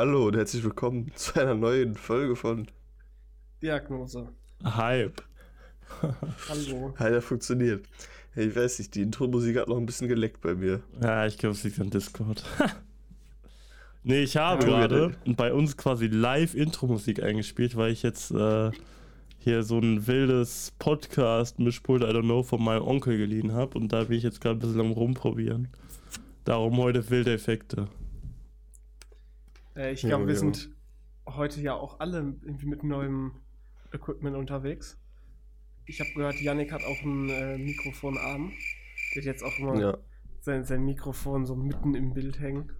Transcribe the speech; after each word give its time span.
Hallo 0.00 0.28
und 0.28 0.34
herzlich 0.34 0.64
willkommen 0.64 1.12
zu 1.14 1.38
einer 1.38 1.54
neuen 1.54 1.94
Folge 1.94 2.34
von 2.34 2.66
Diagnose. 3.62 4.28
Hype. 4.64 5.20
Hallo. 6.48 6.94
Hi, 6.98 7.10
der 7.10 7.20
funktioniert. 7.20 7.84
Hey, 8.32 8.46
ich 8.46 8.56
weiß 8.56 8.78
nicht, 8.78 8.94
die 8.94 9.02
Intro-Musik 9.02 9.58
hat 9.58 9.68
noch 9.68 9.76
ein 9.76 9.84
bisschen 9.84 10.08
geleckt 10.08 10.40
bei 10.40 10.54
mir. 10.54 10.80
Ja, 11.02 11.26
ich 11.26 11.36
glaube, 11.36 11.54
es 11.54 11.64
liegt 11.64 11.78
an 11.82 11.90
Discord. 11.90 12.42
nee, 14.02 14.22
ich 14.22 14.38
habe 14.38 14.62
Ja. 14.66 14.86
gerade 14.86 15.12
bei 15.26 15.52
uns 15.52 15.76
quasi 15.76 16.06
live 16.06 16.54
Intro-Musik 16.54 17.22
eingespielt, 17.22 17.76
weil 17.76 17.92
ich 17.92 18.02
jetzt 18.02 18.30
äh, 18.30 18.70
hier 19.38 19.62
so 19.64 19.80
ein 19.80 20.06
wildes 20.06 20.72
Podcast-Mischpult, 20.78 22.04
I 22.04 22.06
don't 22.06 22.22
know, 22.22 22.42
von 22.42 22.64
meinem 22.64 22.84
Onkel 22.88 23.18
geliehen 23.18 23.52
habe 23.52 23.76
und 23.78 23.92
da 23.92 24.04
bin 24.04 24.16
ich 24.16 24.22
jetzt 24.22 24.40
gerade 24.40 24.56
ein 24.56 24.60
bisschen 24.60 24.80
am 24.80 24.92
rumprobieren. 24.92 25.68
Darum 26.46 26.78
heute 26.78 27.10
wilde 27.10 27.34
Effekte. 27.34 27.88
Äh, 29.76 29.92
ich 29.92 30.02
Ja, 30.02 30.10
glaube, 30.10 30.26
wir 30.26 30.34
ja. 30.34 30.40
sind 30.40 30.70
heute 31.26 31.60
ja 31.60 31.74
auch 31.74 32.00
alle 32.00 32.18
irgendwie 32.42 32.66
mit 32.66 32.82
neuem 32.84 33.32
Equipment 33.92 34.36
unterwegs. 34.36 34.98
Ich 35.86 36.00
habe 36.00 36.10
gehört, 36.14 36.40
Yannick 36.40 36.72
hat 36.72 36.82
auch 36.84 37.02
ein 37.02 37.28
äh, 37.30 37.58
Mikrofonarm. 37.58 38.52
Der 39.14 39.22
hat 39.22 39.26
jetzt 39.26 39.42
auch 39.42 39.58
immer 39.58 39.80
Ja, 39.80 39.98
sein, 40.40 40.64
sein 40.64 40.84
Mikrofon 40.84 41.46
so 41.46 41.56
mitten 41.56 41.94
im 41.94 42.12
Bild 42.14 42.38
hängen. 42.40 42.72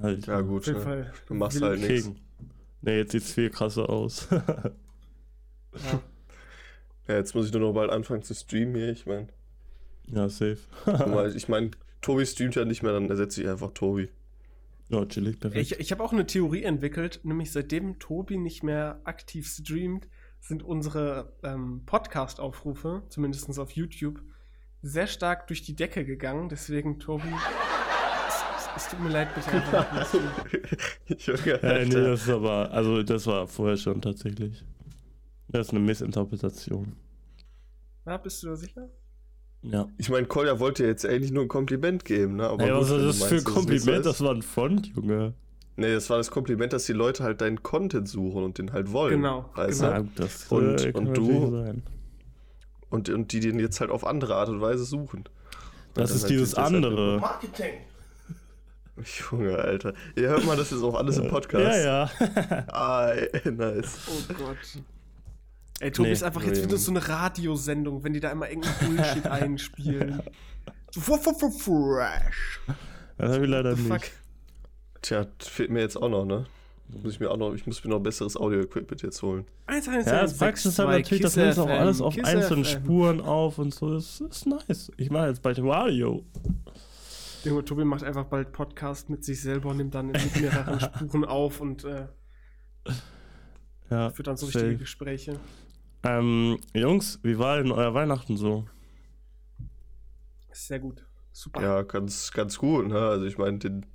Halt. 0.00 0.26
ja 0.26 0.40
Auf 0.40 0.46
gut. 0.46 0.66
Ja. 0.66 0.78
Fall. 0.78 1.12
Du 1.26 1.34
machst 1.34 1.60
halt 1.60 1.80
nichts. 1.80 2.06
King. 2.06 2.16
Nee, 2.82 2.98
jetzt 2.98 3.12
sieht's 3.12 3.32
viel 3.32 3.50
krasser 3.50 3.88
aus. 3.90 4.28
Ja. 5.72 6.02
Ja, 7.06 7.16
jetzt 7.16 7.34
muss 7.34 7.46
ich 7.46 7.52
nur 7.52 7.60
noch 7.60 7.72
bald 7.72 7.90
anfangen 7.90 8.22
zu 8.22 8.34
streamen 8.34 8.74
hier. 8.74 8.90
Ich 8.90 9.06
meine, 9.06 9.28
ja, 10.06 10.28
safe. 10.28 10.58
ich 11.36 11.48
meine, 11.48 11.70
Tobi 12.00 12.26
streamt 12.26 12.56
ja 12.56 12.64
nicht 12.64 12.82
mehr, 12.82 12.92
dann 12.92 13.08
ersetze 13.08 13.42
ich 13.42 13.48
einfach 13.48 13.70
Tobi. 13.72 14.08
Ja, 14.90 15.06
chillig, 15.06 15.38
perfekt. 15.38 15.62
Ich, 15.62 15.78
ich 15.78 15.92
habe 15.92 16.02
auch 16.02 16.12
eine 16.12 16.26
Theorie 16.26 16.64
entwickelt, 16.64 17.20
nämlich 17.22 17.52
seitdem 17.52 17.98
Tobi 17.98 18.38
nicht 18.38 18.62
mehr 18.64 19.00
aktiv 19.04 19.48
streamt, 19.48 20.08
sind 20.40 20.62
unsere 20.62 21.36
ähm, 21.42 21.82
Podcast-Aufrufe, 21.86 23.04
zumindest 23.08 23.58
auf 23.58 23.70
YouTube, 23.72 24.20
sehr 24.82 25.06
stark 25.06 25.46
durch 25.46 25.62
die 25.62 25.76
Decke 25.76 26.04
gegangen. 26.04 26.48
Deswegen, 26.48 26.98
Tobi, 26.98 27.28
es, 27.28 28.34
es, 28.58 28.84
es 28.84 28.90
tut 28.90 29.00
mir 29.00 29.10
leid, 29.10 29.34
bitte 29.34 29.50
einfach 29.52 30.12
nicht. 31.08 31.26
Junge, 31.26 31.62
Äh, 31.62 31.84
nee, 31.84 31.94
das 31.94 32.22
ist 32.22 32.30
aber, 32.30 32.70
also 32.72 33.02
das 33.02 33.26
war 33.26 33.46
vorher 33.46 33.76
schon 33.76 34.00
tatsächlich. 34.02 34.64
Das 35.48 35.68
ist 35.68 35.72
eine 35.72 35.80
Missinterpretation. 35.80 36.96
Na, 38.04 38.16
bist 38.16 38.42
du 38.42 38.48
da 38.48 38.56
sicher? 38.56 38.88
Ja. 39.62 39.88
Ich 39.98 40.08
meine, 40.08 40.26
Kolja 40.26 40.58
wollte 40.58 40.86
jetzt 40.86 41.04
eigentlich 41.04 41.32
nur 41.32 41.42
ein 41.44 41.48
Kompliment 41.48 42.04
geben, 42.04 42.36
ne? 42.36 42.48
Aber 42.48 42.64
gut, 42.64 42.74
was 42.80 42.90
ist 42.90 43.20
das 43.20 43.28
für 43.28 43.36
ein 43.36 43.44
Kompliment? 43.44 44.06
Das 44.06 44.20
war 44.22 44.32
ein 44.34 44.42
Font, 44.42 44.86
Junge. 44.96 45.34
Nee, 45.76 45.92
das 45.92 46.08
war 46.10 46.18
das 46.18 46.30
Kompliment, 46.30 46.72
dass 46.72 46.84
die 46.86 46.92
Leute 46.92 47.22
halt 47.24 47.40
deinen 47.40 47.62
Content 47.62 48.08
suchen 48.08 48.42
und 48.44 48.58
den 48.58 48.72
halt 48.72 48.92
wollen. 48.92 49.16
Genau, 49.22 49.48
Weißt 49.54 49.80
genau. 49.80 49.92
du? 49.92 50.02
Ja, 50.02 50.08
das 50.16 50.46
Und- 50.50 50.84
äh, 50.84 50.92
kann 50.92 51.06
und 51.08 51.16
du? 51.16 51.50
sein. 51.50 51.82
Und, 52.90 53.08
und 53.08 53.32
die 53.32 53.40
den 53.40 53.58
jetzt 53.60 53.80
halt 53.80 53.90
auf 53.90 54.04
andere 54.06 54.34
Art 54.34 54.48
und 54.48 54.60
Weise 54.60 54.84
suchen. 54.84 55.24
Das 55.94 56.10
ist 56.10 56.22
halt 56.22 56.32
dieses 56.32 56.50
das 56.52 56.64
halt 56.64 56.74
andere. 56.76 57.18
Marketing! 57.20 57.72
Junge, 59.30 59.56
Alter. 59.56 59.94
Ihr 60.16 60.28
hört 60.28 60.44
mal, 60.44 60.56
das 60.56 60.72
ist 60.72 60.82
auch 60.82 60.94
alles 60.94 61.16
im 61.18 61.28
Podcast. 61.28 61.64
Ja, 61.84 62.10
ja. 62.18 62.64
Ah, 62.68 63.10
ey, 63.12 63.50
nice. 63.52 63.96
Oh 64.08 64.34
Gott. 64.34 64.56
Ey, 65.80 65.90
Tobi 65.90 66.08
Nee, 66.08 66.12
ist 66.12 66.22
einfach 66.22 66.42
jetzt 66.44 66.62
wieder 66.62 66.76
so 66.76 66.90
eine 66.90 67.06
Radiosendung, 67.08 68.04
wenn 68.04 68.12
die 68.12 68.20
da 68.20 68.30
immer 68.30 68.48
irgendeinen 68.48 68.76
Bullshit 68.96 69.26
einspielen. 69.26 70.22
So, 70.92 71.00
fresh. 71.02 72.60
Das 73.16 73.32
habe 73.32 73.44
ich 73.44 73.48
leider 73.50 73.76
The 73.76 73.82
fuck? 73.84 73.92
nicht. 74.00 74.12
Tja, 75.02 75.24
fehlt 75.38 75.70
mir 75.70 75.80
jetzt 75.82 75.96
auch 75.96 76.08
noch, 76.08 76.24
ne? 76.24 76.46
Muss 76.88 77.12
ich 77.12 77.20
mir 77.20 77.30
auch 77.30 77.36
noch, 77.36 77.54
ich 77.54 77.64
muss 77.64 77.84
mir 77.84 77.90
noch 77.90 78.00
besseres 78.00 78.36
Audio-Equipment 78.36 79.00
jetzt 79.02 79.22
holen. 79.22 79.46
1, 79.66 79.86
1, 79.88 80.06
Ja, 80.06 80.22
das 80.22 80.36
Praxis 80.36 80.72
ist 80.72 80.78
halt 80.80 80.88
natürlich, 80.88 81.22
das 81.22 81.36
nimmt 81.36 81.56
auch 81.58 81.68
alles 81.68 82.00
auf 82.00 82.16
einzelnen 82.24 82.64
Spuren 82.64 83.20
auf 83.20 83.58
und 83.58 83.72
so. 83.72 83.94
Das 83.94 84.20
ist 84.20 84.46
nice. 84.46 84.90
Ich 84.96 85.10
mache 85.10 85.28
jetzt 85.28 85.42
bald 85.42 85.60
Radio. 85.60 86.24
Junge, 87.44 87.64
Tobi 87.64 87.84
macht 87.84 88.02
einfach 88.02 88.24
bald 88.24 88.50
Podcast 88.52 89.08
mit 89.10 89.24
sich 89.24 89.40
selber 89.40 89.70
und 89.70 89.76
nimmt 89.76 89.94
dann 89.94 90.08
mit 90.08 90.40
mehreren 90.40 90.80
Spuren 90.80 91.24
auf 91.24 91.60
und 91.60 91.84
äh, 91.84 92.06
Ja, 93.90 94.10
führt 94.10 94.26
dann 94.26 94.36
so 94.36 94.46
safe. 94.46 94.58
richtige 94.58 94.78
Gespräche. 94.78 95.38
Ähm, 96.02 96.58
Jungs, 96.74 97.18
wie 97.22 97.38
war 97.38 97.58
denn 97.58 97.72
euer 97.72 97.92
Weihnachten 97.94 98.36
so? 98.36 98.66
Sehr 100.52 100.78
gut. 100.78 101.04
Super. 101.32 101.62
Ja, 101.62 101.82
ganz, 101.82 102.32
ganz 102.32 102.58
gut, 102.58 102.88
ne? 102.88 102.98
Also 102.98 103.26
ich 103.26 103.38
meine, 103.38 103.58
den 103.58 103.86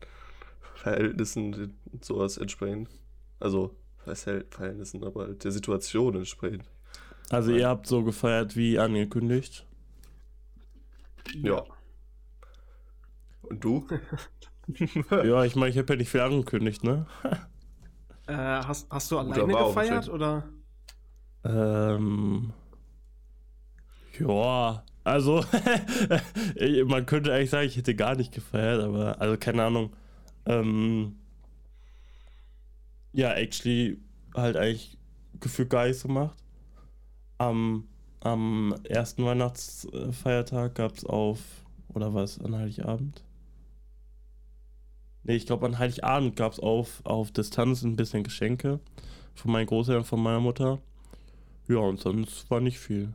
Verhältnissen 0.76 1.52
den, 1.52 1.74
sowas 2.02 2.38
entsprechend. 2.38 2.90
Also, 3.40 3.76
was 4.06 4.28
heißt 4.28 4.54
Verhältnissen, 4.54 5.04
aber 5.04 5.26
halt 5.26 5.44
der 5.44 5.52
Situation 5.52 6.16
entsprechend. 6.16 6.70
Also 7.30 7.52
ihr 7.52 7.68
habt 7.68 7.88
so 7.88 8.04
gefeiert 8.04 8.56
wie 8.56 8.78
angekündigt. 8.78 9.66
Ja. 11.34 11.64
Und 13.42 13.64
du? 13.64 13.88
Ja, 15.12 15.44
ich 15.44 15.56
meine, 15.56 15.70
ich 15.70 15.78
habe 15.78 15.94
ja 15.94 15.98
nicht 15.98 16.10
viel 16.10 16.22
angekündigt, 16.22 16.84
ne? 16.84 17.06
Äh, 18.26 18.34
hast, 18.34 18.90
hast 18.90 19.12
du 19.12 19.20
alleine 19.20 19.54
gefeiert 19.54 20.10
oder? 20.10 20.44
Ähm. 21.46 22.52
Ja, 24.20 24.84
also, 25.04 25.46
man 26.86 27.06
könnte 27.06 27.32
eigentlich 27.34 27.52
sagen, 27.52 27.68
ich 27.68 27.78
hätte 27.78 27.96
gar 27.96 28.16
nicht 28.16 28.34
gefeiert, 28.34 28.82
aber, 28.82 29.22
also 29.22 29.38
keine 29.38 29.64
Ahnung. 29.64 29.94
Ähm, 30.48 31.16
ja, 33.14 33.34
actually, 33.34 34.00
halt 34.34 34.58
eigentlich 34.58 34.98
gefühlt 35.40 35.70
gar 35.70 35.86
nichts 35.86 36.02
gemacht. 36.02 36.36
Am, 37.38 37.88
am 38.22 38.76
ersten 38.84 39.26
Weihnachtsfeiertag 39.26 40.76
gab 40.76 40.94
es 40.96 41.06
auf, 41.06 41.40
oder 41.94 42.14
was, 42.14 42.40
an 42.40 42.56
Heiligabend? 42.56 43.24
Nee, 45.24 45.36
ich 45.36 45.46
glaube, 45.46 45.66
an 45.66 45.78
Heiligabend 45.78 46.36
gab 46.36 46.54
es 46.54 46.60
auf, 46.60 47.02
auf 47.06 47.32
Distanz 47.32 47.84
ein 47.84 47.96
bisschen 47.96 48.24
Geschenke 48.24 48.80
von 49.36 49.52
meinen 49.52 49.68
Großeltern, 49.68 50.06
von 50.06 50.22
meiner 50.22 50.40
Mutter. 50.40 50.80
Ja, 51.68 51.78
und 51.78 52.00
sonst 52.00 52.50
war 52.52 52.60
nicht 52.62 52.80
viel. 52.80 53.14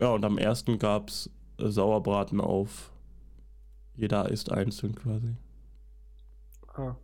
Ja, 0.00 0.08
und 0.12 0.24
am 0.24 0.38
ersten 0.38 0.78
gab's 0.78 1.30
äh, 1.58 1.68
Sauerbraten 1.68 2.40
auf. 2.40 2.92
Jeder 3.96 4.28
isst 4.28 4.52
einzeln 4.52 4.94
quasi. 4.94 5.34
Ah, 6.74 6.94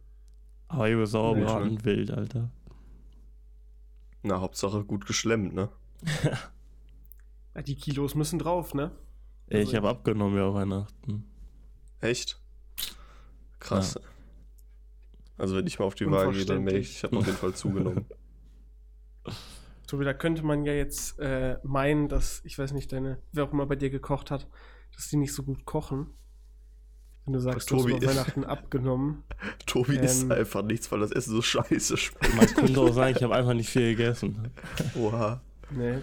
Aber 0.69 0.89
über 0.91 1.07
Sauerbraten 1.07 1.81
schön. 1.81 1.85
wild, 1.85 2.11
Alter. 2.13 2.51
Na, 4.23 4.41
Hauptsache 4.41 4.85
gut 4.85 5.07
geschlemmt, 5.07 5.55
ne? 5.55 5.69
ja, 7.55 7.63
die 7.63 7.75
Kilos 7.75 8.15
müssen 8.15 8.39
drauf, 8.39 8.75
ne? 8.75 8.93
Ey, 9.49 9.63
ich 9.63 9.67
Also- 9.69 9.77
habe 9.79 9.89
abgenommen 9.89 10.37
ja 10.37 10.55
Weihnachten. 10.55 11.25
Echt? 12.01 12.41
Krass. 13.59 13.99
Also 15.37 15.57
wenn 15.57 15.67
ich 15.67 15.79
mal 15.81 15.87
auf 15.87 15.95
die 15.97 16.09
Waage 16.09 16.33
gehe, 16.33 16.45
dann 16.45 16.63
merke 16.63 16.79
ich, 16.79 16.91
ich 16.91 17.03
habe 17.03 17.17
auf 17.19 17.27
jeden 17.27 17.39
Fall 17.39 17.55
zugenommen. 17.55 18.07
Tobi, 19.87 20.05
da 20.05 20.15
könnte 20.15 20.43
man 20.43 20.65
ja 20.65 20.72
jetzt 20.72 21.19
äh, 21.19 21.59
meinen, 21.62 22.09
dass, 22.09 22.41
ich 22.45 22.59
weiß 22.59 22.72
nicht, 22.72 22.93
deine, 22.93 23.19
wer 23.33 23.45
auch 23.45 23.53
immer 23.53 23.67
bei 23.67 23.77
dir 23.77 23.91
gekocht 23.91 24.31
hat, 24.31 24.49
dass 24.95 25.09
die 25.09 25.17
nicht 25.17 25.34
so 25.34 25.43
gut 25.43 25.65
kochen. 25.65 26.09
Wenn 27.25 27.34
du 27.34 27.41
sagst, 27.41 27.71
du 27.71 27.77
hast 27.77 27.83
Tobi. 27.83 28.06
Weihnachten 28.06 28.45
abgenommen. 28.45 29.25
Tobi 29.67 29.97
isst 29.97 30.25
Ähm. 30.25 30.33
einfach 30.33 30.62
nichts, 30.62 30.91
weil 30.93 31.00
das 31.00 31.11
Essen 31.11 31.31
so 31.34 31.43
scheiße 31.43 31.97
schmeckt. 31.97 32.37
Man 32.37 32.47
könnte 32.47 32.81
auch 32.81 32.93
sagen, 32.93 33.15
ich 33.17 33.22
habe 33.22 33.34
einfach 33.34 33.55
nicht 33.55 33.71
viel 33.71 33.97
gegessen. 33.97 34.50
Oha. 34.95 35.43
Nee. 35.71 35.99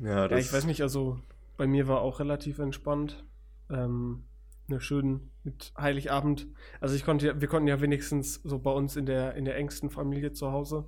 Ja, 0.00 0.08
Ja, 0.08 0.28
das 0.28 0.46
ich 0.46 0.52
weiß 0.52 0.64
nicht, 0.66 0.82
also 0.82 1.20
bei 1.56 1.66
mir 1.66 1.86
war 1.86 2.00
auch 2.00 2.18
relativ 2.18 2.58
entspannt. 2.58 3.24
Ähm, 3.70 4.24
eine 4.68 4.80
schönen 4.80 5.30
mit 5.44 5.72
Heiligabend. 5.78 6.48
Also 6.80 6.94
ich 6.94 7.04
konnte 7.04 7.26
ja, 7.26 7.40
wir 7.40 7.48
konnten 7.48 7.68
ja 7.68 7.80
wenigstens 7.80 8.34
so 8.42 8.58
bei 8.58 8.70
uns 8.70 8.96
in 8.96 9.06
der, 9.06 9.34
in 9.34 9.44
der 9.44 9.56
engsten 9.56 9.90
Familie 9.90 10.32
zu 10.32 10.50
Hause 10.50 10.86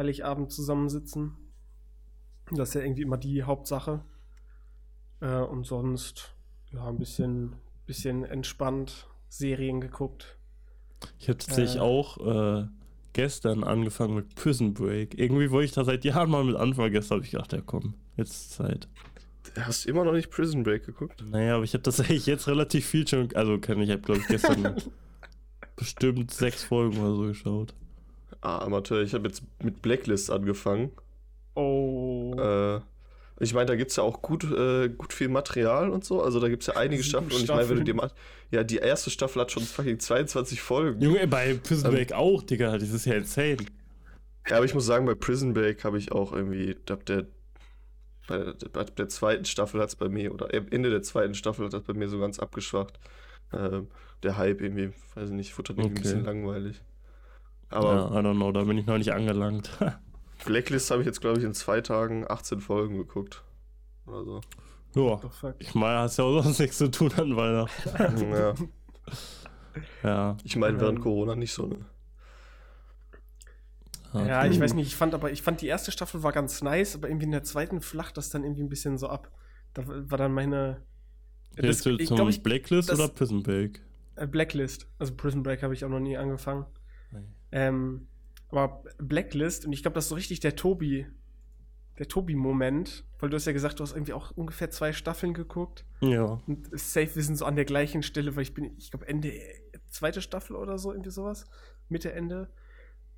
Heiligabend 0.00 0.50
zusammensitzen. 0.50 1.36
Das 2.52 2.70
ist 2.70 2.74
ja 2.74 2.80
irgendwie 2.80 3.02
immer 3.02 3.18
die 3.18 3.42
Hauptsache. 3.42 4.02
Äh, 5.20 5.40
und 5.42 5.66
sonst, 5.66 6.34
ja, 6.72 6.86
ein 6.88 6.96
bisschen, 6.96 7.52
bisschen 7.84 8.24
entspannt, 8.24 9.08
Serien 9.28 9.82
geguckt. 9.82 10.38
Ich 11.18 11.28
habe 11.28 11.36
tatsächlich 11.36 11.76
Äh. 11.76 11.80
auch 11.80 12.16
äh, 12.62 12.66
gestern 13.12 13.62
angefangen 13.62 14.14
mit 14.14 14.34
Prison 14.36 14.72
Break. 14.72 15.18
Irgendwie 15.18 15.50
wollte 15.50 15.66
ich 15.66 15.72
da 15.72 15.84
seit 15.84 16.02
Jahren 16.06 16.30
mal 16.30 16.44
mit 16.44 16.56
anfangen. 16.56 16.92
Gestern 16.92 17.16
habe 17.16 17.26
ich 17.26 17.32
gedacht, 17.32 17.52
ja 17.52 17.60
komm, 17.60 17.92
jetzt 18.16 18.30
ist 18.32 18.52
Zeit. 18.52 18.88
Hast 19.54 19.84
du 19.84 19.90
immer 19.90 20.04
noch 20.06 20.12
nicht 20.12 20.30
Prison 20.30 20.62
Break 20.62 20.86
geguckt? 20.86 21.22
Naja, 21.28 21.56
aber 21.56 21.64
ich 21.64 21.74
habe 21.74 21.82
tatsächlich 21.82 22.24
jetzt 22.24 22.48
relativ 22.48 22.86
viel 22.86 23.06
schon, 23.06 23.28
also 23.34 23.58
kann 23.58 23.80
ich 23.82 23.90
habe 23.90 24.00
glaube 24.00 24.20
ich 24.20 24.28
gestern 24.28 24.76
bestimmt 25.76 26.30
sechs 26.30 26.64
Folgen 26.64 26.98
oder 26.98 27.14
so 27.14 27.22
geschaut. 27.24 27.74
Ah, 28.42 28.58
Amateur, 28.64 29.02
ich 29.02 29.12
habe 29.14 29.28
jetzt 29.28 29.42
mit 29.62 29.82
Blacklist 29.82 30.30
angefangen. 30.30 30.90
Oh. 31.54 32.34
Äh, 32.38 32.80
Ich 33.42 33.54
meine, 33.54 33.66
da 33.66 33.74
gibt 33.76 33.90
es 33.90 33.96
ja 33.96 34.02
auch 34.02 34.20
gut, 34.22 34.44
äh, 34.44 34.88
gut 34.90 35.12
viel 35.14 35.28
Material 35.28 35.88
und 35.90 36.04
so. 36.04 36.22
Also 36.22 36.40
da 36.40 36.48
gibt 36.48 36.62
es 36.62 36.66
ja 36.66 36.76
einige 36.76 37.02
Sieben 37.02 37.10
Staffeln. 37.10 37.32
Und 37.36 37.42
ich 37.42 37.48
meine, 37.48 37.68
wenn 37.70 37.76
du 37.78 37.84
dir 37.84 37.94
Staffeln. 37.94 38.12
mal. 38.50 38.56
Ja, 38.56 38.64
die 38.64 38.76
erste 38.76 39.08
Staffel 39.10 39.40
hat 39.40 39.50
schon 39.50 39.62
fucking 39.62 39.98
22 39.98 40.60
Folgen. 40.60 41.00
Junge, 41.00 41.26
bei 41.26 41.54
Prison 41.54 41.86
Ähm. 41.90 41.94
Break 41.96 42.12
auch, 42.12 42.42
Digga. 42.42 42.76
Das 42.76 42.90
ist 42.90 43.06
ja 43.06 43.14
insane. 43.14 43.56
Ja, 44.48 44.56
aber 44.56 44.64
ich 44.66 44.74
muss 44.74 44.84
sagen, 44.86 45.06
bei 45.06 45.14
Prison 45.14 45.54
Break 45.54 45.84
habe 45.84 45.96
ich 45.98 46.12
auch 46.12 46.32
irgendwie, 46.32 46.76
ab 46.90 47.04
der, 47.06 47.26
bei, 48.26 48.52
bei 48.72 48.84
der 48.84 49.08
zweiten 49.08 49.44
Staffel 49.44 49.80
hat 49.80 49.88
es 49.90 49.96
bei 49.96 50.08
mir, 50.08 50.32
oder 50.34 50.52
Ende 50.52 50.90
der 50.90 51.02
zweiten 51.02 51.34
Staffel 51.34 51.64
hat 51.66 51.72
das 51.72 51.82
bei 51.82 51.94
mir 51.94 52.08
so 52.08 52.18
ganz 52.18 52.38
abgeschwacht. 52.38 52.98
Ähm, 53.52 53.88
der 54.22 54.36
Hype 54.36 54.60
irgendwie, 54.60 54.92
weiß 55.14 55.30
ich 55.30 55.34
nicht, 55.34 55.52
futtert 55.54 55.78
ein 55.78 55.84
Okay. 55.86 55.94
bisschen 56.02 56.24
langweilig. 56.24 56.80
Aber 57.70 57.94
ja, 57.94 58.20
I 58.20 58.22
don't 58.24 58.34
know, 58.36 58.52
da 58.52 58.64
bin 58.64 58.76
ich 58.78 58.86
noch 58.86 58.98
nicht 58.98 59.12
angelangt. 59.12 59.70
Blacklist 60.44 60.90
habe 60.90 61.02
ich 61.02 61.06
jetzt, 61.06 61.20
glaube 61.20 61.38
ich, 61.38 61.44
in 61.44 61.54
zwei 61.54 61.80
Tagen 61.80 62.24
18 62.28 62.60
Folgen 62.60 62.96
geguckt. 62.96 63.42
Oder 64.06 64.24
so. 64.24 64.40
ja. 64.94 65.16
Fuck? 65.28 65.54
Ich 65.58 65.74
meine, 65.74 66.00
hast 66.00 66.16
ja 66.18 66.24
auch 66.24 66.42
sonst 66.42 66.58
nichts 66.58 66.78
zu 66.78 66.90
tun 66.90 67.12
an 67.16 67.36
Weihnachten. 67.36 68.32
ja. 68.32 68.54
Ja. 70.02 70.36
Ich 70.44 70.56
meine, 70.56 70.80
während 70.80 70.98
Ähm. 70.98 71.02
Corona 71.04 71.36
nicht 71.36 71.52
so, 71.52 71.66
ne? 71.66 71.76
Ja, 74.12 74.44
ich 74.44 74.58
weiß 74.58 74.74
nicht, 74.74 74.88
ich 74.88 74.96
fand 74.96 75.14
aber, 75.14 75.30
ich 75.30 75.42
fand 75.42 75.60
die 75.60 75.68
erste 75.68 75.92
Staffel 75.92 76.24
war 76.24 76.32
ganz 76.32 76.62
nice, 76.62 76.96
aber 76.96 77.08
irgendwie 77.08 77.26
in 77.26 77.30
der 77.30 77.44
zweiten 77.44 77.80
flacht 77.80 78.16
das 78.16 78.28
dann 78.30 78.42
irgendwie 78.42 78.62
ein 78.64 78.68
bisschen 78.68 78.98
so 78.98 79.08
ab. 79.08 79.30
Da 79.72 79.84
war 79.86 80.18
dann 80.18 80.32
meine. 80.32 80.82
Willst 81.54 81.86
du 81.86 81.96
ich 81.96 82.08
zum 82.08 82.28
ich. 82.28 82.42
Blacklist 82.42 82.88
das- 82.90 82.98
oder 82.98 83.08
Prison 83.08 83.44
Break? 83.44 83.80
äh, 84.16 84.26
Blacklist. 84.26 84.88
Also 84.98 85.14
Prison 85.14 85.44
Break 85.44 85.62
habe 85.62 85.74
ich 85.74 85.84
auch 85.84 85.88
noch 85.88 86.00
nie 86.00 86.16
angefangen. 86.16 86.66
Ähm, 87.52 88.06
aber 88.50 88.82
Blacklist, 88.98 89.64
und 89.66 89.72
ich 89.72 89.82
glaube, 89.82 89.94
das 89.94 90.04
ist 90.04 90.08
so 90.10 90.14
richtig 90.16 90.40
der 90.40 90.56
Tobi, 90.56 91.06
der 91.98 92.08
Tobi-Moment, 92.08 93.04
weil 93.18 93.30
du 93.30 93.36
hast 93.36 93.46
ja 93.46 93.52
gesagt, 93.52 93.78
du 93.78 93.84
hast 93.84 93.92
irgendwie 93.92 94.12
auch 94.12 94.30
ungefähr 94.32 94.70
zwei 94.70 94.92
Staffeln 94.92 95.34
geguckt. 95.34 95.84
Ja. 96.00 96.40
Und 96.46 96.68
safe, 96.72 97.14
wir 97.14 97.22
sind 97.22 97.36
so 97.36 97.44
an 97.44 97.56
der 97.56 97.64
gleichen 97.66 98.02
Stelle, 98.02 98.34
weil 98.36 98.42
ich 98.42 98.54
bin, 98.54 98.72
ich 98.78 98.90
glaube, 98.90 99.06
Ende 99.06 99.32
zweite 99.90 100.22
Staffel 100.22 100.56
oder 100.56 100.78
so, 100.78 100.92
irgendwie 100.92 101.10
sowas. 101.10 101.44
Mitte, 101.88 102.12
Ende. 102.12 102.48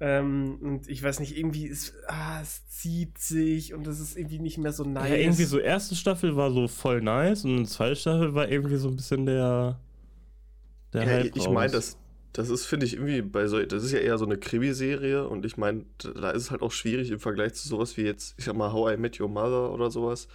Ähm, 0.01 0.59
und 0.61 0.89
ich 0.89 1.01
weiß 1.01 1.21
nicht, 1.21 1.39
irgendwie 1.39 1.67
ist, 1.67 1.95
ah, 2.09 2.41
es 2.43 2.67
zieht 2.67 3.19
sich 3.19 3.73
und 3.73 3.87
es 3.87 4.01
ist 4.01 4.17
irgendwie 4.17 4.41
nicht 4.41 4.59
mehr 4.59 4.73
so 4.73 4.83
nice. 4.83 5.11
Ja, 5.11 5.15
irgendwie 5.15 5.45
so 5.45 5.59
erste 5.61 5.95
Staffel 5.95 6.35
war 6.35 6.51
so 6.51 6.67
voll 6.67 7.01
nice 7.01 7.45
und 7.45 7.67
zweite 7.67 7.95
Staffel 7.95 8.35
war 8.35 8.49
irgendwie 8.49 8.77
so 8.77 8.89
ein 8.89 8.97
bisschen 8.97 9.27
der. 9.27 9.79
Der 10.93 11.03
Ja, 11.05 11.09
Hype 11.09 11.37
ich 11.37 11.49
meine, 11.49 11.73
das, 11.73 11.97
das 12.33 12.49
ist, 12.49 12.67
finde 12.67 12.87
ich, 12.87 12.95
irgendwie 12.95 13.23
bei 13.23 13.47
so, 13.47 13.63
das 13.63 13.85
ist 13.85 13.93
ja 13.93 13.99
eher 13.99 14.17
so 14.19 14.25
eine 14.25 14.39
Krimiserie 14.39 15.27
und 15.27 15.45
ich 15.45 15.57
meine, 15.57 15.85
da 15.99 16.31
ist 16.31 16.45
es 16.45 16.51
halt 16.51 16.63
auch 16.63 16.73
schwierig 16.73 17.11
im 17.11 17.21
Vergleich 17.21 17.55
zu 17.55 17.69
sowas 17.69 17.97
wie 17.97 18.03
jetzt, 18.03 18.35
ich 18.39 18.47
sag 18.47 18.57
mal, 18.57 18.73
How 18.73 18.95
I 18.95 18.97
Met 18.97 19.21
Your 19.21 19.29
Mother 19.29 19.71
oder 19.73 19.91
sowas, 19.91 20.29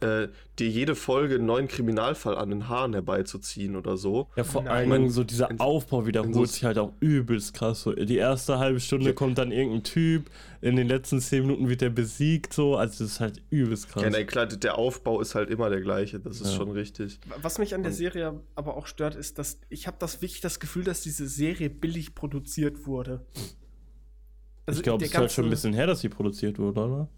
äh, 0.00 0.28
dir 0.58 0.68
jede 0.68 0.94
Folge 0.94 1.36
einen 1.36 1.46
neuen 1.46 1.66
Kriminalfall 1.66 2.36
an 2.36 2.50
den 2.50 2.68
Haaren 2.68 2.92
herbeizuziehen 2.92 3.74
oder 3.76 3.96
so. 3.96 4.28
Ja, 4.36 4.44
vor 4.44 4.62
Dingen 4.62 5.10
so 5.10 5.24
dieser 5.24 5.48
Aufbau 5.58 6.06
wiederholt 6.06 6.50
sich 6.50 6.64
halt 6.64 6.78
auch 6.78 6.92
übelst 7.00 7.54
krass. 7.54 7.82
So, 7.82 7.92
die 7.92 8.16
erste 8.16 8.58
halbe 8.58 8.78
Stunde 8.80 9.06
Ja. 9.06 9.12
kommt 9.12 9.38
dann 9.38 9.50
irgendein 9.50 9.82
Typ, 9.82 10.30
in 10.60 10.76
den 10.76 10.88
letzten 10.88 11.20
zehn 11.20 11.42
Minuten 11.42 11.68
wird 11.68 11.82
er 11.82 11.90
besiegt, 11.90 12.52
so. 12.52 12.76
Also 12.76 13.04
das 13.04 13.12
ist 13.14 13.20
halt 13.20 13.42
übelst 13.50 13.88
krass. 13.88 14.02
Ja, 14.02 14.10
nein, 14.10 14.26
klar, 14.26 14.46
der 14.46 14.78
Aufbau 14.78 15.20
ist 15.20 15.34
halt 15.34 15.50
immer 15.50 15.68
der 15.70 15.80
gleiche, 15.80 16.20
das 16.20 16.40
ist 16.40 16.50
Ja. 16.52 16.56
schon 16.58 16.70
richtig. 16.70 17.18
Was 17.40 17.58
mich 17.58 17.74
an 17.74 17.82
der 17.82 17.92
Serie 17.92 18.40
aber 18.54 18.76
auch 18.76 18.86
stört, 18.86 19.16
ist, 19.16 19.38
dass 19.38 19.58
ich 19.68 19.86
habe 19.86 19.96
das 20.00 20.22
wirklich 20.22 20.40
das 20.40 20.60
Gefühl, 20.60 20.84
dass 20.84 21.00
diese 21.02 21.26
Serie 21.28 21.70
billig 21.70 22.14
produziert 22.14 22.86
wurde. 22.86 23.24
Also 24.66 24.80
ich 24.80 24.84
glaube, 24.84 24.98
der 24.98 25.06
es 25.06 25.12
ist 25.12 25.18
halt 25.18 25.32
schon 25.32 25.44
ein 25.46 25.50
bisschen 25.50 25.72
her, 25.72 25.86
dass 25.86 26.00
sie 26.00 26.08
produziert 26.08 26.58
wurde, 26.58 26.80
oder? 26.80 27.08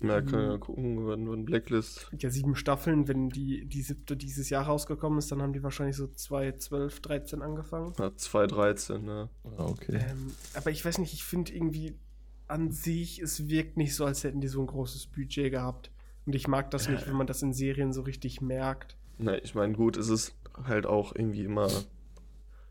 Ja, 0.00 0.22
kann 0.22 0.42
ja 0.42 0.58
gucken, 0.58 1.06
wann, 1.06 1.28
wann 1.28 1.44
Blacklist. 1.44 2.08
Ja, 2.16 2.30
sieben 2.30 2.54
Staffeln, 2.54 3.08
wenn 3.08 3.30
die, 3.30 3.66
die 3.66 3.82
siebte 3.82 4.16
dieses 4.16 4.48
Jahr 4.48 4.66
rausgekommen 4.66 5.18
ist, 5.18 5.32
dann 5.32 5.42
haben 5.42 5.52
die 5.52 5.62
wahrscheinlich 5.62 5.96
so 5.96 6.06
2012, 6.06 7.00
13 7.00 7.42
angefangen. 7.42 7.92
Hat 7.98 8.20
213, 8.20 9.04
ne? 9.04 9.28
Ah, 9.44 9.64
okay. 9.64 10.00
Ähm, 10.08 10.32
aber 10.54 10.70
ich 10.70 10.84
weiß 10.84 10.98
nicht, 10.98 11.12
ich 11.14 11.24
finde 11.24 11.52
irgendwie 11.52 11.98
an 12.46 12.70
sich, 12.70 13.18
es 13.20 13.48
wirkt 13.48 13.76
nicht 13.76 13.94
so, 13.94 14.04
als 14.04 14.22
hätten 14.22 14.40
die 14.40 14.48
so 14.48 14.60
ein 14.60 14.68
großes 14.68 15.08
Budget 15.08 15.50
gehabt. 15.50 15.90
Und 16.26 16.34
ich 16.34 16.46
mag 16.46 16.70
das 16.70 16.88
nicht, 16.88 17.06
wenn 17.08 17.16
man 17.16 17.26
das 17.26 17.42
in 17.42 17.52
Serien 17.52 17.92
so 17.92 18.02
richtig 18.02 18.40
merkt. 18.40 18.96
Ne, 19.18 19.38
ich 19.38 19.54
meine, 19.54 19.74
gut, 19.74 19.96
es 19.96 20.08
ist 20.08 20.36
halt 20.64 20.86
auch 20.86 21.14
irgendwie 21.14 21.44
immer 21.44 21.68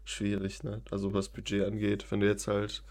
schwierig, 0.06 0.64
ne? 0.64 0.82
Also 0.92 1.14
was 1.14 1.30
Budget 1.30 1.66
angeht, 1.66 2.10
wenn 2.10 2.22
du 2.22 2.28
jetzt 2.28 2.48
halt 2.48 2.84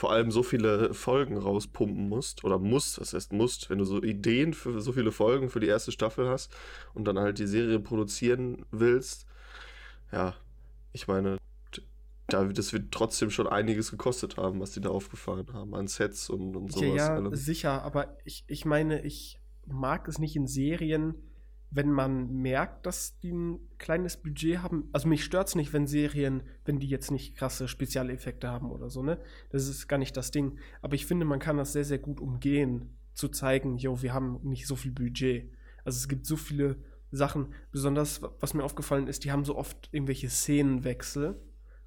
vor 0.00 0.12
allem 0.12 0.30
so 0.30 0.42
viele 0.42 0.94
Folgen 0.94 1.36
rauspumpen 1.36 2.08
musst, 2.08 2.42
oder 2.42 2.58
musst, 2.58 2.96
das 2.96 3.12
heißt 3.12 3.34
musst, 3.34 3.68
wenn 3.68 3.76
du 3.76 3.84
so 3.84 4.02
Ideen 4.02 4.54
für 4.54 4.80
so 4.80 4.92
viele 4.92 5.12
Folgen 5.12 5.50
für 5.50 5.60
die 5.60 5.66
erste 5.66 5.92
Staffel 5.92 6.26
hast 6.26 6.56
und 6.94 7.04
dann 7.04 7.18
halt 7.18 7.38
die 7.38 7.46
Serie 7.46 7.80
produzieren 7.80 8.64
willst, 8.70 9.26
ja, 10.10 10.34
ich 10.94 11.06
meine, 11.06 11.36
da, 12.28 12.44
das 12.44 12.72
wird 12.72 12.92
trotzdem 12.92 13.28
schon 13.28 13.46
einiges 13.46 13.90
gekostet 13.90 14.38
haben, 14.38 14.58
was 14.58 14.70
die 14.70 14.80
da 14.80 14.88
aufgefahren 14.88 15.52
haben, 15.52 15.74
an 15.74 15.86
Sets 15.86 16.30
und, 16.30 16.56
und 16.56 16.72
sowas. 16.72 16.96
ja, 16.96 17.20
ja, 17.20 17.36
sicher, 17.36 17.82
aber 17.82 18.16
ich, 18.24 18.44
ich 18.46 18.64
meine, 18.64 19.02
ich 19.02 19.38
mag 19.66 20.08
es 20.08 20.18
nicht 20.18 20.34
in 20.34 20.46
Serien, 20.46 21.14
wenn 21.70 21.92
man 21.92 22.32
merkt, 22.32 22.86
dass 22.86 23.18
die 23.20 23.32
ein 23.32 23.60
kleines 23.78 24.16
Budget 24.16 24.58
haben. 24.58 24.88
Also 24.92 25.08
mich 25.08 25.24
stört 25.24 25.48
es 25.48 25.54
nicht, 25.54 25.72
wenn 25.72 25.86
Serien, 25.86 26.42
wenn 26.64 26.80
die 26.80 26.88
jetzt 26.88 27.10
nicht 27.10 27.36
krasse 27.36 27.68
Spezialeffekte 27.68 28.48
haben 28.48 28.70
oder 28.70 28.90
so, 28.90 29.02
ne? 29.02 29.18
Das 29.50 29.68
ist 29.68 29.86
gar 29.86 29.98
nicht 29.98 30.16
das 30.16 30.32
Ding. 30.32 30.58
Aber 30.82 30.94
ich 30.94 31.06
finde, 31.06 31.24
man 31.24 31.38
kann 31.38 31.56
das 31.56 31.72
sehr, 31.72 31.84
sehr 31.84 31.98
gut 31.98 32.20
umgehen, 32.20 32.96
zu 33.14 33.28
zeigen, 33.28 33.76
yo, 33.76 34.02
wir 34.02 34.12
haben 34.14 34.40
nicht 34.42 34.66
so 34.66 34.76
viel 34.76 34.92
Budget. 34.92 35.52
Also 35.84 35.98
es 35.98 36.08
gibt 36.08 36.26
so 36.26 36.36
viele 36.36 36.76
Sachen, 37.12 37.54
besonders 37.70 38.22
was 38.40 38.54
mir 38.54 38.64
aufgefallen 38.64 39.06
ist, 39.06 39.24
die 39.24 39.32
haben 39.32 39.44
so 39.44 39.56
oft 39.56 39.88
irgendwelche 39.92 40.28
Szenenwechsel 40.28 41.40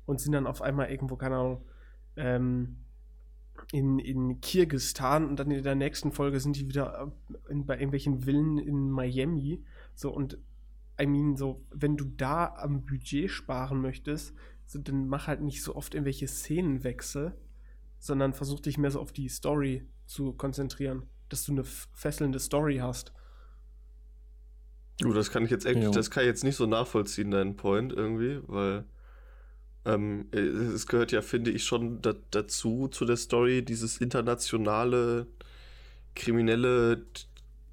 und 0.06 0.20
sind 0.20 0.34
dann 0.34 0.48
auf 0.48 0.62
einmal 0.62 0.92
irgendwo, 0.92 1.16
keine 1.16 1.38
Ahnung, 1.38 1.66
ähm, 2.16 2.78
in, 3.72 4.00
in 4.00 4.42
Kirgistan 4.42 5.28
und 5.28 5.38
dann 5.38 5.52
in 5.52 5.64
der 5.64 5.76
nächsten 5.76 6.12
Folge 6.12 6.40
sind 6.40 6.56
die 6.56 6.68
wieder 6.68 7.14
äh, 7.30 7.52
in, 7.52 7.66
bei 7.66 7.76
irgendwelchen 7.76 8.22
Villen 8.22 8.58
in 8.58 8.90
Miami. 8.90 9.64
So 9.96 10.12
und 10.12 10.38
I 11.02 11.06
mean, 11.08 11.36
so, 11.36 11.66
wenn 11.72 11.98
du 11.98 12.06
da 12.06 12.54
am 12.56 12.86
Budget 12.86 13.30
sparen 13.32 13.82
möchtest, 13.82 14.34
so, 14.66 14.80
dann 14.80 15.08
mach 15.08 15.28
halt 15.28 15.42
nicht 15.42 15.64
so 15.64 15.76
oft 15.76 15.94
irgendwelche 15.96 16.28
Szenenwechsel, 16.28 17.34
sondern 18.00 18.34
versuch 18.34 18.60
dich 18.60 18.78
mehr 18.78 18.92
so 18.92 19.00
auf 19.00 19.12
die 19.12 19.30
Story 19.30 19.88
zu 20.06 20.34
konzentrieren, 20.34 21.04
dass 21.30 21.46
du 21.46 21.54
eine 21.54 21.64
fesselnde 21.64 22.40
Story 22.40 22.78
hast. 22.78 23.14
Du, 25.00 25.12
das 25.14 25.32
kann 25.32 25.44
ich 25.46 25.52
jetzt 25.52 25.66
echt, 25.66 25.82
Ja. 25.82 25.90
das 25.92 26.12
kann 26.12 26.24
ich 26.24 26.28
jetzt 26.28 26.44
nicht 26.44 26.56
so 26.56 26.66
nachvollziehen, 26.68 27.32
deinen 27.32 27.56
Point 27.56 27.94
irgendwie, 27.94 28.40
weil 28.48 28.86
ähm, 29.86 30.28
äh, 30.32 30.40
es 30.40 30.88
gehört 30.88 31.12
ja, 31.12 31.22
finde 31.22 31.52
ich, 31.52 31.66
schon 31.66 32.02
da, 32.02 32.14
dazu, 32.32 32.88
zu 32.88 33.06
der 33.06 33.18
Story, 33.18 33.64
dieses 33.66 33.98
internationale, 34.00 35.28
kriminelle 36.16 37.06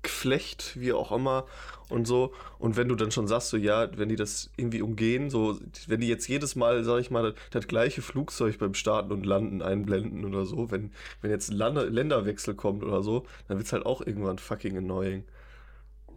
Geflecht, 0.03 0.79
wie 0.81 0.93
auch 0.93 1.13
immer 1.13 1.47
und 1.89 2.07
so. 2.07 2.33
Und 2.59 2.77
wenn 2.77 2.89
du 2.89 2.95
dann 2.95 3.11
schon 3.11 3.27
sagst, 3.29 3.51
so 3.51 3.57
ja, 3.57 3.89
wenn 3.99 4.09
die 4.09 4.17
das 4.17 4.51
irgendwie 4.57 4.83
umgehen, 4.83 5.31
so, 5.31 5.59
wenn 5.87 6.01
die 6.01 6.09
jetzt 6.09 6.29
jedes 6.29 6.57
Mal, 6.57 6.85
sag 6.85 7.01
ich 7.01 7.11
mal, 7.11 7.33
das, 7.33 7.35
das 7.51 7.69
gleiche 7.69 8.03
Flugzeug 8.03 8.59
beim 8.59 8.75
Starten 8.75 9.13
und 9.13 9.27
Landen 9.27 9.63
einblenden 9.63 10.25
oder 10.25 10.47
so, 10.47 10.71
wenn, 10.71 10.93
wenn 11.21 11.31
jetzt 11.31 11.51
ein 11.51 11.57
Länderwechsel 11.57 12.55
kommt 12.55 12.83
oder 12.85 13.03
so, 13.03 13.27
dann 13.49 13.59
wird's 13.59 13.73
halt 13.73 13.87
auch 13.87 14.01
irgendwann 14.01 14.39
fucking 14.39 14.77
annoying. 14.79 15.25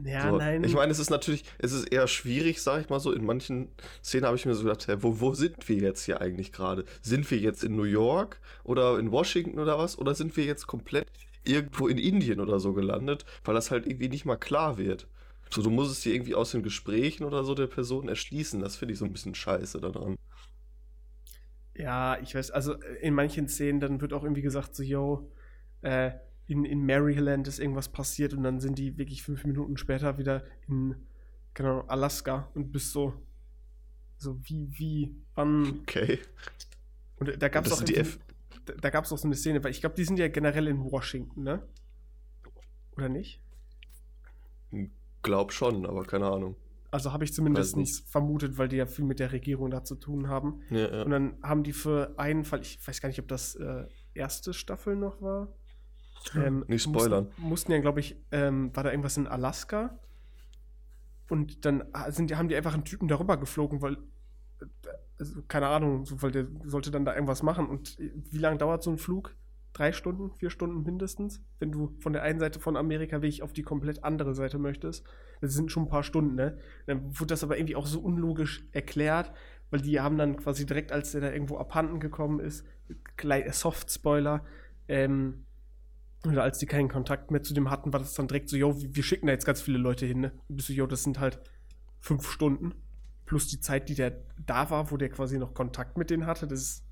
Ja, 0.03 0.31
So, 0.31 0.37
nein. 0.37 0.63
Ich 0.63 0.73
meine, 0.73 0.91
es 0.91 0.99
ist 0.99 1.09
natürlich, 1.09 1.43
es 1.59 1.71
ist 1.71 1.85
eher 1.85 2.07
schwierig, 2.07 2.61
sag 2.61 2.81
ich 2.81 2.89
mal 2.89 2.99
so. 2.99 3.11
In 3.11 3.25
manchen 3.25 3.69
Szenen 4.03 4.25
habe 4.25 4.35
ich 4.35 4.45
mir 4.45 4.55
so 4.55 4.63
gedacht, 4.63 4.87
hä, 4.87 4.97
wo, 4.99 5.19
wo 5.19 5.33
sind 5.33 5.67
wir 5.69 5.77
jetzt 5.77 6.03
hier 6.03 6.19
eigentlich 6.21 6.51
gerade? 6.51 6.85
Sind 7.01 7.29
wir 7.29 7.37
jetzt 7.37 7.63
in 7.63 7.75
New 7.75 7.83
York 7.83 8.39
oder 8.63 8.97
in 8.99 9.11
Washington 9.11 9.59
oder 9.59 9.77
was? 9.77 9.97
Oder 9.97 10.15
sind 10.15 10.35
wir 10.35 10.45
jetzt 10.45 10.67
komplett 10.67 11.07
irgendwo 11.45 11.87
in 11.87 11.97
Indien 11.97 12.39
oder 12.39 12.59
so 12.59 12.73
gelandet? 12.73 13.25
Weil 13.43 13.55
das 13.55 13.71
halt 13.71 13.85
irgendwie 13.85 14.09
nicht 14.09 14.25
mal 14.25 14.37
klar 14.37 14.77
wird. 14.77 15.07
So, 15.49 15.61
du 15.61 15.69
musst 15.69 15.91
es 15.91 16.01
dir 16.01 16.13
irgendwie 16.13 16.35
aus 16.35 16.51
den 16.51 16.63
Gesprächen 16.63 17.23
oder 17.25 17.43
so 17.43 17.53
der 17.53 17.67
Person 17.67 18.07
erschließen. 18.07 18.59
Das 18.59 18.75
finde 18.75 18.93
ich 18.93 18.99
so 18.99 19.05
ein 19.05 19.13
bisschen 19.13 19.35
scheiße 19.35 19.79
daran. 19.79 20.15
Ja, 21.75 22.19
ich 22.19 22.35
weiß, 22.35 22.51
also 22.51 22.73
äh, 22.81 22.95
in 23.01 23.13
manchen 23.13 23.47
Szenen, 23.47 23.79
dann 23.79 24.01
wird 24.01 24.13
auch 24.13 24.23
irgendwie 24.23 24.41
gesagt, 24.41 24.75
so, 24.75 24.83
yo, 24.83 25.31
äh, 25.81 26.11
in, 26.47 26.65
in 26.65 26.85
Maryland 26.85 27.47
ist 27.47 27.59
irgendwas 27.59 27.89
passiert 27.89 28.33
und 28.33 28.43
dann 28.43 28.59
sind 28.59 28.77
die 28.77 28.97
wirklich 28.97 29.23
fünf 29.23 29.45
Minuten 29.45 29.77
später 29.77 30.17
wieder 30.17 30.43
in, 30.67 30.95
keine 31.53 31.69
Ahnung, 31.69 31.89
Alaska 31.89 32.49
und 32.53 32.71
bist 32.71 32.91
so, 32.91 33.13
so 34.17 34.39
wie, 34.43 34.67
wie, 34.71 35.15
wann. 35.35 35.79
Okay. 35.81 36.19
Und 37.17 37.41
da 37.41 37.47
gab 37.49 37.65
es 37.65 37.71
auch, 37.71 37.81
die 37.83 37.95
irgendwie- 37.95 38.19
da, 38.65 38.73
da 38.73 38.89
gab's 38.89 39.11
auch 39.11 39.17
so 39.17 39.27
eine 39.27 39.35
Szene, 39.35 39.63
weil 39.63 39.71
ich 39.71 39.81
glaube, 39.81 39.95
die 39.95 40.03
sind 40.05 40.17
ja 40.19 40.27
generell 40.27 40.67
in 40.67 40.79
Washington, 40.83 41.43
ne? 41.43 41.67
Oder 42.95 43.09
nicht? 43.09 43.41
Glaub 45.21 45.51
schon, 45.53 45.85
aber 45.85 46.03
keine 46.03 46.27
Ahnung. 46.27 46.55
Also 46.91 47.11
habe 47.11 47.23
ich 47.23 47.33
zumindest 47.33 47.75
nicht. 47.75 48.07
vermutet, 48.07 48.57
weil 48.57 48.67
die 48.67 48.75
ja 48.75 48.85
viel 48.85 49.05
mit 49.05 49.19
der 49.19 49.31
Regierung 49.31 49.71
da 49.71 49.83
zu 49.83 49.95
tun 49.95 50.27
haben. 50.27 50.61
Ja, 50.69 50.89
ja. 50.97 51.03
Und 51.03 51.11
dann 51.11 51.37
haben 51.41 51.63
die 51.63 51.73
für 51.73 52.13
einen 52.17 52.43
Fall, 52.43 52.61
ich 52.61 52.85
weiß 52.85 53.01
gar 53.01 53.09
nicht, 53.09 53.19
ob 53.19 53.27
das 53.27 53.55
äh, 53.55 53.87
erste 54.13 54.53
Staffel 54.53 54.95
noch 54.95 55.19
war. 55.21 55.47
Ähm, 56.35 56.63
Nicht 56.67 56.83
spoilern. 56.83 57.25
Mussten, 57.25 57.41
mussten 57.41 57.71
ja, 57.71 57.79
glaube 57.79 57.99
ich, 57.99 58.15
ähm, 58.31 58.75
war 58.75 58.83
da 58.83 58.91
irgendwas 58.91 59.17
in 59.17 59.27
Alaska? 59.27 59.97
Und 61.29 61.65
dann 61.65 61.83
sind, 62.09 62.29
die- 62.29 62.35
haben 62.35 62.47
die 62.47 62.55
einfach 62.55 62.73
einen 62.75 62.85
Typen 62.85 63.07
darüber 63.07 63.37
geflogen, 63.37 63.81
weil, 63.81 63.93
äh, 64.61 64.65
keine 65.47 65.67
Ahnung, 65.67 66.05
so, 66.05 66.21
weil 66.21 66.31
der 66.31 66.47
sollte 66.65 66.91
dann 66.91 67.05
da 67.05 67.13
irgendwas 67.13 67.43
machen. 67.43 67.67
Und 67.67 67.99
äh, 67.99 68.11
wie 68.31 68.37
lange 68.37 68.57
dauert 68.57 68.83
so 68.83 68.91
ein 68.91 68.97
Flug? 68.97 69.35
Drei 69.73 69.91
Stunden, 69.91 70.31
vier 70.31 70.49
Stunden 70.49 70.83
mindestens? 70.83 71.43
Wenn 71.59 71.71
du 71.71 71.95
von 71.99 72.13
der 72.13 72.21
einen 72.21 72.39
Seite 72.39 72.59
von 72.59 72.77
Amerika 72.77 73.17
wirklich 73.17 73.41
auf 73.41 73.53
die 73.53 73.63
komplett 73.63 74.03
andere 74.03 74.35
Seite 74.35 74.59
möchtest. 74.59 75.05
Das 75.41 75.53
sind 75.53 75.71
schon 75.71 75.83
ein 75.83 75.89
paar 75.89 76.03
Stunden, 76.03 76.35
ne? 76.35 76.57
Dann 76.85 77.19
wurde 77.19 77.33
das 77.33 77.43
aber 77.43 77.57
irgendwie 77.57 77.75
auch 77.75 77.87
so 77.87 77.99
unlogisch 77.99 78.67
erklärt, 78.71 79.33
weil 79.71 79.81
die 79.81 79.99
haben 79.99 80.17
dann 80.17 80.37
quasi 80.37 80.65
direkt, 80.65 80.91
als 80.91 81.11
der 81.11 81.21
da 81.21 81.31
irgendwo 81.31 81.57
abhanden 81.57 81.99
gekommen 81.99 82.39
ist, 82.39 82.65
gleich 83.17 83.51
Soft-Spoiler, 83.51 84.45
ähm, 84.87 85.45
oder 86.25 86.43
als 86.43 86.59
die 86.59 86.65
keinen 86.65 86.89
Kontakt 86.89 87.31
mehr 87.31 87.43
zu 87.43 87.53
dem 87.53 87.69
hatten, 87.69 87.91
war 87.91 87.99
das 87.99 88.13
dann 88.13 88.27
direkt 88.27 88.49
so, 88.49 88.55
yo, 88.55 88.75
wir 88.77 89.03
schicken 89.03 89.27
da 89.27 89.33
jetzt 89.33 89.45
ganz 89.45 89.61
viele 89.61 89.77
Leute 89.77 90.05
hin, 90.05 90.21
ne? 90.21 90.31
Und 90.47 90.57
bist 90.57 90.69
du, 90.69 90.73
yo, 90.73 90.87
das 90.87 91.03
sind 91.03 91.19
halt 91.19 91.39
fünf 91.99 92.29
Stunden. 92.29 92.73
Plus 93.33 93.47
die 93.47 93.59
Zeit, 93.59 93.89
die 93.89 93.95
der 93.95 94.13
da 94.45 94.69
war, 94.69 94.91
wo 94.91 94.95
der 94.95 95.09
quasi 95.09 95.39
noch 95.39 95.55
Kontakt 95.55 95.97
mit 95.97 96.11
denen 96.11 96.27
hatte, 96.27 96.45
das 96.45 96.59
ist 96.61 96.83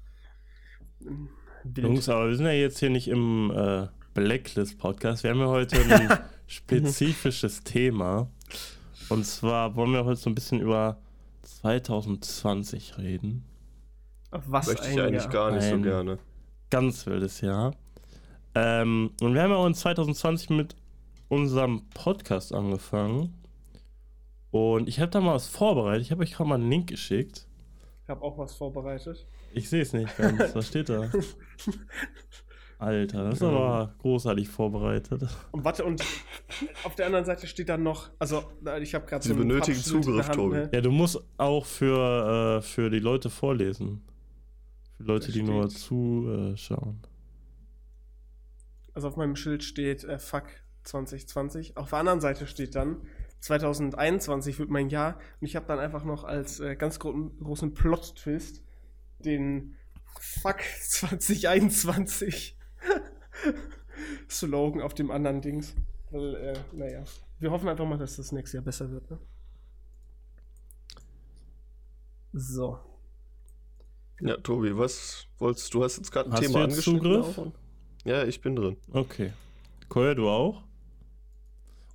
ähm. 1.06 1.30
Jungs, 1.78 2.10
aber 2.10 2.30
wir 2.30 2.36
sind 2.36 2.48
ja 2.48 2.52
jetzt 2.52 2.80
hier 2.80 2.90
nicht 2.90 3.08
im 3.10 3.52
äh, 3.52 3.86
Blacklist-Podcast. 4.16 5.22
Wir 5.22 5.30
haben 5.30 5.40
ja 5.40 5.46
heute 5.46 5.76
ein 5.80 6.18
spezifisches 6.48 7.62
Thema. 7.64 8.32
Und 9.10 9.24
zwar 9.28 9.76
wollen 9.76 9.92
wir 9.92 10.04
heute 10.04 10.20
so 10.20 10.32
ein 10.32 10.34
bisschen 10.34 10.62
über 10.62 10.98
2020 11.44 12.98
reden. 12.98 13.46
Was 14.32 14.66
Möchte 14.66 14.82
ein 14.82 14.94
ich 14.94 15.00
eigentlich 15.00 15.24
Jahr. 15.26 15.32
gar 15.32 15.52
nicht 15.52 15.68
so 15.68 15.76
Ein- 15.76 15.84
gerne. 15.84 16.18
Ganz 16.72 17.06
wildes 17.06 17.42
Jahr. 17.42 17.76
Ähm, 18.56 19.12
und 19.22 19.36
wir 19.36 19.44
haben 19.44 19.52
ja 19.52 19.58
auch 19.58 19.68
in 19.68 19.76
2020 19.76 20.50
mit 20.50 20.76
unserem 21.28 21.88
Podcast 21.94 22.52
angefangen. 22.52 23.41
Und 24.52 24.88
ich 24.90 25.00
habe 25.00 25.10
da 25.12 25.22
mal 25.22 25.34
was 25.36 25.48
vorbereitet. 25.48 26.04
Ich 26.04 26.12
habe 26.12 26.22
euch 26.24 26.34
gerade 26.34 26.50
mal 26.50 26.56
einen 26.56 26.70
Link 26.70 26.88
geschickt. 26.90 27.48
Ich 28.04 28.10
habe 28.10 28.22
auch 28.22 28.38
was 28.38 28.54
vorbereitet. 28.56 29.26
Ich 29.54 29.70
sehe 29.70 29.82
es 29.82 29.94
nicht 29.94 30.16
ganz. 30.18 30.54
Was 30.56 30.68
steht 30.68 30.90
da? 30.90 31.10
Alter, 32.80 33.26
das 33.26 33.36
ist 33.36 33.44
aber 33.44 33.94
großartig 34.00 34.48
vorbereitet. 34.50 35.24
Und 35.52 35.64
warte, 35.64 35.84
und 35.86 36.02
auf 36.84 36.96
der 36.96 37.06
anderen 37.06 37.26
Seite 37.26 37.46
steht 37.48 37.70
dann 37.70 37.84
noch, 37.84 38.10
also 38.18 38.44
ich 38.82 38.96
habe 38.96 39.06
gerade 39.06 39.24
Sie 39.24 39.34
ein 39.34 39.38
benötigen 39.38 39.78
Pappschild 39.78 40.04
Zugriff, 40.04 40.26
Hand, 40.28 40.36
Tobi. 40.36 40.56
ne? 40.56 40.70
Ja, 40.74 40.82
du 40.82 40.90
musst 40.92 41.20
auch 41.38 41.66
für, 41.66 42.58
äh, 42.58 42.62
für 42.62 42.90
die 42.90 43.00
Leute 43.00 43.30
vorlesen. 43.30 44.02
Für 44.98 45.04
Leute, 45.04 45.28
Da 45.28 45.34
die 45.34 45.44
nur 45.44 45.70
steht- 45.70 45.80
zuschauen. 45.80 47.02
Also 48.94 49.08
auf 49.10 49.16
meinem 49.16 49.36
Schild 49.36 49.64
steht 49.64 50.04
äh, 50.04 50.18
Fuck 50.18 50.46
2020. 50.84 51.78
Auf 51.78 51.90
der 51.92 52.00
anderen 52.00 52.20
Seite 52.20 52.48
steht 52.48 52.74
dann 52.76 52.98
2021 53.42 54.60
wird 54.60 54.70
mein 54.70 54.90
Jahr. 54.90 55.20
Und 55.40 55.48
ich 55.48 55.56
habe 55.56 55.66
dann 55.66 55.80
einfach 55.80 56.04
noch 56.06 56.24
als 56.24 56.60
äh, 56.60 56.76
ganz 56.76 57.00
gro 57.00 57.14
großen 57.42 57.74
Plot-Twist 57.74 58.64
den 59.20 59.76
Fuck 60.20 60.62
2021 60.82 62.58
Slogan 64.30 64.82
auf 64.82 64.94
dem 64.94 65.12
anderen 65.12 65.42
Dings. 65.42 65.76
Weil, 66.12 66.36
äh, 66.36 66.60
naja, 66.74 67.04
wir 67.40 67.52
hoffen 67.52 67.68
einfach 67.68 67.86
mal, 67.86 67.98
dass 67.98 68.18
das 68.18 68.32
nächste 68.32 68.58
Jahr 68.58 68.64
besser 68.64 68.92
wird. 68.92 69.10
Ne? 69.10 69.20
So. 72.34 72.80
Ja, 74.20 74.38
Tobi, 74.38 74.78
was 74.78 75.26
wolltest 75.40 75.74
du? 75.74 75.80
Du 75.80 75.84
hast 75.84 75.98
jetzt 75.98 76.12
gerade 76.12 76.30
ein 76.30 76.34
Hast 76.34 76.42
Thema 76.42 76.54
du 76.54 76.60
jetzt 76.60 76.88
angeschnitten. 76.88 77.24
Zugriff? 77.24 77.54
Ja, 78.06 78.24
ich 78.24 78.42
bin 78.42 78.56
drin. 78.56 78.78
Okay. 78.92 79.34
Koya, 79.90 80.14
du 80.14 80.30
auch? 80.30 80.64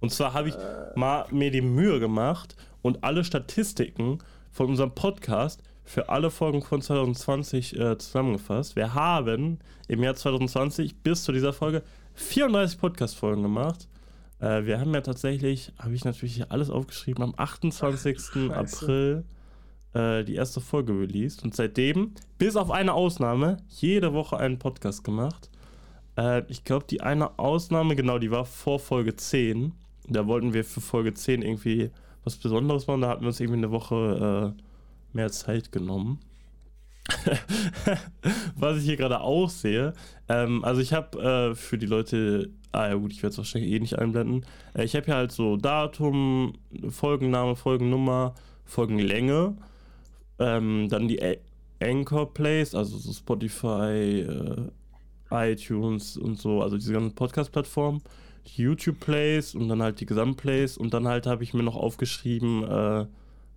Und 0.07 0.11
zwar 0.11 0.35
habe 0.35 0.51
ich 0.51 0.55
mal 0.95 1.27
mir 1.33 1.51
die 1.51 1.61
Mühe 1.61 1.99
gemacht 1.99 2.55
und 2.81 3.03
alle 3.03 3.25
Statistiken 3.25 4.19
von 4.53 4.69
unserem 4.69 4.93
Podcast 4.95 5.65
für 5.83 6.11
alle 6.11 6.31
Folgen 6.31 6.63
von 6.63 6.81
2020 6.81 7.77
äh, 7.77 7.99
zusammengefasst. 7.99 8.77
Wir 8.77 8.95
haben 8.95 9.59
im 9.89 10.05
Jahr 10.05 10.15
2020 10.15 11.03
bis 11.03 11.25
zu 11.25 11.33
dieser 11.33 11.53
Folge 11.53 11.83
34 12.15 12.79
Podcast-Folgen 12.79 13.43
gemacht. 13.43 13.89
Äh, 14.39 14.65
wir 14.65 14.79
haben 14.79 14.95
ja 14.95 15.01
tatsächlich, 15.01 15.73
habe 15.77 15.97
ich 15.97 16.05
natürlich 16.05 16.53
alles 16.53 16.71
aufgeschrieben, 16.71 17.25
am 17.25 17.35
28. 17.37 18.21
Scheiße. 18.21 18.55
April 18.55 19.25
äh, 19.93 20.23
die 20.23 20.37
erste 20.37 20.61
Folge 20.61 20.93
released 20.93 21.43
und 21.43 21.57
seitdem, 21.57 22.13
bis 22.39 22.55
auf 22.55 22.71
eine 22.71 22.95
Ausnahme, 22.95 23.57
jede 23.71 24.13
Woche 24.13 24.37
einen 24.37 24.61
Podcast 24.61 25.03
gemacht. 25.03 25.51
Äh, 26.17 26.45
ich 26.47 26.63
glaube, 26.63 26.87
die 26.89 27.01
eine 27.01 27.41
Ausnahme, 27.41 27.97
genau, 27.97 28.21
die 28.21 28.31
war 28.31 28.45
vor 28.45 28.79
Folge 28.79 29.17
10. 29.17 29.73
Da 30.09 30.27
wollten 30.27 30.55
wir 30.55 30.65
für 30.65 30.81
Folge 30.81 31.15
10 31.15 31.43
irgendwie 31.43 31.91
was 32.25 32.37
Besonderes 32.37 32.87
machen. 32.87 33.01
Da 33.01 33.09
hatten 33.09 33.23
wir 33.23 33.29
uns 33.29 33.41
irgendwie 33.41 33.59
eine 33.59 33.71
Woche 33.71 34.55
äh, 34.57 34.63
mehr 35.17 35.31
Zeit 35.31 35.73
genommen. 35.73 36.21
was 38.57 38.79
ich 38.79 38.85
hier 38.85 38.97
gerade 38.97 39.21
auch 39.21 39.49
sehe. 39.49 39.93
Ähm, 40.29 40.65
also 40.65 40.81
ich 40.81 40.93
habe 40.93 41.51
äh, 41.51 41.55
für 41.55 41.79
die 41.79 41.87
Leute, 41.87 42.51
ah 42.73 42.89
ja 42.89 42.95
gut, 42.95 43.13
ich 43.13 43.23
werde 43.23 43.33
es 43.33 43.39
wahrscheinlich 43.39 43.73
eh 43.73 43.79
nicht 43.79 43.99
einblenden. 43.99 44.45
Äh, 44.75 44.85
ich 44.85 44.95
habe 44.97 45.07
hier 45.07 45.15
halt 45.15 45.33
so 45.33 45.57
Datum, 45.57 46.55
Folgenname, 46.89 47.57
Folgennummer, 47.57 48.35
Folgenlänge, 48.65 49.57
ähm, 50.39 50.89
dann 50.89 51.09
die 51.09 51.23
A 51.23 51.35
Anchor 51.81 52.33
Plays, 52.33 52.75
also 52.75 52.97
so 52.97 53.13
Spotify, 53.13 54.27
äh, 54.27 55.53
iTunes 55.53 56.17
und 56.17 56.39
so, 56.39 56.63
also 56.63 56.77
diese 56.77 56.93
ganzen 56.93 57.15
Podcast-Plattformen, 57.15 58.01
die 58.47 58.63
YouTube 58.63 59.01
Plays 59.01 59.55
und 59.55 59.69
dann 59.69 59.83
halt 59.83 60.01
die 60.01 60.07
Gesamtplays 60.07 60.77
und 60.79 60.95
dann 60.95 61.07
halt 61.07 61.27
habe 61.27 61.43
ich 61.43 61.55
mir 61.55 61.63
noch 61.63 61.77
aufgeschrieben, 61.77 62.65
äh, 62.65 63.07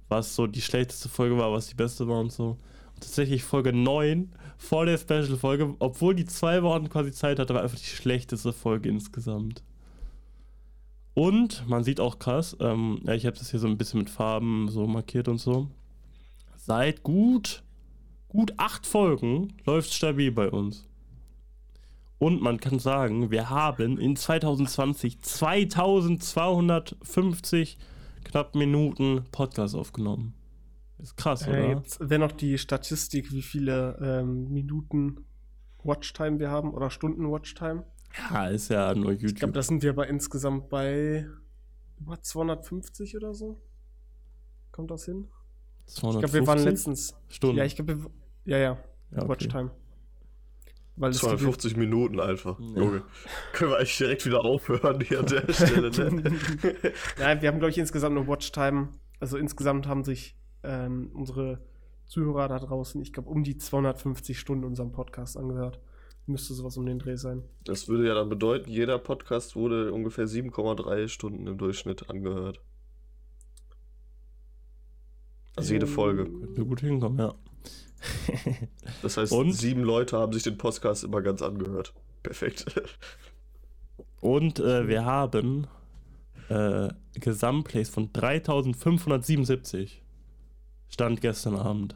was 0.07 0.35
so 0.35 0.47
die 0.47 0.61
schlechteste 0.61 1.09
Folge 1.09 1.37
war, 1.37 1.51
was 1.51 1.67
die 1.67 1.75
beste 1.75 2.07
war 2.07 2.19
und 2.19 2.31
so. 2.31 2.57
Und 2.95 3.03
tatsächlich 3.03 3.43
Folge 3.43 3.71
9 3.71 4.31
vor 4.57 4.85
der 4.85 4.97
Special-Folge, 4.97 5.75
obwohl 5.79 6.15
die 6.15 6.25
zwei 6.25 6.63
Wochen 6.63 6.89
quasi 6.89 7.11
Zeit 7.11 7.39
hatte, 7.39 7.53
war 7.53 7.61
einfach 7.61 7.77
die 7.77 7.85
schlechteste 7.85 8.51
Folge 8.51 8.89
insgesamt. 8.89 9.63
Und 11.13 11.67
man 11.67 11.83
sieht 11.83 11.99
auch 11.99 12.19
krass, 12.19 12.57
ähm, 12.59 13.01
ja, 13.05 13.13
ich 13.13 13.25
habe 13.25 13.37
das 13.37 13.51
hier 13.51 13.59
so 13.59 13.67
ein 13.67 13.77
bisschen 13.77 13.99
mit 13.99 14.09
Farben 14.09 14.69
so 14.69 14.87
markiert 14.87 15.27
und 15.27 15.37
so. 15.37 15.67
Seit 16.55 17.03
gut, 17.03 17.63
gut 18.27 18.53
acht 18.57 18.85
Folgen 18.85 19.53
läuft 19.65 19.93
stabil 19.93 20.31
bei 20.31 20.49
uns. 20.49 20.88
Und 22.19 22.41
man 22.41 22.59
kann 22.59 22.79
sagen, 22.79 23.31
wir 23.31 23.49
haben 23.49 23.97
in 23.97 24.15
2020 24.17 25.21
2250 25.21 27.77
knapp 28.25 28.55
Minuten 28.55 29.23
Podcast 29.31 29.73
aufgenommen. 29.75 30.33
Ist 30.97 31.15
krass, 31.15 31.47
Äh, 31.47 31.51
oder? 31.51 31.67
jetzt 31.77 31.99
wäre 32.01 32.19
noch 32.19 32.33
die 32.33 32.57
Statistik, 32.57 33.31
wie 33.31 33.41
viele 33.41 33.97
ähm, 34.01 34.51
Minuten 34.51 35.23
Watchtime 35.83 36.39
wir 36.39 36.49
haben 36.49 36.73
oder 36.73 36.89
Stunden 36.89 37.31
Watchtime. 37.31 37.85
Ja, 38.31 38.47
ist 38.47 38.69
ja 38.69 38.93
nur 38.95 39.11
Ich 39.13 39.19
glaube, 39.19 39.33
YouTube. 39.33 39.53
da 39.53 39.61
sind 39.63 39.81
wir 39.83 39.91
aber 39.91 40.07
insgesamt 40.07 40.67
bei 40.69 41.25
über 41.99 42.21
250 42.21 43.15
oder 43.15 43.33
so. 43.33 43.61
Kommt 44.73 44.91
das 44.91 45.05
hin? 45.05 45.27
Ich 45.87 45.95
glaube, 46.01 46.33
wir 46.33 46.45
waren 46.47 46.59
250 46.59 46.65
letztens. 46.65 47.15
Stunden. 47.29 47.57
Ja, 47.57 47.63
ich 47.65 47.75
glaube, 47.75 47.97
ja, 48.45 48.57
ja, 48.57 48.77
Ja, 49.11 49.19
okay. 49.19 49.29
Watchtime. 49.29 49.71
Weil 50.99 51.11
es 51.11 51.19
gibt- 51.21 51.29
250 51.31 51.77
Minuten 51.77 52.19
einfach. 52.19 52.59
Ja. 52.59 52.81
Junge. 52.81 53.03
Können 53.53 53.71
wir 53.71 53.77
eigentlich 53.77 53.97
direkt 53.97 54.25
wieder 54.25 54.43
aufhören 54.43 54.99
hier 55.01 55.19
an 55.21 55.25
der 55.27 55.51
Stelle, 55.53 55.89
ne? 56.11 56.35
ja, 57.19 57.41
wir 57.41 57.47
haben, 57.47 57.59
glaube 57.59 57.69
ich, 57.71 57.77
insgesamt 57.77 58.17
eine 58.17 58.27
Watchtime. 58.27 58.89
Also 59.21 59.37
insgesamt 59.37 59.87
haben 59.87 60.03
sich 60.03 60.35
ähm, 60.63 61.09
unsere 61.13 61.61
Zuhörer 62.05 62.47
da 62.49 62.59
draußen, 62.59 63.01
ich 63.01 63.13
glaube, 63.13 63.29
um 63.29 63.43
die 63.43 63.57
250 63.57 64.37
Stunden 64.39 64.65
unserem 64.65 64.91
Podcast 64.91 65.37
angehört. 65.37 65.79
Müsste 66.25 66.53
sowas 66.53 66.75
um 66.77 66.85
den 66.85 66.99
Dreh 66.99 67.15
sein. 67.15 67.43
Das 67.63 67.87
würde 67.87 68.05
ja 68.07 68.13
dann 68.13 68.29
bedeuten, 68.29 68.69
jeder 68.69 68.99
Podcast 68.99 69.55
wurde 69.55 69.91
ungefähr 69.93 70.25
7,3 70.27 71.07
Stunden 71.07 71.47
im 71.47 71.57
Durchschnitt 71.57 72.09
angehört. 72.09 72.59
Also 75.55 75.73
jede 75.73 75.85
Ähm, 75.85 75.91
Folge. 75.91 76.25
Könnte 76.25 76.65
gut 76.65 76.81
hinkommen, 76.81 77.19
ja. 77.19 77.33
Das 79.01 79.17
heißt, 79.17 79.31
Und? 79.31 79.53
sieben 79.53 79.83
Leute 79.83 80.17
haben 80.17 80.33
sich 80.33 80.43
den 80.43 80.57
Podcast 80.57 81.03
immer 81.03 81.21
ganz 81.21 81.41
angehört. 81.41 81.93
Perfekt. 82.23 82.65
Und 84.21 84.59
äh, 84.59 84.87
wir 84.87 85.05
haben 85.05 85.67
äh, 86.49 86.89
Gesamtplays 87.15 87.89
von 87.89 88.11
3577. 88.13 90.01
Stand 90.89 91.21
gestern 91.21 91.55
Abend. 91.55 91.95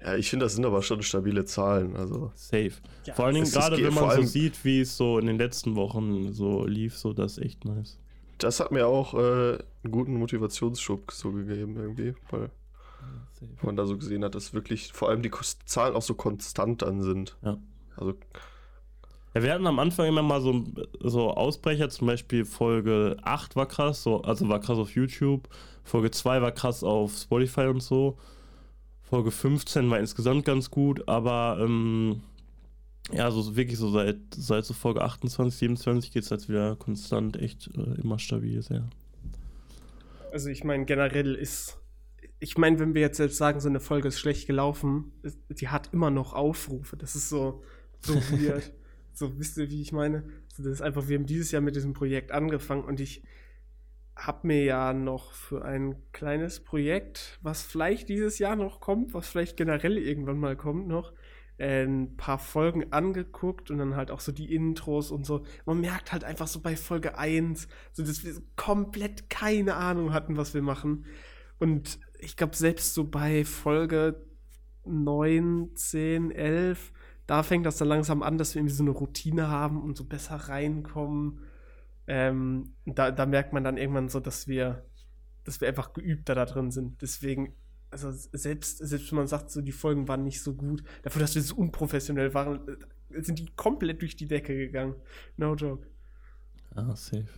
Ja, 0.00 0.16
ich 0.16 0.28
finde, 0.28 0.46
das 0.46 0.54
sind 0.56 0.64
aber 0.66 0.82
schon 0.82 1.02
stabile 1.02 1.44
Zahlen. 1.44 1.94
Also, 1.96 2.32
Safe. 2.34 2.72
Ja, 3.04 3.14
vor 3.14 3.26
allen 3.26 3.34
Dingen 3.36 3.48
gerade, 3.50 3.76
ge- 3.76 3.86
wenn 3.86 3.94
man 3.94 4.10
so 4.16 4.22
sieht, 4.22 4.64
wie 4.64 4.80
es 4.80 4.96
so 4.96 5.18
in 5.18 5.26
den 5.26 5.38
letzten 5.38 5.76
Wochen 5.76 6.32
so 6.32 6.66
lief, 6.66 6.98
so 6.98 7.12
das 7.12 7.38
ist 7.38 7.44
echt 7.44 7.64
nice. 7.64 7.98
das 8.38 8.58
hat 8.58 8.72
mir 8.72 8.88
auch 8.88 9.14
äh, 9.14 9.18
einen 9.84 9.92
guten 9.92 10.16
Motivationsschub 10.16 11.12
so 11.12 11.30
gegeben, 11.30 11.76
irgendwie. 11.76 12.14
Weil 12.30 12.50
Safe. 13.42 13.66
man 13.66 13.76
da 13.76 13.86
so 13.86 13.96
gesehen 13.96 14.24
hat, 14.24 14.34
dass 14.34 14.54
wirklich 14.54 14.92
vor 14.92 15.08
allem 15.08 15.22
die 15.22 15.30
Zahlen 15.64 15.94
auch 15.94 16.02
so 16.02 16.14
konstant 16.14 16.82
dann 16.82 17.02
sind. 17.02 17.36
Ja. 17.42 17.58
Also, 17.96 18.14
Ja, 19.34 19.42
wir 19.42 19.52
hatten 19.52 19.66
am 19.66 19.78
Anfang 19.78 20.06
immer 20.06 20.22
mal 20.22 20.40
so, 20.40 20.64
so 21.00 21.30
Ausbrecher, 21.30 21.88
zum 21.88 22.06
Beispiel 22.06 22.44
Folge 22.44 23.16
8 23.22 23.56
war 23.56 23.66
krass, 23.66 24.02
so, 24.02 24.22
also 24.22 24.48
war 24.48 24.60
krass 24.60 24.78
auf 24.78 24.94
YouTube, 24.94 25.48
Folge 25.84 26.10
2 26.10 26.42
war 26.42 26.52
krass 26.52 26.84
auf 26.84 27.16
Spotify 27.16 27.66
und 27.66 27.82
so, 27.82 28.18
Folge 29.02 29.30
15 29.30 29.90
war 29.90 29.98
insgesamt 29.98 30.44
ganz 30.44 30.70
gut, 30.70 31.06
aber 31.08 31.58
ähm, 31.60 32.22
ja, 33.10 33.30
so 33.30 33.56
wirklich 33.56 33.78
so 33.78 33.90
seit, 33.90 34.18
seit 34.34 34.64
so 34.64 34.74
Folge 34.74 35.02
28, 35.02 35.58
27 35.58 36.12
geht 36.12 36.22
es 36.22 36.30
jetzt 36.30 36.48
wieder 36.48 36.76
konstant 36.76 37.36
echt 37.36 37.68
äh, 37.76 38.00
immer 38.00 38.18
stabil 38.18 38.62
sehr. 38.62 38.88
Also 40.32 40.48
ich 40.48 40.64
meine, 40.64 40.84
generell 40.84 41.34
ist, 41.34 41.78
ich 42.42 42.58
meine, 42.58 42.80
wenn 42.80 42.94
wir 42.94 43.00
jetzt 43.00 43.18
selbst 43.18 43.36
sagen, 43.36 43.60
so 43.60 43.68
eine 43.68 43.78
Folge 43.78 44.08
ist 44.08 44.18
schlecht 44.18 44.48
gelaufen, 44.48 45.12
die 45.48 45.68
hat 45.68 45.90
immer 45.92 46.10
noch 46.10 46.32
Aufrufe. 46.32 46.96
Das 46.96 47.14
ist 47.14 47.28
so, 47.28 47.62
so 48.00 48.14
weird. 48.32 48.72
So, 49.12 49.38
wisst 49.38 49.58
ihr, 49.58 49.70
wie 49.70 49.80
ich 49.80 49.92
meine? 49.92 50.24
Also 50.50 50.64
das 50.64 50.72
ist 50.72 50.82
einfach, 50.82 51.06
wir 51.06 51.18
haben 51.18 51.26
dieses 51.26 51.52
Jahr 51.52 51.62
mit 51.62 51.76
diesem 51.76 51.92
Projekt 51.92 52.32
angefangen 52.32 52.84
und 52.84 52.98
ich 52.98 53.22
habe 54.16 54.46
mir 54.46 54.64
ja 54.64 54.92
noch 54.92 55.32
für 55.32 55.64
ein 55.64 55.94
kleines 56.12 56.60
Projekt, 56.60 57.38
was 57.42 57.62
vielleicht 57.62 58.08
dieses 58.08 58.38
Jahr 58.38 58.56
noch 58.56 58.80
kommt, 58.80 59.14
was 59.14 59.28
vielleicht 59.28 59.56
generell 59.56 59.96
irgendwann 59.96 60.38
mal 60.38 60.56
kommt 60.56 60.88
noch, 60.88 61.12
ein 61.58 62.16
paar 62.16 62.38
Folgen 62.38 62.92
angeguckt 62.92 63.70
und 63.70 63.78
dann 63.78 63.94
halt 63.94 64.10
auch 64.10 64.20
so 64.20 64.32
die 64.32 64.52
Intros 64.52 65.12
und 65.12 65.24
so. 65.24 65.44
Man 65.64 65.80
merkt 65.80 66.12
halt 66.12 66.24
einfach 66.24 66.48
so 66.48 66.60
bei 66.60 66.74
Folge 66.74 67.16
1, 67.16 67.68
so 67.92 68.02
dass 68.02 68.24
wir 68.24 68.34
komplett 68.56 69.30
keine 69.30 69.76
Ahnung 69.76 70.12
hatten, 70.12 70.36
was 70.36 70.54
wir 70.54 70.62
machen. 70.62 71.04
Und 71.62 72.00
ich 72.18 72.36
glaube, 72.36 72.56
selbst 72.56 72.94
so 72.94 73.04
bei 73.04 73.44
Folge 73.44 74.20
9, 74.84 75.70
10, 75.74 76.30
11 76.32 76.92
da 77.26 77.42
fängt 77.42 77.66
das 77.66 77.78
dann 77.78 77.88
langsam 77.88 78.22
an, 78.22 78.38
dass 78.38 78.54
wir 78.54 78.60
irgendwie 78.60 78.74
so 78.74 78.82
eine 78.82 78.90
Routine 78.90 79.48
haben 79.48 79.82
und 79.82 79.96
so 79.96 80.04
besser 80.04 80.36
reinkommen. 80.36 81.40
Ähm, 82.06 82.74
da, 82.84 83.10
da 83.10 83.26
merkt 83.26 83.52
man 83.52 83.64
dann 83.64 83.76
irgendwann 83.76 84.08
so, 84.08 84.20
dass 84.20 84.48
wir, 84.48 84.84
dass 85.44 85.60
wir 85.60 85.68
einfach 85.68 85.92
geübter 85.92 86.34
da 86.34 86.44
drin 86.44 86.70
sind. 86.70 87.00
Deswegen, 87.00 87.54
also 87.90 88.10
selbst, 88.10 88.78
selbst 88.78 89.10
wenn 89.12 89.16
man 89.16 89.28
sagt, 89.28 89.50
so 89.50 89.60
die 89.60 89.72
Folgen 89.72 90.08
waren 90.08 90.24
nicht 90.24 90.42
so 90.42 90.54
gut, 90.54 90.82
dafür, 91.02 91.20
dass 91.20 91.34
wir 91.34 91.42
so 91.42 91.54
unprofessionell 91.54 92.34
waren, 92.34 92.68
äh, 92.68 93.22
sind 93.22 93.38
die 93.38 93.46
komplett 93.54 94.02
durch 94.02 94.16
die 94.16 94.26
Decke 94.26 94.56
gegangen. 94.56 94.96
No 95.36 95.54
joke. 95.54 95.86
Ah, 96.74 96.96
safe. 96.96 97.28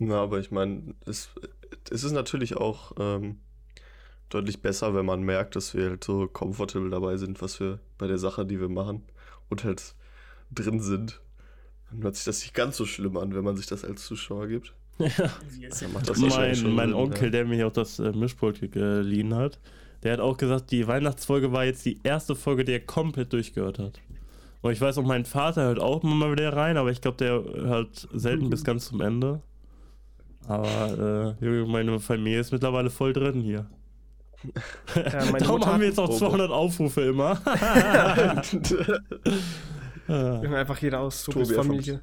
Na, 0.00 0.22
aber 0.22 0.40
ich 0.40 0.50
meine, 0.50 0.94
es, 1.04 1.28
es 1.90 2.04
ist 2.04 2.12
natürlich 2.12 2.56
auch 2.56 2.92
ähm, 2.98 3.36
deutlich 4.30 4.62
besser, 4.62 4.94
wenn 4.94 5.04
man 5.04 5.22
merkt, 5.22 5.56
dass 5.56 5.74
wir 5.74 5.90
halt 5.90 6.04
so 6.04 6.26
comfortable 6.26 6.88
dabei 6.88 7.18
sind, 7.18 7.42
was 7.42 7.60
wir 7.60 7.80
bei 7.98 8.06
der 8.06 8.16
Sache, 8.16 8.46
die 8.46 8.58
wir 8.58 8.70
machen 8.70 9.02
und 9.50 9.62
halt 9.62 9.94
drin 10.50 10.80
sind. 10.80 11.20
Dann 11.90 12.02
hört 12.02 12.16
sich 12.16 12.24
das 12.24 12.40
nicht 12.40 12.54
ganz 12.54 12.78
so 12.78 12.86
schlimm 12.86 13.18
an, 13.18 13.34
wenn 13.34 13.44
man 13.44 13.56
sich 13.56 13.66
das 13.66 13.84
als 13.84 14.06
Zuschauer 14.06 14.48
gibt. 14.48 14.74
Ja, 15.00 15.30
das 15.68 16.18
mein, 16.18 16.34
mein 16.74 16.88
Sinn, 16.88 16.94
Onkel, 16.94 17.24
ja. 17.24 17.30
der 17.30 17.44
mir 17.46 17.66
auch 17.66 17.72
das 17.72 17.98
äh, 17.98 18.12
Mischpult 18.12 18.72
geliehen 18.72 19.34
hat, 19.34 19.58
der 20.02 20.14
hat 20.14 20.20
auch 20.20 20.36
gesagt, 20.36 20.70
die 20.70 20.86
Weihnachtsfolge 20.86 21.52
war 21.52 21.64
jetzt 21.64 21.84
die 21.84 22.00
erste 22.02 22.34
Folge, 22.34 22.64
die 22.64 22.72
er 22.72 22.80
komplett 22.80 23.32
durchgehört 23.32 23.78
hat. 23.78 24.00
Und 24.62 24.72
ich 24.72 24.80
weiß 24.80 24.98
auch, 24.98 25.04
mein 25.04 25.24
Vater 25.24 25.64
hört 25.64 25.78
auch 25.78 26.02
immer 26.02 26.14
mal 26.14 26.32
wieder 26.32 26.54
rein, 26.54 26.76
aber 26.76 26.90
ich 26.90 27.00
glaube, 27.00 27.16
der 27.16 27.32
hört 27.32 28.08
selten 28.12 28.46
mhm. 28.46 28.50
bis 28.50 28.64
ganz 28.64 28.86
zum 28.86 29.00
Ende. 29.00 29.42
Aber 30.46 31.36
äh, 31.40 31.64
meine 31.66 32.00
Familie 32.00 32.40
ist 32.40 32.52
mittlerweile 32.52 32.90
voll 32.90 33.12
drin 33.12 33.40
hier. 33.40 33.70
Ja, 34.94 35.32
Darum 35.38 35.64
haben 35.66 35.80
wir 35.80 35.88
jetzt 35.88 35.98
auch 35.98 36.16
200 36.16 36.50
Aufrufe 36.50 37.02
immer. 37.02 37.40
ja. 40.08 40.40
Einfach 40.40 40.78
jeder 40.78 41.00
aus 41.00 41.24
Tobis 41.24 41.52
Familie. 41.52 42.00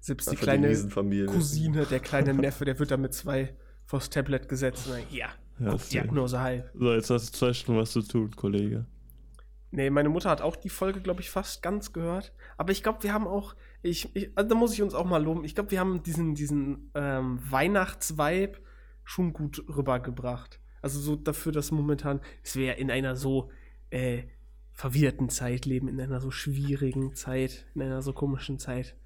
Selbst 0.00 0.30
die 0.30 0.36
kleine 0.36 0.68
die 0.74 1.24
Cousine, 1.26 1.84
der 1.86 2.00
kleine 2.00 2.32
Neffe, 2.34 2.64
der 2.64 2.78
wird 2.78 2.90
da 2.90 2.96
mit 2.96 3.14
zwei 3.14 3.54
vors 3.84 4.10
Tablet 4.10 4.48
gesetzt. 4.48 4.86
Und 4.86 4.94
dann, 4.94 5.02
ja, 5.10 5.28
ja 5.58 5.74
Diagnose 5.76 6.40
heil. 6.40 6.70
So, 6.74 6.92
jetzt 6.92 7.10
hast 7.10 7.34
du 7.34 7.38
zwei 7.38 7.52
Stunden 7.52 7.80
was 7.80 7.90
zu 7.90 8.02
tun, 8.02 8.30
Kollege. 8.36 8.86
Nee, 9.70 9.90
meine 9.90 10.08
Mutter 10.08 10.30
hat 10.30 10.40
auch 10.40 10.56
die 10.56 10.70
Folge, 10.70 11.00
glaube 11.00 11.20
ich, 11.20 11.30
fast 11.30 11.62
ganz 11.62 11.92
gehört. 11.92 12.32
Aber 12.56 12.72
ich 12.72 12.82
glaube, 12.82 13.02
wir 13.02 13.12
haben 13.12 13.26
auch, 13.26 13.54
ich, 13.82 14.14
ich, 14.14 14.30
also 14.36 14.48
da 14.48 14.54
muss 14.54 14.72
ich 14.72 14.82
uns 14.82 14.94
auch 14.94 15.04
mal 15.04 15.22
loben. 15.22 15.44
Ich 15.44 15.54
glaube, 15.54 15.70
wir 15.70 15.80
haben 15.80 16.02
diesen, 16.02 16.34
diesen 16.34 16.90
ähm, 16.94 17.38
Weihnachtsvibe 17.50 18.58
schon 19.04 19.32
gut 19.32 19.64
rübergebracht. 19.68 20.60
Also 20.82 21.00
so 21.00 21.16
dafür, 21.16 21.52
dass 21.52 21.70
momentan, 21.70 22.20
es 22.42 22.56
wäre 22.56 22.76
in 22.76 22.90
einer 22.90 23.16
so 23.16 23.50
äh, 23.90 24.24
verwirrten 24.72 25.28
Zeit 25.28 25.66
leben, 25.66 25.88
in 25.88 26.00
einer 26.00 26.20
so 26.20 26.30
schwierigen 26.30 27.14
Zeit, 27.14 27.66
in 27.74 27.82
einer 27.82 28.02
so 28.02 28.12
komischen 28.12 28.58
Zeit, 28.58 28.96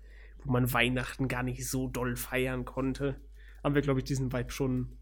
wo 0.44 0.50
man 0.50 0.72
Weihnachten 0.72 1.28
gar 1.28 1.42
nicht 1.42 1.68
so 1.68 1.88
doll 1.88 2.16
feiern 2.16 2.64
konnte, 2.64 3.20
haben 3.62 3.74
wir, 3.74 3.82
glaube 3.82 4.00
ich, 4.00 4.04
diesen 4.04 4.32
Vibe 4.32 4.50
schon 4.50 4.98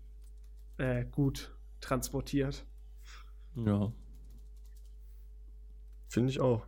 äh, 0.76 1.04
gut 1.06 1.56
transportiert. 1.80 2.66
Ja. 3.54 3.92
Finde 6.08 6.30
ich 6.30 6.40
auch. 6.40 6.66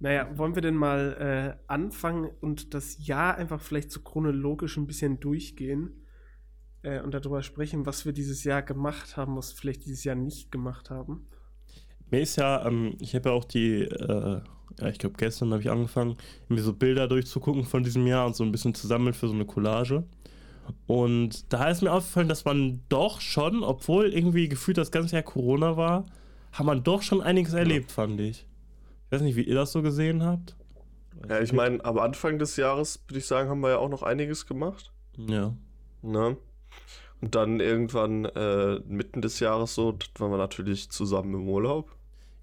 Naja, 0.00 0.36
wollen 0.36 0.54
wir 0.54 0.62
denn 0.62 0.76
mal 0.76 1.56
äh, 1.58 1.62
anfangen 1.70 2.30
und 2.40 2.74
das 2.74 3.06
Jahr 3.06 3.36
einfach 3.36 3.60
vielleicht 3.60 3.92
so 3.92 4.00
chronologisch 4.00 4.76
ein 4.76 4.86
bisschen 4.86 5.20
durchgehen? 5.20 6.00
äh, 6.82 7.00
und 7.00 7.14
darüber 7.14 7.42
sprechen, 7.42 7.86
was 7.86 8.04
wir 8.04 8.12
dieses 8.12 8.44
Jahr 8.44 8.62
gemacht 8.62 9.16
haben, 9.16 9.36
was 9.36 9.52
wir 9.52 9.58
vielleicht 9.58 9.84
dieses 9.84 10.04
Jahr 10.04 10.16
nicht 10.16 10.50
gemacht 10.50 10.90
haben. 10.90 11.26
Mir 12.10 12.20
ist 12.20 12.36
ja, 12.36 12.66
ähm, 12.66 12.96
ich 13.00 13.14
habe 13.14 13.28
ja 13.28 13.34
auch 13.34 13.44
die, 13.44 13.82
äh, 13.82 14.40
ja, 14.80 14.88
ich 14.88 14.98
glaube 14.98 15.16
gestern 15.16 15.52
habe 15.52 15.62
ich 15.62 15.70
angefangen, 15.70 16.16
mir 16.48 16.62
so 16.62 16.72
Bilder 16.72 17.06
durchzugucken 17.06 17.64
von 17.64 17.82
diesem 17.82 18.06
Jahr 18.06 18.26
und 18.26 18.34
so 18.34 18.44
ein 18.44 18.52
bisschen 18.52 18.74
zu 18.74 18.86
sammeln 18.86 19.14
für 19.14 19.28
so 19.28 19.34
eine 19.34 19.44
Collage. 19.44 20.04
Und 20.86 21.52
da 21.52 21.68
ist 21.68 21.82
mir 21.82 21.92
aufgefallen, 21.92 22.28
dass 22.28 22.44
man 22.44 22.80
doch 22.88 23.20
schon, 23.20 23.64
obwohl 23.64 24.12
irgendwie 24.12 24.48
gefühlt 24.48 24.78
das 24.78 24.92
ganze 24.92 25.16
Jahr 25.16 25.22
Corona 25.24 25.76
war, 25.76 26.06
hat 26.52 26.66
man 26.66 26.82
doch 26.82 27.02
schon 27.02 27.20
einiges 27.20 27.54
erlebt, 27.54 27.92
fand 27.92 28.20
ich. 28.20 28.46
Ich 29.10 29.12
weiß 29.12 29.22
nicht, 29.22 29.34
wie 29.34 29.42
ihr 29.42 29.56
das 29.56 29.72
so 29.72 29.82
gesehen 29.82 30.22
habt. 30.22 30.54
Ja, 31.28 31.40
ich 31.40 31.52
meine, 31.52 31.84
am 31.84 31.98
Anfang 31.98 32.38
des 32.38 32.56
Jahres, 32.56 33.02
würde 33.08 33.18
ich 33.18 33.26
sagen, 33.26 33.50
haben 33.50 33.60
wir 33.60 33.70
ja 33.70 33.78
auch 33.78 33.88
noch 33.88 34.04
einiges 34.04 34.46
gemacht. 34.46 34.92
Ja. 35.16 35.52
Ne? 36.00 36.36
Und 37.20 37.34
dann 37.34 37.58
irgendwann 37.58 38.24
äh, 38.26 38.78
mitten 38.86 39.20
des 39.20 39.40
Jahres 39.40 39.74
so, 39.74 39.98
waren 40.16 40.30
wir 40.30 40.38
natürlich 40.38 40.90
zusammen 40.90 41.34
im 41.34 41.48
Urlaub. 41.48 41.90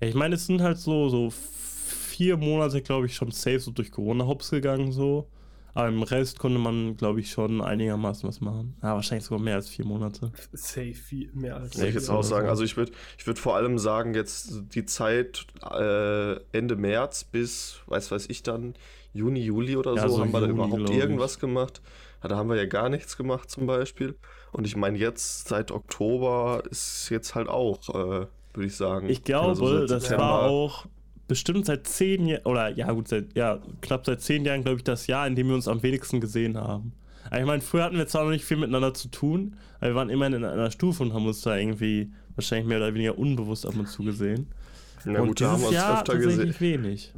Ja, 0.02 0.10
ich 0.10 0.16
meine, 0.16 0.36
es 0.36 0.46
sind 0.46 0.62
halt 0.62 0.78
so, 0.78 1.08
so 1.08 1.30
vier 1.32 2.36
Monate, 2.36 2.82
glaube 2.82 3.06
ich, 3.06 3.16
schon 3.16 3.32
safe 3.32 3.62
so 3.62 3.72
durch 3.72 3.90
Corona 3.90 4.28
hops 4.28 4.50
gegangen 4.50 4.92
so. 4.92 5.30
Aber 5.78 5.90
im 5.90 6.02
Rest 6.02 6.40
konnte 6.40 6.58
man, 6.58 6.98
glaube 6.98 7.20
ich, 7.20 7.30
schon 7.30 7.62
einigermaßen 7.62 8.28
was 8.28 8.42
machen. 8.42 8.76
Ja, 8.82 8.96
wahrscheinlich 8.96 9.26
sogar 9.26 9.40
mehr 9.40 9.54
als 9.54 9.70
vier 9.70 9.86
Monate. 9.86 10.32
Safe, 10.52 10.96
viel 10.96 11.30
mehr 11.34 11.58
als 11.58 11.78
ja, 11.78 11.86
ich 11.86 11.94
jetzt 11.94 12.10
auch 12.10 12.24
sagen. 12.24 12.50
Also 12.50 12.64
ich 12.64 12.78
würde 12.78 12.94
ich 13.16 13.28
würd 13.28 13.38
vor 13.38 13.56
allem 13.56 13.78
sagen, 13.78 14.16
jetzt 14.16 14.64
die 14.74 14.86
Zeit 14.86 15.46
äh, 15.62 16.34
Ende 16.52 16.76
März 16.78 17.26
bis, 17.26 17.82
weiß 17.86 18.10
weiß 18.10 18.26
ich 18.30 18.42
dann, 18.42 18.74
Juni, 19.14 19.42
Juli 19.42 19.78
oder 19.78 19.94
ja, 19.94 20.08
so, 20.08 20.16
so, 20.16 20.22
haben 20.22 20.34
wir 20.34 20.42
da 20.42 20.48
überhaupt 20.48 20.90
irgendwas 20.90 21.38
gemacht. 21.38 21.80
Ja, 22.24 22.30
da 22.30 22.38
haben 22.38 22.50
wir 22.50 22.56
ja 22.56 22.66
gar 22.66 22.90
nichts 22.90 23.16
gemacht 23.16 23.52
zum 23.52 23.68
Beispiel. 23.68 24.16
Und 24.52 24.66
ich 24.66 24.76
meine, 24.76 24.98
jetzt 24.98 25.48
seit 25.48 25.70
Oktober 25.70 26.64
ist 26.72 27.10
jetzt 27.10 27.36
halt 27.36 27.50
auch, 27.50 27.88
äh, 27.90 28.26
würde 28.54 28.66
ich 28.66 28.76
sagen. 28.76 29.10
Ich 29.10 29.24
glaube, 29.24 29.50
also 29.50 29.86
das 29.86 30.10
war 30.10 30.50
auch 30.50 30.88
bestimmt 31.28 31.66
seit 31.66 31.88
zehn 31.88 32.28
Jahren, 32.28 32.46
oder 32.46 32.70
ja 32.70 32.92
gut, 32.92 33.08
seit, 33.08 33.36
ja, 33.36 33.60
knapp 33.82 34.06
seit 34.06 34.22
zehn 34.22 34.46
Jahren, 34.46 34.64
glaube 34.64 34.78
ich, 34.78 34.84
das 34.84 35.08
Jahr, 35.08 35.28
in 35.28 35.36
dem 35.36 35.48
wir 35.48 35.56
uns 35.56 35.68
am 35.68 35.84
wenigsten 35.84 36.22
gesehen 36.22 36.58
haben. 36.58 36.94
Aber 37.26 37.40
ich 37.40 37.46
meine, 37.46 37.62
früher 37.62 37.84
hatten 37.84 37.98
wir 37.98 38.08
zwar 38.08 38.24
noch 38.24 38.32
nicht 38.32 38.46
viel 38.46 38.58
miteinander 38.58 38.94
zu 38.94 39.10
tun, 39.10 39.58
aber 39.80 39.88
wir 39.88 39.96
waren 39.96 40.10
immerhin 40.10 40.34
in 40.34 40.46
einer 40.46 40.72
Stufe 40.72 41.04
und 41.04 41.14
haben 41.14 41.26
uns 41.26 41.42
da 41.42 41.58
irgendwie 41.58 42.12
wahrscheinlich 42.36 42.68
mehr 42.68 42.78
oder 42.78 42.94
weniger 42.94 43.18
unbewusst 43.18 43.66
ab 43.66 43.76
und 43.76 43.88
zu 43.88 44.04
gesehen. 44.04 44.48
Ja, 45.06 45.22
und 45.22 45.30
gut, 45.30 45.42
da 45.42 45.52
haben 45.52 45.62
wir 45.62 45.68
uns 45.68 45.76
Jahr 45.76 46.00
öfter 46.00 46.18
gesehen. 46.18 46.56
wenig. 46.60 47.14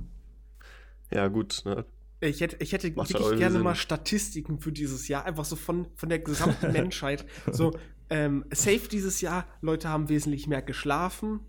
Ja, 1.12 1.28
gut, 1.28 1.62
ne? 1.66 1.86
Ich 2.22 2.42
hätte, 2.42 2.58
ich 2.60 2.74
hätte 2.74 2.94
wirklich 2.96 3.38
gerne 3.38 3.54
Sinn. 3.54 3.62
mal 3.62 3.76
Statistiken 3.76 4.60
für 4.60 4.72
dieses 4.74 5.08
Jahr, 5.08 5.26
einfach 5.26 5.46
so 5.46 5.56
von, 5.56 5.88
von 5.96 6.10
der 6.10 6.20
gesamten 6.20 6.72
Menschheit. 6.74 7.26
So, 7.50 7.78
ähm, 8.10 8.44
safe 8.52 8.90
dieses 8.92 9.22
Jahr, 9.22 9.46
Leute 9.62 9.88
haben 9.88 10.10
wesentlich 10.10 10.48
mehr 10.48 10.62
geschlafen, 10.62 11.40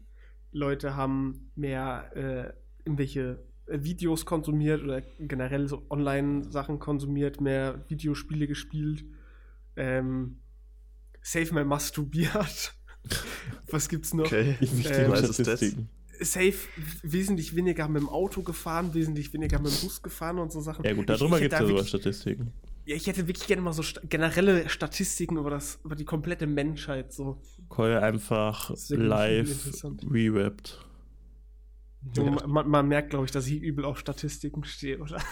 Leute 0.52 0.96
haben 0.96 1.50
mehr 1.54 2.10
äh, 2.14 2.52
irgendwelche 2.84 3.42
äh, 3.66 3.82
Videos 3.82 4.26
konsumiert 4.26 4.82
oder 4.82 5.02
generell 5.18 5.68
so 5.68 5.86
Online-Sachen 5.90 6.78
konsumiert, 6.78 7.40
mehr 7.40 7.84
Videospiele 7.88 8.46
gespielt, 8.46 9.04
ähm, 9.76 10.40
safe 11.22 11.54
mehr 11.54 11.64
masturbiert. 11.64 12.74
Was 13.70 13.88
gibt's 13.88 14.12
noch? 14.12 14.26
Okay, 14.26 14.56
wie 14.60 14.86
ähm, 14.86 15.16
Statistiken 15.16 15.88
safe 16.20 16.68
wesentlich 17.02 17.56
weniger 17.56 17.88
mit 17.88 18.02
dem 18.02 18.08
Auto 18.08 18.42
gefahren, 18.42 18.94
wesentlich 18.94 19.32
weniger 19.32 19.58
mit 19.58 19.72
dem 19.72 19.80
Bus 19.80 20.02
gefahren 20.02 20.38
und 20.38 20.52
so 20.52 20.60
Sachen. 20.60 20.84
Ja 20.84 20.92
gut, 20.92 21.08
darüber 21.08 21.40
gibt 21.40 21.52
es 21.52 21.60
ja 21.60 21.66
sogar 21.66 21.84
Statistiken. 21.84 22.52
Ja, 22.90 22.96
ich 22.96 23.06
hätte 23.06 23.28
wirklich 23.28 23.46
gerne 23.46 23.62
mal 23.62 23.72
so 23.72 23.84
st 23.84 24.00
generelle 24.10 24.68
Statistiken 24.68 25.36
über, 25.36 25.48
das, 25.48 25.78
über 25.84 25.94
die 25.94 26.04
komplette 26.04 26.48
Menschheit 26.48 27.12
so. 27.12 27.40
Call 27.68 27.96
einfach 27.98 28.72
live 28.88 29.84
rewrapped. 30.10 30.76
So, 32.12 32.24
man, 32.24 32.68
man 32.68 32.88
merkt, 32.88 33.10
glaube 33.10 33.26
ich, 33.26 33.30
dass 33.30 33.46
ich 33.46 33.62
übel 33.62 33.84
auf 33.84 34.00
Statistiken 34.00 34.64
stehe, 34.64 34.98
oder? 34.98 35.22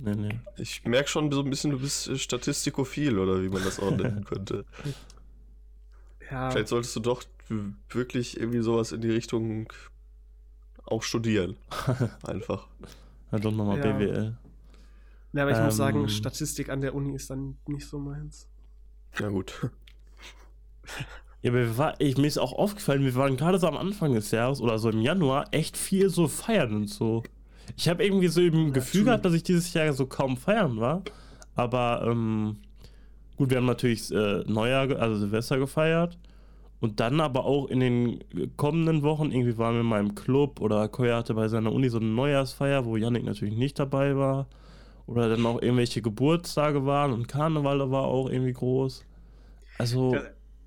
Nee, 0.00 0.14
nee. 0.14 0.40
Ich 0.56 0.84
merke 0.84 1.08
schon 1.08 1.30
so 1.32 1.42
ein 1.42 1.50
bisschen, 1.50 1.72
du 1.72 1.80
bist 1.80 2.06
äh, 2.06 2.16
statistikophil 2.16 3.18
oder 3.18 3.42
wie 3.42 3.48
man 3.48 3.64
das 3.64 3.80
auch 3.80 3.90
nennen 3.90 4.24
könnte. 4.28 4.64
Ja, 6.30 6.52
Vielleicht 6.52 6.68
solltest 6.68 6.94
du 6.94 7.00
doch 7.00 7.24
wirklich 7.90 8.38
irgendwie 8.38 8.60
sowas 8.60 8.92
in 8.92 9.00
die 9.00 9.10
Richtung 9.10 9.72
auch 10.84 11.02
studieren. 11.02 11.56
Einfach. 12.22 12.68
Halt 13.32 13.44
doch 13.44 13.50
nochmal 13.50 13.78
Ja. 13.78 13.92
BWL. 13.92 14.38
Ja 15.32 15.42
aber 15.42 15.52
ich 15.52 15.64
muss 15.64 15.76
sagen, 15.76 16.02
ähm, 16.02 16.08
Statistik 16.08 16.68
an 16.70 16.80
der 16.80 16.94
Uni 16.94 17.14
ist 17.14 17.30
dann 17.30 17.58
nicht 17.66 17.86
so 17.86 17.98
meins. 17.98 18.48
Na 19.20 19.28
gut. 19.28 19.70
Ja, 21.40 21.52
aber 21.52 21.78
war, 21.78 22.00
ich, 22.00 22.16
mir 22.16 22.26
ist 22.26 22.38
auch 22.38 22.52
aufgefallen, 22.52 23.04
wir 23.04 23.14
waren 23.14 23.36
gerade 23.36 23.60
so 23.60 23.68
am 23.68 23.76
Anfang 23.76 24.12
des 24.12 24.32
Jahres 24.32 24.60
oder 24.60 24.78
so 24.78 24.90
im 24.90 25.00
Januar 25.00 25.46
echt 25.52 25.76
viel 25.76 26.10
so 26.10 26.26
feiern 26.26 26.74
und 26.74 26.88
so. 26.88 27.22
Ich 27.76 27.88
habe 27.88 28.04
irgendwie 28.04 28.26
so 28.28 28.40
im 28.40 28.72
Gefühl 28.72 29.02
true. 29.02 29.04
gehabt, 29.04 29.24
dass 29.24 29.34
ich 29.34 29.44
dieses 29.44 29.72
Jahr 29.72 29.92
so 29.92 30.06
kaum 30.06 30.36
feiern 30.36 30.78
war. 30.80 31.02
Aber 31.54 32.04
ähm, 32.08 32.56
gut, 33.36 33.50
wir 33.50 33.58
haben 33.58 33.66
natürlich 33.66 34.10
äh, 34.10 34.42
Neujahr, 34.46 34.90
also 34.98 35.16
Silvester 35.16 35.58
gefeiert. 35.58 36.18
Und 36.80 37.00
dann 37.00 37.20
aber 37.20 37.44
auch 37.44 37.66
in 37.66 37.80
den 37.80 38.18
kommenden 38.56 39.02
Wochen, 39.02 39.32
irgendwie 39.32 39.58
waren 39.58 39.74
wir 39.74 39.82
mal 39.82 40.00
im 40.00 40.14
Club 40.14 40.60
oder 40.60 40.88
Koya 40.88 41.18
hatte 41.18 41.34
bei 41.34 41.48
seiner 41.48 41.72
Uni 41.72 41.88
so 41.88 41.98
eine 41.98 42.06
Neujahrsfeier, 42.06 42.84
wo 42.84 42.96
Yannick 42.96 43.24
natürlich 43.24 43.56
nicht 43.56 43.78
dabei 43.78 44.16
war. 44.16 44.46
Oder 45.08 45.28
dann 45.30 45.44
auch 45.46 45.60
irgendwelche 45.62 46.02
Geburtstage 46.02 46.84
waren 46.86 47.12
und 47.12 47.26
Karneval 47.28 47.90
war 47.90 48.04
auch 48.04 48.28
irgendwie 48.30 48.52
groß. 48.52 49.04
Also. 49.78 50.12
Da, 50.12 50.22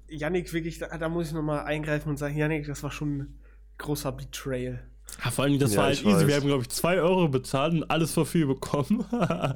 Yannick, 0.09 0.51
wirklich, 0.51 0.79
da, 0.79 0.97
da 0.97 1.07
muss 1.07 1.27
ich 1.27 1.33
nochmal 1.33 1.63
eingreifen 1.65 2.09
und 2.09 2.17
sagen, 2.17 2.35
Yannick, 2.35 2.67
das 2.67 2.83
war 2.83 2.91
schon 2.91 3.17
ein 3.19 3.39
großer 3.77 4.11
Betrayal. 4.11 4.83
Ja, 5.23 5.31
vor 5.31 5.45
allem, 5.45 5.59
das 5.59 5.73
Ja, 5.73 5.77
war 5.79 5.85
halt 5.85 5.99
easy. 6.03 6.05
weiß. 6.11 6.27
Wir 6.27 6.35
haben, 6.35 6.47
glaube 6.47 6.63
ich, 6.63 6.69
2 6.69 7.01
Euro 7.01 7.27
bezahlt 7.29 7.73
und 7.73 7.89
alles 7.89 8.13
für 8.13 8.25
viel 8.25 8.47
bekommen. 8.47 9.05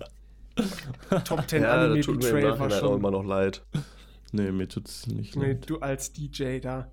Top 1.25 1.43
10 1.49 1.63
Ja, 1.63 1.73
Anime 1.73 2.01
tut 2.01 2.19
Betrayal 2.19 2.59
war 2.59 2.67
Nachhinein 2.69 2.71
auch 2.73 2.79
schon. 2.79 2.99
immer 2.99 3.11
noch 3.11 3.25
leid. 3.25 3.65
nee, 4.31 4.51
mir 4.51 4.67
tut's 4.69 5.07
nicht. 5.07 5.35
Nee, 5.35 5.47
leid. 5.53 5.69
du 5.69 5.79
als 5.79 6.13
DJ 6.13 6.59
da. 6.59 6.91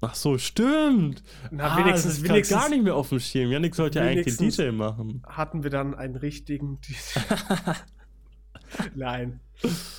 Ach 0.00 0.14
so, 0.14 0.38
stimmt. 0.38 1.22
Na, 1.50 1.72
ah, 1.74 1.76
wenigstens, 1.78 2.04
das 2.14 2.18
ist 2.22 2.28
wenigstens 2.28 2.56
gar 2.56 2.68
nicht 2.68 2.84
mehr 2.84 2.94
auf 2.94 3.08
dem 3.08 3.18
Schirm. 3.20 3.50
Janik 3.50 3.74
sollte 3.74 3.98
ja 3.98 4.04
eigentlich 4.04 4.36
den 4.36 4.48
DJ 4.50 4.70
machen. 4.70 5.22
hatten 5.26 5.62
wir 5.64 5.70
dann 5.70 5.94
einen 5.94 6.14
richtigen 6.16 6.80
DJ. 6.80 6.94
Nein. 8.94 9.40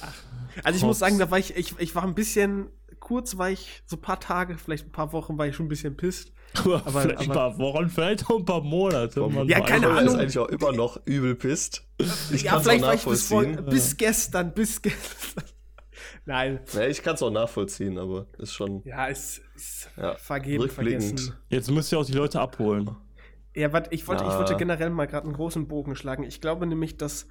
Ach. 0.01 0.13
Also 0.63 0.77
ich 0.77 0.83
muss 0.83 0.91
Hops. 0.91 0.99
sagen, 0.99 1.19
da 1.19 1.29
war 1.31 1.39
ich, 1.39 1.55
ich, 1.55 1.73
ich 1.79 1.95
war 1.95 2.03
ein 2.03 2.15
bisschen, 2.15 2.67
kurz 2.99 3.37
war 3.37 3.49
ich, 3.49 3.83
so 3.85 3.97
ein 3.97 4.01
paar 4.01 4.19
Tage, 4.19 4.57
vielleicht 4.57 4.85
ein 4.87 4.91
paar 4.91 5.11
Wochen 5.13 5.37
war 5.37 5.47
ich 5.47 5.55
schon 5.55 5.65
ein 5.65 5.69
bisschen 5.69 5.97
pisst. 5.97 6.31
Aber, 6.53 6.75
Aber- 6.85 7.01
vielleicht 7.01 7.19
ein 7.21 7.31
aber- 7.31 7.49
paar 7.51 7.59
Wochen, 7.59 7.89
vielleicht 7.89 8.29
auch 8.29 8.39
ein 8.39 8.45
paar 8.45 8.61
Monate. 8.61 9.19
Man 9.27 9.47
Ja, 9.47 9.59
keine 9.61 9.85
Ist 9.87 9.91
Ahnung. 9.91 10.03
nicht. 10.13 10.15
eigentlich 10.21 10.39
auch 10.39 10.47
immer 10.47 10.71
noch 10.71 10.99
übel 11.05 11.35
pisst. 11.35 11.83
Ich 12.31 12.43
ja, 12.43 12.59
vielleicht 12.59 12.83
auch 12.83 12.87
war 12.87 12.93
ich 12.95 13.03
bis, 13.05 13.27
vor, 13.27 13.43
nachvollziehen. 13.43 13.69
bis 13.69 13.97
gestern, 13.97 14.53
bis 14.53 14.81
gestern. 14.81 15.43
Nein. 16.29 16.59
Ja, 16.73 16.85
ich 16.85 17.01
kann 17.01 17.15
es 17.15 17.23
auch 17.23 17.31
nachvollziehen, 17.31 17.97
aber 17.97 18.27
ist 18.37 18.53
schon. 18.53 18.83
Ja, 18.85 19.07
ist, 19.07 19.41
ist 19.55 19.89
Ja, 19.97 20.13
vergeben, 20.15 20.61
rückblickend. 20.61 21.03
vergessen. 21.03 21.35
Jetzt 21.49 21.71
müsst 21.71 21.91
ihr 21.91 21.97
auch 21.97 22.05
die 22.05 22.11
Leute 22.13 22.39
abholen. 22.39 22.91
Ja, 23.55 23.73
warte, 23.73 23.91
ich 23.95 24.07
wollte, 24.07 24.23
ich 24.25 24.29
Ja. 24.29 24.37
wollte 24.37 24.55
generell 24.55 24.91
mal 24.91 25.07
gerade 25.07 25.25
einen 25.25 25.33
großen 25.35 25.67
Bogen 25.67 25.95
schlagen. 25.95 26.21
Ich 26.23 26.39
glaube 26.39 26.67
nämlich, 26.67 26.97
dass 26.97 27.27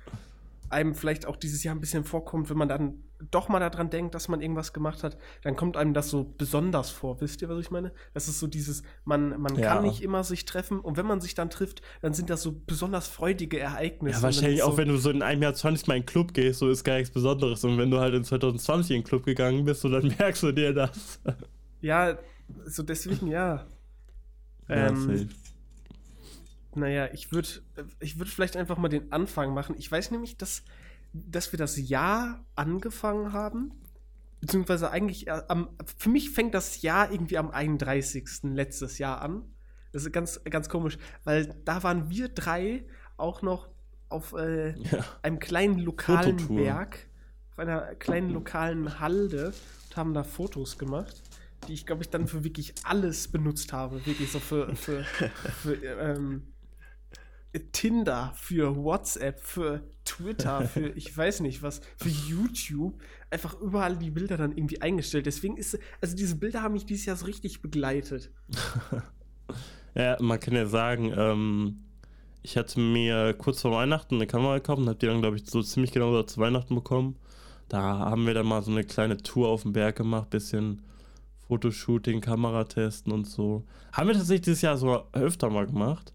einem 0.70 0.94
vielleicht 0.94 1.26
auch 1.26 1.36
dieses 1.36 1.64
Jahr 1.64 1.74
ein 1.74 1.80
bisschen 1.80 2.04
vorkommt, 2.04 2.50
wenn 2.50 2.56
man 2.58 2.68
dann 2.68 3.02
doch 3.32 3.48
mal 3.48 3.58
daran 3.58 3.90
denkt, 3.90 4.14
dass 4.14 4.28
man 4.28 4.40
irgendwas 4.40 4.72
gemacht 4.72 5.02
hat, 5.02 5.18
dann 5.42 5.56
kommt 5.56 5.76
einem 5.76 5.92
das 5.92 6.08
so 6.08 6.22
besonders 6.38 6.90
vor. 6.90 7.20
Wisst 7.20 7.42
ihr, 7.42 7.48
was 7.48 7.58
ich 7.58 7.70
meine? 7.70 7.92
Das 8.14 8.28
ist 8.28 8.38
so 8.38 8.46
dieses, 8.46 8.82
man, 9.04 9.40
man 9.40 9.56
Ja. 9.56 9.74
kann 9.74 9.82
nicht 9.82 10.02
immer 10.02 10.22
sich 10.22 10.44
treffen 10.44 10.78
und 10.78 10.96
wenn 10.96 11.06
man 11.06 11.20
sich 11.20 11.34
dann 11.34 11.50
trifft, 11.50 11.82
dann 12.00 12.14
sind 12.14 12.30
das 12.30 12.42
so 12.42 12.52
besonders 12.66 13.08
freudige 13.08 13.58
Ereignisse. 13.58 14.18
Ja, 14.18 14.22
wahrscheinlich 14.22 14.62
auch, 14.62 14.70
so, 14.72 14.76
wenn 14.78 14.88
du 14.88 14.96
so 14.98 15.10
in 15.10 15.22
einem 15.22 15.42
Jahr 15.42 15.54
20 15.54 15.88
Mal 15.88 15.96
in 15.96 16.02
den 16.02 16.06
Club 16.06 16.32
gehst, 16.32 16.60
so 16.60 16.70
ist 16.70 16.84
gar 16.84 16.94
nichts 16.98 17.12
Besonderes. 17.12 17.64
Und 17.64 17.76
wenn 17.76 17.90
du 17.90 17.98
halt 17.98 18.14
in 18.14 18.22
2020 18.22 18.90
in 18.94 19.02
den 19.02 19.06
Club 19.08 19.24
gegangen 19.24 19.64
bist, 19.64 19.80
so 19.80 19.88
dann 19.88 20.06
merkst 20.18 20.42
du 20.44 20.52
dir 20.52 20.72
das. 20.72 21.20
Ja, 21.80 22.16
so 22.66 22.82
deswegen 22.84 23.26
ja. 23.26 23.66
Ja, 24.68 24.88
Ähm, 24.88 24.96
safe. 24.96 25.28
Naja, 26.74 27.08
ich 27.12 27.32
würde 27.32 27.48
ich 28.00 28.18
würd 28.18 28.28
vielleicht 28.28 28.56
einfach 28.56 28.76
mal 28.78 28.88
den 28.88 29.10
Anfang 29.12 29.54
machen. 29.54 29.74
Ich 29.78 29.90
weiß 29.90 30.10
nämlich, 30.10 30.36
dass, 30.36 30.62
dass 31.12 31.52
wir 31.52 31.58
das 31.58 31.76
Jahr 31.76 32.44
angefangen 32.54 33.32
haben. 33.32 33.72
Beziehungsweise 34.40 34.90
eigentlich 34.90 35.26
äh, 35.26 35.42
am. 35.48 35.70
Für 35.96 36.10
mich 36.10 36.30
fängt 36.30 36.54
das 36.54 36.82
Jahr 36.82 37.10
irgendwie 37.10 37.38
am 37.38 37.50
31. 37.50 38.42
letztes 38.44 38.98
Jahr 38.98 39.20
an. 39.20 39.42
Das 39.92 40.04
ist 40.04 40.12
ganz, 40.12 40.40
ganz 40.44 40.68
komisch, 40.68 40.98
weil 41.24 41.54
da 41.64 41.82
waren 41.82 42.10
wir 42.10 42.28
drei 42.28 42.84
auch 43.16 43.42
noch 43.42 43.68
auf 44.08 44.34
äh, 44.34 44.72
Ja. 44.90 45.04
einem 45.22 45.38
kleinen 45.38 45.78
lokalen 45.78 46.38
Fototour. 46.38 46.56
Berg, 46.64 47.08
auf 47.50 47.58
einer 47.58 47.94
kleinen 47.96 48.30
lokalen 48.30 49.00
Halde 49.00 49.52
und 49.88 49.96
haben 49.96 50.14
da 50.14 50.22
Fotos 50.22 50.78
gemacht, 50.78 51.22
die 51.66 51.72
ich, 51.72 51.86
glaube 51.86 52.02
ich, 52.02 52.10
dann 52.10 52.28
für 52.28 52.44
wirklich 52.44 52.74
alles 52.84 53.26
benutzt 53.28 53.72
habe. 53.72 54.04
Wirklich 54.06 54.30
so 54.30 54.38
für, 54.38 54.76
für, 54.76 55.02
für 55.62 55.74
ähm, 55.74 56.42
Tinder, 57.72 58.32
für 58.36 58.76
WhatsApp, 58.76 59.40
für 59.40 59.82
Twitter, 60.04 60.62
für 60.68 60.88
ich 60.96 61.16
weiß 61.16 61.40
nicht 61.40 61.62
was, 61.62 61.80
für 61.96 62.08
YouTube. 62.08 63.00
Einfach 63.30 63.58
überall 63.60 63.96
die 63.96 64.10
Bilder 64.10 64.36
dann 64.36 64.56
irgendwie 64.56 64.80
eingestellt. 64.80 65.26
Deswegen 65.26 65.56
ist, 65.56 65.78
also 66.00 66.16
diese 66.16 66.36
Bilder 66.36 66.62
haben 66.62 66.74
mich 66.74 66.86
dieses 66.86 67.06
Jahr 67.06 67.16
so 67.16 67.26
richtig 67.26 67.62
begleitet. 67.62 68.30
Ja, 69.94 70.16
man 70.20 70.38
kann 70.38 70.54
ja 70.54 70.66
sagen, 70.66 71.12
ähm, 71.16 71.80
ich 72.42 72.56
hatte 72.56 72.78
mir 72.78 73.34
kurz 73.34 73.62
vor 73.62 73.72
Weihnachten 73.72 74.14
eine 74.14 74.28
Kamera 74.28 74.58
gekauft 74.58 74.78
und 74.78 74.88
habe 74.88 74.98
die 74.98 75.06
dann, 75.06 75.20
glaube 75.20 75.36
ich, 75.36 75.46
so 75.46 75.60
ziemlich 75.60 75.90
genau 75.90 76.22
zu 76.22 76.40
Weihnachten 76.40 76.74
bekommen. 76.74 77.16
Da 77.68 77.82
haben 77.82 78.26
wir 78.26 78.34
dann 78.34 78.46
mal 78.46 78.62
so 78.62 78.70
eine 78.70 78.84
kleine 78.84 79.16
Tour 79.16 79.48
auf 79.48 79.62
dem 79.62 79.72
Berg 79.72 79.96
gemacht, 79.96 80.30
bisschen 80.30 80.82
Fotoshooting, 81.48 82.20
Kameratesten 82.20 83.12
und 83.12 83.26
so. 83.26 83.64
Haben 83.92 84.08
wir 84.08 84.14
tatsächlich 84.14 84.42
dieses 84.42 84.62
Jahr 84.62 84.76
so 84.76 85.04
öfter 85.12 85.50
mal 85.50 85.66
gemacht. 85.66 86.12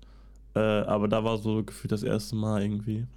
Äh, 0.56 0.60
aber 0.60 1.08
da 1.08 1.24
war 1.24 1.38
so 1.38 1.64
gefühlt 1.64 1.92
das 1.92 2.04
erste 2.04 2.36
Mal 2.36 2.62
irgendwie. 2.62 3.08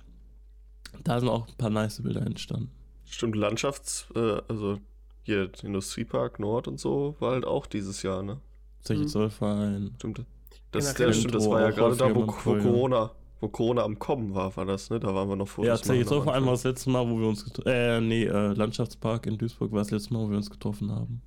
Da 1.04 1.20
sind 1.20 1.28
auch 1.28 1.46
ein 1.46 1.54
paar 1.58 1.70
nice 1.70 2.02
Bilder 2.02 2.22
entstanden. 2.22 2.70
Stimmt, 3.04 3.36
Landschafts-, 3.36 4.06
äh, 4.16 4.40
also 4.48 4.78
hier 5.22 5.50
Industriepark 5.62 6.38
Nord 6.40 6.68
und 6.68 6.80
so 6.80 7.16
war 7.20 7.32
halt 7.32 7.44
auch 7.44 7.66
dieses 7.66 8.02
Jahr, 8.02 8.22
ne? 8.22 8.40
Zeche 8.80 9.02
Mhm. 9.02 9.08
Zollverein. 9.08 9.92
Stimmt. 9.96 10.24
Das, 10.70 10.96
ja, 10.98 11.12
stimmt, 11.12 11.34
das 11.34 11.48
war 11.48 11.60
ja 11.60 11.70
gerade 11.70 11.96
da, 11.96 12.14
wo, 12.14 12.26
wo. 12.26 12.32
Corona, 12.32 13.10
wo 13.40 13.48
Corona 13.48 13.82
am 13.82 13.98
Kommen 13.98 14.34
war, 14.34 14.56
war 14.56 14.64
das, 14.64 14.88
ne? 14.90 14.98
Da 15.00 15.14
waren 15.14 15.28
wir 15.28 15.36
noch 15.36 15.48
Fotos 15.48 15.68
Ja, 15.68 15.76
Zollverein 16.04 16.26
war 16.26 16.34
Anfang. 16.36 16.52
das 16.54 16.64
letzte 16.64 16.90
Mal, 16.90 17.08
wo 17.08 17.18
wir 17.18 17.28
uns 17.28 17.44
getroffen 17.44 17.68
Äh, 17.68 18.00
nee, 18.00 18.24
äh, 18.24 18.52
Landschaftspark 18.54 19.26
in 19.26 19.36
Duisburg 19.38 19.72
war 19.72 19.80
das 19.80 19.90
letzte 19.90 20.14
Mal, 20.14 20.20
wo 20.20 20.30
wir 20.30 20.36
uns 20.36 20.50
getroffen 20.50 20.90
haben. 20.92 21.20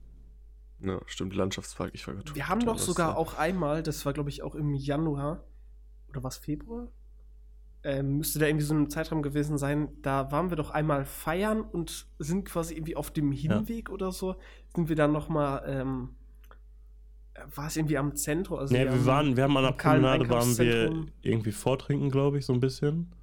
Ja, 0.81 0.99
stimmt, 1.07 1.35
Landschaftspark, 1.35 1.91
ich 1.93 2.07
war 2.07 2.15
gerade 2.15 2.33
Wir 2.35 2.47
haben 2.47 2.65
doch 2.65 2.79
sogar 2.79 3.11
da. 3.11 3.17
auch 3.17 3.37
einmal, 3.37 3.83
das 3.83 4.05
war 4.05 4.13
glaube 4.13 4.29
ich 4.29 4.43
auch 4.43 4.55
im 4.55 4.73
Januar 4.73 5.43
oder 6.09 6.23
was 6.23 6.37
Februar? 6.37 6.87
Ähm, 7.83 8.17
müsste 8.17 8.39
da 8.39 8.47
irgendwie 8.47 8.65
so 8.65 8.73
ein 8.73 8.89
Zeitraum 8.89 9.21
gewesen 9.21 9.57
sein. 9.57 9.89
Da 10.01 10.31
waren 10.31 10.49
wir 10.49 10.57
doch 10.57 10.71
einmal 10.71 11.05
feiern 11.05 11.61
und 11.61 12.07
sind 12.19 12.43
quasi 12.43 12.73
irgendwie 12.73 12.97
auf 12.97 13.11
dem 13.11 13.31
Hinweg 13.31 13.89
oder 13.89 14.11
so. 14.11 14.35
Sind 14.75 14.89
wir 14.89 14.97
dann 14.97 15.13
noch 15.13 15.29
mal, 15.29 15.63
ähm, 15.65 16.09
war 17.55 17.67
es 17.67 17.77
irgendwie 17.77 17.97
am 17.97 18.15
Zentrum? 18.15 18.59
Also 18.59 18.73
nee, 18.73 18.83
wir, 18.83 18.91
haben 18.91 19.05
waren, 19.05 19.37
wir 19.37 19.43
haben 19.43 19.55
an 19.55 19.63
der 19.63 19.71
Promenade 19.71 20.29
waren 20.29 20.57
wir 20.57 21.05
irgendwie 21.21 21.53
vortrinken, 21.53 22.09
glaube 22.09 22.37
ich, 22.37 22.45
so 22.45 22.53
ein 22.53 22.59
bisschen. 22.59 23.13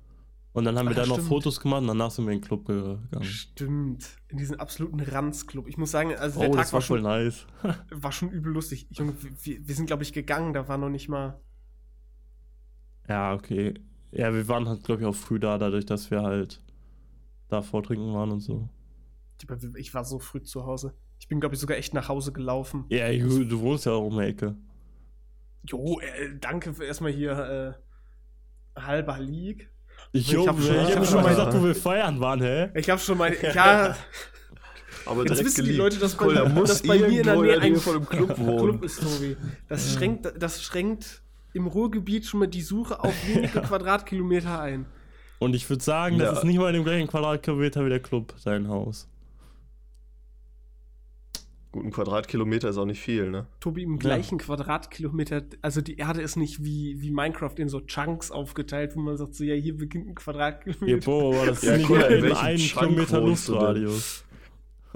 Und 0.57 0.65
dann 0.65 0.79
haben 0.79 0.89
wir 0.89 0.97
Ach, 0.97 1.03
da 1.03 1.07
noch. 1.07 1.21
Fotos 1.21 1.61
gemacht 1.61 1.83
und 1.83 1.89
danach 1.89 2.11
sind 2.11 2.25
wir 2.25 2.33
in 2.33 2.39
den 2.39 2.47
Club 2.47 2.65
gegangen. 2.65 3.23
Stimmt, 3.25 4.17
in 4.29 4.39
diesen 4.39 4.59
absoluten 4.59 5.01
Ranzclub. 5.01 5.69
Ich 5.69 5.77
muss 5.77 5.91
sagen, 5.91 6.17
also 6.17 6.41
der 6.41 6.49
Oh, 6.49 6.53
Tag 6.53 6.63
das 6.63 6.73
war 6.73 6.79
war 6.79 6.83
schon, 6.83 7.03
nice. 7.03 7.47
war 7.91 8.11
schon 8.11 8.31
übel 8.31 8.55
lustig. 8.55 8.87
Junge, 8.89 9.13
wir, 9.43 9.69
wir 9.69 9.75
sind, 9.75 9.85
glaube 9.85 10.03
ich, 10.03 10.15
gegangen, 10.15 10.55
da 10.55 10.67
war 10.67 10.79
noch 10.79 10.89
nicht 10.89 11.11
mal. 11.11 11.39
Ja, 13.09 13.35
okay. 13.35 13.75
Ja, 14.13 14.33
wir 14.33 14.49
waren 14.49 14.69
halt, 14.69 14.85
glaube 14.85 15.03
ich, 15.03 15.07
auch 15.07 15.15
früh 15.15 15.39
da, 15.39 15.59
dadurch, 15.59 15.87
dass 15.87 16.11
wir 16.11 16.23
halt 16.23 16.63
da 17.49 17.63
vortrinken 17.63 18.13
waren 18.15 18.33
und 18.33 18.41
so. 18.41 18.69
Ich 19.77 19.93
war 19.95 20.05
so 20.05 20.19
früh 20.19 20.43
zu 20.43 20.65
Hause. 20.65 20.95
Ich 21.19 21.29
bin, 21.29 21.41
glaube 21.41 21.55
ich, 21.55 21.61
sogar 21.61 21.77
echt 21.77 21.95
nach 21.95 22.09
Hause 22.09 22.33
gelaufen. 22.33 22.85
Ja, 22.89 23.11
du, 23.13 23.45
du 23.45 23.61
wohnst 23.61 23.87
ja 23.87 23.93
auch 23.93 24.07
um 24.07 24.19
die 24.19 24.25
Ecke. 24.25 24.57
Jo, 25.65 26.01
äh, 26.01 26.39
danke 26.41 26.73
für 26.75 26.85
erstmal 26.85 27.13
hier 27.13 27.77
äh, 28.77 28.81
halber 28.81 29.19
League. 29.19 29.71
Ich, 30.13 30.33
Ich 30.33 30.39
hab 30.39 30.57
hab 30.57 30.63
schon, 30.63 30.77
ich 30.77 30.89
ich 30.89 30.97
hab 30.97 31.07
schon 31.07 31.23
mal 31.23 31.29
gesagt, 31.31 31.55
wo 31.55 31.65
wir 31.65 31.75
feiern 31.75 32.21
waren, 32.21 32.41
hä? 32.41 32.71
Ich 32.75 32.89
habe 32.89 33.01
schon 33.01 33.19
mal. 33.19 33.35
Ja, 33.43 33.97
Aber 35.07 35.27
jetzt 35.27 35.45
wissen 35.45 35.65
die. 35.65 35.73
Leute, 35.73 35.99
dass 35.99 36.15
bei, 36.15 36.27
Cool, 36.27 36.35
dass 36.65 36.83
bei 36.83 36.99
mir 36.99 37.21
in 37.21 37.23
der 37.23 37.37
Nähe 37.37 37.61
ein 37.61 37.75
Club 37.75 38.39
wohnen. 38.39 38.59
Club 38.59 38.85
ist, 38.85 39.01
Tobi. 39.01 39.37
Das 39.69 39.93
schränkt, 39.93 40.33
das 40.39 40.63
schränkt 40.63 41.23
im 41.57 41.67
Ruhrgebiet 41.67 42.27
schon 42.27 42.41
mal 42.41 42.47
die 42.47 42.63
Suche 42.63 43.03
auf 43.03 43.15
wenige 43.27 43.61
Quadratkilometer 43.63 44.61
ein. 44.61 44.87
Und 45.39 45.55
ich 45.55 45.69
würde 45.69 45.83
sagen, 45.83 46.19
das 46.19 46.33
Ja. 46.33 46.39
ist 46.39 46.45
nicht 46.45 46.59
mal 46.59 46.69
in 46.69 46.75
dem 46.75 46.85
gleichen 46.85 47.09
Quadratkilometer 47.09 47.85
wie 47.85 47.91
der 47.91 48.01
Club, 48.01 48.35
sein 48.39 48.69
Haus. 48.69 49.09
Gut, 51.73 51.85
ein 51.85 51.91
Quadratkilometer 51.91 52.71
ist 52.71 52.79
auch 52.79 52.87
nicht 52.87 53.01
viel, 53.01 53.31
ne? 53.31 53.47
Tobi, 53.61 53.83
im 53.83 53.99
gleichen 53.99 54.39
Quadratkilometer, 54.39 55.43
also 55.61 55.83
die 55.83 55.97
Erde 55.99 56.23
ist 56.23 56.37
nicht 56.37 56.65
wie, 56.65 57.03
wie 57.03 57.11
Minecraft 57.11 57.55
in 57.59 57.69
so 57.69 57.81
Chunks 57.81 58.31
aufgeteilt, 58.31 58.97
wo 58.97 59.01
man 59.01 59.17
sagt 59.19 59.35
so, 59.35 59.45
ja, 59.45 59.55
hier 59.55 59.77
beginnt 59.77 60.09
ein 60.09 60.15
Quadratkilometer. 60.15 60.87
Ja, 60.87 60.97
boah, 61.05 61.35
aber 61.37 61.47
das 61.47 61.63
Ja, 61.63 61.73
ist 61.73 61.79
nicht 61.81 61.91
cool, 61.91 61.99
in 62.01 62.25
in 62.25 62.33
einem 62.33 62.59
Chunk 62.59 62.89
Kilometer? 62.93 63.21
Luftradius. 63.21 64.25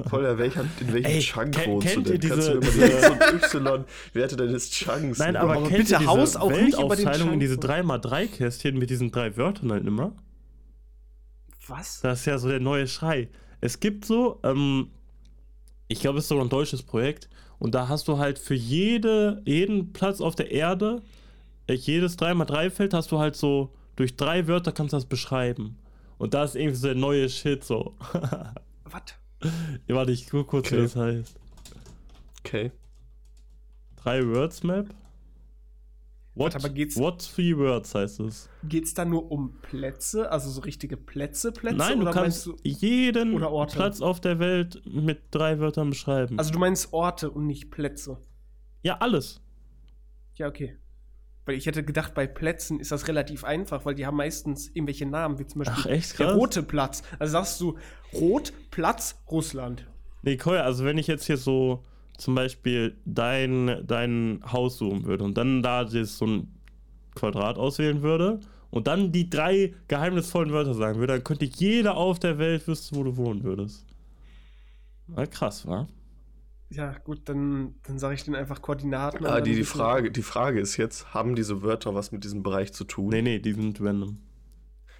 Voll, 0.08 0.24
ja, 0.24 0.38
welcher, 0.38 0.64
in 0.80 0.92
welchem 0.92 1.10
Ey, 1.10 1.20
Chunk 1.20 1.52
ke- 1.54 1.66
wohnst 1.70 1.86
kennt 1.88 2.06
du 2.08 2.12
ihr 2.12 2.18
denn? 2.18 2.30
Kannst 2.30 2.48
du 2.48 2.60
diese- 2.60 2.76
immer 2.86 3.16
die 3.32 3.36
X 3.36 3.54
und 3.54 3.66
Y-Werte 3.66 4.36
deines 4.36 4.70
Chunks 4.70 5.18
Nein, 5.18 5.36
aber, 5.36 5.52
aber 5.52 5.62
kennt 5.68 5.78
bitte 5.78 5.92
ihr 5.92 5.98
diese 5.98 6.10
Haus 6.10 6.36
auch 6.36 6.50
nicht 6.50 6.78
über 6.78 6.96
den 6.96 7.06
in 7.08 7.12
Chunk 7.14 7.40
diese 7.40 7.54
so. 7.54 7.60
3x3-Kästchen 7.60 8.78
mit 8.78 8.88
diesen 8.90 9.10
drei 9.10 9.36
Wörtern 9.36 9.72
halt 9.72 9.86
immer? 9.86 10.12
Was? 11.68 12.00
Das 12.00 12.20
ist 12.20 12.26
ja 12.26 12.38
so 12.38 12.48
der 12.48 12.60
neue 12.60 12.86
Schrei. 12.88 13.28
Es 13.60 13.78
gibt 13.80 14.04
so, 14.04 14.40
ähm, 14.42 14.88
ich 15.88 16.00
glaube, 16.00 16.18
es 16.18 16.24
ist 16.24 16.28
sogar 16.28 16.44
ein 16.44 16.50
deutsches 16.50 16.82
Projekt. 16.82 17.28
Und 17.58 17.74
da 17.74 17.88
hast 17.88 18.08
du 18.08 18.18
halt 18.18 18.38
für 18.38 18.54
jede, 18.54 19.42
jeden 19.44 19.92
Platz 19.92 20.20
auf 20.22 20.34
der 20.34 20.50
Erde, 20.50 21.02
äh, 21.66 21.74
jedes 21.74 22.16
3x3-Feld 22.18 22.94
hast 22.94 23.12
du 23.12 23.18
halt 23.18 23.36
so, 23.36 23.74
durch 23.96 24.16
drei 24.16 24.46
Wörter 24.48 24.72
kannst 24.72 24.94
du 24.94 24.96
das 24.96 25.04
beschreiben. 25.04 25.76
Und 26.16 26.32
da 26.32 26.44
ist 26.44 26.56
irgendwie 26.56 26.76
so 26.76 26.86
der 26.86 26.96
neue 26.96 27.28
Shit 27.28 27.64
so. 27.64 27.96
Was? 28.84 29.02
Ja, 29.86 29.94
warte, 29.94 30.12
ich 30.12 30.28
guck 30.28 30.48
kurz, 30.48 30.70
wie 30.70 30.74
Okay. 30.76 30.82
das 30.82 30.96
heißt. 30.96 31.36
Okay. 32.40 32.72
Drei 33.96 34.26
Words 34.26 34.62
Map? 34.62 34.86
What, 36.34 36.54
Warte, 36.54 36.64
aber 36.64 36.74
geht's- 36.74 36.96
what 36.96 37.18
three 37.34 37.56
words 37.56 37.94
heißt 37.94 38.20
es? 38.20 38.48
Geht's 38.64 38.94
da 38.94 39.04
nur 39.04 39.30
um 39.30 39.52
Plätze, 39.62 40.30
also 40.30 40.48
so 40.48 40.60
richtige 40.62 40.96
Plätze, 40.96 41.52
Plätze? 41.52 41.76
Nein, 41.76 42.00
du 42.00 42.06
kannst 42.10 42.46
meinst 42.46 42.60
jeden? 42.64 43.36
Platz 43.66 44.00
auf 44.00 44.20
der 44.20 44.38
Welt 44.38 44.80
mit 44.86 45.22
drei 45.32 45.58
Wörtern 45.58 45.90
beschreiben. 45.90 46.38
Also 46.38 46.52
du 46.52 46.58
meinst 46.60 46.92
Orte 46.92 47.30
und 47.30 47.46
nicht 47.46 47.70
Plätze. 47.70 48.18
ja, 48.82 48.96
alles. 48.98 49.42
Ja, 50.36 50.46
okay. 50.48 50.78
Weil 51.50 51.56
ich 51.56 51.66
hätte 51.66 51.82
gedacht, 51.82 52.14
bei 52.14 52.28
Plätzen 52.28 52.78
ist 52.78 52.92
das 52.92 53.08
relativ 53.08 53.42
einfach, 53.42 53.84
weil 53.84 53.96
die 53.96 54.06
haben 54.06 54.16
meistens 54.16 54.68
irgendwelche 54.68 55.04
Namen, 55.04 55.40
wie 55.40 55.46
zum 55.48 55.64
Beispiel 55.64 55.82
Ach, 55.84 55.86
echt 55.86 56.16
der 56.20 56.34
rote 56.34 56.62
Platz. 56.62 57.02
Also 57.18 57.32
sagst 57.32 57.60
du 57.60 57.76
Rot, 58.14 58.52
Platz, 58.70 59.20
Russland. 59.28 59.84
Nee, 60.22 60.36
Koya, 60.36 60.62
also 60.62 60.84
wenn 60.84 60.96
ich 60.96 61.08
jetzt 61.08 61.24
hier 61.24 61.38
so 61.38 61.82
zum 62.16 62.36
Beispiel 62.36 62.96
dein, 63.04 63.82
dein 63.84 64.44
Haus 64.46 64.78
suchen 64.78 65.06
würde 65.06 65.24
und 65.24 65.36
dann 65.36 65.60
da 65.60 65.88
so 65.88 66.24
ein 66.24 66.54
Quadrat 67.16 67.58
auswählen 67.58 68.00
würde 68.00 68.38
und 68.70 68.86
dann 68.86 69.10
die 69.10 69.28
drei 69.28 69.74
geheimnisvollen 69.88 70.52
Wörter 70.52 70.74
sagen 70.74 71.00
würde, 71.00 71.14
dann 71.14 71.24
könnte 71.24 71.46
jeder 71.46 71.96
auf 71.96 72.20
der 72.20 72.38
Welt 72.38 72.68
wissen, 72.68 72.96
wo 72.96 73.02
du 73.02 73.16
wohnen 73.16 73.42
würdest. 73.42 73.84
Na, 75.08 75.26
krass, 75.26 75.66
wa? 75.66 75.88
Ja, 76.72 76.94
gut, 77.04 77.22
dann, 77.24 77.74
dann 77.82 77.98
sage 77.98 78.14
ich 78.14 78.24
denen 78.24 78.36
einfach 78.36 78.62
Koordinaten. 78.62 79.24
und 79.24 79.30
Ah, 79.30 79.40
die, 79.40 79.56
die, 79.56 79.64
Frage, 79.64 80.12
die 80.12 80.22
Frage 80.22 80.60
ist 80.60 80.76
jetzt, 80.76 81.12
haben 81.12 81.34
diese 81.34 81.62
Wörter 81.62 81.94
was 81.96 82.12
mit 82.12 82.22
diesem 82.22 82.44
Bereich 82.44 82.72
zu 82.72 82.84
tun? 82.84 83.08
Nee, 83.08 83.22
nee, 83.22 83.38
die 83.40 83.52
sind 83.52 83.80
random. 83.80 84.18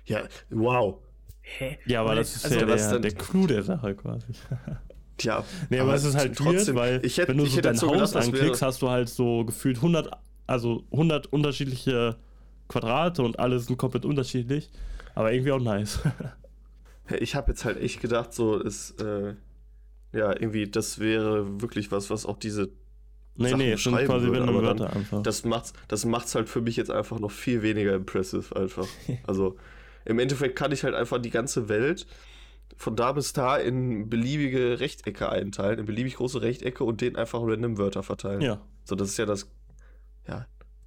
Ja, 0.04 0.22
wow. 0.50 0.98
Hä? 1.42 1.78
Ja, 1.86 2.00
aber 2.00 2.16
das 2.16 2.34
ist 2.36 2.44
also 2.46 2.58
ja 2.58 2.66
der, 2.66 2.98
der 2.98 3.12
Clou 3.12 3.46
der 3.46 3.62
Sache 3.62 3.94
quasi. 3.94 4.26
Tja. 5.16 5.44
Nee, 5.68 5.78
aber, 5.78 5.94
es 5.94 6.04
ist 6.04 6.16
halt 6.16 6.36
trotzdem, 6.36 6.74
weird, 6.74 7.00
weil 7.00 7.06
ich 7.06 7.18
hätte, 7.18 7.28
wenn 7.28 7.38
du 7.38 7.44
ich 7.44 7.50
so 7.50 7.56
hätte 7.58 7.68
dein 7.68 7.76
so 7.76 7.88
Haus 7.88 8.12
gedacht, 8.12 8.26
anklickst, 8.26 8.62
hast 8.62 8.82
du 8.82 8.88
halt 8.88 9.08
so 9.08 9.44
gefühlt 9.44 9.76
100, 9.76 10.10
also 10.46 10.84
100 10.90 11.26
unterschiedliche 11.26 12.16
Quadrate 12.68 13.22
und 13.22 13.38
alle 13.38 13.58
sind 13.60 13.76
komplett 13.76 14.04
unterschiedlich, 14.04 14.70
aber 15.14 15.32
irgendwie 15.32 15.52
auch 15.52 15.60
nice. 15.60 16.00
ich 17.20 17.34
habe 17.34 17.52
jetzt 17.52 17.64
halt 17.64 17.78
echt 17.78 18.00
gedacht, 18.00 18.32
so 18.32 18.58
ist, 18.58 19.00
äh, 19.02 19.34
ja, 20.12 20.30
irgendwie, 20.32 20.68
das 20.68 20.98
wäre 20.98 21.60
wirklich 21.60 21.90
was, 21.92 22.10
was 22.10 22.26
auch 22.26 22.38
diese, 22.38 22.70
nee, 23.36 23.48
Sachen 23.48 23.58
nee, 23.58 23.72
beschreiben 23.72 24.06
quasi 24.06 24.26
würde, 24.26 24.40
random 24.40 24.56
aber 24.56 24.66
dann- 24.66 24.78
Wörter 24.80 24.96
einfach. 24.96 25.22
das 25.22 25.44
macht's, 25.44 25.72
das 25.88 26.04
macht's 26.04 26.34
halt 26.34 26.48
für 26.48 26.60
mich 26.60 26.76
jetzt 26.76 26.90
einfach 26.90 27.18
noch 27.20 27.30
viel 27.30 27.62
weniger 27.62 27.94
impressive, 27.94 28.54
einfach. 28.56 28.86
Also, 29.26 29.56
im 30.04 30.18
Endeffekt 30.18 30.56
kann 30.56 30.72
ich 30.72 30.82
halt 30.84 30.94
einfach 30.94 31.18
die 31.18 31.30
ganze 31.30 31.68
Welt 31.68 32.06
von 32.76 32.96
da 32.96 33.12
bis 33.12 33.32
da 33.34 33.56
in 33.58 34.08
beliebige 34.08 34.80
Rechtecke 34.80 35.28
einteilen, 35.28 35.80
in 35.80 35.84
beliebig 35.86 36.16
große 36.16 36.40
Rechtecke 36.40 36.84
und 36.84 37.00
denen 37.02 37.16
einfach 37.16 37.40
random 37.42 37.76
Wörter 37.78 38.02
verteilen. 38.02 38.40
ja. 38.40 38.60
So, 38.84 38.96
das 38.96 39.10
ist 39.10 39.18
ja 39.18 39.26
das, 39.26 39.48
ja, 40.26 40.46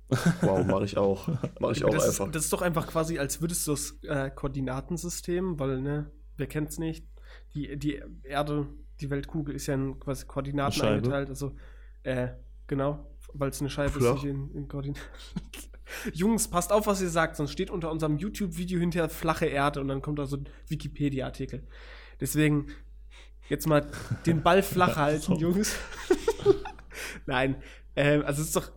wow, 0.42 0.66
mache 0.66 0.84
ich 0.86 0.98
auch. 0.98 1.28
Mache 1.60 1.74
ich 1.74 1.86
auch 1.86 1.92
das, 1.92 2.08
einfach. 2.10 2.26
Ist, 2.28 2.36
das 2.36 2.44
ist 2.46 2.54
doch 2.54 2.62
einfach 2.62 2.88
quasi, 2.88 3.20
als 3.20 3.40
würdest 3.40 3.66
du 3.68 3.72
das 3.72 3.98
äh, 4.04 4.30
Koordinatensystem, 4.32 5.60
weil, 5.60 5.80
ne, 5.82 6.12
wer 6.38 6.48
kennt's 6.48 6.80
nicht? 6.80 7.06
Die, 7.54 7.78
die 7.78 8.02
Erde, 8.24 8.68
die 9.04 9.10
Weltkugel 9.10 9.56
ist 9.56 9.68
ja 9.68 9.76
in 9.76 10.00
quasi 10.00 10.26
Koordinaten 10.26 10.82
eingeteilt. 10.82 11.30
Also, 11.30 11.56
äh, 12.04 12.30
genau, 12.68 13.06
weil 13.34 13.50
es 13.50 13.60
eine 13.60 13.70
Scheibe 13.70 14.00
Flach. 14.00 14.16
ist, 14.16 14.24
nicht 14.24 14.32
in, 14.32 14.52
in 14.54 14.68
Koordinaten. 14.68 15.02
Jungs, 16.14 16.48
passt 16.48 16.72
auf, 16.72 16.88
was 16.88 17.02
ihr 17.02 17.10
sagt, 17.10 17.36
sonst 17.36 17.52
steht 17.52 17.70
unter 17.70 17.92
unserem 17.92 18.18
YouTube-Video 18.18 18.80
hinterher 18.80 19.10
flache 19.10 19.46
Erde 19.46 19.82
und 19.82 19.90
dann 19.90 20.02
kommt 20.02 20.18
da 20.18 20.26
so 20.26 20.38
ein 20.38 20.50
Wikipedia-Artikel. 20.68 21.68
Deswegen 22.20 22.68
jetzt 23.50 23.68
mal 23.68 23.86
den 24.26 24.42
Ball 24.42 24.64
flach 24.64 24.96
halten. 24.96 25.36
Jungs. 25.36 25.76
Nein, 27.26 27.62
ähm, 27.96 28.24
also 28.26 28.42
es 28.42 28.48
ist 28.48 28.56
doch 28.56 28.72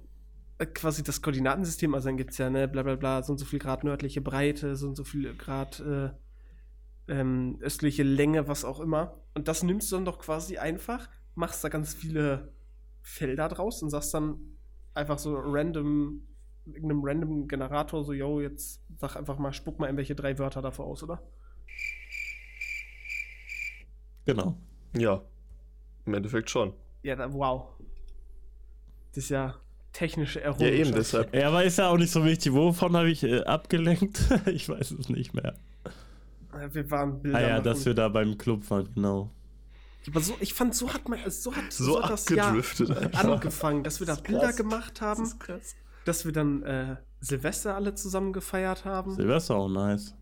äh, 0.59 0.67
quasi 0.67 1.03
das 1.03 1.23
Koordinatensystem, 1.23 1.95
also 1.95 2.09
dann 2.09 2.17
gibt 2.17 2.33
es 2.33 2.39
ja, 2.39 2.51
ne, 2.51 2.69
bla 2.69 2.83
bla 2.83 2.97
bla, 2.97 3.23
so 3.23 3.33
und 3.33 3.39
so 3.39 3.45
viel 3.45 3.59
Grad 3.59 3.85
nördliche 3.85 4.21
Breite, 4.21 4.77
so 4.77 4.89
und 4.89 4.97
so 4.97 5.05
viel 5.05 5.33
Grad 5.35 5.81
äh, 5.81 6.11
ähm, 7.09 7.59
östliche 7.61 8.03
Länge, 8.03 8.49
was 8.49 8.65
auch 8.65 8.81
immer. 8.81 9.21
Und 9.35 9.49
das 9.49 9.63
nimmst 9.63 9.91
du 9.91 9.97
dann 9.97 10.05
doch 10.05 10.19
quasi 10.19 10.59
einfach, 10.59 11.09
machst 11.35 11.63
da 11.63 11.69
ganz 11.69 11.95
viele 11.95 12.53
Felder 13.03 13.49
draus 13.49 13.83
und 13.83 13.91
sagst 13.91 14.13
dann 14.15 14.39
einfach 14.95 15.19
so 15.19 15.37
random, 15.37 16.23
irgendeinem 16.65 17.01
random 17.05 17.49
Generator 17.49 18.05
so, 18.05 18.13
yo, 18.13 18.41
jetzt 18.41 18.83
sag 18.97 19.17
einfach 19.17 19.39
mal, 19.39 19.53
spuck 19.53 19.79
mal 19.79 19.87
irgendwelche 19.87 20.15
drei 20.15 20.39
Wörter 20.39 20.63
davor 20.63 20.87
aus, 20.87 21.03
oder? 21.03 21.23
Genau. 24.25 24.57
Ja, 24.97 25.23
im 26.05 26.15
Endeffekt 26.15 26.51
schon. 26.51 26.73
Ja, 27.03 27.15
da, 27.15 27.33
wow. 27.33 27.69
Das 29.15 29.25
ist 29.25 29.31
ja 29.31 29.55
technische 29.93 30.41
Ja, 30.41 30.47
Errungenschaft. 30.47 30.79
eben, 30.81 30.93
deshalb. 30.95 31.35
Ja, 31.35 31.49
aber 31.49 31.65
ist 31.65 31.79
ja 31.79 31.89
auch 31.89 31.97
nicht 31.97 32.11
so 32.11 32.25
wichtig. 32.25 32.53
Wovon 32.53 32.97
habe 32.97 33.11
ich 33.11 33.23
äh, 33.23 33.43
abgelenkt? 33.45 34.21
ich 34.47 34.69
weiß 34.69 34.91
es 34.93 35.09
nicht 35.09 35.33
mehr. 35.35 35.55
Äh, 36.61 36.75
Wir 36.75 36.91
waren 36.91 37.23
Bilder 37.23 37.39
Ah 37.39 37.43
ja, 37.43 37.49
machen. 37.55 37.65
dass 37.65 37.85
wir 37.87 37.95
da 37.95 38.09
beim 38.09 38.37
Club 38.39 38.69
waren, 38.71 38.89
genau. 38.95 39.31
Aber 40.09 40.21
so, 40.21 40.35
ich 40.41 40.55
fand, 40.55 40.75
so 40.75 40.93
hat 40.93 41.09
man, 41.09 41.19
so 41.29 41.55
hat, 41.55 41.73
So 41.73 42.01
hat 42.03 42.11
das 42.11 42.29
Jahr 42.29 42.49
abgedriftet 42.49 42.91
einfach. 42.97 43.25
angefangen, 43.25 43.83
dass 43.83 43.99
wir 44.01 44.07
da 44.07 44.13
Das 44.13 44.21
ist 44.21 44.27
Bilder 44.29 44.47
krass. 44.47 44.57
gemacht 44.57 45.01
haben, 45.01 45.39
krass. 45.41 45.75
dass 46.05 46.25
wir 46.25 46.33
dann 46.33 46.63
äh, 46.63 46.97
Silvester 47.21 47.75
alle 47.75 47.95
zusammen 47.95 48.33
gefeiert 48.33 48.85
haben. 48.85 49.17
Silvester 49.17 49.57
auch 49.57 49.69
nice. 49.69 50.15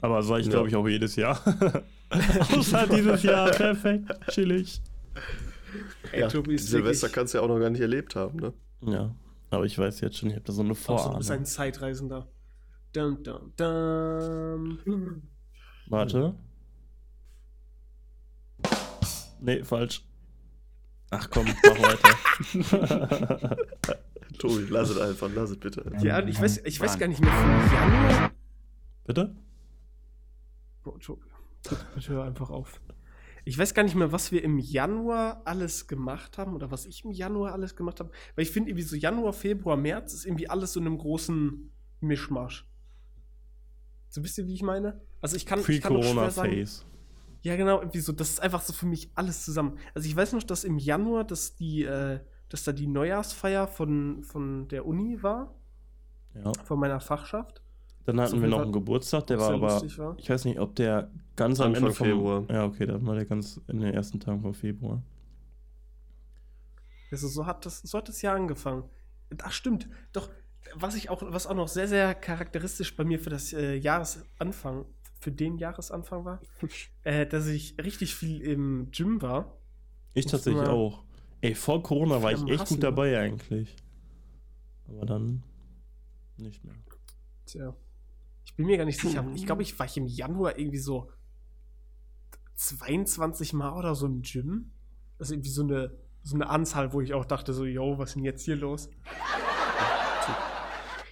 Aber 0.00 0.22
sag 0.22 0.38
ich, 0.40 0.46
Ja. 0.46 0.52
glaube 0.52 0.68
ich, 0.68 0.76
auch 0.76 0.86
jedes 0.86 1.16
Jahr. 1.16 1.40
Außer 2.56 2.86
dieses 2.86 3.22
Jahr. 3.24 3.50
Perfekt. 3.52 4.10
Chillig. 4.30 4.80
Ey, 6.12 6.20
Ja, 6.20 6.28
Tobi 6.28 6.54
ist 6.54 6.68
Silvester 6.68 7.02
wirklich- 7.08 7.12
kannst 7.14 7.34
du 7.34 7.38
ja 7.38 7.44
auch 7.44 7.48
noch 7.48 7.58
gar 7.58 7.70
nicht 7.70 7.80
erlebt 7.80 8.14
haben, 8.14 8.38
ne? 8.38 8.52
Ja. 8.82 9.12
Aber 9.50 9.64
ich 9.64 9.76
weiß 9.76 10.00
jetzt 10.02 10.18
schon, 10.18 10.28
ich 10.30 10.36
habe 10.36 10.44
da 10.44 10.52
so 10.52 10.62
eine 10.62 10.74
so, 10.74 10.86
du 10.86 10.92
bist 10.94 11.04
Vorahnung. 11.04 11.30
ein 11.30 11.44
Zeitreisender. 11.46 12.28
Dum, 12.98 13.22
dum, 13.22 13.52
dum. 13.56 15.22
Warte. 15.86 16.34
Nee, 19.40 19.62
falsch. 19.62 20.04
Ach 21.10 21.30
komm, 21.30 21.46
mach 21.46 21.78
weiter. 21.80 23.56
Tobi, 24.40 24.66
lass 24.68 24.90
es 24.90 24.98
einfach, 24.98 25.30
lass 25.32 25.50
es 25.50 25.60
bitte. 25.60 25.92
Ja, 26.02 26.26
ich 26.26 26.40
weiß, 26.40 26.64
ich 26.64 26.80
weiß 26.80 26.98
gar 26.98 27.06
nicht 27.06 27.20
mehr 27.20 27.30
von 27.30 27.72
Januar. 27.72 28.32
Bitte? 29.04 29.36
Bro, 30.82 30.98
Tobi, 30.98 31.22
bitte 31.62 32.08
hör 32.08 32.24
einfach 32.24 32.50
auf. 32.50 32.80
Ich 33.44 33.56
weiß 33.56 33.74
gar 33.74 33.84
nicht 33.84 33.94
mehr, 33.94 34.10
was 34.10 34.32
wir 34.32 34.42
im 34.42 34.58
Januar 34.58 35.42
alles 35.44 35.86
gemacht 35.86 36.36
haben 36.36 36.56
oder 36.56 36.72
was 36.72 36.84
ich 36.84 37.04
im 37.04 37.12
Januar 37.12 37.52
alles 37.52 37.76
gemacht 37.76 38.00
habe. 38.00 38.10
Weil 38.34 38.42
ich 38.42 38.50
finde 38.50 38.70
irgendwie 38.70 38.82
so 38.82 38.96
Januar, 38.96 39.32
Februar, 39.32 39.76
März 39.76 40.14
ist 40.14 40.26
irgendwie 40.26 40.50
alles 40.50 40.72
so 40.72 40.80
in 40.80 40.86
einem 40.86 40.98
großen 40.98 41.70
Mischmasch. 42.00 42.67
So 44.08 44.22
wisst 44.24 44.38
ihr, 44.38 44.46
wie 44.46 44.54
ich 44.54 44.62
meine? 44.62 45.00
Also 45.20 45.36
ich 45.36 45.44
kann, 45.46 45.60
ich 45.66 45.80
kann 45.80 45.96
auch 45.96 46.02
schwer 46.02 46.30
sagen, 46.30 46.48
Pre-Corona-Phase. 46.50 46.84
Ja, 47.42 47.56
genau, 47.56 47.78
irgendwie 47.80 48.00
so. 48.00 48.12
Das 48.12 48.30
ist 48.30 48.40
einfach 48.40 48.62
so 48.62 48.72
für 48.72 48.86
mich 48.86 49.10
alles 49.14 49.44
zusammen. 49.44 49.78
Also 49.94 50.08
ich 50.08 50.16
weiß 50.16 50.32
noch, 50.32 50.42
dass 50.42 50.64
im 50.64 50.78
Januar, 50.78 51.24
dass 51.24 51.54
die, 51.56 51.84
äh, 51.84 52.20
dass 52.48 52.64
da 52.64 52.72
die 52.72 52.86
Neujahrsfeier 52.86 53.68
von, 53.68 54.22
von 54.24 54.68
der 54.68 54.86
Uni 54.86 55.22
war, 55.22 55.54
Ja. 56.34 56.52
von 56.64 56.78
meiner 56.80 57.00
Fachschaft. 57.00 57.62
Dann 58.06 58.20
hatten 58.20 58.36
jeden 58.36 58.42
wir 58.44 58.48
noch 58.50 58.62
einen 58.62 58.72
Geburtstag, 58.72 59.26
der 59.26 59.38
war 59.38 59.52
aber. 59.52 59.82
war. 59.98 60.16
Ich 60.18 60.30
weiß 60.30 60.46
nicht, 60.46 60.58
ob 60.58 60.74
der 60.76 61.10
ganz 61.36 61.60
am 61.60 61.74
Ende 61.74 61.92
vom 61.92 62.06
Februar. 62.06 62.44
Ja, 62.50 62.64
okay, 62.64 62.86
dann 62.86 63.06
war 63.06 63.14
der 63.14 63.26
ganz 63.26 63.60
in 63.68 63.80
den 63.80 63.92
ersten 63.92 64.18
Tagen 64.18 64.40
von 64.40 64.54
Februar. 64.54 65.02
Also 67.10 67.28
so 67.28 67.46
hat 67.46 67.64
das, 67.66 67.80
so 67.80 67.98
hat 67.98 68.08
das 68.08 68.22
Jahr 68.22 68.34
angefangen. 68.36 68.84
Ach 69.42 69.52
stimmt. 69.52 69.88
Doch, 70.12 70.30
was 70.74 70.94
ich 70.94 71.10
auch, 71.10 71.22
was 71.24 71.46
auch 71.46 71.54
noch 71.54 71.68
sehr, 71.68 71.88
sehr 71.88 72.14
charakteristisch 72.14 72.96
bei 72.96 73.04
mir 73.04 73.18
für 73.18 73.30
das 73.30 73.52
äh, 73.52 73.74
Jahresanfang, 73.74 74.84
für 75.20 75.32
den 75.32 75.58
Jahresanfang 75.58 76.24
war, 76.24 76.40
äh, 77.04 77.26
dass 77.26 77.46
ich 77.46 77.76
richtig 77.82 78.14
viel 78.14 78.40
im 78.40 78.90
Gym 78.90 79.22
war. 79.22 79.56
Ich 80.14 80.26
tatsächlich 80.26 80.62
mal 80.62 80.70
auch. 80.70 81.04
Ey, 81.40 81.54
vor 81.54 81.82
Corona 81.82 82.22
war 82.22 82.32
ich 82.32 82.42
echt 82.48 82.62
hassen, 82.62 82.74
gut 82.74 82.78
ne? 82.78 82.88
dabei 82.88 83.18
eigentlich. 83.18 83.76
Aber 84.88 85.06
dann 85.06 85.42
nicht 86.36 86.64
mehr. 86.64 86.74
Tja. 87.46 87.74
Ich 88.44 88.54
bin 88.54 88.66
mir 88.66 88.76
gar 88.76 88.84
nicht 88.84 89.00
sicher. 89.00 89.24
Ich 89.34 89.46
glaube, 89.46 89.62
ich 89.62 89.78
war 89.78 89.86
ich 89.86 89.96
im 89.96 90.06
Januar 90.06 90.58
irgendwie 90.58 90.78
so 90.78 91.10
22 92.54 93.52
Mal 93.52 93.72
oder 93.72 93.94
so 93.94 94.06
im 94.06 94.22
Gym. 94.22 94.72
Ist 95.18 95.30
irgendwie 95.30 95.50
so 95.50 95.62
eine, 95.62 95.92
so 96.22 96.34
eine 96.34 96.48
Anzahl, 96.48 96.92
wo 96.92 97.00
ich 97.00 97.14
auch 97.14 97.24
dachte, 97.24 97.52
so, 97.52 97.64
yo, 97.64 97.98
was 97.98 98.10
ist 98.10 98.16
denn 98.16 98.24
jetzt 98.24 98.44
hier 98.44 98.56
los? 98.56 98.88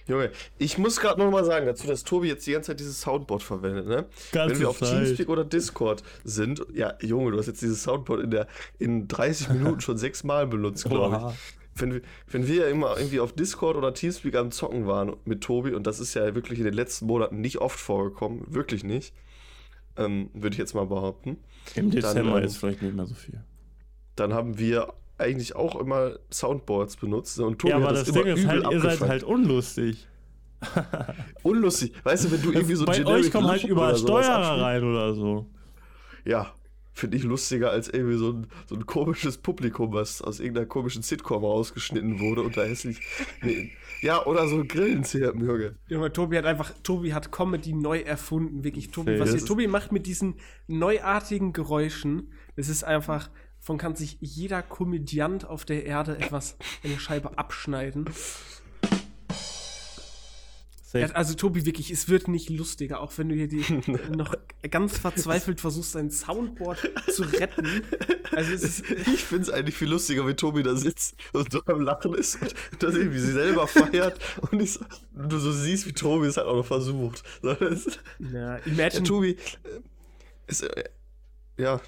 Junge, 0.07 0.31
ich 0.57 0.77
muss 0.77 0.99
gerade 0.99 1.19
noch 1.19 1.29
mal 1.29 1.43
sagen 1.43 1.65
dazu, 1.65 1.85
dass 1.87 2.03
Tobi 2.03 2.29
jetzt 2.29 2.47
die 2.47 2.51
ganze 2.51 2.71
Zeit 2.71 2.79
dieses 2.79 3.01
Soundboard 3.01 3.43
verwendet, 3.43 3.87
ne? 3.87 4.05
Ganze 4.31 4.53
Wenn 4.53 4.59
wir 4.61 4.69
auf 4.69 4.79
Zeit. 4.79 5.03
Teamspeak 5.03 5.29
oder 5.29 5.43
Discord 5.43 6.03
sind, 6.23 6.65
ja, 6.73 6.93
Junge, 7.01 7.31
du 7.31 7.37
hast 7.37 7.47
jetzt 7.47 7.61
dieses 7.61 7.83
Soundboard 7.83 8.23
in, 8.23 8.31
der, 8.31 8.47
in 8.79 9.07
30 9.07 9.49
Minuten 9.49 9.81
schon 9.81 9.97
sechsmal 9.97 10.47
benutzt, 10.47 10.85
glaube 10.85 11.33
ich. 11.33 11.57
Wenn 11.79 11.93
wir, 11.93 12.01
wenn 12.31 12.47
wir 12.47 12.67
immer 12.69 12.97
irgendwie 12.97 13.19
auf 13.19 13.33
Discord 13.33 13.77
oder 13.77 13.93
Teamspeak 13.93 14.35
am 14.35 14.51
Zocken 14.51 14.87
waren 14.87 15.15
mit 15.25 15.41
Tobi, 15.41 15.73
und 15.73 15.85
das 15.85 15.99
ist 15.99 16.15
ja 16.15 16.33
wirklich 16.33 16.57
in 16.57 16.65
den 16.65 16.73
letzten 16.73 17.05
Monaten 17.05 17.39
nicht 17.39 17.59
oft 17.59 17.79
vorgekommen, 17.79 18.43
wirklich 18.47 18.83
nicht, 18.83 19.13
ähm, 19.95 20.29
würde 20.33 20.53
ich 20.55 20.57
jetzt 20.57 20.73
mal 20.73 20.87
behaupten, 20.87 21.37
Im 21.75 21.91
Dezember 21.91 22.39
ähm, 22.39 22.45
ist 22.45 22.57
vielleicht 22.57 22.81
nicht 22.81 22.95
mehr 22.95 23.05
so 23.05 23.13
viel. 23.13 23.43
dann 24.15 24.33
haben 24.33 24.57
wir 24.57 24.93
eigentlich 25.17 25.55
auch 25.55 25.79
immer 25.79 26.17
Soundboards 26.31 26.97
benutzt. 26.97 27.39
Und 27.39 27.59
Tobi 27.59 27.71
Ja, 27.71 27.77
aber 27.77 27.87
hat 27.87 27.95
das 27.95 28.05
das, 28.05 28.13
Ding 28.13 28.23
immer 28.23 28.33
ist 28.33 28.43
übel 28.43 28.63
halt, 28.63 28.73
ihr 28.73 28.81
seid 28.81 29.01
halt 29.01 29.23
unlustig. 29.23 30.07
unlustig. 31.43 31.93
Weißt 32.03 32.25
du, 32.25 32.31
wenn 32.31 32.41
du 32.41 32.51
irgendwie 32.51 32.75
so 32.75 32.85
Bei 32.85 32.97
generic 32.97 33.25
euch 33.25 33.31
kommen 33.31 33.47
halt 33.47 33.61
sowas 33.61 33.99
Steuerer 34.01 34.61
rein 34.61 34.83
oder 34.83 35.13
so. 35.13 35.47
Ja, 36.25 36.53
finde 36.93 37.17
ich 37.17 37.23
lustiger 37.23 37.71
als 37.71 37.89
irgendwie 37.89 38.17
so 38.17 38.31
ein, 38.31 38.47
so 38.65 38.75
ein 38.75 38.85
komisches 38.85 39.37
Publikum, 39.37 39.93
was 39.93 40.21
aus 40.21 40.39
irgendeiner 40.39 40.65
komischen 40.65 41.03
Sitcom 41.03 41.43
rausgeschnitten 41.43 42.19
wurde 42.19 42.41
und 42.41 42.57
da 42.57 42.63
hässlich. 42.63 42.99
Nee. 43.43 43.71
Ja, 44.01 44.25
oder 44.25 44.47
so 44.47 44.63
Grillenzirpen, 44.67 45.45
Junge. 45.45 45.75
Junge, 45.87 46.11
Tobi 46.11 46.37
hat 46.37 46.45
einfach, 46.45 46.71
Tobi 46.83 47.13
hat 47.13 47.31
Comedy 47.31 47.73
neu 47.73 47.99
erfunden, 47.99 48.63
wirklich. 48.63 48.91
Tobi, 48.91 49.19
was 49.19 49.31
Das 49.31 49.39
hier, 49.39 49.47
Tobi 49.47 49.67
macht 49.67 49.91
mit 49.91 50.05
diesen 50.05 50.35
neuartigen 50.67 51.53
Geräuschen, 51.53 52.31
das 52.55 52.69
ist 52.69 52.83
einfach, 52.83 53.29
von 53.59 53.77
kann 53.77 53.95
sich 53.95 54.17
jeder 54.21 54.61
Komödiant 54.61 55.45
auf 55.45 55.65
der 55.65 55.85
Erde 55.85 56.17
etwas, 56.17 56.57
eine 56.83 56.99
Scheibe 56.99 57.37
abschneiden. 57.37 58.05
Ja, 60.93 61.07
also 61.07 61.33
Tobi, 61.33 61.65
wirklich, 61.65 61.91
es 61.91 62.07
wird 62.07 62.27
nicht 62.29 62.49
lustiger, 62.49 63.01
auch 63.01 63.11
wenn 63.17 63.29
du 63.29 63.35
hier 63.35 63.47
die 63.47 63.65
noch 64.15 64.33
ganz 64.69 64.97
verzweifelt 64.97 65.59
versuchst, 65.59 65.95
dein 65.95 66.09
Soundboard 66.11 66.91
zu 67.11 67.23
retten. 67.23 67.83
Also 68.31 68.53
ist, 68.53 68.83
Ich 69.13 69.25
finde 69.25 69.43
es 69.43 69.49
eigentlich 69.49 69.75
viel 69.75 69.89
lustiger, 69.89 70.25
wenn 70.25 70.37
Tobi 70.37 70.63
da 70.63 70.75
sitzt 70.75 71.15
und 71.33 71.51
so 71.51 71.61
am 71.65 71.81
Lachen 71.81 72.13
ist 72.13 72.41
und 72.41 72.55
das 72.79 72.95
irgendwie 72.95 73.19
sie 73.19 73.33
selber 73.33 73.67
feiert 73.67 74.19
und 74.49 74.61
ich 74.61 74.73
so, 74.73 74.85
du 75.13 75.37
so 75.37 75.51
siehst, 75.51 75.87
wie 75.87 75.93
Tobi 75.93 76.27
es 76.27 76.37
halt 76.37 76.47
auch 76.47 76.55
noch 76.55 76.65
versucht. 76.65 77.23
So, 77.41 77.53
das, 77.53 77.99
ja, 78.19 78.55
ja, 78.55 78.55
imagine, 78.65 79.03
Tobi, 79.03 79.31
äh, 79.31 79.37
ist, 80.47 80.63
äh, 80.63 80.85
ja, 81.57 81.81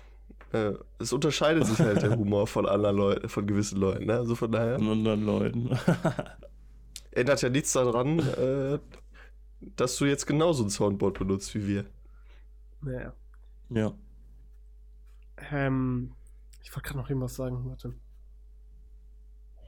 äh, 0.52 0.74
es 1.00 1.14
unterscheidet 1.14 1.66
sich 1.66 1.80
halt 1.80 2.02
der 2.02 2.18
Humor 2.18 2.48
von 2.48 2.66
anderen 2.66 2.98
Leuten, 2.98 3.30
von 3.30 3.46
gewissen 3.46 3.80
Leuten, 3.80 4.06
ne? 4.06 4.16
Also 4.16 4.36
von 4.36 4.52
daher. 4.52 4.78
Von 4.78 4.90
anderen 4.90 5.26
Leuten. 5.26 5.70
ändert 7.12 7.42
ja 7.42 7.50
nichts 7.50 7.74
daran, 7.74 8.20
äh, 8.20 8.80
dass 9.76 9.98
du 9.98 10.06
jetzt 10.06 10.26
genauso 10.26 10.64
ein 10.64 10.70
Soundboard 10.70 11.20
benutzt 11.20 11.54
wie 11.56 11.68
wir. 11.68 11.86
naja. 12.82 13.14
ja. 13.70 13.94
Ähm, 15.52 16.14
ich 16.62 16.76
wollte 16.76 16.88
gerade 16.88 17.00
noch 17.00 17.10
irgendwas 17.10 17.36
sagen, 17.36 17.66
warte. 17.66 17.94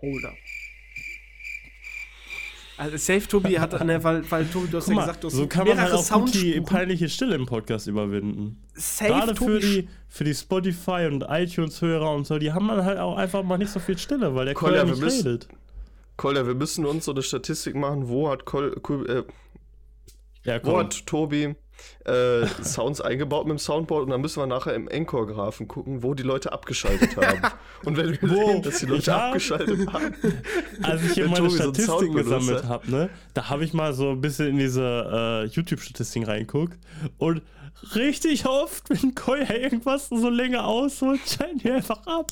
Hold 0.02 0.26
up. 0.26 0.34
Also 2.82 2.98
Safe 2.98 3.28
Tobi 3.28 3.60
hat, 3.60 3.86
ne, 3.86 4.04
weil, 4.04 4.24
weil 4.32 4.46
Tobi, 4.46 4.68
du 4.72 4.78
hast 4.78 4.86
Guck 4.86 4.94
ja 4.94 4.96
mal, 4.96 5.02
gesagt, 5.06 5.24
du 5.24 5.28
hast 5.28 5.36
so 5.36 5.46
kann 5.46 5.68
man 5.68 5.80
halt 5.80 5.92
mehrere 5.92 6.16
auch 6.16 6.30
die 6.32 6.62
peinliche 6.62 7.10
Stille 7.10 7.36
im 7.36 7.46
Podcast 7.46 7.86
überwinden. 7.86 8.60
Safe 8.74 9.12
Gerade 9.12 9.36
für 9.36 9.46
Tobi 9.46 9.60
die, 9.60 9.88
für 10.10 10.24
die 10.24 10.34
Spotify 10.34 11.08
und 11.12 11.24
iTunes-Hörer 11.30 12.12
und 12.12 12.26
so, 12.26 12.40
die 12.40 12.54
haben 12.54 12.68
dann 12.70 12.84
halt 12.84 12.98
auch 12.98 13.18
einfach 13.18 13.44
mal 13.44 13.60
nicht 13.60 13.72
so 13.72 13.80
viel 13.80 14.00
Stille, 14.00 14.34
weil 14.34 14.46
der 14.46 14.56
Kolja, 14.56 14.84
nicht 14.84 15.00
müssen- 15.00 15.28
redet. 15.28 15.48
Kolja, 16.18 16.48
wir 16.48 16.56
müssen 16.56 16.86
uns 16.88 17.06
so 17.06 17.12
eine 17.12 17.22
Statistik 17.22 17.76
machen, 17.76 18.08
wo 18.08 18.30
hat, 18.32 18.46
Kol, 18.46 18.72
Kol, 18.82 19.08
äh, 19.08 19.24
Ja, 20.44 20.58
wo 20.64 20.72
komm. 20.72 20.80
hat 20.80 21.06
Tobi 21.06 21.56
äh, 22.06 22.46
Sounds 22.64 23.02
eingebaut 23.02 23.46
mit 23.46 23.52
dem 23.58 23.60
Soundboard 23.60 24.04
und 24.06 24.10
dann 24.12 24.22
müssen 24.22 24.40
wir 24.42 24.46
nachher 24.48 24.74
im 24.76 24.88
Encore-Graphen 24.88 25.68
gucken, 25.68 26.04
wo 26.04 26.14
die 26.14 26.24
Leute 26.24 26.52
abgeschaltet 26.52 27.16
haben. 27.18 27.42
Und 27.86 27.98
wenn 27.98 28.12
wir 28.12 28.20
Wo? 28.30 28.36
sehen, 28.52 28.62
dass 28.62 28.78
die 28.80 28.86
Leute 28.86 29.12
hab- 29.12 29.30
abgeschaltet 29.30 29.92
haben, 29.92 30.14
Als 30.84 31.04
ich 31.04 31.14
hier 31.14 31.26
meine 31.26 31.38
Tobi 31.38 31.50
so 31.50 31.58
Statistiken 31.58 32.14
benutzt 32.14 32.24
gesammelt 32.30 32.64
habe, 32.66 32.92
ne, 32.92 33.10
da 33.34 33.50
habe 33.50 33.64
ich 33.66 33.74
mal 33.74 33.94
so 33.94 34.12
ein 34.12 34.22
bisschen 34.22 34.50
in 34.50 34.58
diese 34.60 34.84
äh, 34.84 35.46
YouTube-Statistiken 35.48 36.28
reingeguckt 36.28 36.78
und 37.18 37.42
richtig 37.96 38.46
oft, 38.46 38.88
wenn 38.92 39.16
Koya 39.16 39.52
irgendwas 39.56 40.10
so 40.10 40.30
länger 40.30 40.68
ausholt, 40.68 41.22
schalten 41.28 41.58
die 41.58 41.72
einfach 41.72 42.06
ab. 42.06 42.32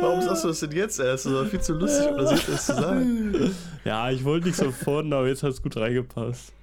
Warum 0.00 0.22
sagst 0.22 0.44
du 0.44 0.48
das 0.48 0.60
denn 0.60 0.72
jetzt 0.72 1.00
erst? 1.00 1.26
Das 1.26 1.32
war 1.32 1.46
viel 1.46 1.60
zu 1.60 1.74
lustig, 1.74 2.08
um 2.10 2.18
das 2.18 2.30
jetzt 2.30 2.48
erst 2.48 2.66
zu 2.66 2.74
sagen. 2.74 3.54
Ja, 3.84 4.10
ich 4.10 4.24
wollte 4.24 4.46
nicht 4.46 4.56
so 4.56 4.70
vorne, 4.70 5.14
aber 5.14 5.28
jetzt 5.28 5.42
hat 5.42 5.50
es 5.50 5.60
gut 5.60 5.76
reingepasst. 5.76 6.54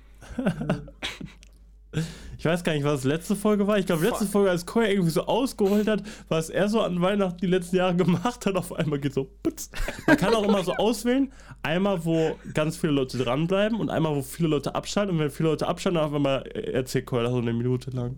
Ich 2.41 2.45
weiß 2.45 2.63
gar 2.63 2.73
nicht, 2.73 2.83
was 2.83 3.03
letzte 3.03 3.35
Folge 3.35 3.67
war. 3.67 3.77
Ich 3.77 3.85
glaube, 3.85 4.03
letzte 4.03 4.25
Folge, 4.25 4.49
als 4.49 4.65
Koya 4.65 4.87
irgendwie 4.87 5.11
so 5.11 5.25
ausgeholt 5.25 5.87
hat, 5.87 6.01
was 6.29 6.49
er 6.49 6.69
so 6.69 6.81
an 6.81 6.99
Weihnachten 6.99 7.37
die 7.37 7.45
letzten 7.47 7.75
Jahre 7.75 7.95
gemacht 7.95 8.45
hat, 8.47 8.55
auf 8.55 8.73
einmal 8.73 8.97
geht 8.97 9.13
so 9.13 9.29
putz. 9.43 9.69
Man 10.07 10.17
kann 10.17 10.33
auch 10.33 10.43
immer 10.43 10.63
so 10.63 10.73
auswählen, 10.73 11.31
einmal, 11.61 12.03
wo 12.03 12.35
ganz 12.55 12.77
viele 12.77 12.93
Leute 12.93 13.19
dranbleiben 13.19 13.79
und 13.79 13.91
einmal, 13.91 14.15
wo 14.15 14.23
viele 14.23 14.49
Leute 14.49 14.73
abschalten. 14.73 15.15
Und 15.15 15.21
wenn 15.21 15.29
viele 15.29 15.49
Leute 15.49 15.67
abschalten, 15.67 15.99
dann 15.99 16.09
auf 16.09 16.15
einmal 16.15 16.47
erzählt 16.47 17.05
Koya 17.05 17.23
das 17.23 17.31
so 17.31 17.37
eine 17.37 17.53
Minute 17.53 17.91
lang. 17.91 18.17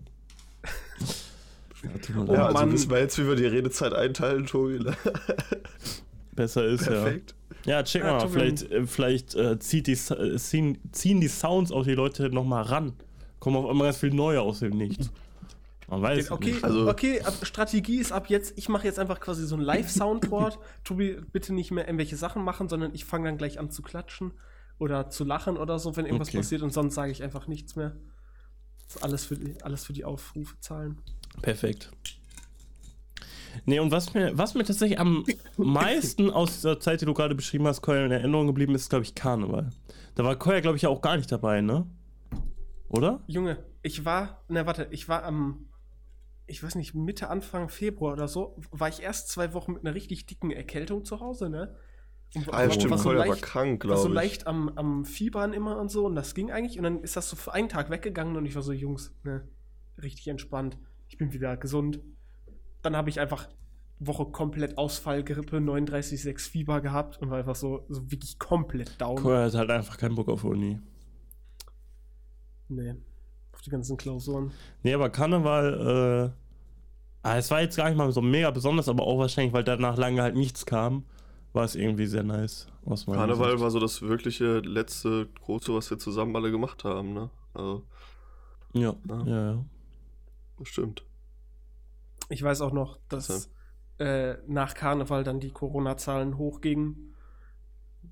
Ja, 1.84 2.20
Oh. 2.26 2.32
Ja, 2.34 2.46
also 2.46 2.58
Mann. 2.58 2.72
wissen 2.72 2.90
wir 2.90 2.98
jetzt, 2.98 3.18
wie 3.18 3.26
wir 3.26 3.36
die 3.36 3.46
Redezeit 3.46 3.92
einteilen, 3.92 4.46
Tobi. 4.46 4.78
ne? 4.80 4.96
Besser 6.32 6.64
ist 6.66 6.86
ja. 6.86 6.92
Perfekt. 7.02 7.34
Ja, 7.64 7.82
check 7.82 8.02
Ja, 8.02 8.12
mal, 8.12 8.18
Tobi. 8.20 8.32
vielleicht, 8.32 8.70
äh, 8.72 8.86
vielleicht 8.86 9.34
äh, 9.34 9.58
zieht 9.58 9.86
die, 9.86 9.92
äh, 9.92 10.36
ziehen, 10.36 10.78
ziehen 10.92 11.20
die 11.20 11.28
Sounds 11.28 11.70
auch 11.72 11.84
die 11.84 11.94
Leute 11.94 12.28
nochmal 12.30 12.64
ran. 12.64 12.92
Kommen 13.38 13.56
auf 13.56 13.68
einmal 13.68 13.86
ganz 13.88 13.98
viel 13.98 14.12
neue 14.12 14.40
aus 14.40 14.60
dem 14.60 14.76
Nichts. 14.76 15.10
Man 15.88 16.00
weiß 16.02 16.24
es 16.24 16.30
Okay, 16.30 16.52
nicht. 16.52 16.64
Also- 16.64 16.88
okay, 16.88 17.20
ab, 17.22 17.34
Strategie 17.42 17.98
ist 17.98 18.10
ab 18.10 18.28
jetzt, 18.28 18.54
ich 18.56 18.68
mache 18.68 18.86
jetzt 18.86 18.98
einfach 18.98 19.20
quasi 19.20 19.46
so 19.46 19.54
ein 19.54 19.60
Live-Soundboard. 19.60 20.58
Tobi, 20.84 21.18
bitte 21.32 21.52
nicht 21.54 21.70
mehr 21.70 21.86
irgendwelche 21.86 22.16
Sachen 22.16 22.42
machen, 22.42 22.68
sondern 22.68 22.94
ich 22.94 23.04
fange 23.04 23.28
dann 23.28 23.38
gleich 23.38 23.58
an 23.60 23.70
zu 23.70 23.82
klatschen 23.82 24.32
oder 24.78 25.08
zu 25.10 25.24
lachen 25.24 25.56
oder 25.56 25.78
so, 25.78 25.94
wenn 25.96 26.06
irgendwas 26.06 26.28
Okay. 26.28 26.38
passiert 26.38 26.62
und 26.62 26.72
sonst 26.72 26.94
sage 26.94 27.12
ich 27.12 27.22
einfach 27.22 27.46
nichts 27.46 27.76
mehr. 27.76 27.94
Das 28.86 28.96
ist 28.96 29.02
alles 29.02 29.24
für 29.24 29.36
die, 29.36 29.62
alles 29.62 29.84
für 29.84 29.92
die 29.92 30.04
Aufrufe 30.04 30.56
zahlen. 30.60 31.00
Perfekt. 31.42 31.90
Nee, 33.66 33.78
und 33.78 33.90
was 33.92 34.14
mir, 34.14 34.36
was 34.36 34.54
mir 34.54 34.64
tatsächlich 34.64 34.98
am 34.98 35.24
meisten 35.56 36.30
aus 36.30 36.54
dieser 36.54 36.80
Zeit, 36.80 37.00
die 37.00 37.04
du 37.06 37.14
gerade 37.14 37.34
beschrieben 37.34 37.66
hast, 37.66 37.82
Koya 37.82 38.04
in 38.04 38.10
Erinnerung 38.10 38.46
geblieben 38.48 38.74
ist, 38.74 38.90
glaube 38.90 39.04
ich, 39.04 39.14
Karneval. 39.14 39.70
Da 40.16 40.24
war 40.24 40.36
Koya, 40.36 40.60
glaube 40.60 40.76
ich, 40.76 40.86
auch 40.86 41.00
gar 41.00 41.16
nicht 41.16 41.30
dabei, 41.30 41.60
ne? 41.60 41.86
Oder? 42.88 43.22
Junge, 43.26 43.64
ich 43.82 44.04
war, 44.04 44.42
na 44.48 44.66
warte, 44.66 44.88
ich 44.90 45.08
war 45.08 45.22
am, 45.24 45.66
ich 46.46 46.62
weiß 46.62 46.74
nicht, 46.74 46.94
Mitte, 46.94 47.28
Anfang 47.30 47.68
Februar 47.68 48.12
oder 48.12 48.28
so, 48.28 48.56
war 48.70 48.88
ich 48.88 49.02
erst 49.02 49.28
zwei 49.28 49.52
Wochen 49.54 49.72
mit 49.72 49.84
einer 49.84 49.94
richtig 49.94 50.26
dicken 50.26 50.50
Erkältung 50.50 51.04
zu 51.04 51.20
Hause, 51.20 51.48
ne? 51.48 51.76
Und 52.34 52.52
Ah, 52.52 52.64
ja, 52.64 52.70
stimmt, 52.72 52.90
war 52.90 52.98
so 52.98 53.10
war 53.10 53.14
leicht- 53.26 53.42
krank, 53.42 53.84
war 53.86 53.96
so 53.96 54.08
glaube 54.08 54.16
ich. 54.16 54.30
leicht 54.30 54.46
am, 54.48 54.68
am 54.70 55.04
Fiebern 55.04 55.52
immer 55.52 55.78
und 55.78 55.88
so 55.90 56.04
und 56.06 56.16
das 56.16 56.34
ging 56.34 56.50
eigentlich 56.50 56.78
und 56.78 56.82
dann 56.84 57.00
ist 57.02 57.16
das 57.16 57.30
so 57.30 57.36
für 57.36 57.52
einen 57.54 57.68
Tag 57.68 57.90
weggegangen 57.90 58.36
und 58.36 58.44
ich 58.46 58.56
war 58.56 58.62
so, 58.62 58.72
Jungs, 58.72 59.14
ne, 59.22 59.48
richtig 60.02 60.26
entspannt. 60.26 60.76
Ich 61.08 61.18
bin 61.18 61.32
wieder 61.32 61.56
gesund. 61.56 62.00
Dann 62.82 62.96
habe 62.96 63.10
ich 63.10 63.20
einfach 63.20 63.48
Woche 63.98 64.26
komplett 64.26 64.76
Ausfall, 64.76 65.22
Grippe, 65.24 65.58
39,6 65.58 66.50
Fieber 66.50 66.80
gehabt 66.80 67.20
und 67.20 67.30
war 67.30 67.38
einfach 67.38 67.54
so, 67.54 67.84
so 67.88 68.10
wirklich 68.10 68.38
komplett 68.38 69.00
down. 69.00 69.16
Koya 69.16 69.44
hat 69.44 69.54
halt 69.54 69.70
einfach 69.70 69.96
keinen 69.96 70.14
Bock 70.14 70.28
auf 70.28 70.44
Uni. 70.44 70.80
Nee, 72.68 72.94
auf 73.52 73.60
die 73.62 73.70
ganzen 73.70 73.96
Klausuren. 73.96 74.52
Nee, 74.82 74.94
aber 74.94 75.10
Karneval, 75.10 76.32
äh, 76.34 77.28
ah, 77.28 77.38
es 77.38 77.50
war 77.50 77.60
jetzt 77.60 77.76
gar 77.76 77.88
nicht 77.88 77.96
mal 77.96 78.10
so 78.10 78.22
mega 78.22 78.50
besonders, 78.50 78.88
aber 78.88 79.04
auch 79.04 79.18
wahrscheinlich, 79.18 79.52
weil 79.52 79.64
danach 79.64 79.96
lange 79.96 80.22
halt 80.22 80.34
nichts 80.34 80.66
kam, 80.66 81.04
war 81.52 81.64
es 81.64 81.76
irgendwie 81.76 82.06
sehr 82.06 82.24
nice. 82.24 82.66
Aus 82.84 83.06
meiner 83.06 83.20
Karneval 83.20 83.52
Sicht. 83.52 83.62
war 83.62 83.70
so 83.70 83.78
das 83.80 84.02
wirkliche 84.02 84.58
letzte 84.58 85.28
große, 85.44 85.72
was 85.72 85.88
wir 85.90 85.98
zusammen 85.98 86.34
alle 86.36 86.50
gemacht 86.50 86.84
haben, 86.84 87.14
ne? 87.14 87.30
Also, 87.54 87.82
Ja, 88.72 88.94
Ja. 89.08 89.24
ja, 89.24 89.52
ja. 89.52 89.64
Das 90.58 90.68
stimmt. 90.68 91.04
Ich 92.28 92.42
weiß 92.42 92.60
auch 92.60 92.72
noch, 92.72 92.98
dass 93.08 93.50
äh, 93.98 94.34
nach 94.46 94.74
Karneval 94.74 95.24
dann 95.24 95.40
die 95.40 95.50
Corona-Zahlen 95.50 96.38
hochgingen. 96.38 97.14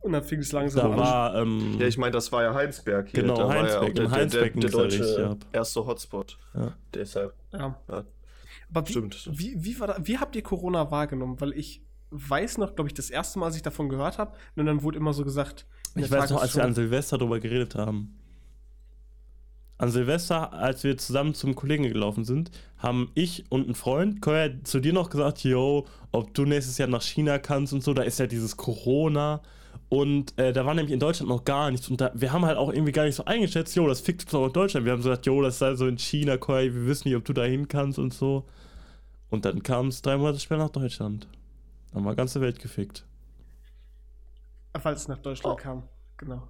Und 0.00 0.12
dann 0.12 0.24
fing 0.24 0.40
es 0.40 0.52
langsam 0.52 0.82
Da 0.84 0.92
an. 0.92 0.98
war, 0.98 1.34
ähm, 1.36 1.76
Ja, 1.78 1.86
ich 1.86 1.98
meine, 1.98 2.12
das 2.12 2.32
war 2.32 2.42
ja 2.42 2.54
Heinsberg 2.54 3.08
hier. 3.10 3.22
Genau, 3.22 3.36
da 3.36 3.48
war 3.48 3.56
ja 3.56 3.60
Heinsberg. 3.62 3.82
auch 3.82 3.88
In 3.88 3.94
der, 3.94 4.04
der, 4.04 4.10
der, 4.10 4.18
Heinsberg 4.20 4.52
der 4.54 4.62
ja 4.62 4.68
deutsche 4.70 5.38
erste 5.52 5.86
Hotspot. 5.86 6.38
Ja. 6.54 6.72
Deshalb. 6.94 7.34
ja. 7.52 7.78
Ja. 7.88 8.04
Aber 8.74 8.88
wie, 8.88 8.92
Stimmt. 8.92 9.28
Wie, 9.30 9.54
wie, 9.62 9.78
war 9.78 9.88
da, 9.88 9.96
wie 10.02 10.18
habt 10.18 10.34
ihr 10.34 10.42
Corona 10.42 10.90
wahrgenommen? 10.90 11.40
Weil 11.40 11.52
ich 11.52 11.84
weiß 12.10 12.58
noch, 12.58 12.74
glaube 12.74 12.88
ich, 12.88 12.94
das 12.94 13.10
erste 13.10 13.38
Mal, 13.38 13.46
als 13.46 13.56
ich 13.56 13.62
davon 13.62 13.88
gehört 13.88 14.18
habe, 14.18 14.34
und 14.56 14.66
dann 14.66 14.82
wurde 14.82 14.98
immer 14.98 15.12
so 15.12 15.24
gesagt. 15.24 15.66
Ich 15.94 16.10
weiß 16.10 16.30
noch, 16.30 16.40
als 16.40 16.56
wir 16.56 16.64
an 16.64 16.74
Silvester 16.74 17.18
darüber 17.18 17.38
geredet 17.38 17.74
haben. 17.74 18.18
An 19.78 19.90
Silvester, 19.90 20.52
als 20.52 20.84
wir 20.84 20.96
zusammen 20.96 21.34
zum 21.34 21.54
Kollegen 21.54 21.82
gelaufen 21.84 22.24
sind, 22.24 22.50
haben 22.78 23.10
ich 23.14 23.44
und 23.50 23.68
ein 23.68 23.74
Freund, 23.74 24.20
Koya, 24.20 24.50
zu 24.62 24.80
dir 24.80 24.92
noch 24.92 25.10
gesagt, 25.10 25.42
yo, 25.42 25.86
ob 26.12 26.34
du 26.34 26.44
nächstes 26.44 26.78
Jahr 26.78 26.88
nach 26.88 27.02
China 27.02 27.38
kannst 27.38 27.72
und 27.72 27.82
so, 27.82 27.92
da 27.94 28.02
ist 28.02 28.18
ja 28.20 28.26
dieses 28.26 28.56
Corona. 28.56 29.40
Und 29.88 30.38
äh, 30.38 30.52
da 30.52 30.64
war 30.64 30.74
nämlich 30.74 30.92
in 30.92 31.00
Deutschland 31.00 31.28
noch 31.28 31.44
gar 31.44 31.70
nichts. 31.70 31.88
Und 31.88 32.00
da, 32.00 32.12
wir 32.14 32.32
haben 32.32 32.44
halt 32.44 32.56
auch 32.58 32.72
irgendwie 32.72 32.92
gar 32.92 33.04
nicht 33.04 33.14
so 33.16 33.24
eingeschätzt, 33.24 33.74
jo, 33.76 33.86
das 33.86 34.00
fickt 34.00 34.22
uns 34.24 34.34
auch 34.34 34.46
in 34.46 34.52
Deutschland. 34.52 34.86
Wir 34.86 34.92
haben 34.92 35.02
so 35.02 35.08
gesagt, 35.10 35.26
jo, 35.26 35.42
das 35.42 35.58
sei 35.58 35.74
so 35.74 35.86
in 35.86 35.98
China, 35.98 36.36
Koya, 36.36 36.62
wir 36.72 36.86
wissen 36.86 37.08
nicht, 37.08 37.16
ob 37.16 37.24
du 37.24 37.32
da 37.32 37.44
hin 37.44 37.68
kannst 37.68 37.98
und 37.98 38.14
so. 38.14 38.44
Und 39.30 39.44
dann 39.44 39.62
kam 39.62 39.88
es 39.88 40.00
drei 40.02 40.16
Monate 40.16 40.38
später 40.38 40.58
nach 40.62 40.70
Deutschland. 40.70 41.26
Dann 41.92 42.04
war 42.04 42.14
ganze 42.14 42.40
Welt 42.40 42.58
gefickt. 42.58 43.04
Weil 44.82 44.94
es 44.94 45.08
nach 45.08 45.18
Oh. 45.18 45.22
Deutschland 45.22 45.58
kam. 45.58 45.82
Genau. 46.16 46.48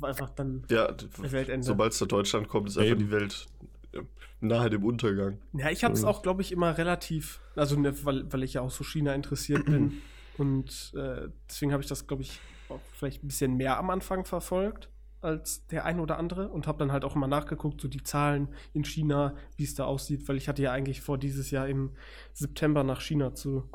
Einfach 0.00 0.30
dann 0.30 0.64
Ja, 0.70 0.94
Weltende. 1.18 1.66
sobald 1.66 1.92
es 1.92 2.00
nach 2.00 2.08
Deutschland 2.08 2.48
kommt, 2.48 2.68
ist 2.68 2.78
einfach 2.78 2.92
Eben. 2.92 3.00
die 3.00 3.10
Welt 3.10 3.46
ja, 3.92 4.00
nahe 4.40 4.70
dem 4.70 4.84
Untergang. 4.84 5.38
Ja, 5.52 5.70
ich 5.70 5.84
habe 5.84 5.94
es 5.94 6.02
Mhm. 6.02 6.08
auch, 6.08 6.22
glaube 6.22 6.42
ich, 6.42 6.50
immer 6.52 6.76
relativ, 6.78 7.40
also 7.56 7.78
ne, 7.78 7.94
weil, 8.04 8.32
weil 8.32 8.42
ich 8.42 8.54
ja 8.54 8.62
auch 8.62 8.70
so 8.70 8.84
China 8.84 9.14
interessiert 9.14 9.64
bin. 9.66 10.00
Und 10.38 10.92
äh, 10.96 11.28
deswegen 11.48 11.72
habe 11.72 11.82
ich 11.82 11.88
das, 11.88 12.06
glaube 12.06 12.22
ich, 12.22 12.40
auch 12.68 12.80
vielleicht 12.92 13.22
ein 13.22 13.28
bisschen 13.28 13.56
mehr 13.56 13.78
am 13.78 13.90
Anfang 13.90 14.24
verfolgt 14.24 14.88
als 15.20 15.66
der 15.68 15.84
ein 15.84 16.00
oder 16.00 16.18
andere 16.18 16.48
und 16.48 16.66
habe 16.66 16.78
dann 16.78 16.90
halt 16.90 17.04
auch 17.04 17.14
immer 17.14 17.28
nachgeguckt, 17.28 17.80
so 17.80 17.86
die 17.86 18.02
Zahlen 18.02 18.48
in 18.72 18.84
China, 18.84 19.36
wie 19.56 19.62
es 19.62 19.74
da 19.76 19.84
aussieht, 19.84 20.26
weil 20.26 20.36
ich 20.36 20.48
hatte 20.48 20.62
ja 20.62 20.72
eigentlich 20.72 21.00
vor, 21.00 21.16
dieses 21.16 21.52
Jahr 21.52 21.68
im 21.68 21.92
September 22.32 22.82
nach 22.82 23.00
China 23.00 23.32
zu 23.32 23.68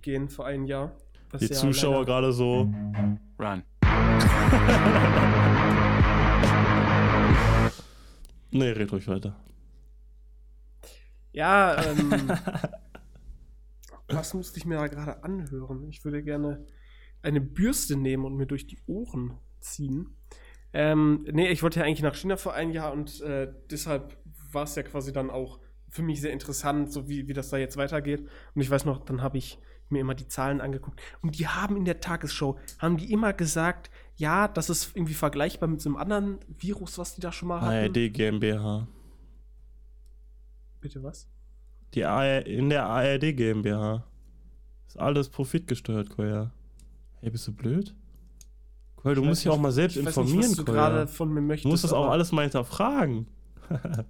gehen, 0.00 0.28
vor 0.30 0.46
einem 0.46 0.64
Jahr. 0.64 0.92
Die 1.38 1.50
Zuschauer 1.50 2.04
gerade 2.06 2.32
so. 2.32 2.72
Run. 3.38 3.62
Nee, 8.54 8.70
red 8.70 8.92
ruhig 8.92 9.08
weiter. 9.08 9.34
Ja, 11.32 11.82
ähm, 11.82 12.12
was 14.08 14.32
musste 14.32 14.58
ich 14.58 14.64
mir 14.64 14.76
da 14.76 14.86
gerade 14.86 15.24
anhören? 15.24 15.88
Ich 15.88 16.04
würde 16.04 16.22
gerne 16.22 16.64
eine 17.20 17.40
Bürste 17.40 17.96
nehmen 17.96 18.24
und 18.24 18.36
mir 18.36 18.46
durch 18.46 18.68
die 18.68 18.78
Ohren 18.86 19.36
ziehen. 19.58 20.16
Ähm, 20.72 21.26
nee, 21.32 21.48
ich 21.48 21.64
wollte 21.64 21.80
ja 21.80 21.86
eigentlich 21.86 22.02
nach 22.02 22.14
China 22.14 22.36
vor 22.36 22.54
ein 22.54 22.70
Jahr 22.70 22.92
und 22.92 23.20
äh, 23.22 23.52
deshalb 23.70 24.16
war 24.52 24.62
es 24.62 24.76
ja 24.76 24.84
quasi 24.84 25.12
dann 25.12 25.30
auch 25.30 25.58
für 25.88 26.02
mich 26.02 26.20
sehr 26.20 26.32
interessant, 26.32 26.92
so 26.92 27.08
wie, 27.08 27.26
wie 27.26 27.32
das 27.32 27.50
da 27.50 27.56
jetzt 27.56 27.76
weitergeht. 27.76 28.20
Und 28.54 28.62
ich 28.62 28.70
weiß 28.70 28.84
noch, 28.84 29.04
dann 29.04 29.20
habe 29.20 29.36
ich 29.36 29.58
mir 29.90 30.00
immer 30.00 30.14
die 30.14 30.28
Zahlen 30.28 30.60
angeguckt. 30.60 31.00
Und 31.22 31.38
die 31.38 31.46
haben 31.48 31.76
in 31.76 31.84
der 31.84 32.00
Tagesshow, 32.00 32.58
haben 32.78 32.96
die 32.96 33.12
immer 33.12 33.32
gesagt, 33.32 33.90
ja, 34.16 34.48
das 34.48 34.70
ist 34.70 34.96
irgendwie 34.96 35.14
vergleichbar 35.14 35.68
mit 35.68 35.80
so 35.80 35.88
einem 35.88 35.96
anderen 35.96 36.38
Virus, 36.58 36.98
was 36.98 37.14
die 37.14 37.20
da 37.20 37.32
schon 37.32 37.48
mal 37.48 37.60
hatten. 37.60 37.96
ARD 37.96 38.12
GmbH. 38.12 38.86
Bitte 40.80 41.02
was? 41.02 41.28
Die 41.94 42.04
AR 42.04 42.46
in 42.46 42.70
der 42.70 42.86
ARD 42.86 43.36
GmbH. 43.36 44.04
Ist 44.86 44.98
alles 44.98 45.28
profitgesteuert, 45.28 46.10
Koya. 46.10 46.52
Hey, 47.20 47.30
bist 47.30 47.46
du 47.48 47.52
blöd? 47.52 47.94
Koya, 48.96 49.14
du 49.14 49.22
Ich 49.22 49.26
musst 49.28 49.44
dich 49.44 49.50
auch 49.50 49.58
mal 49.58 49.72
selbst 49.72 49.96
informieren, 49.96 50.38
nicht, 50.38 50.50
was 50.50 50.56
du 50.56 50.64
gerade 50.64 51.06
von 51.06 51.32
mir 51.32 51.40
möchtest. 51.40 51.64
Du 51.64 51.70
musst 51.70 51.84
das 51.84 51.92
auch 51.92 52.08
alles 52.10 52.32
mal 52.32 52.42
hinterfragen. 52.42 53.26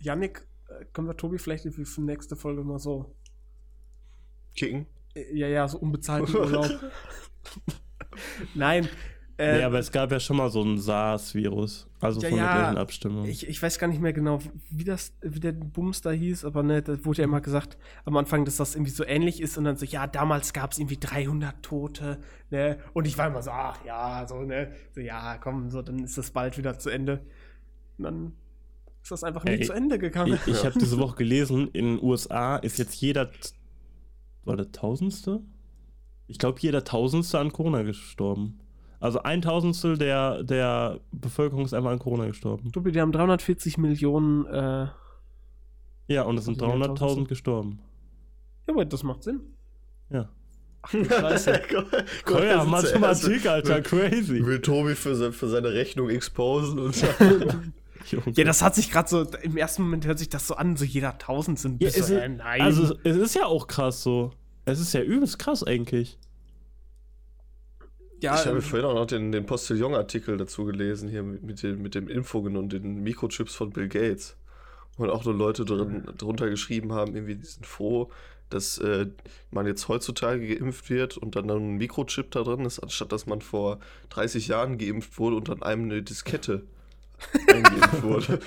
Yannick, 0.00 0.46
äh, 0.68 0.84
können 0.92 1.08
wir 1.08 1.16
Tobi 1.16 1.38
vielleicht 1.38 1.64
für 1.64 2.00
nächste 2.00 2.36
Folge 2.36 2.62
mal 2.62 2.78
so. 2.78 3.14
Kicken? 4.56 4.86
äh, 5.14 5.36
Ja, 5.36 5.48
ja, 5.48 5.68
so 5.68 5.78
unbezahlten 5.78 6.34
Urlaub. 6.40 6.70
Nein. 8.54 8.88
Äh, 9.38 9.58
nee, 9.58 9.62
aber 9.62 9.78
es 9.78 9.90
gab 9.90 10.12
ja 10.12 10.20
schon 10.20 10.36
mal 10.36 10.50
so 10.50 10.62
ein 10.62 10.78
SARS-Virus. 10.78 11.88
Also 12.00 12.20
Ja, 12.20 12.28
von 12.28 12.38
der 12.38 12.46
ja, 12.46 12.58
gleichen 12.60 12.76
Abstimmung. 12.76 13.24
ich, 13.24 13.48
ich 13.48 13.62
weiß 13.62 13.78
gar 13.78 13.86
nicht 13.88 14.00
mehr 14.00 14.12
genau, 14.12 14.40
wie 14.70 14.84
das, 14.84 15.14
wie 15.22 15.40
der 15.40 15.52
Bums 15.52 16.02
da 16.02 16.10
hieß, 16.10 16.44
aber 16.44 16.62
ne, 16.62 16.82
da 16.82 17.02
wurde 17.04 17.22
ja 17.22 17.24
immer 17.24 17.40
gesagt 17.40 17.78
am 18.04 18.16
Anfang, 18.16 18.44
dass 18.44 18.56
das 18.58 18.74
irgendwie 18.74 18.90
so 18.90 19.04
ähnlich 19.04 19.40
ist 19.40 19.56
und 19.56 19.64
dann 19.64 19.76
so, 19.76 19.86
ja, 19.86 20.06
damals 20.06 20.52
gab 20.52 20.72
es 20.72 20.78
irgendwie 20.78 20.98
300 20.98 21.62
Tote, 21.62 22.18
ne, 22.50 22.78
und 22.92 23.06
ich 23.06 23.16
war 23.16 23.28
immer 23.28 23.40
so, 23.42 23.50
ach 23.52 23.82
ja, 23.86 24.26
so, 24.28 24.42
ne, 24.42 24.72
so, 24.94 25.00
ja, 25.00 25.38
komm, 25.38 25.70
so, 25.70 25.80
dann 25.80 26.00
ist 26.00 26.18
das 26.18 26.30
bald 26.30 26.58
wieder 26.58 26.78
zu 26.78 26.90
Ende. 26.90 27.24
Und 27.98 28.04
dann 28.04 28.32
ist 29.02 29.12
das 29.12 29.24
einfach 29.24 29.44
nie 29.44 29.52
Ey, 29.52 29.60
zu 29.60 29.72
Ende 29.72 29.98
gegangen. 29.98 30.38
Ich, 30.46 30.52
ich 30.52 30.64
habe 30.66 30.78
diese 30.78 30.98
Woche 30.98 31.16
gelesen, 31.16 31.68
in 31.72 31.96
den 31.96 32.02
USA 32.04 32.56
ist 32.56 32.78
jetzt 32.78 32.96
jeder, 33.00 33.30
war 34.44 34.56
der 34.56 34.72
Tausendste? 34.72 35.40
Ich 36.26 36.38
glaube, 36.38 36.58
jeder 36.60 36.84
Tausendste 36.84 37.38
an 37.38 37.52
Corona 37.52 37.82
gestorben. 37.82 38.58
Also 39.00 39.22
ein 39.22 39.42
Tausendstel 39.42 39.98
der, 39.98 40.44
der 40.44 41.00
Bevölkerung 41.10 41.64
ist 41.64 41.74
einfach 41.74 41.90
an 41.90 41.98
Corona 41.98 42.26
gestorben. 42.26 42.70
Tobi, 42.70 42.92
die 42.92 43.00
haben 43.00 43.10
340 43.12 43.76
Millionen, 43.78 44.46
äh, 44.46 44.84
ja, 44.84 44.92
Ja, 46.06 46.22
und 46.22 46.38
es 46.38 46.44
sind 46.44 46.62
Also 46.62 46.72
jeder 46.74 46.86
300.000 46.86 46.94
Tausendste. 46.98 47.28
gestorben. 47.28 47.80
aber 48.68 48.84
das 48.84 49.02
macht 49.02 49.24
Sinn. 49.24 49.40
Ja. 50.10 50.28
Scheiße. 50.88 51.62
Oh 52.26 52.38
ja, 52.38 52.64
Mathematik. 52.64 53.00
Mathematik, 53.00 53.46
Alter, 53.46 53.80
crazy. 53.82 54.44
Will 54.44 54.60
Tobi 54.60 54.94
für, 54.94 55.32
für 55.32 55.48
seine 55.48 55.72
Rechnung 55.72 56.08
exposen 56.08 56.78
und 56.78 56.94
Junge. 57.00 57.72
Ja, 58.34 58.44
das 58.44 58.62
hat 58.62 58.74
sich 58.74 58.90
gerade 58.90 59.08
so, 59.08 59.26
im 59.42 59.56
ersten 59.56 59.82
Moment 59.82 60.06
hört 60.06 60.18
sich 60.18 60.28
das 60.28 60.46
so 60.46 60.54
an, 60.54 60.76
so 60.76 60.84
jeder 60.84 61.18
Tausend 61.18 61.58
sind 61.58 61.82
Ja, 61.82 61.88
bis 61.88 61.96
es 61.98 62.10
ist- 62.10 62.16
äh, 62.18 62.28
nein. 62.28 62.60
Also, 62.60 62.96
es 63.04 63.16
ist 63.16 63.34
ja 63.34 63.46
auch 63.46 63.66
krass 63.66 64.02
so. 64.02 64.32
Es 64.64 64.78
ist 64.80 64.92
ja 64.94 65.02
übelst 65.02 65.38
krass 65.38 65.64
eigentlich. 65.64 66.18
ja, 68.20 68.34
ich 68.36 68.46
habe 68.46 68.56
ähm, 68.58 68.62
vorhin 68.62 68.86
auch 68.86 68.94
noch 68.94 69.06
den, 69.06 69.32
den 69.32 69.46
Postillon-Artikel 69.46 70.36
dazu 70.36 70.64
gelesen, 70.64 71.08
hier 71.08 71.22
mit, 71.24 71.42
mit, 71.42 71.62
den, 71.62 71.82
mit 71.82 71.94
dem 71.96 72.08
Impfungen 72.08 72.56
und 72.56 72.72
den 72.72 73.02
Mikrochips 73.02 73.54
von 73.54 73.70
Bill 73.70 73.88
Gates. 73.88 74.36
Und 74.98 75.10
auch 75.10 75.24
nur 75.24 75.34
Leute 75.34 75.64
drin, 75.64 76.04
drunter 76.18 76.48
geschrieben 76.50 76.92
haben, 76.92 77.14
irgendwie, 77.14 77.34
die 77.36 77.46
sind 77.46 77.66
froh, 77.66 78.10
dass 78.50 78.76
äh, 78.78 79.06
man 79.50 79.66
jetzt 79.66 79.88
heutzutage 79.88 80.46
geimpft 80.54 80.90
wird 80.90 81.16
und 81.16 81.34
dann 81.34 81.48
ein 81.50 81.76
Mikrochip 81.78 82.30
da 82.30 82.42
drin 82.42 82.64
ist, 82.66 82.78
anstatt 82.78 83.10
dass 83.10 83.26
man 83.26 83.40
vor 83.40 83.78
30 84.10 84.48
Jahren 84.48 84.76
geimpft 84.78 85.18
wurde 85.18 85.36
und 85.36 85.48
dann 85.48 85.62
einem 85.62 85.84
eine 85.84 86.02
Diskette 86.02 86.62
eingeimpft 87.48 88.02
wurde. 88.02 88.40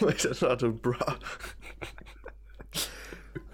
Und 0.00 0.14
ich 0.14 0.22
dann 0.22 0.34
dachte, 0.40 0.70
bra. 0.70 1.16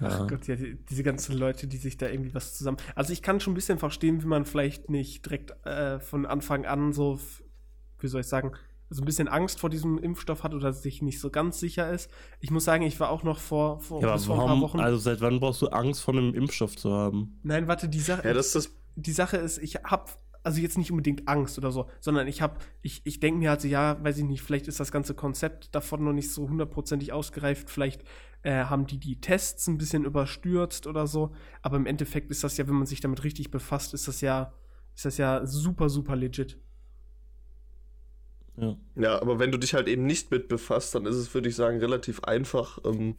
Ja. 0.01 0.27
Gott, 0.27 0.47
ja, 0.47 0.57
die, 0.57 0.77
diese 0.91 1.03
ganzen 1.03 1.37
Leute, 1.39 1.67
die 1.67 1.79
sich 1.79 1.97
da 1.97 2.09
irgendwie 2.09 2.35
was 2.35 2.55
zusammen. 2.57 2.77
Also 2.95 3.13
ich 3.13 3.23
kann 3.23 3.41
schon 3.41 3.53
ein 3.53 3.57
bisschen 3.57 3.79
verstehen, 3.79 4.23
wie 4.23 4.27
man 4.27 4.45
vielleicht 4.45 4.91
nicht 4.91 5.25
direkt 5.25 5.53
äh, 5.67 6.01
von 6.01 6.27
Anfang 6.27 6.67
an 6.67 6.93
so, 6.93 7.19
wie 8.01 8.09
soll 8.09 8.21
ich 8.21 8.27
sagen, 8.27 8.53
so 8.91 9.03
ein 9.03 9.07
bisschen 9.07 9.27
Angst 9.27 9.59
vor 9.59 9.71
diesem 9.71 9.99
Impfstoff 9.99 10.45
hat 10.45 10.55
oder 10.55 10.73
sich 10.73 11.03
nicht 11.03 11.19
so 11.19 11.31
ganz 11.31 11.59
sicher 11.59 11.91
ist. 11.91 12.11
Ich 12.41 12.51
muss 12.51 12.65
sagen, 12.65 12.85
ich 12.85 13.01
war 13.01 13.11
auch 13.11 13.23
noch 13.25 13.39
vor, 13.41 13.81
vor, 13.81 14.01
Ja, 14.03 14.13
bis 14.13 14.25
aber 14.27 14.35
vor 14.35 14.35
ein 14.35 14.39
paar 14.39 14.49
warum, 14.49 14.61
Wochen. 14.63 14.81
also 14.81 14.99
seit 14.99 15.21
wann 15.23 15.41
brauchst 15.41 15.63
du 15.63 15.69
Angst 15.69 16.03
vor 16.03 16.15
einem 16.15 16.35
Impfstoff 16.35 16.77
zu 16.77 16.93
haben? 16.93 17.41
Nein, 17.43 17.67
warte, 17.67 17.89
die 17.89 17.99
Sache. 18.01 18.29
Ja, 18.29 18.35
das 18.35 18.47
ist 18.49 18.55
das. 18.55 18.71
die 18.95 19.13
Sache 19.13 19.39
ist, 19.39 19.59
ich 19.59 19.77
habe 19.83 20.05
also 20.47 20.61
jetzt 20.61 20.79
nicht 20.79 20.93
unbedingt 20.93 21.27
Angst 21.27 21.59
oder 21.59 21.73
so, 21.73 21.91
sondern 21.99 22.29
ich 22.29 22.41
habe, 22.41 22.59
ich, 22.81 23.03
ich 23.05 23.19
denke 23.19 23.41
mir 23.41 23.51
also, 23.51 23.67
ja, 23.67 24.03
weiß 24.03 24.19
ich 24.19 24.25
nicht, 24.25 24.43
vielleicht 24.43 24.69
ist 24.69 24.79
das 24.79 24.93
ganze 24.93 25.13
Konzept 25.13 25.75
davon 25.75 26.05
noch 26.05 26.13
nicht 26.13 26.31
so 26.31 26.49
hundertprozentig 26.49 27.13
ausgereift, 27.13 27.69
vielleicht 27.69 28.05
äh, 28.43 28.65
haben 28.65 28.87
die 28.87 28.99
die 28.99 29.21
Tests 29.21 29.67
ein 29.67 29.77
bisschen 29.77 30.05
überstürzt 30.05 30.87
oder 30.87 31.09
so, 31.09 31.35
aber 31.63 31.77
im 31.77 31.87
Endeffekt 31.87 32.31
ist 32.31 32.45
das 32.45 32.57
ja, 32.59 32.69
wenn 32.69 32.77
man 32.77 32.87
sich 32.87 33.01
damit 33.01 33.25
richtig 33.25 33.51
befasst, 33.51 33.93
ist 33.93 34.07
das 34.07 34.21
ja, 34.21 34.53
ist 34.95 35.05
das 35.05 35.19
ja 35.19 35.45
super, 35.45 35.89
super 35.89 36.15
legit. 36.15 36.57
Ja. 38.57 38.77
Ja, 38.95 39.21
aber 39.21 39.41
wenn 39.41 39.51
du 39.51 39.59
dich 39.59 39.75
halt 39.75 39.89
eben 39.89 40.07
nicht 40.07 40.31
mit 40.31 40.49
befasst, 40.49 40.95
dann 40.95 41.07
ist 41.07 41.17
es, 41.17 41.35
würde 41.35 41.49
ich 41.49 41.57
sagen, 41.57 41.79
relativ 41.79 42.23
einfach. 42.25 42.79
Ähm, 42.85 43.17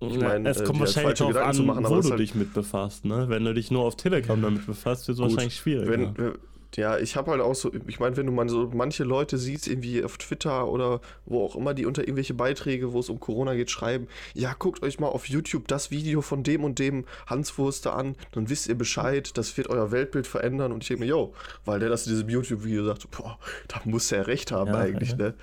Ich 0.00 0.14
Ja, 0.14 0.28
mein, 0.28 0.46
es 0.46 0.60
äh, 0.60 0.64
kommt 0.64 0.80
wahrscheinlich 0.80 1.18
darauf 1.18 1.36
an, 1.36 1.66
machen, 1.66 1.84
wo 1.84 2.00
du 2.00 2.10
halt- 2.10 2.20
dich 2.20 2.34
mit 2.34 2.54
befasst, 2.54 3.04
ne? 3.04 3.26
Wenn 3.28 3.44
du 3.44 3.52
dich 3.52 3.70
nur 3.70 3.84
auf 3.84 3.96
Telegram 3.96 4.40
damit 4.40 4.66
befasst, 4.66 5.08
wird 5.08 5.18
es 5.18 5.22
wahrscheinlich 5.22 5.56
schwieriger. 5.56 5.90
Wenn, 5.90 6.16
äh, 6.16 6.32
ja, 6.76 6.98
ich 6.98 7.16
habe 7.16 7.32
halt 7.32 7.40
auch 7.40 7.54
so, 7.54 7.72
ich 7.86 7.98
meine, 7.98 8.16
wenn 8.16 8.26
du 8.26 8.32
mal 8.32 8.48
so 8.48 8.70
manche 8.72 9.02
Leute 9.02 9.38
siehst, 9.38 9.66
irgendwie 9.66 10.04
auf 10.04 10.18
Twitter 10.18 10.68
oder 10.68 11.00
wo 11.26 11.44
auch 11.44 11.56
immer, 11.56 11.74
die 11.74 11.84
unter 11.84 12.02
irgendwelche 12.02 12.34
Beiträge, 12.34 12.92
wo 12.92 13.00
es 13.00 13.08
um 13.08 13.18
Corona 13.18 13.54
geht, 13.54 13.70
schreiben, 13.70 14.06
ja, 14.34 14.54
guckt 14.56 14.82
euch 14.82 15.00
mal 15.00 15.08
auf 15.08 15.28
YouTube 15.28 15.66
das 15.66 15.90
Video 15.90 16.22
von 16.22 16.42
dem 16.44 16.62
und 16.62 16.78
dem 16.78 17.04
Hanswurster 17.26 17.94
an, 17.94 18.14
dann 18.32 18.48
wisst 18.48 18.68
ihr 18.68 18.76
Bescheid, 18.76 19.36
das 19.36 19.56
wird 19.56 19.68
euer 19.68 19.90
Weltbild 19.90 20.26
verändern 20.26 20.72
und 20.72 20.82
ich 20.84 20.88
denke 20.88 21.04
mir, 21.04 21.10
yo, 21.10 21.34
weil 21.64 21.80
der 21.80 21.88
das 21.88 22.06
in 22.06 22.12
diesem 22.12 22.28
YouTube-Video 22.28 22.84
sagt, 22.84 23.10
boah, 23.10 23.38
da 23.68 23.80
muss 23.84 24.12
er 24.12 24.28
recht 24.28 24.52
haben 24.52 24.68
Ja, 24.72 24.78
eigentlich, 24.78 25.10
ja. 25.10 25.16
ne? 25.16 25.34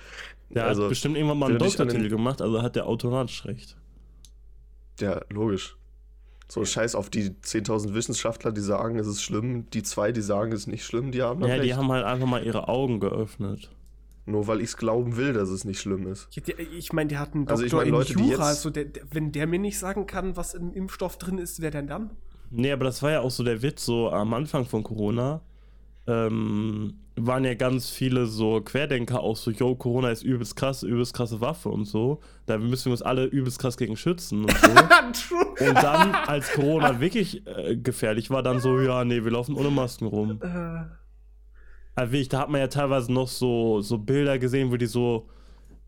der 0.50 0.66
also, 0.66 0.84
hat 0.84 0.88
bestimmt 0.88 1.16
irgendwann 1.16 1.38
mal 1.38 1.50
einen 1.50 1.58
Doktortitel 1.58 2.08
gemacht, 2.08 2.40
also 2.40 2.62
hat 2.62 2.74
der 2.74 2.86
automatisch 2.86 3.44
recht. 3.44 3.76
Ja, 5.00 5.20
logisch. 5.30 5.76
So 6.50 6.64
scheiß 6.64 6.94
auf 6.94 7.10
die 7.10 7.30
10.000 7.30 7.92
Wissenschaftler, 7.94 8.52
die 8.52 8.62
sagen, 8.62 8.98
es 8.98 9.06
ist 9.06 9.22
schlimm, 9.22 9.68
die 9.70 9.82
zwei, 9.82 10.12
die 10.12 10.22
sagen, 10.22 10.50
es 10.52 10.60
ist 10.60 10.66
nicht 10.66 10.84
schlimm, 10.84 11.12
die 11.12 11.20
haben 11.22 11.42
Ja, 11.42 11.54
die 11.56 11.60
recht. 11.68 11.76
haben 11.76 11.88
halt 11.92 12.04
einfach 12.06 12.26
mal 12.26 12.42
ihre 12.42 12.68
Augen 12.68 13.00
geöffnet. 13.00 13.70
Nur 14.24 14.46
weil 14.46 14.58
ich 14.60 14.68
es 14.70 14.76
glauben 14.78 15.16
will, 15.16 15.32
dass 15.34 15.50
es 15.50 15.64
nicht 15.64 15.78
schlimm 15.80 16.06
ist. 16.06 16.28
Ja, 16.32 16.42
der, 16.42 16.58
ich 16.60 16.92
meine, 16.92 17.08
der 17.08 17.18
hat 17.20 17.34
einen 17.34 17.46
Also 17.48 17.62
Doktor 17.64 17.82
ich 17.84 17.90
meine, 17.90 17.96
Leute, 17.98 18.12
in 18.14 18.18
die 18.18 18.24
Jura. 18.30 18.32
jetzt- 18.32 18.48
Also 18.48 18.70
der, 18.70 18.84
der, 18.86 19.02
wenn 19.12 19.30
der 19.32 19.46
mir 19.46 19.58
nicht 19.58 19.78
sagen 19.78 20.06
kann, 20.06 20.36
was 20.36 20.54
im 20.54 20.72
Impfstoff 20.72 21.18
drin 21.18 21.36
ist, 21.38 21.60
wer 21.60 21.70
denn 21.70 21.86
dann? 21.86 22.10
Nee, 22.50 22.72
aber 22.72 22.84
das 22.84 23.02
war 23.02 23.10
ja 23.10 23.20
auch 23.20 23.30
so 23.30 23.44
der 23.44 23.60
Witz, 23.62 23.84
so 23.84 24.10
am 24.10 24.32
Anfang 24.32 24.64
von 24.64 24.82
Corona 24.82 25.42
ähm, 26.06 26.94
waren 27.26 27.44
ja 27.44 27.54
ganz 27.54 27.90
viele 27.90 28.26
so 28.26 28.60
Querdenker 28.60 29.20
auch 29.20 29.36
so, 29.36 29.50
yo, 29.50 29.74
Corona 29.74 30.10
ist 30.10 30.22
übelst 30.22 30.56
krass, 30.56 30.82
übelst 30.82 31.14
krasse 31.14 31.40
Waffe 31.40 31.68
und 31.68 31.84
so. 31.84 32.20
Da 32.46 32.58
müssen 32.58 32.86
wir 32.86 32.92
uns 32.92 33.02
alle 33.02 33.24
übelst 33.24 33.58
krass 33.58 33.76
gegen 33.76 33.96
schützen 33.96 34.42
und 34.44 34.52
so. 34.52 34.68
True. 35.28 35.68
und 35.68 35.74
dann, 35.76 36.14
als 36.14 36.52
Corona 36.52 37.00
wirklich 37.00 37.46
äh, 37.46 37.76
gefährlich 37.76 38.30
war, 38.30 38.42
dann 38.42 38.60
so, 38.60 38.78
ja, 38.80 39.04
nee, 39.04 39.24
wir 39.24 39.30
laufen 39.30 39.54
ohne 39.54 39.70
Masken 39.70 40.06
rum. 40.06 40.40
Äh, 40.42 40.84
Also 41.94 42.12
wirklich, 42.12 42.28
da 42.28 42.40
hat 42.40 42.50
man 42.50 42.60
ja 42.60 42.68
teilweise 42.68 43.12
noch 43.12 43.28
so, 43.28 43.80
so 43.80 43.98
Bilder 43.98 44.38
gesehen, 44.38 44.70
wo 44.70 44.76
die 44.76 44.86
so 44.86 45.28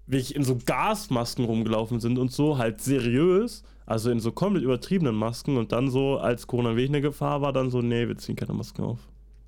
wirklich 0.06 0.34
in 0.34 0.42
so 0.42 0.56
Gasmasken 0.56 1.44
rumgelaufen 1.44 2.00
sind 2.00 2.18
und 2.18 2.32
so, 2.32 2.58
halt 2.58 2.80
seriös, 2.80 3.62
also 3.86 4.10
in 4.10 4.18
so 4.20 4.32
komplett 4.32 4.64
übertriebenen 4.64 5.14
Masken 5.14 5.56
und 5.56 5.70
dann 5.72 5.88
so, 5.88 6.18
als 6.18 6.46
Corona 6.46 6.70
wirklich 6.70 6.88
eine 6.90 7.00
Gefahr 7.00 7.42
war, 7.42 7.52
dann 7.52 7.70
so, 7.70 7.80
nee, 7.80 8.08
wir 8.08 8.16
ziehen 8.16 8.34
keine 8.36 8.54
Masken 8.54 8.82
auf. 8.82 8.98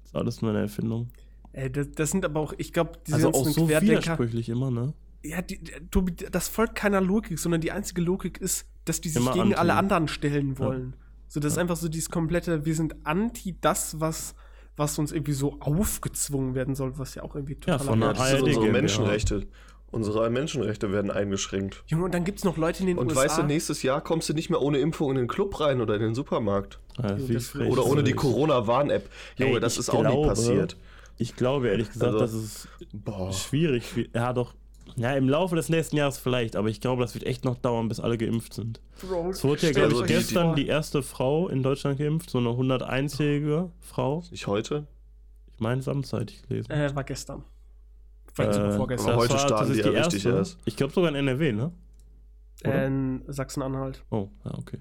Das 0.02 0.10
ist 0.10 0.16
alles 0.16 0.42
nur 0.42 0.52
eine 0.52 0.60
Erfindung. 0.60 1.08
Äh, 1.52 1.70
das, 1.70 1.90
das 1.92 2.10
sind 2.10 2.24
aber 2.24 2.40
auch, 2.40 2.52
ich 2.58 2.72
glaube, 2.72 2.92
diese 3.06 3.16
also 3.16 3.28
auch 3.32 3.46
so 3.46 3.68
widersprüchlich 3.68 4.48
immer, 4.48 4.70
ne? 4.70 4.92
Ja, 5.24 5.40
die, 5.42 5.58
die- 5.62 5.72
Tobi, 5.90 6.12
das 6.14 6.48
folgt 6.48 6.74
keiner 6.74 7.00
Logik, 7.00 7.38
sondern 7.38 7.60
die 7.60 7.70
einzige 7.70 8.00
Logik 8.00 8.38
ist, 8.38 8.66
dass 8.84 9.00
die 9.00 9.08
sich 9.08 9.22
Immer 9.22 9.32
gegen 9.32 9.44
anti. 9.46 9.56
alle 9.56 9.74
anderen 9.74 10.08
stellen 10.08 10.58
wollen. 10.58 10.96
So, 11.28 11.38
das 11.40 11.52
ist 11.52 11.56
Ja. 11.56 11.62
einfach 11.62 11.76
so 11.76 11.88
dieses 11.88 12.10
komplette, 12.10 12.64
wir 12.66 12.74
sind 12.74 12.96
anti 13.04 13.56
das, 13.60 14.00
was, 14.00 14.34
was 14.76 14.98
uns 14.98 15.12
irgendwie 15.12 15.32
so 15.32 15.56
aufgezwungen 15.60 16.54
werden 16.54 16.74
soll, 16.74 16.98
was 16.98 17.14
ja 17.14 17.22
auch 17.22 17.34
irgendwie 17.36 17.54
Ja, 17.66 17.78
total 17.78 17.78
von 17.86 18.00
der 18.00 18.08
Ja, 18.08 18.14
das 18.14 18.30
sind 18.30 18.42
unsere 18.42 18.64
GmbH. 18.64 18.72
Menschenrechte. 18.80 19.46
Unsere 19.92 20.30
Menschenrechte 20.30 20.90
werden 20.90 21.10
eingeschränkt. 21.10 21.84
Junge, 21.86 22.06
und 22.06 22.14
dann 22.14 22.24
gibt 22.24 22.38
es 22.38 22.44
noch 22.44 22.56
Leute 22.56 22.80
in 22.80 22.86
den 22.86 22.98
Und 22.98 23.08
USA. 23.10 23.20
weißt 23.24 23.38
du, 23.38 23.42
nächstes 23.42 23.82
Jahr 23.82 24.00
kommst 24.00 24.26
du 24.28 24.32
nicht 24.32 24.48
mehr 24.48 24.62
ohne 24.62 24.78
Impfung 24.78 25.10
in 25.10 25.16
den 25.18 25.28
Club 25.28 25.60
rein 25.60 25.82
oder 25.82 25.94
in 25.96 26.00
den 26.00 26.14
Supermarkt. 26.14 26.80
Ja, 26.96 27.16
frech 27.16 27.70
Oder 27.70 27.82
ist 27.82 27.88
ohne 27.88 28.02
die? 28.02 28.14
Corona-Warn-App. 28.14 29.08
Junge, 29.36 29.54
Ey, 29.54 29.60
das 29.60 29.76
ist 29.76 29.90
auch 29.90 30.02
nie 30.02 30.08
glaube- 30.08 30.28
passiert. 30.28 30.76
Ich 31.18 31.36
glaube 31.36 31.68
ehrlich 31.68 31.88
gesagt, 31.90 32.12
Also- 32.14 32.18
dass 32.18 32.32
es 32.32 32.68
Boah. 32.92 33.32
schwierig 33.32 33.84
schwi- 33.84 34.08
Ja, 34.14 34.32
doch. 34.32 34.54
Ja, 34.96 35.14
im 35.14 35.28
Laufe 35.28 35.56
des 35.56 35.68
nächsten 35.70 35.96
Jahres 35.96 36.18
vielleicht, 36.18 36.54
aber 36.56 36.68
ich 36.68 36.80
glaube, 36.80 37.00
das 37.02 37.14
wird 37.14 37.24
echt 37.24 37.44
noch 37.44 37.56
dauern, 37.56 37.88
bis 37.88 37.98
alle 38.00 38.18
geimpft 38.18 38.52
sind. 38.52 38.80
Bro, 39.00 39.30
Es 39.30 39.42
wurde 39.42 39.66
ja, 39.66 39.72
glaube 39.72 39.88
ich, 39.92 39.94
Also 39.94 40.06
die- 40.06 40.12
gestern 40.12 40.46
vor. 40.48 40.54
die 40.56 40.66
erste 40.66 41.02
Frau 41.02 41.48
in 41.48 41.62
Deutschland 41.62 41.98
geimpft, 41.98 42.28
so 42.30 42.38
eine 42.38 42.50
101-jährige 42.50 43.70
Frau. 43.80 44.22
Nicht 44.30 44.46
heute? 44.46 44.86
Ich 45.54 45.60
meine, 45.60 45.80
Samstag 45.80 46.30
ich 46.30 46.42
gelesen. 46.46 46.70
Äh, 46.70 46.94
war 46.94 47.04
gestern. 47.04 47.44
Vielleicht 48.34 48.54
sogar 48.54 48.70
Äh, 48.74 48.76
vorgestern. 48.76 49.12
aber 49.12 49.22
heute 49.22 49.38
starten 49.38 49.48
tatsächlich 49.50 49.86
die 49.86 49.92
ja 49.92 50.02
richtig 50.02 50.26
erst. 50.26 50.58
Ich 50.64 50.76
glaube 50.76 50.92
sogar 50.92 51.10
in 51.10 51.14
NRW, 51.16 51.52
ne? 51.52 51.72
oder? 52.64 52.86
in 52.86 53.22
Sachsen-Anhalt. 53.28 54.02
Oh, 54.10 54.28
ja, 54.44 54.54
okay. 54.58 54.78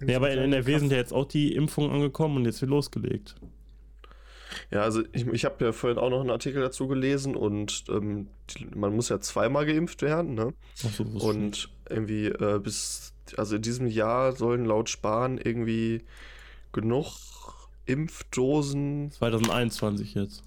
Nee, 0.00 0.14
aber 0.16 0.30
in 0.32 0.38
NRW 0.38 0.78
sind 0.78 0.90
ja 0.90 0.98
jetzt 0.98 1.12
auch 1.12 1.26
die 1.26 1.54
Impfungen 1.54 1.90
angekommen 1.92 2.36
und 2.38 2.44
jetzt 2.44 2.60
wird 2.60 2.70
losgelegt. 2.70 3.36
Ja, 4.70 4.80
also 4.82 5.02
ich, 5.12 5.26
ich 5.26 5.44
habe 5.44 5.64
ja 5.64 5.72
vorhin 5.72 5.98
auch 5.98 6.10
noch 6.10 6.20
einen 6.20 6.30
Artikel 6.30 6.60
dazu 6.62 6.88
gelesen 6.88 7.34
und 7.36 7.84
ähm, 7.88 8.28
die, 8.50 8.66
man 8.74 8.94
muss 8.94 9.08
ja 9.08 9.20
zweimal 9.20 9.66
geimpft 9.66 10.02
werden, 10.02 10.34
ne? 10.34 10.52
Ach 10.86 10.90
so, 10.92 11.04
Und 11.04 11.68
irgendwie 11.88 12.26
äh, 12.26 12.58
bis, 12.58 13.12
also 13.36 13.56
in 13.56 13.62
diesem 13.62 13.86
Jahr 13.86 14.32
sollen 14.32 14.64
laut 14.64 14.88
Spahn 14.88 15.38
irgendwie 15.38 16.02
genug 16.72 17.06
Impfdosen, 17.86 19.10
2021 19.12 20.14
jetzt. 20.14 20.42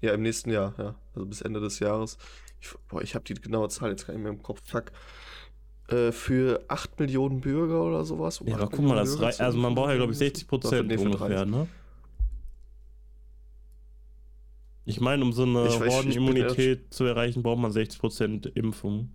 ja 0.00 0.12
im 0.12 0.22
nächsten 0.22 0.50
Jahr, 0.50 0.74
ja, 0.78 0.94
also 1.14 1.26
bis 1.26 1.40
Ende 1.40 1.60
des 1.60 1.78
Jahres. 1.80 2.18
Ich, 2.60 2.68
boah, 2.88 3.02
ich 3.02 3.14
habe 3.14 3.24
die 3.24 3.34
genaue 3.34 3.68
Zahl 3.68 3.90
jetzt 3.90 4.06
gar 4.06 4.14
nicht 4.14 4.22
mehr 4.22 4.32
im 4.32 4.42
Kopf, 4.42 4.60
fuck. 4.64 4.92
Äh, 5.88 6.10
für 6.10 6.64
8 6.68 6.98
Millionen 6.98 7.40
Bürger 7.40 7.82
oder 7.84 8.04
sowas. 8.04 8.40
um 8.40 8.48
Ja, 8.48 8.54
aber 8.56 8.64
8 8.64 8.72
guck 8.72 8.84
mal, 8.86 8.96
das 8.96 9.20
rei- 9.20 9.38
also 9.38 9.56
man 9.58 9.74
braucht 9.74 9.90
ja, 9.90 9.96
glaube 9.96 10.12
ich, 10.12 10.18
60 10.18 10.48
Prozent 10.48 10.90
ungefähr, 10.92 11.28
30. 11.44 11.50
ne? 11.50 11.68
Ich 14.86 15.00
meine, 15.00 15.24
um 15.24 15.32
so 15.32 15.42
eine 15.42 15.66
Ich 15.66 15.74
ich 15.74 15.80
Hordenimmunität 15.80 16.94
zu 16.94 17.04
erreichen, 17.04 17.42
braucht 17.42 17.58
man 17.58 17.72
60 17.72 18.00
Prozent 18.00 18.46
Impfung. 18.54 19.10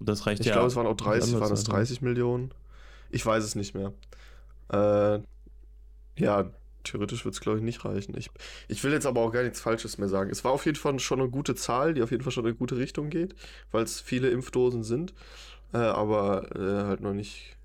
Und 0.00 0.08
das 0.08 0.26
reicht 0.26 0.40
Ich 0.40 0.46
ja. 0.46 0.54
glaube, 0.54 0.68
es 0.68 0.76
waren 0.76 0.86
auch 0.86 0.96
die 0.96 1.04
30, 1.04 1.34
andere 1.34 1.48
waren 1.48 1.56
Seite. 1.56 1.70
30 1.70 2.02
Millionen? 2.02 2.50
Ich 3.10 3.24
weiß 3.24 3.44
es 3.44 3.54
nicht 3.54 3.74
mehr. 3.74 3.92
Äh, 4.70 5.20
ja, 6.20 6.50
theoretisch 6.82 7.24
wird 7.24 7.34
es, 7.34 7.40
glaube 7.40 7.58
ich, 7.58 7.64
nicht 7.64 7.84
reichen. 7.84 8.16
Ich, 8.16 8.30
ich 8.66 8.82
will 8.82 8.92
jetzt 8.92 9.06
aber 9.06 9.20
auch 9.20 9.30
gar 9.30 9.44
nichts 9.44 9.60
Falsches 9.60 9.96
mehr 9.96 10.08
sagen. 10.08 10.28
Es 10.30 10.44
war 10.44 10.50
auf 10.50 10.66
jeden 10.66 10.76
Fall 10.76 10.98
schon 10.98 11.20
eine 11.20 11.30
gute 11.30 11.54
Zahl, 11.54 11.94
die 11.94 12.02
auf 12.02 12.10
jeden 12.10 12.24
Fall 12.24 12.32
schon 12.32 12.44
in 12.44 12.50
eine 12.50 12.56
gute 12.56 12.76
Richtung 12.76 13.08
geht, 13.08 13.34
weil 13.70 13.84
es 13.84 14.00
viele 14.00 14.30
Impfdosen 14.30 14.82
sind, 14.82 15.14
äh, 15.72 15.78
aber 15.78 16.50
äh, 16.56 16.84
halt 16.84 17.00
noch 17.00 17.14
nicht. 17.14 17.56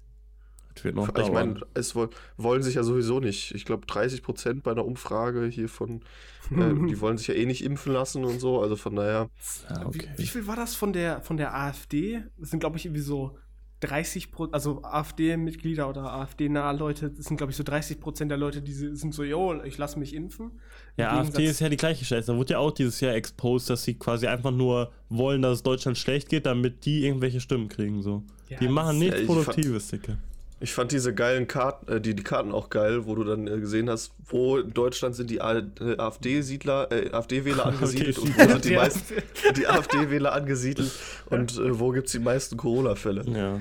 Das 0.82 0.86
wird 0.86 0.96
noch 0.96 1.08
ich 1.10 1.14
dauern. 1.14 1.34
meine, 1.34 1.62
es 1.76 1.96
woll, 1.96 2.10
wollen 2.38 2.64
sich 2.64 2.76
ja 2.76 2.84
sowieso 2.84 3.20
nicht. 3.20 3.54
Ich 3.54 3.66
glaube, 3.66 3.86
30 3.86 4.24
Prozent 4.24 4.64
bei 4.64 4.72
einer 4.72 4.84
Umfrage 4.84 5.46
hier 5.46 5.70
von, 5.70 6.02
äh, 6.50 6.74
die 6.90 7.00
wollen 7.00 7.18
sich 7.18 7.28
ja 7.28 7.36
eh 7.36 7.46
nicht 7.46 7.64
impfen 7.64 7.94
lassen 7.94 8.26
und 8.26 8.40
so, 8.40 8.62
also 8.62 8.76
von 8.76 8.96
daher. 8.96 9.30
ja, 9.70 9.86
okay. 9.86 10.10
wie, 10.16 10.24
wie 10.24 10.28
viel 10.28 10.48
war 10.48 10.56
das 10.56 10.74
von 10.74 10.92
der, 10.92 11.22
von 11.22 11.38
der 11.38 11.56
AfD? 11.56 12.24
Das 12.38 12.50
sind, 12.50 12.60
glaube 12.62 12.78
ich, 12.78 12.86
irgendwie 12.86 13.02
so 13.02 13.38
30 13.82 14.32
Prozent, 14.32 14.54
also 14.54 14.84
AfD-Mitglieder 14.84 15.90
oder 15.90 16.14
AfD-nahe 16.14 16.76
Leute, 16.76 17.10
das 17.10 17.26
sind, 17.26 17.38
glaube 17.38 17.52
ich, 17.52 17.58
so 17.58 17.64
30 17.64 18.00
Prozent 18.00 18.32
der 18.32 18.38
Leute, 18.38 18.62
die 18.62 18.74
sind 18.74 19.14
so, 19.14 19.24
yo, 19.24 19.62
ich 19.64 19.78
lasse 19.78 20.00
mich 20.00 20.14
impfen. 20.14 20.52
Im 20.98 21.04
Ja, 21.04 21.20
AfD 21.20 21.46
ist 21.46 21.60
ja 21.60 21.70
die 21.70 21.78
gleiche 21.78 22.06
Scheiße. 22.06 22.32
Da 22.32 22.38
wurde 22.38 22.54
ja 22.54 22.60
auch 22.60 22.72
dieses 22.72 23.00
Jahr 23.02 23.14
exposed, 23.16 23.70
dass 23.70 23.84
sie 23.84 23.96
quasi 23.96 24.28
einfach 24.28 24.52
nur 24.52 24.92
wollen, 25.10 25.42
dass 25.42 25.58
es 25.58 25.64
Deutschland 25.64 25.98
schlecht 25.98 26.30
geht, 26.30 26.46
damit 26.46 26.86
die 26.86 27.06
irgendwelche 27.06 27.40
Stimmen 27.40 27.70
kriegen. 27.70 28.02
So. 28.02 28.24
Ja, 28.50 28.60
die 28.60 28.68
machen 28.68 29.00
nichts 29.00 29.22
Ja, 29.22 29.26
Produktives, 29.26 29.88
Dicke. 29.88 30.18
Ich 30.62 30.74
fand 30.74 30.92
diese 30.92 31.14
geilen 31.14 31.48
Karten, 31.48 31.92
äh, 31.92 32.00
die, 32.00 32.16
die 32.16 32.24
Karten 32.24 32.52
auch 32.52 32.70
geil, 32.70 33.06
wo 33.06 33.16
du 33.16 33.24
dann 33.24 33.48
äh, 33.48 33.60
gesehen 33.60 33.90
hast, 33.90 34.14
wo 34.26 34.58
in 34.58 34.74
Deutschland 34.74 35.16
sind 35.16 35.30
die 35.30 35.38
äh, 35.40 35.98
AfD-Siedler, 35.98 36.92
äh, 36.92 37.12
AfD-Wähler 37.12 37.66
angesiedelt 37.68 38.18
Okay. 38.20 38.30
und 38.30 38.38
wo 38.48 38.52
sind 38.54 38.66
die 38.66 38.76
meisten 38.76 39.14
die 39.58 39.68
AfD-Wähler 39.68 40.34
angesiedelt 40.34 40.92
und 41.30 41.58
äh, 41.58 41.80
wo 41.80 41.90
gibt 41.92 42.08
es 42.08 42.12
die 42.14 42.20
meisten 42.20 42.58
Corona-Fälle. 42.58 43.26
Ja. 43.28 43.56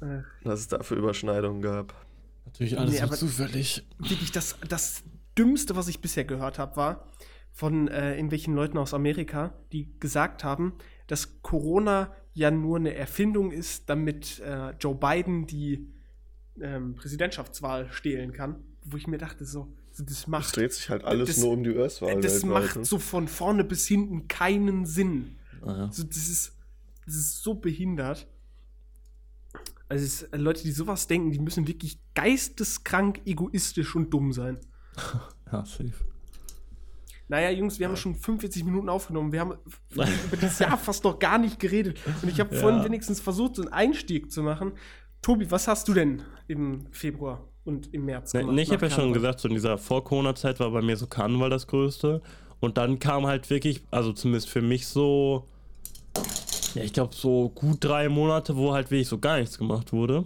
Äh, 0.00 0.22
Dass 0.44 0.60
es 0.60 0.68
da 0.68 0.82
für 0.82 0.94
Überschneidungen 0.94 1.60
gab. 1.60 1.92
Natürlich 2.46 2.78
alles 2.78 3.00
Nee, 3.00 3.10
zufällig. 3.16 3.84
wirklich 3.98 4.30
das, 4.32 4.56
das 4.68 5.02
Dümmste, 5.36 5.74
was 5.74 5.88
ich 5.88 6.00
bisher 6.00 6.24
gehört 6.24 6.58
habe, 6.60 6.76
war 6.76 7.08
von 7.52 7.88
äh, 7.88 8.14
irgendwelchen 8.14 8.54
Leuten 8.54 8.78
aus 8.78 8.94
Amerika, 8.94 9.52
die 9.72 9.88
gesagt 9.98 10.44
haben, 10.44 10.74
dass 11.06 11.42
Corona 11.42 12.12
ja 12.32 12.50
nur 12.50 12.76
eine 12.78 12.94
Erfindung 12.94 13.50
ist, 13.52 13.88
damit 13.88 14.40
äh, 14.40 14.70
Joe 14.80 14.94
Biden 14.94 15.46
die 15.46 15.88
ähm, 16.60 16.94
Präsidentschaftswahl 16.94 17.90
stehlen 17.92 18.32
kann. 18.32 18.56
Wo 18.84 18.96
ich 18.96 19.06
mir 19.06 19.18
dachte, 19.18 19.44
so, 19.44 19.72
das 19.96 20.10
Es 20.10 20.26
macht, 20.26 20.56
dreht 20.56 20.72
sich 20.72 20.90
halt 20.90 21.04
alles 21.04 21.28
das- 21.28 21.38
nur 21.38 21.52
um 21.52 21.64
die 21.64 21.70
US-Wahl. 21.70 22.20
das 22.20 22.42
weltweit, 22.42 22.62
macht 22.64 22.76
ne? 22.76 22.84
so 22.84 22.98
von 22.98 23.28
vorne 23.28 23.64
bis 23.64 23.86
hinten 23.86 24.28
keinen 24.28 24.84
Sinn. 24.86 25.36
Ah, 25.62 25.88
So, 25.90 26.02
das, 26.04 26.28
ist, 26.28 26.52
das 27.06 27.14
ist 27.14 27.42
so 27.42 27.54
behindert. 27.54 28.26
Also 29.88 30.04
es, 30.04 30.28
Leute, 30.32 30.62
die 30.62 30.72
sowas 30.72 31.06
denken, 31.06 31.30
die 31.30 31.38
müssen 31.38 31.66
wirklich 31.68 31.98
geisteskrank, 32.14 33.20
egoistisch 33.26 33.94
und 33.94 34.10
dumm 34.10 34.32
sein. 34.32 34.58
ja. 34.96 35.28
ja, 35.52 35.64
safe. 35.64 35.92
Naja, 37.28 37.48
Jungs, 37.50 37.78
wir 37.78 37.88
haben 37.88 37.96
schon 37.96 38.14
45 38.14 38.64
Minuten 38.64 38.88
aufgenommen. 38.90 39.32
Wir 39.32 39.40
haben 39.40 39.54
über 39.90 40.36
das 40.40 40.58
Jahr 40.58 40.76
fast 40.76 41.04
noch 41.04 41.18
gar 41.18 41.38
nicht 41.38 41.58
geredet. 41.58 41.98
Und 42.22 42.28
ich 42.28 42.38
habe 42.40 42.54
Ja. 42.54 42.60
vorhin 42.60 42.84
wenigstens 42.84 43.20
versucht, 43.20 43.56
so 43.56 43.62
einen 43.62 43.72
Einstieg 43.72 44.30
zu 44.30 44.42
machen. 44.42 44.72
Tobi, 45.24 45.50
was 45.50 45.66
hast 45.66 45.88
du 45.88 45.94
denn 45.94 46.20
im 46.48 46.84
Februar 46.90 47.40
und 47.64 47.92
im 47.94 48.04
März 48.04 48.34
Ne, 48.34 48.40
gemacht? 48.40 48.54
ne, 48.56 48.62
ich 48.62 48.70
habe 48.70 48.84
ja 48.86 48.90
schon 48.90 49.14
gesagt, 49.14 49.40
so 49.40 49.48
in 49.48 49.54
dieser 49.54 49.78
Vor-Corona-Zeit 49.78 50.60
war 50.60 50.70
bei 50.70 50.82
mir 50.82 50.98
so 50.98 51.06
Karneval 51.06 51.48
das 51.48 51.66
Größte. 51.66 52.20
Und 52.60 52.76
dann 52.76 52.98
kam 52.98 53.26
halt 53.26 53.48
wirklich, 53.48 53.80
also 53.90 54.12
zumindest 54.12 54.50
für 54.50 54.60
mich 54.60 54.86
so, 54.86 55.44
ja, 56.74 56.82
ich 56.82 56.92
glaube 56.92 57.14
so 57.14 57.48
gut 57.54 57.78
drei 57.80 58.10
Monate, 58.10 58.54
wo 58.54 58.74
halt 58.74 58.90
wirklich 58.90 59.08
so 59.08 59.16
gar 59.18 59.38
nichts 59.38 59.56
gemacht 59.56 59.94
wurde. 59.94 60.24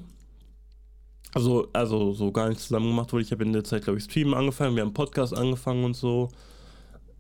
Also, 1.32 1.68
also 1.72 2.12
so 2.12 2.32
gar 2.32 2.48
nichts 2.48 2.64
zusammen 2.66 2.88
gemacht 2.88 3.12
wurde. 3.12 3.22
Ich 3.22 3.30
habe 3.30 3.44
in 3.44 3.52
der 3.52 3.62
Zeit, 3.62 3.84
glaube 3.84 3.98
ich, 4.00 4.04
Streamen 4.04 4.34
angefangen, 4.34 4.74
wir 4.74 4.82
haben 4.82 4.94
Podcast 4.94 5.32
angefangen 5.32 5.84
und 5.84 5.94
so. 5.94 6.28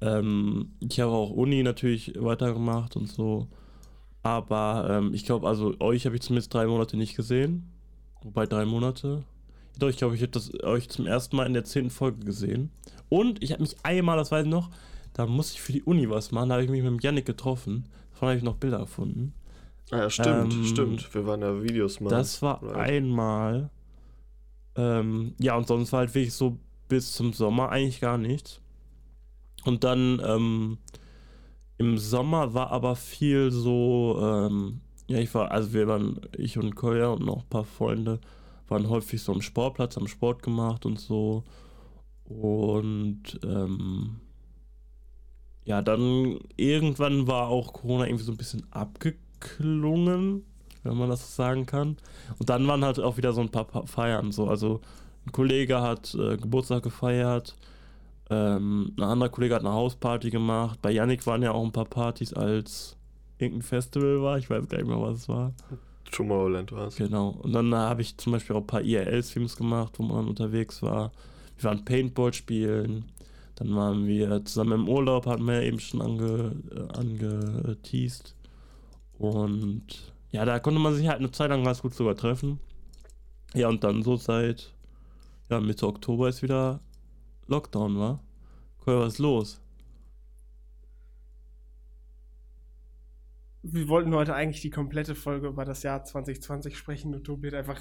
Ähm, 0.00 0.72
ich 0.80 0.98
habe 0.98 1.12
auch 1.12 1.30
Uni 1.30 1.62
natürlich 1.62 2.14
weitergemacht 2.18 2.96
und 2.96 3.06
so. 3.06 3.46
Aber 4.28 4.86
ähm, 4.90 5.14
ich 5.14 5.24
glaube, 5.24 5.48
also 5.48 5.74
euch 5.80 6.04
habe 6.04 6.14
ich 6.16 6.20
zumindest 6.22 6.52
drei 6.52 6.66
Monate 6.66 6.98
nicht 6.98 7.16
gesehen. 7.16 7.70
Wobei 8.22 8.44
drei 8.44 8.66
Monate. 8.66 9.24
Doch, 9.78 9.88
ich 9.88 9.96
glaube, 9.96 10.16
ich 10.16 10.20
habe 10.20 10.32
das 10.32 10.52
euch 10.64 10.90
zum 10.90 11.06
ersten 11.06 11.34
Mal 11.36 11.46
in 11.46 11.54
der 11.54 11.64
zehnten 11.64 11.88
Folge 11.90 12.24
gesehen. 12.26 12.70
Und 13.08 13.42
ich 13.42 13.52
habe 13.52 13.62
mich 13.62 13.76
einmal, 13.84 14.18
das 14.18 14.30
weiß 14.30 14.44
ich 14.44 14.50
noch, 14.50 14.68
da 15.14 15.24
musste 15.26 15.54
ich 15.54 15.62
für 15.62 15.72
die 15.72 15.82
Uni 15.82 16.10
was 16.10 16.30
machen. 16.30 16.50
Da 16.50 16.56
habe 16.56 16.64
ich 16.64 16.70
mich 16.70 16.82
mit 16.82 16.90
dem 16.90 17.00
Yannick 17.00 17.24
getroffen. 17.24 17.86
Davon 18.12 18.28
habe 18.28 18.36
ich 18.38 18.44
noch 18.44 18.56
Bilder 18.56 18.80
gefunden. 18.80 19.32
Ah, 19.90 19.98
ja, 19.98 20.10
stimmt, 20.10 20.52
Ähm, 20.52 20.64
stimmt. 20.64 21.14
Wir 21.14 21.26
waren 21.26 21.40
ja 21.40 21.62
Videos 21.62 22.00
mal. 22.00 22.10
Das 22.10 22.42
war 22.42 22.62
Right. 22.62 22.90
einmal. 22.90 23.70
Ähm, 24.76 25.34
ja, 25.40 25.56
und 25.56 25.66
sonst 25.66 25.90
war 25.92 26.00
halt 26.00 26.14
wirklich 26.14 26.34
so 26.34 26.58
bis 26.88 27.12
zum 27.12 27.32
Sommer 27.32 27.70
eigentlich 27.70 28.00
gar 28.00 28.18
nichts. 28.18 28.60
Und 29.64 29.84
dann, 29.84 30.20
ähm, 30.24 30.78
Im 31.78 31.96
Sommer 31.96 32.54
war 32.54 32.70
aber 32.70 32.96
viel 32.96 33.50
so, 33.52 34.18
ähm, 34.20 34.80
ja, 35.06 35.18
ich 35.18 35.32
war, 35.34 35.50
also 35.52 35.72
wir 35.72 35.86
waren, 35.86 36.20
ich 36.36 36.58
und 36.58 36.74
Koya 36.74 37.08
und 37.08 37.24
noch 37.24 37.42
ein 37.44 37.48
paar 37.48 37.64
Freunde, 37.64 38.20
waren 38.68 38.88
häufig 38.88 39.22
so 39.22 39.32
am 39.32 39.42
Sportplatz, 39.42 39.96
haben 39.96 40.08
Sport 40.08 40.42
gemacht 40.42 40.84
und 40.84 41.00
so. 41.00 41.44
Und 42.24 43.40
ähm, 43.44 44.16
ja, 45.64 45.82
dann 45.82 46.38
irgendwann 46.56 47.26
war 47.26 47.48
auch 47.48 47.72
Corona 47.72 48.06
irgendwie 48.06 48.24
so 48.24 48.32
ein 48.32 48.38
bisschen 48.38 48.66
abgeklungen, 48.70 50.44
wenn 50.82 50.96
man 50.96 51.08
das 51.08 51.20
so 51.20 51.42
sagen 51.42 51.64
kann. 51.64 51.96
Und 52.38 52.50
dann 52.50 52.66
waren 52.66 52.84
halt 52.84 52.98
auch 53.00 53.16
wieder 53.18 53.32
so 53.32 53.40
ein 53.40 53.50
paar 53.50 53.86
Feiern 53.86 54.32
so. 54.32 54.48
Also 54.48 54.80
ein 55.26 55.32
Kollege 55.32 55.80
hat 55.80 56.14
äh, 56.14 56.36
Geburtstag 56.36 56.82
gefeiert, 56.82 57.54
ähm, 58.30 58.92
ein 58.96 59.02
anderer 59.02 59.30
Kollege 59.30 59.54
hat 59.54 59.62
eine 59.64 59.72
Hausparty 59.72 60.30
gemacht. 60.30 60.80
Bei 60.82 60.90
Yannick 60.90 61.26
waren 61.26 61.42
ja 61.42 61.52
auch 61.52 61.64
ein 61.64 61.72
paar 61.72 61.86
Partys, 61.86 62.32
als 62.34 62.96
irgendein 63.38 63.62
Festival 63.62 64.22
war. 64.22 64.38
Ich 64.38 64.50
weiß 64.50 64.68
gar 64.68 64.78
nicht 64.78 64.88
mehr, 64.88 65.00
was 65.00 65.18
es 65.18 65.28
war. 65.28 65.54
Tomorrowland 66.10 66.72
war 66.72 66.88
es. 66.88 66.96
Genau. 66.96 67.30
Und 67.42 67.52
dann 67.52 67.74
habe 67.74 68.02
ich 68.02 68.16
zum 68.16 68.32
Beispiel 68.32 68.56
auch 68.56 68.60
ein 68.60 68.66
paar 68.66 68.82
IRL-Streams 68.82 69.56
gemacht, 69.56 69.94
wo 69.98 70.02
man 70.02 70.28
unterwegs 70.28 70.82
war. 70.82 71.12
Wir 71.56 71.64
waren 71.64 71.84
Paintball 71.84 72.32
spielen. 72.32 73.06
Dann 73.56 73.74
waren 73.74 74.06
wir 74.06 74.44
zusammen 74.44 74.82
im 74.82 74.88
Urlaub, 74.88 75.26
hatten 75.26 75.44
wir 75.44 75.54
ja 75.54 75.62
eben 75.62 75.80
schon 75.80 76.00
ange, 76.00 76.52
äh, 76.70 76.96
angeteased. 76.96 78.34
Und 79.18 79.84
ja, 80.30 80.44
da 80.44 80.60
konnte 80.60 80.80
man 80.80 80.94
sich 80.94 81.08
halt 81.08 81.18
eine 81.18 81.32
Zeit 81.32 81.50
lang 81.50 81.64
ganz 81.64 81.82
gut 81.82 81.94
sogar 81.94 82.14
treffen. 82.14 82.60
Ja, 83.54 83.68
und 83.68 83.82
dann 83.82 84.02
so 84.02 84.16
seit 84.16 84.72
ja, 85.50 85.60
Mitte 85.60 85.86
Oktober 85.86 86.28
ist 86.28 86.42
wieder 86.42 86.80
Lockdown, 87.48 87.98
war. 87.98 88.22
Cool, 88.86 89.00
was 89.00 89.14
ist 89.14 89.18
los? 89.18 89.60
Wir 93.62 93.88
wollten 93.88 94.14
heute 94.14 94.34
eigentlich 94.34 94.60
die 94.62 94.70
komplette 94.70 95.14
Folge 95.14 95.48
über 95.48 95.64
das 95.64 95.82
Jahr 95.82 96.04
2020 96.04 96.76
sprechen 96.76 97.14
und 97.14 97.24
Tobi 97.24 97.48
hat 97.48 97.54
einfach 97.54 97.80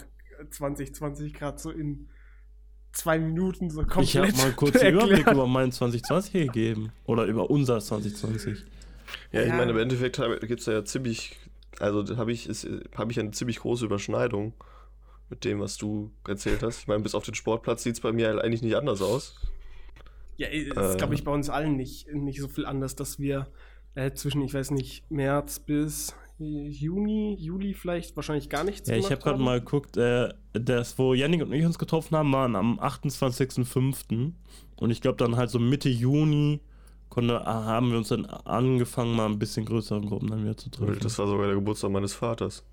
2020 0.49 1.33
gerade 1.33 1.59
so 1.59 1.69
in 1.69 2.07
zwei 2.93 3.19
Minuten 3.19 3.69
so 3.69 3.83
komplett 3.83 4.05
Ich 4.05 4.17
habe 4.17 4.31
mal 4.37 4.53
kurz 4.53 4.77
einen 4.77 4.95
Überblick 4.95 5.27
über 5.27 5.47
mein 5.47 5.71
2020 5.71 6.33
gegeben. 6.33 6.91
Oder 7.05 7.25
über 7.25 7.49
unser 7.49 7.79
2020. 7.79 8.65
Ja, 9.31 9.41
ich 9.41 9.49
ja. 9.49 9.55
meine, 9.55 9.71
im 9.71 9.77
Endeffekt 9.77 10.19
gibt 10.47 10.61
es 10.61 10.65
ja 10.65 10.83
ziemlich, 10.83 11.37
also 11.79 12.17
habe 12.17 12.31
ich, 12.31 12.47
hab 12.95 13.11
ich 13.11 13.19
eine 13.19 13.31
ziemlich 13.31 13.59
große 13.59 13.85
Überschneidung 13.85 14.53
mit 15.29 15.43
dem, 15.43 15.59
was 15.59 15.77
du 15.77 16.11
erzählt 16.27 16.63
hast. 16.63 16.79
Ich 16.79 16.87
meine, 16.87 17.03
bis 17.03 17.15
auf 17.15 17.25
den 17.25 17.35
Sportplatz 17.35 17.83
sieht 17.83 17.95
es 17.95 18.01
bei 18.01 18.11
mir 18.11 18.27
halt 18.27 18.41
eigentlich 18.41 18.61
nicht 18.61 18.75
anders 18.75 19.01
aus. 19.01 19.35
Ja, 20.37 20.47
es 20.47 20.67
ist, 20.67 20.77
äh, 20.77 20.97
glaube 20.97 21.15
ich, 21.15 21.23
bei 21.23 21.31
uns 21.31 21.49
allen 21.49 21.75
nicht, 21.75 22.13
nicht 22.13 22.39
so 22.39 22.47
viel 22.47 22.65
anders, 22.65 22.95
dass 22.95 23.19
wir 23.19 23.47
äh, 23.95 24.11
zwischen, 24.13 24.41
ich 24.41 24.53
weiß 24.53 24.71
nicht, 24.71 25.09
März 25.09 25.59
bis 25.59 26.15
Juni, 26.39 27.35
Juli 27.39 27.73
vielleicht 27.73 28.15
wahrscheinlich 28.15 28.47
gar 28.47 28.63
nichts 28.63 28.87
Ja, 28.87 28.95
ich 28.95 29.11
habe 29.11 29.21
gerade 29.21 29.41
mal 29.41 29.59
geguckt, 29.59 29.97
äh, 29.97 30.29
das, 30.53 30.97
wo 30.99 31.15
Yannick 31.15 31.41
und 31.41 31.51
ich 31.51 31.65
uns 31.65 31.79
getroffen 31.79 32.15
haben, 32.15 32.31
waren 32.31 32.55
am 32.55 32.79
28.05. 32.79 34.33
Und 34.75 34.91
ich 34.91 35.01
glaube 35.01 35.17
dann 35.17 35.35
halt 35.35 35.49
so 35.49 35.57
Mitte 35.57 35.89
Juni 35.89 36.61
konnte, 37.09 37.43
haben 37.43 37.89
wir 37.89 37.97
uns 37.97 38.09
dann 38.09 38.25
angefangen, 38.25 39.15
mal 39.15 39.25
ein 39.25 39.39
bisschen 39.39 39.65
größeren 39.65 40.05
Gruppen 40.05 40.29
dann 40.29 40.43
wieder 40.43 40.55
zu 40.55 40.69
treffen. 40.69 40.99
Das 41.01 41.17
war 41.17 41.25
sogar 41.25 41.47
der 41.47 41.55
Geburtstag 41.55 41.89
meines 41.89 42.13
Vaters. 42.13 42.63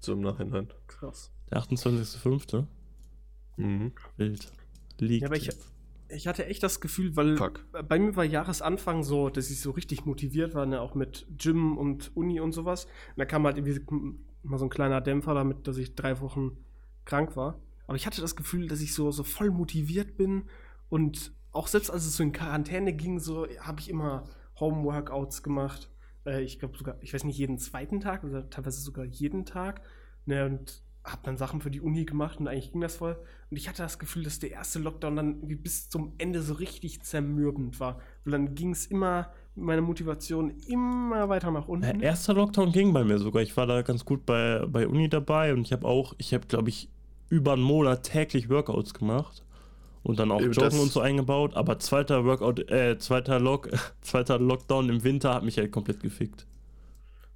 So 0.00 0.14
im 0.14 0.20
Nachhinein. 0.20 0.68
Krass. 0.88 1.30
Der 1.50 1.62
28.05. 1.62 2.64
Mhm. 3.56 3.92
Wild. 4.16 4.52
Liegt. 4.98 5.22
Ja, 5.22 5.28
aber 5.28 5.36
ich, 5.36 5.50
ich 6.08 6.26
hatte 6.26 6.46
echt 6.46 6.62
das 6.62 6.80
Gefühl, 6.80 7.16
weil 7.16 7.36
Fuck. 7.36 7.66
bei 7.88 7.98
mir 7.98 8.16
war 8.16 8.24
Jahresanfang 8.24 9.02
so, 9.02 9.28
dass 9.28 9.50
ich 9.50 9.60
so 9.60 9.70
richtig 9.72 10.06
motiviert 10.06 10.54
war, 10.54 10.66
ne, 10.66 10.80
auch 10.80 10.94
mit 10.94 11.26
Gym 11.36 11.76
und 11.76 12.16
Uni 12.16 12.40
und 12.40 12.52
sowas. 12.52 12.84
Und 12.84 13.18
da 13.18 13.24
kam 13.24 13.44
halt 13.44 13.58
irgendwie 13.58 13.80
mal 14.42 14.58
so 14.58 14.66
ein 14.66 14.70
kleiner 14.70 15.00
Dämpfer 15.00 15.34
damit, 15.34 15.66
dass 15.66 15.76
ich 15.76 15.94
drei 15.94 16.20
Wochen 16.20 16.56
krank 17.04 17.36
war. 17.36 17.60
Aber 17.86 17.96
ich 17.96 18.06
hatte 18.06 18.20
das 18.20 18.36
Gefühl, 18.36 18.68
dass 18.68 18.80
ich 18.80 18.94
so, 18.94 19.10
so 19.10 19.22
voll 19.22 19.50
motiviert 19.50 20.16
bin 20.16 20.44
und 20.88 21.32
auch 21.52 21.66
selbst 21.66 21.90
als 21.90 22.04
es 22.04 22.16
so 22.16 22.22
in 22.22 22.32
Quarantäne 22.32 22.92
ging, 22.92 23.18
so 23.18 23.46
habe 23.60 23.80
ich 23.80 23.88
immer 23.88 24.24
Home-Workouts 24.60 25.42
gemacht. 25.42 25.90
Äh, 26.24 26.42
ich 26.42 26.58
glaube 26.58 26.76
sogar, 26.76 26.96
ich 27.00 27.12
weiß 27.14 27.24
nicht, 27.24 27.38
jeden 27.38 27.58
zweiten 27.58 28.00
Tag 28.00 28.24
oder 28.24 28.48
teilweise 28.50 28.80
sogar 28.80 29.04
jeden 29.04 29.44
Tag. 29.44 29.82
Ne, 30.26 30.44
und 30.44 30.82
habe 31.10 31.22
dann 31.24 31.36
Sachen 31.36 31.60
für 31.60 31.70
die 31.70 31.80
Uni 31.80 32.04
gemacht 32.04 32.38
und 32.38 32.48
eigentlich 32.48 32.72
ging 32.72 32.80
das 32.80 32.96
voll. 32.96 33.16
Und 33.50 33.56
ich 33.56 33.68
hatte 33.68 33.82
das 33.82 33.98
Gefühl, 33.98 34.24
dass 34.24 34.38
der 34.38 34.50
erste 34.50 34.78
Lockdown 34.78 35.16
dann 35.16 35.40
bis 35.62 35.88
zum 35.88 36.12
Ende 36.18 36.42
so 36.42 36.54
richtig 36.54 37.02
zermürbend 37.02 37.80
war. 37.80 38.00
Und 38.24 38.32
dann 38.32 38.54
ging 38.54 38.70
es 38.70 38.86
immer, 38.86 39.30
meine 39.54 39.82
Motivation 39.82 40.50
immer 40.66 41.28
weiter 41.28 41.50
nach 41.50 41.68
unten. 41.68 41.98
Der 41.98 42.00
erste 42.00 42.32
Lockdown 42.32 42.72
ging 42.72 42.92
bei 42.92 43.04
mir 43.04 43.18
sogar. 43.18 43.42
Ich 43.42 43.56
war 43.56 43.66
da 43.66 43.82
ganz 43.82 44.04
gut 44.04 44.26
bei, 44.26 44.64
bei 44.66 44.86
Uni 44.86 45.08
dabei 45.08 45.52
und 45.52 45.62
ich 45.62 45.72
habe 45.72 45.86
auch, 45.86 46.14
ich 46.18 46.34
habe 46.34 46.46
glaube 46.46 46.68
ich 46.68 46.90
über 47.30 47.52
einen 47.54 47.62
Monat 47.62 48.04
täglich 48.04 48.48
Workouts 48.48 48.94
gemacht 48.94 49.44
und 50.02 50.18
dann 50.18 50.30
auch 50.30 50.40
Joggen 50.40 50.80
und 50.80 50.90
so 50.90 51.00
eingebaut. 51.00 51.54
Aber 51.54 51.78
zweiter 51.78 52.24
Workout, 52.24 52.70
äh, 52.70 52.98
zweiter 52.98 53.38
Lock, 53.40 53.70
zweiter 54.00 54.38
Lockdown 54.38 54.88
im 54.88 55.04
Winter 55.04 55.34
hat 55.34 55.44
mich 55.44 55.58
halt 55.58 55.72
komplett 55.72 56.00
gefickt. 56.00 56.46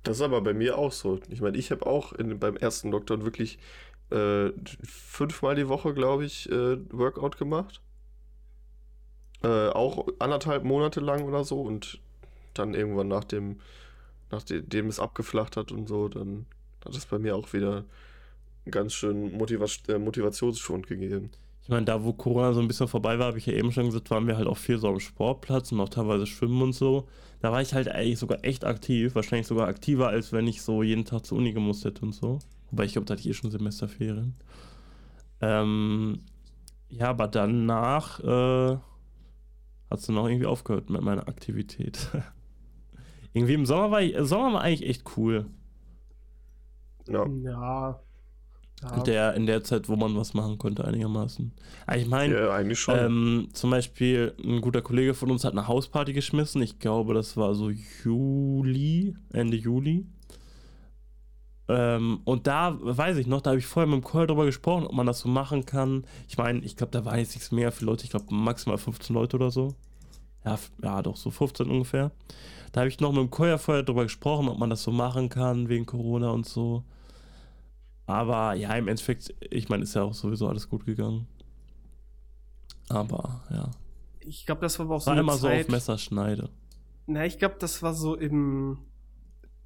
Das 0.02 0.16
ist 0.16 0.22
aber 0.22 0.40
bei 0.40 0.52
mir 0.52 0.78
auch 0.78 0.92
so. 0.92 1.20
Ich 1.28 1.40
meine, 1.40 1.56
ich 1.56 1.70
habe 1.70 1.86
auch 1.86 2.12
in, 2.12 2.38
beim 2.38 2.56
ersten 2.56 2.90
Lockdown 2.90 3.24
wirklich 3.24 3.58
äh, 4.10 4.50
fünfmal 4.84 5.54
die 5.54 5.68
Woche, 5.68 5.94
glaube 5.94 6.24
ich, 6.24 6.50
äh, 6.50 6.78
Workout 6.90 7.38
gemacht. 7.38 7.80
Äh, 9.42 9.68
auch 9.68 10.06
anderthalb 10.18 10.64
Monate 10.64 11.00
lang 11.00 11.24
oder 11.24 11.44
so 11.44 11.60
und 11.62 12.00
dann 12.54 12.74
irgendwann 12.74 13.08
nach 13.08 13.24
dem, 13.24 13.60
nachdem 14.30 14.86
es 14.88 15.00
abgeflacht 15.00 15.56
hat 15.56 15.72
und 15.72 15.88
so, 15.88 16.08
dann 16.08 16.46
hat 16.84 16.94
es 16.94 17.06
bei 17.06 17.18
mir 17.18 17.36
auch 17.36 17.52
wieder 17.52 17.84
ganz 18.70 18.92
schön 18.92 19.36
Motiva 19.36 19.66
äh, 19.88 19.98
Motivationsschwund 19.98 20.86
gegeben. 20.86 21.30
Ich 21.62 21.68
meine, 21.68 21.84
da 21.84 22.02
wo 22.02 22.12
Corona 22.12 22.52
so 22.52 22.60
ein 22.60 22.68
bisschen 22.68 22.88
vorbei 22.88 23.18
war, 23.18 23.26
habe 23.26 23.38
ich 23.38 23.46
ja 23.46 23.52
eben 23.52 23.72
schon 23.72 23.86
gesagt, 23.86 24.10
waren 24.10 24.26
wir 24.26 24.36
halt 24.36 24.48
auch 24.48 24.56
viel 24.56 24.78
so 24.78 24.88
am 24.88 25.00
Sportplatz 25.00 25.70
und 25.72 25.80
auch 25.80 25.88
teilweise 25.88 26.26
schwimmen 26.26 26.60
und 26.60 26.72
so. 26.72 27.08
Da 27.42 27.50
war 27.50 27.60
ich 27.60 27.74
halt 27.74 27.88
eigentlich 27.88 28.20
sogar 28.20 28.44
echt 28.44 28.64
aktiv, 28.64 29.16
wahrscheinlich 29.16 29.48
sogar 29.48 29.66
aktiver, 29.66 30.08
als 30.08 30.32
wenn 30.32 30.46
ich 30.46 30.62
so 30.62 30.84
jeden 30.84 31.04
Tag 31.04 31.26
zur 31.26 31.38
Uni 31.38 31.52
gemusst 31.52 31.84
hätte 31.84 32.02
und 32.02 32.12
so. 32.12 32.38
Wobei 32.70 32.84
ich 32.84 32.92
glaube, 32.92 33.06
da 33.06 33.14
hatte 33.14 33.22
ich 33.22 33.28
eh 33.28 33.34
schon 33.34 33.50
Semesterferien. 33.50 34.36
Ähm, 35.40 36.20
ja, 36.88 37.08
aber 37.08 37.26
danach 37.26 38.20
äh, 38.20 38.76
hat 39.90 39.98
es 39.98 40.06
dann 40.06 40.18
auch 40.18 40.28
irgendwie 40.28 40.46
aufgehört 40.46 40.88
mit 40.88 41.02
meiner 41.02 41.26
Aktivität. 41.26 42.10
irgendwie 43.32 43.54
im 43.54 43.66
Sommer 43.66 43.90
war 43.90 44.02
ich, 44.02 44.16
Sommer 44.20 44.52
war 44.52 44.60
eigentlich 44.60 44.88
echt 44.88 45.16
cool. 45.16 45.46
Ja. 47.08 47.26
ja. 47.26 48.00
Ja. 48.82 49.02
Der, 49.02 49.34
in 49.34 49.46
der 49.46 49.62
Zeit, 49.62 49.88
wo 49.88 49.94
man 49.94 50.16
was 50.16 50.34
machen 50.34 50.58
konnte, 50.58 50.84
einigermaßen. 50.84 51.52
Ah, 51.86 51.96
ich 51.96 52.08
meine, 52.08 52.34
ja, 52.34 52.50
eigentlich 52.52 52.80
schon. 52.80 52.98
Ähm, 52.98 53.48
zum 53.52 53.70
Beispiel, 53.70 54.34
ein 54.42 54.60
guter 54.60 54.82
Kollege 54.82 55.14
von 55.14 55.30
uns 55.30 55.44
hat 55.44 55.52
eine 55.52 55.68
Hausparty 55.68 56.12
geschmissen. 56.12 56.60
Ich 56.62 56.80
glaube, 56.80 57.14
das 57.14 57.36
war 57.36 57.54
so 57.54 57.70
Juli, 57.70 59.14
Ende 59.32 59.56
Juli. 59.56 60.04
Ähm, 61.68 62.20
und 62.24 62.46
da 62.48 62.76
weiß 62.80 63.16
ich 63.18 63.28
noch, 63.28 63.40
da 63.40 63.50
habe 63.50 63.60
ich 63.60 63.66
vorher 63.66 63.86
mit 63.86 64.02
dem 64.02 64.06
Call 64.06 64.26
drüber 64.26 64.46
gesprochen, 64.46 64.86
ob 64.86 64.94
man 64.94 65.06
das 65.06 65.20
so 65.20 65.28
machen 65.28 65.64
kann. 65.64 66.04
Ich 66.28 66.36
meine, 66.36 66.58
ich 66.60 66.76
glaube, 66.76 66.90
da 66.90 67.04
waren 67.04 67.18
jetzt 67.18 67.34
nichts 67.34 67.52
mehr 67.52 67.70
für 67.70 67.84
Leute. 67.84 68.04
Ich 68.04 68.10
glaube, 68.10 68.34
maximal 68.34 68.78
15 68.78 69.14
Leute 69.14 69.36
oder 69.36 69.50
so. 69.50 69.74
Ja, 70.44 70.58
ja, 70.82 71.02
doch, 71.02 71.16
so 71.16 71.30
15 71.30 71.70
ungefähr. 71.70 72.10
Da 72.72 72.80
habe 72.80 72.88
ich 72.88 72.98
noch 73.00 73.12
mit 73.12 73.20
dem 73.20 73.30
Koya 73.30 73.58
vorher 73.58 73.84
drüber 73.84 74.02
gesprochen, 74.02 74.48
ob 74.48 74.58
man 74.58 74.70
das 74.70 74.82
so 74.82 74.90
machen 74.90 75.28
kann, 75.28 75.68
wegen 75.68 75.86
Corona 75.86 76.30
und 76.30 76.46
so. 76.46 76.82
Aber 78.06 78.54
ja, 78.54 78.74
im 78.74 78.88
Endeffekt, 78.88 79.34
ich 79.50 79.68
meine, 79.68 79.84
ist 79.84 79.94
ja 79.94 80.02
auch 80.02 80.14
sowieso 80.14 80.48
alles 80.48 80.68
gut 80.68 80.84
gegangen. 80.84 81.26
Aber 82.88 83.44
ja. 83.50 83.70
Ich 84.20 84.46
glaube, 84.46 84.60
das 84.60 84.78
war 84.78 84.86
aber 84.86 84.96
auch 84.96 85.00
so. 85.00 85.10
War 85.10 85.18
immer 85.18 85.32
Zeit, 85.32 85.40
so 85.40 85.48
auf 85.48 85.68
Messerschneide. 85.68 86.50
Na, 87.06 87.24
ich 87.24 87.38
glaube, 87.38 87.56
das 87.58 87.82
war 87.82 87.94
so 87.94 88.14
im, 88.14 88.78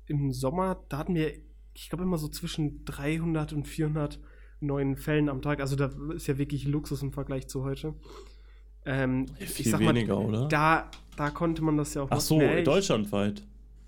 im 0.07 0.32
Sommer. 0.32 0.82
Da 0.89 0.99
hatten 0.99 1.14
wir, 1.14 1.32
ich 1.74 1.89
glaube, 1.89 2.05
immer 2.05 2.18
so 2.18 2.28
zwischen 2.28 2.84
300 2.84 3.53
und 3.53 3.66
400 3.66 4.20
neuen 4.61 4.97
Fällen 4.97 5.28
am 5.28 5.43
Tag. 5.43 5.61
Also, 5.61 5.76
da 5.76 5.91
ist 6.14 6.26
ja 6.26 6.39
wirklich 6.39 6.66
Luxus 6.66 7.03
im 7.03 7.12
Vergleich 7.12 7.49
zu 7.49 7.64
heute. 7.64 7.95
Ähm, 8.84 9.26
Viel 9.39 9.78
weniger, 9.78 10.14
mal, 10.14 10.24
oder? 10.26 10.49
Da, 10.49 10.91
da 11.16 11.30
konnte 11.30 11.62
man 11.62 11.76
das 11.76 11.95
ja 11.95 12.03
auch. 12.03 12.09
Ach 12.11 12.20
so, 12.20 12.39
nee, 12.39 12.62
deutschlandweit. 12.62 13.43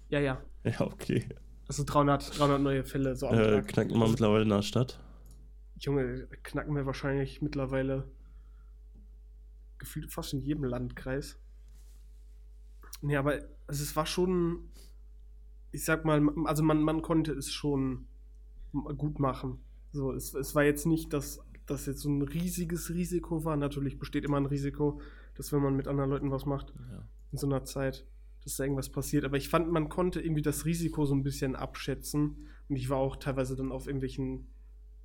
Ja, 0.08 0.20
ja. 0.20 0.40
Ja, 0.64 0.80
okay. 0.80 1.24
Also 1.68 1.84
300, 1.84 2.38
300 2.38 2.60
neue 2.60 2.82
Fälle 2.82 3.14
so 3.14 3.28
am 3.28 3.38
äh. 3.38 3.62
Knacken 3.62 3.98
wir 3.98 4.08
mittlerweile 4.08 4.42
in 4.42 4.48
der 4.48 4.62
Stadt? 4.62 4.98
Junge, 5.78 6.26
knacken 6.42 6.74
wir 6.74 6.86
wahrscheinlich 6.86 7.42
mittlerweile 7.42 8.10
gefühlt 9.78 10.10
fast 10.10 10.32
in 10.32 10.40
jedem 10.40 10.64
Landkreis. 10.64 11.38
Nee, 13.00 13.16
aber 13.16 13.34
also 13.66 13.82
es 13.82 13.94
war 13.94 14.06
schon, 14.06 14.70
ich 15.70 15.84
sag 15.84 16.04
mal, 16.04 16.26
also 16.46 16.62
man, 16.62 16.82
man 16.82 17.02
konnte 17.02 17.32
es 17.32 17.52
schon 17.52 18.06
gut 18.72 19.20
machen. 19.20 19.60
So, 19.92 20.12
es, 20.12 20.34
es 20.34 20.54
war 20.54 20.64
jetzt 20.64 20.86
nicht, 20.86 21.12
dass 21.12 21.40
das 21.66 21.86
jetzt 21.86 22.00
so 22.00 22.08
ein 22.08 22.22
riesiges 22.22 22.90
Risiko 22.90 23.44
war. 23.44 23.56
Natürlich 23.56 23.98
besteht 23.98 24.24
immer 24.24 24.38
ein 24.38 24.46
Risiko, 24.46 25.00
dass 25.34 25.52
wenn 25.52 25.62
man 25.62 25.76
mit 25.76 25.86
anderen 25.86 26.10
Leuten 26.10 26.30
was 26.30 26.46
macht, 26.46 26.72
ja. 26.90 27.04
in 27.30 27.38
so 27.38 27.46
einer 27.46 27.64
Zeit, 27.64 28.06
dass 28.48 28.56
da 28.56 28.64
irgendwas 28.64 28.88
passiert. 28.88 29.26
Aber 29.26 29.36
ich 29.36 29.50
fand, 29.50 29.70
man 29.70 29.90
konnte 29.90 30.22
irgendwie 30.22 30.40
das 30.40 30.64
Risiko 30.64 31.04
so 31.04 31.14
ein 31.14 31.22
bisschen 31.22 31.54
abschätzen. 31.54 32.48
Und 32.68 32.76
ich 32.76 32.88
war 32.88 32.96
auch 32.96 33.16
teilweise 33.16 33.56
dann 33.56 33.70
auf 33.72 33.86
irgendwelchen 33.86 34.48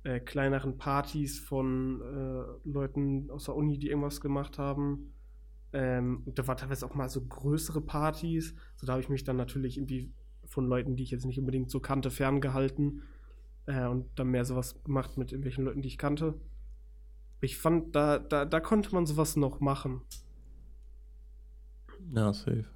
äh, 0.02 0.18
kleineren 0.18 0.78
Partys 0.78 1.40
von 1.40 2.00
äh, 2.00 2.68
Leuten 2.68 3.30
aus 3.30 3.44
der 3.44 3.54
Uni, 3.54 3.78
die 3.78 3.90
irgendwas 3.90 4.22
gemacht 4.22 4.58
haben. 4.58 5.12
Ähm, 5.74 6.22
und 6.24 6.38
da 6.38 6.46
war 6.46 6.56
teilweise 6.56 6.86
auch 6.86 6.94
mal 6.94 7.10
so 7.10 7.22
größere 7.22 7.82
Partys. 7.82 8.54
So, 8.76 8.86
da 8.86 8.94
habe 8.94 9.02
ich 9.02 9.10
mich 9.10 9.24
dann 9.24 9.36
natürlich 9.36 9.76
irgendwie 9.76 10.10
von 10.46 10.66
Leuten, 10.66 10.96
die 10.96 11.02
ich 11.02 11.10
jetzt 11.10 11.26
nicht 11.26 11.38
unbedingt 11.38 11.70
so 11.70 11.80
kannte, 11.80 12.10
ferngehalten. 12.10 13.02
Äh, 13.66 13.86
und 13.88 14.06
dann 14.18 14.28
mehr 14.28 14.46
sowas 14.46 14.82
gemacht 14.84 15.18
mit 15.18 15.32
irgendwelchen 15.32 15.66
Leuten, 15.66 15.82
die 15.82 15.88
ich 15.88 15.98
kannte. 15.98 16.40
Ich 17.42 17.58
fand, 17.58 17.94
da, 17.94 18.18
da, 18.18 18.46
da 18.46 18.60
konnte 18.60 18.94
man 18.94 19.04
sowas 19.04 19.36
noch 19.36 19.60
machen. 19.60 20.00
Ja, 22.14 22.32
safe. 22.32 22.73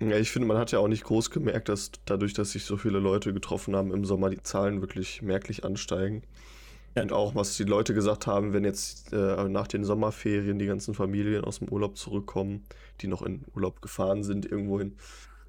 Ja, 0.00 0.16
ich 0.16 0.30
finde, 0.30 0.46
man 0.46 0.58
hat 0.58 0.70
ja 0.70 0.78
auch 0.78 0.88
nicht 0.88 1.04
groß 1.04 1.30
gemerkt, 1.30 1.68
dass 1.68 1.90
dadurch, 2.04 2.32
dass 2.32 2.52
sich 2.52 2.64
so 2.64 2.76
viele 2.76 3.00
Leute 3.00 3.32
getroffen 3.32 3.74
haben 3.74 3.92
im 3.92 4.04
Sommer, 4.04 4.30
die 4.30 4.42
Zahlen 4.42 4.80
wirklich 4.80 5.22
merklich 5.22 5.64
ansteigen. 5.64 6.22
Ja. 6.94 7.02
Und 7.02 7.12
auch, 7.12 7.34
was 7.34 7.56
die 7.56 7.64
Leute 7.64 7.94
gesagt 7.94 8.26
haben, 8.26 8.52
wenn 8.52 8.64
jetzt 8.64 9.12
äh, 9.12 9.48
nach 9.48 9.66
den 9.66 9.84
Sommerferien 9.84 10.58
die 10.58 10.66
ganzen 10.66 10.94
Familien 10.94 11.44
aus 11.44 11.58
dem 11.58 11.68
Urlaub 11.68 11.96
zurückkommen, 11.96 12.64
die 13.00 13.08
noch 13.08 13.22
in 13.22 13.44
Urlaub 13.54 13.82
gefahren 13.82 14.22
sind 14.22 14.46
irgendwohin, 14.50 14.96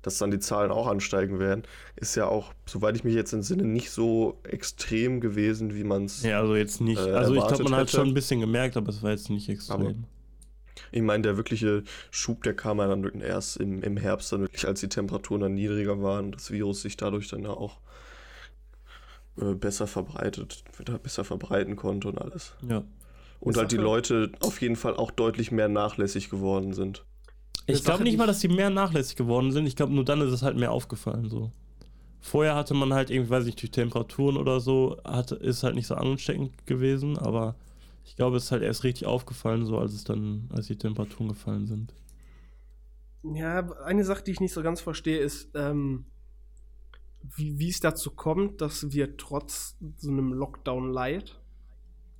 dass 0.01 0.17
dann 0.17 0.31
die 0.31 0.39
Zahlen 0.39 0.71
auch 0.71 0.87
ansteigen 0.87 1.39
werden, 1.39 1.63
ist 1.95 2.15
ja 2.15 2.27
auch, 2.27 2.53
soweit 2.65 2.95
ich 2.95 3.03
mich 3.03 3.13
jetzt 3.13 3.33
entsinne, 3.33 3.63
nicht 3.63 3.91
so 3.91 4.39
extrem 4.43 5.19
gewesen, 5.21 5.75
wie 5.75 5.83
man 5.83 6.05
es. 6.05 6.23
Ja, 6.23 6.39
also 6.39 6.55
jetzt 6.55 6.81
nicht. 6.81 6.99
äh, 6.99 7.11
also 7.11 7.35
ich 7.35 7.45
glaube, 7.45 7.63
man 7.65 7.73
hat 7.73 7.81
hätte. 7.81 7.97
schon 7.97 8.07
ein 8.07 8.13
bisschen 8.13 8.39
gemerkt, 8.39 8.77
aber 8.77 8.89
es 8.89 9.03
war 9.03 9.11
jetzt 9.11 9.29
nicht 9.29 9.49
extrem. 9.49 10.05
Ich 10.91 11.01
meine, 11.01 11.23
der 11.23 11.37
wirkliche 11.37 11.83
Schub, 12.11 12.43
der 12.43 12.55
kam 12.55 12.79
ja 12.79 12.87
dann 12.87 13.21
erst 13.21 13.57
im, 13.57 13.81
im 13.83 13.97
Herbst, 13.97 14.31
dann 14.31 14.41
wirklich, 14.41 14.67
als 14.67 14.79
die 14.79 14.89
Temperaturen 14.89 15.41
dann 15.41 15.53
niedriger 15.55 16.01
waren 16.01 16.25
und 16.25 16.35
das 16.35 16.51
Virus 16.51 16.81
sich 16.81 16.97
dadurch 16.97 17.27
dann 17.27 17.43
ja 17.43 17.51
auch 17.51 17.79
äh, 19.41 19.53
besser 19.53 19.87
verbreitet, 19.87 20.63
besser 21.03 21.23
verbreiten 21.23 21.75
konnte 21.75 22.07
und 22.07 22.19
alles. 22.19 22.53
ja. 22.67 22.83
Und 23.41 23.55
halt 23.55 23.71
die 23.71 23.77
Leute 23.77 24.33
auf 24.41 24.61
jeden 24.61 24.75
Fall 24.75 24.97
auch 24.97 25.11
deutlich 25.11 25.49
mehr 25.49 25.69
nachlässig 25.69 26.29
geworden 26.29 26.73
sind. 26.73 27.05
Ich 27.67 27.85
glaube 27.85 28.03
nicht 28.03 28.17
mal, 28.17 28.27
dass 28.27 28.39
die 28.39 28.49
mehr 28.49 28.69
nachlässig 28.69 29.15
geworden 29.15 29.53
sind. 29.53 29.65
Ich 29.65 29.77
glaube, 29.77 29.93
nur 29.93 30.03
dann 30.03 30.19
ist 30.19 30.33
es 30.33 30.41
halt 30.41 30.57
mehr 30.57 30.71
aufgefallen 30.71 31.29
so. 31.29 31.51
Vorher 32.19 32.55
hatte 32.55 32.73
man 32.73 32.93
halt 32.93 33.09
irgendwie, 33.09 33.29
weiß 33.29 33.43
ich 33.43 33.53
nicht, 33.53 33.61
durch 33.61 33.71
Temperaturen 33.71 34.35
oder 34.35 34.59
so, 34.59 34.97
hatte, 35.05 35.35
ist 35.35 35.63
halt 35.63 35.75
nicht 35.75 35.87
so 35.87 35.95
ansteckend 35.95 36.65
gewesen, 36.65 37.17
aber 37.17 37.55
ich 38.09 38.15
glaube, 38.15 38.37
es 38.37 38.45
ist 38.45 38.51
halt 38.51 38.63
erst 38.63 38.83
richtig 38.83 39.05
aufgefallen, 39.05 39.67
so 39.67 39.77
als 39.77 39.93
es 39.93 40.03
dann, 40.03 40.49
als 40.51 40.65
die 40.65 40.77
Temperaturen 40.77 41.27
gefallen 41.27 41.67
sind. 41.67 41.93
Ja, 43.21 43.71
eine 43.83 44.03
Sache, 44.03 44.23
die 44.23 44.31
ich 44.31 44.39
nicht 44.39 44.51
so 44.51 44.63
ganz 44.63 44.81
verstehe, 44.81 45.19
ist, 45.19 45.51
ähm, 45.53 46.05
wie, 47.21 47.59
wie 47.59 47.69
es 47.69 47.81
dazu 47.81 48.09
kommt, 48.09 48.61
dass 48.61 48.91
wir 48.91 49.15
trotz 49.17 49.77
so 49.97 50.09
einem 50.09 50.33
Lockdown 50.33 50.91
light, 50.91 51.39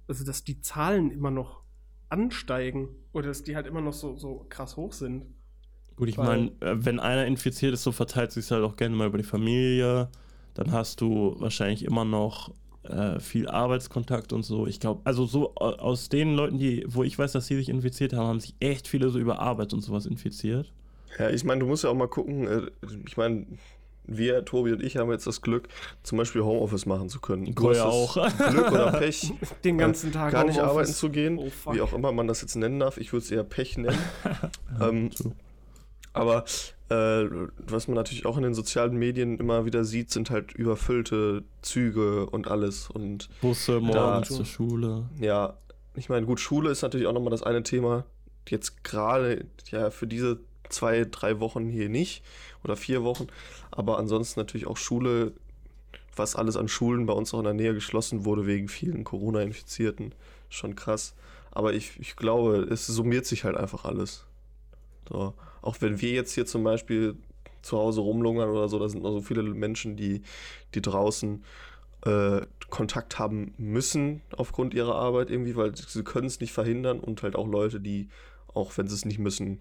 also 0.08 0.24
dass 0.24 0.44
die 0.44 0.62
Zahlen 0.62 1.10
immer 1.10 1.32
noch 1.32 1.64
ansteigen 2.10 2.90
oder 3.12 3.30
dass 3.30 3.42
die 3.42 3.56
halt 3.56 3.66
immer 3.66 3.82
noch 3.82 3.94
so, 3.94 4.16
so 4.16 4.46
krass 4.48 4.78
hoch 4.78 4.94
sind. 4.94 5.26
Gut, 5.96 6.10
ich 6.10 6.18
meine, 6.18 6.52
äh, 6.60 6.86
wenn 6.86 7.00
einer 7.00 7.26
infiziert 7.26 7.74
ist, 7.74 7.82
so 7.82 7.92
verteilt 7.92 8.32
sich 8.32 8.52
halt 8.52 8.64
auch 8.64 8.76
gerne 8.76 8.96
mal 8.96 9.08
über 9.08 9.18
die 9.18 9.24
Familie. 9.24 10.10
Dann 10.54 10.72
hast 10.72 11.02
du 11.02 11.36
wahrscheinlich 11.40 11.84
immer 11.84 12.06
noch 12.06 12.54
äh, 12.84 13.20
viel 13.20 13.48
Arbeitskontakt 13.48 14.34
und 14.34 14.44
so. 14.44 14.66
Ich 14.68 14.80
glaube, 14.80 15.02
also 15.04 15.26
so 15.26 15.52
au- 15.56 15.74
aus 15.76 16.10
den 16.10 16.34
Leuten, 16.36 16.58
die, 16.58 16.86
wo 16.88 17.04
ich 17.04 17.18
weiß, 17.20 17.32
dass 17.34 17.48
sie 17.48 17.56
sich 17.56 17.70
infiziert 17.70 18.14
haben, 18.14 18.28
haben 18.28 18.40
sich 18.40 18.56
echt 18.60 18.88
viele 18.88 19.10
so 19.10 19.20
über 19.20 19.40
Arbeit 19.40 19.74
und 19.74 19.82
sowas 19.82 20.06
infiziert. 20.06 20.72
Ja, 21.18 21.30
ich 21.30 21.44
meine, 21.44 21.60
du 21.62 21.66
musst 21.66 21.84
ja 21.84 21.90
auch 21.90 21.96
mal 21.96 22.08
gucken, 22.08 22.48
äh, 22.48 22.62
ich 23.08 23.18
meine, 23.18 23.46
wir, 24.12 24.44
Tobi 24.44 24.72
und 24.72 24.82
ich, 24.82 24.98
haben 24.98 25.12
jetzt 25.12 25.28
das 25.28 25.42
Glück, 25.42 25.68
zum 26.02 26.18
Beispiel 26.18 26.42
Homeoffice 26.42 26.86
machen 26.88 27.10
zu 27.10 27.20
können. 27.20 27.46
Du 27.46 27.54
Goya 27.54 27.84
hast 27.86 27.94
auch. 27.94 28.14
Glück 28.50 28.72
oder 28.72 28.92
Pech, 28.94 29.34
Den 29.64 29.78
ganzen 29.78 30.12
Tag 30.12 30.32
gar 30.32 30.46
nicht 30.46 30.56
Homeoffice. 30.58 30.72
arbeiten 30.72 30.94
zu 30.94 31.10
gehen, 31.10 31.38
Oh, 31.38 31.74
wie 31.74 31.82
auch 31.82 31.94
immer 31.94 32.12
man 32.12 32.28
das 32.28 32.42
jetzt 32.42 32.56
nennen 32.56 32.80
darf. 32.80 32.98
Ich 32.98 33.12
würde 33.14 33.24
es 33.26 33.32
eher 33.32 33.44
Pech 33.44 33.78
nennen. 33.78 33.98
Ähm, 34.82 35.10
true. 35.12 35.34
Aber 36.14 36.45
äh, 36.89 37.26
was 37.57 37.88
man 37.88 37.95
natürlich 37.95 38.26
auch 38.26 38.38
in 38.38 38.43
den 38.43 38.53
sozialen 38.53 38.97
Medien 38.97 39.38
immer 39.38 39.66
wieder 39.66 39.84
sieht, 39.86 40.10
sind 40.12 40.30
halt 40.30 40.53
überfüllte 40.53 41.43
Züge 41.62 42.26
und 42.26 42.47
alles. 42.47 42.89
Und 42.89 43.30
Busse 43.41 43.80
morgens 43.80 44.30
zur 44.30 44.45
Schule. 44.45 45.10
ja, 45.20 45.57
ich 45.95 46.10
meine, 46.10 46.26
gut, 46.26 46.39
Schule 46.39 46.72
ist 46.72 46.82
natürlich 46.82 47.07
auch 47.07 47.14
nochmal 47.14 47.32
das 47.32 47.43
eine 47.43 47.64
Thema. 47.64 48.05
Jetzt 48.47 48.84
gerade 48.84 49.45
ja 49.70 49.91
für 49.91 50.07
diese 50.07 50.39
zwei, 50.70 51.05
drei 51.10 51.39
Wochen 51.39 51.68
hier 51.68 51.89
nicht 51.89 52.24
oder 52.64 52.76
vier 52.76 53.03
Wochen. 53.03 53.28
Aber 53.72 53.97
ansonsten 53.97 54.39
natürlich 54.39 54.68
auch 54.68 54.78
Schule, 54.78 55.34
was 56.16 56.36
alles 56.36 56.57
an 56.57 56.68
Schulen 56.68 57.05
bei 57.05 57.14
uns 57.14 57.34
auch 57.34 57.39
in 57.39 57.45
der 57.45 57.53
Nähe 57.53 57.74
geschlossen 57.74 58.26
wurde 58.26 58.47
wegen 58.47 58.68
vielen 58.68 59.03
Corona-Infizierten. 59.03 60.14
Schon 60.49 60.76
krass. 60.76 61.14
Aber 61.51 61.74
ich, 61.74 61.99
ich 61.99 62.16
glaube, 62.16 62.68
es 62.70 62.88
summiert 62.88 63.26
sich 63.26 63.43
halt 63.43 63.57
einfach 63.57 63.86
alles. 63.86 64.26
So. 65.08 65.34
Auch 65.62 65.78
wenn 65.82 66.02
wir 66.02 66.12
jetzt 66.12 66.34
hier 66.34 66.45
zum 66.45 66.64
Beispiel 66.64 67.16
zu 67.62 67.78
Hause 67.78 68.02
rumlungern 68.02 68.50
oder 68.50 68.68
so, 68.68 68.80
da 68.80 68.88
sind 68.88 69.04
noch 69.04 69.12
so 69.12 69.22
viele 69.22 69.43
Menschen, 69.43 69.95
die, 69.95 70.22
die 70.74 70.82
draußen 70.82 71.43
äh, 72.06 72.41
Kontakt 72.70 73.20
haben 73.20 73.54
müssen 73.58 74.22
aufgrund 74.36 74.74
ihrer 74.74 74.95
Arbeit 74.95 75.30
irgendwie, 75.30 75.56
weil 75.56 75.76
sie 75.76 76.04
können 76.04 76.28
es 76.28 76.39
nicht 76.39 76.54
verhindern 76.54 77.00
und 77.00 77.24
halt 77.24 77.36
auch 77.36 77.47
Leute, 77.47 77.80
die, 77.80 78.10
auch 78.54 78.78
wenn 78.78 78.88
sie 78.88 78.95
es 78.95 79.06
nicht 79.06 79.20
müssen, 79.20 79.60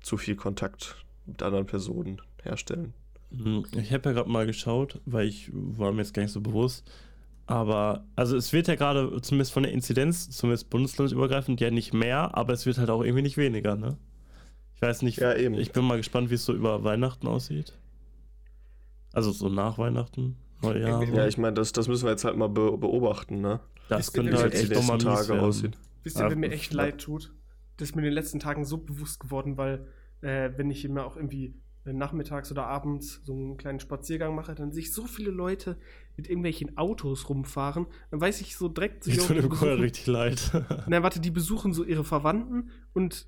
zu 0.00 0.16
viel 0.16 0.36
Kontakt 0.36 0.96
mit 1.26 1.42
anderen 1.42 1.66
Personen 1.66 2.20
herstellen. 2.42 2.92
Hm, 3.34 3.64
Ich 3.72 3.92
habe 3.92 4.10
ja 4.10 4.14
gerade 4.14 4.30
mal 4.30 4.46
geschaut, 4.46 5.00
weil 5.06 5.26
ich 5.26 5.50
war 5.52 5.92
mir 5.92 6.02
jetzt 6.02 6.14
gar 6.14 6.22
nicht 6.22 6.32
so 6.32 6.40
bewusst. 6.40 6.90
Aber, 7.46 8.04
also 8.14 8.36
es 8.36 8.52
wird 8.52 8.68
ja 8.68 8.76
gerade, 8.76 9.20
zumindest 9.22 9.52
von 9.52 9.64
der 9.64 9.72
Inzidenz, 9.72 10.30
zumindest 10.30 10.70
bundeslandübergreifend, 10.70 11.60
ja 11.60 11.70
nicht 11.70 11.92
mehr, 11.92 12.36
aber 12.36 12.52
es 12.52 12.64
wird 12.64 12.78
halt 12.78 12.90
auch 12.90 13.02
irgendwie 13.02 13.22
nicht 13.22 13.36
weniger, 13.36 13.74
ne? 13.74 13.96
Ich 14.80 14.88
weiß 14.88 15.02
nicht, 15.02 15.18
Ja, 15.18 15.34
eben. 15.34 15.54
ich 15.56 15.72
bin 15.72 15.84
mal 15.84 15.98
gespannt, 15.98 16.30
wie 16.30 16.34
es 16.34 16.44
so 16.44 16.54
über 16.54 16.82
Weihnachten 16.84 17.26
aussieht. 17.26 17.76
Also 19.12 19.30
so 19.30 19.48
nach 19.48 19.76
Weihnachten, 19.76 20.36
Neujahr. 20.62 21.02
Ja, 21.04 21.26
ich 21.26 21.36
meine, 21.36 21.54
das, 21.54 21.72
das 21.72 21.88
müssen 21.88 22.04
wir 22.04 22.12
jetzt 22.12 22.24
halt 22.24 22.36
mal 22.36 22.48
be 22.48 22.76
beobachten, 22.78 23.40
ne? 23.40 23.60
das 23.88 24.08
Ist- 24.08 24.12
könnte 24.14 24.36
halt 24.38 24.54
echt 24.54 24.70
die 24.70 24.74
nochmal 24.74 24.98
Tage 24.98 25.28
werden. 25.28 25.40
aussehen. 25.40 25.76
Wisst 26.04 26.16
ihr, 26.16 26.22
Ja, 26.22 26.28
wer 26.30 26.36
mir 26.36 26.50
echt 26.50 26.72
leid 26.72 26.98
tut? 27.00 27.34
Das 27.76 27.90
ist 27.90 27.94
mir 27.96 28.02
in 28.02 28.06
den 28.06 28.14
letzten 28.14 28.38
Tagen 28.38 28.64
so 28.64 28.78
bewusst 28.78 29.20
geworden, 29.20 29.56
weil 29.58 29.86
äh, 30.22 30.50
wenn 30.56 30.70
ich 30.70 30.84
immer 30.84 31.04
auch 31.04 31.16
irgendwie 31.16 31.54
äh, 31.84 31.92
nachmittags 31.92 32.50
oder 32.52 32.66
abends 32.66 33.20
so 33.24 33.32
einen 33.32 33.56
kleinen 33.56 33.80
Spaziergang 33.80 34.34
mache, 34.34 34.54
dann 34.54 34.70
sehe 34.72 34.82
ich 34.82 34.92
so 34.94 35.06
viele 35.06 35.30
Leute 35.30 35.76
mit 36.16 36.28
irgendwelchen 36.28 36.76
Autos 36.78 37.28
rumfahren. 37.28 37.86
Dann 38.10 38.20
weiß 38.20 38.40
ich 38.42 38.56
so 38.56 38.68
direkt, 38.68 39.04
so, 39.04 39.10
Ich 39.10 39.18
tut 39.18 39.36
besuchen- 39.36 39.80
richtig 39.80 40.06
leid. 40.06 40.52
Na, 40.86 41.02
warte, 41.02 41.20
die 41.20 41.30
besuchen 41.30 41.72
so 41.72 41.84
ihre 41.84 42.04
Verwandten 42.04 42.70
und 42.92 43.26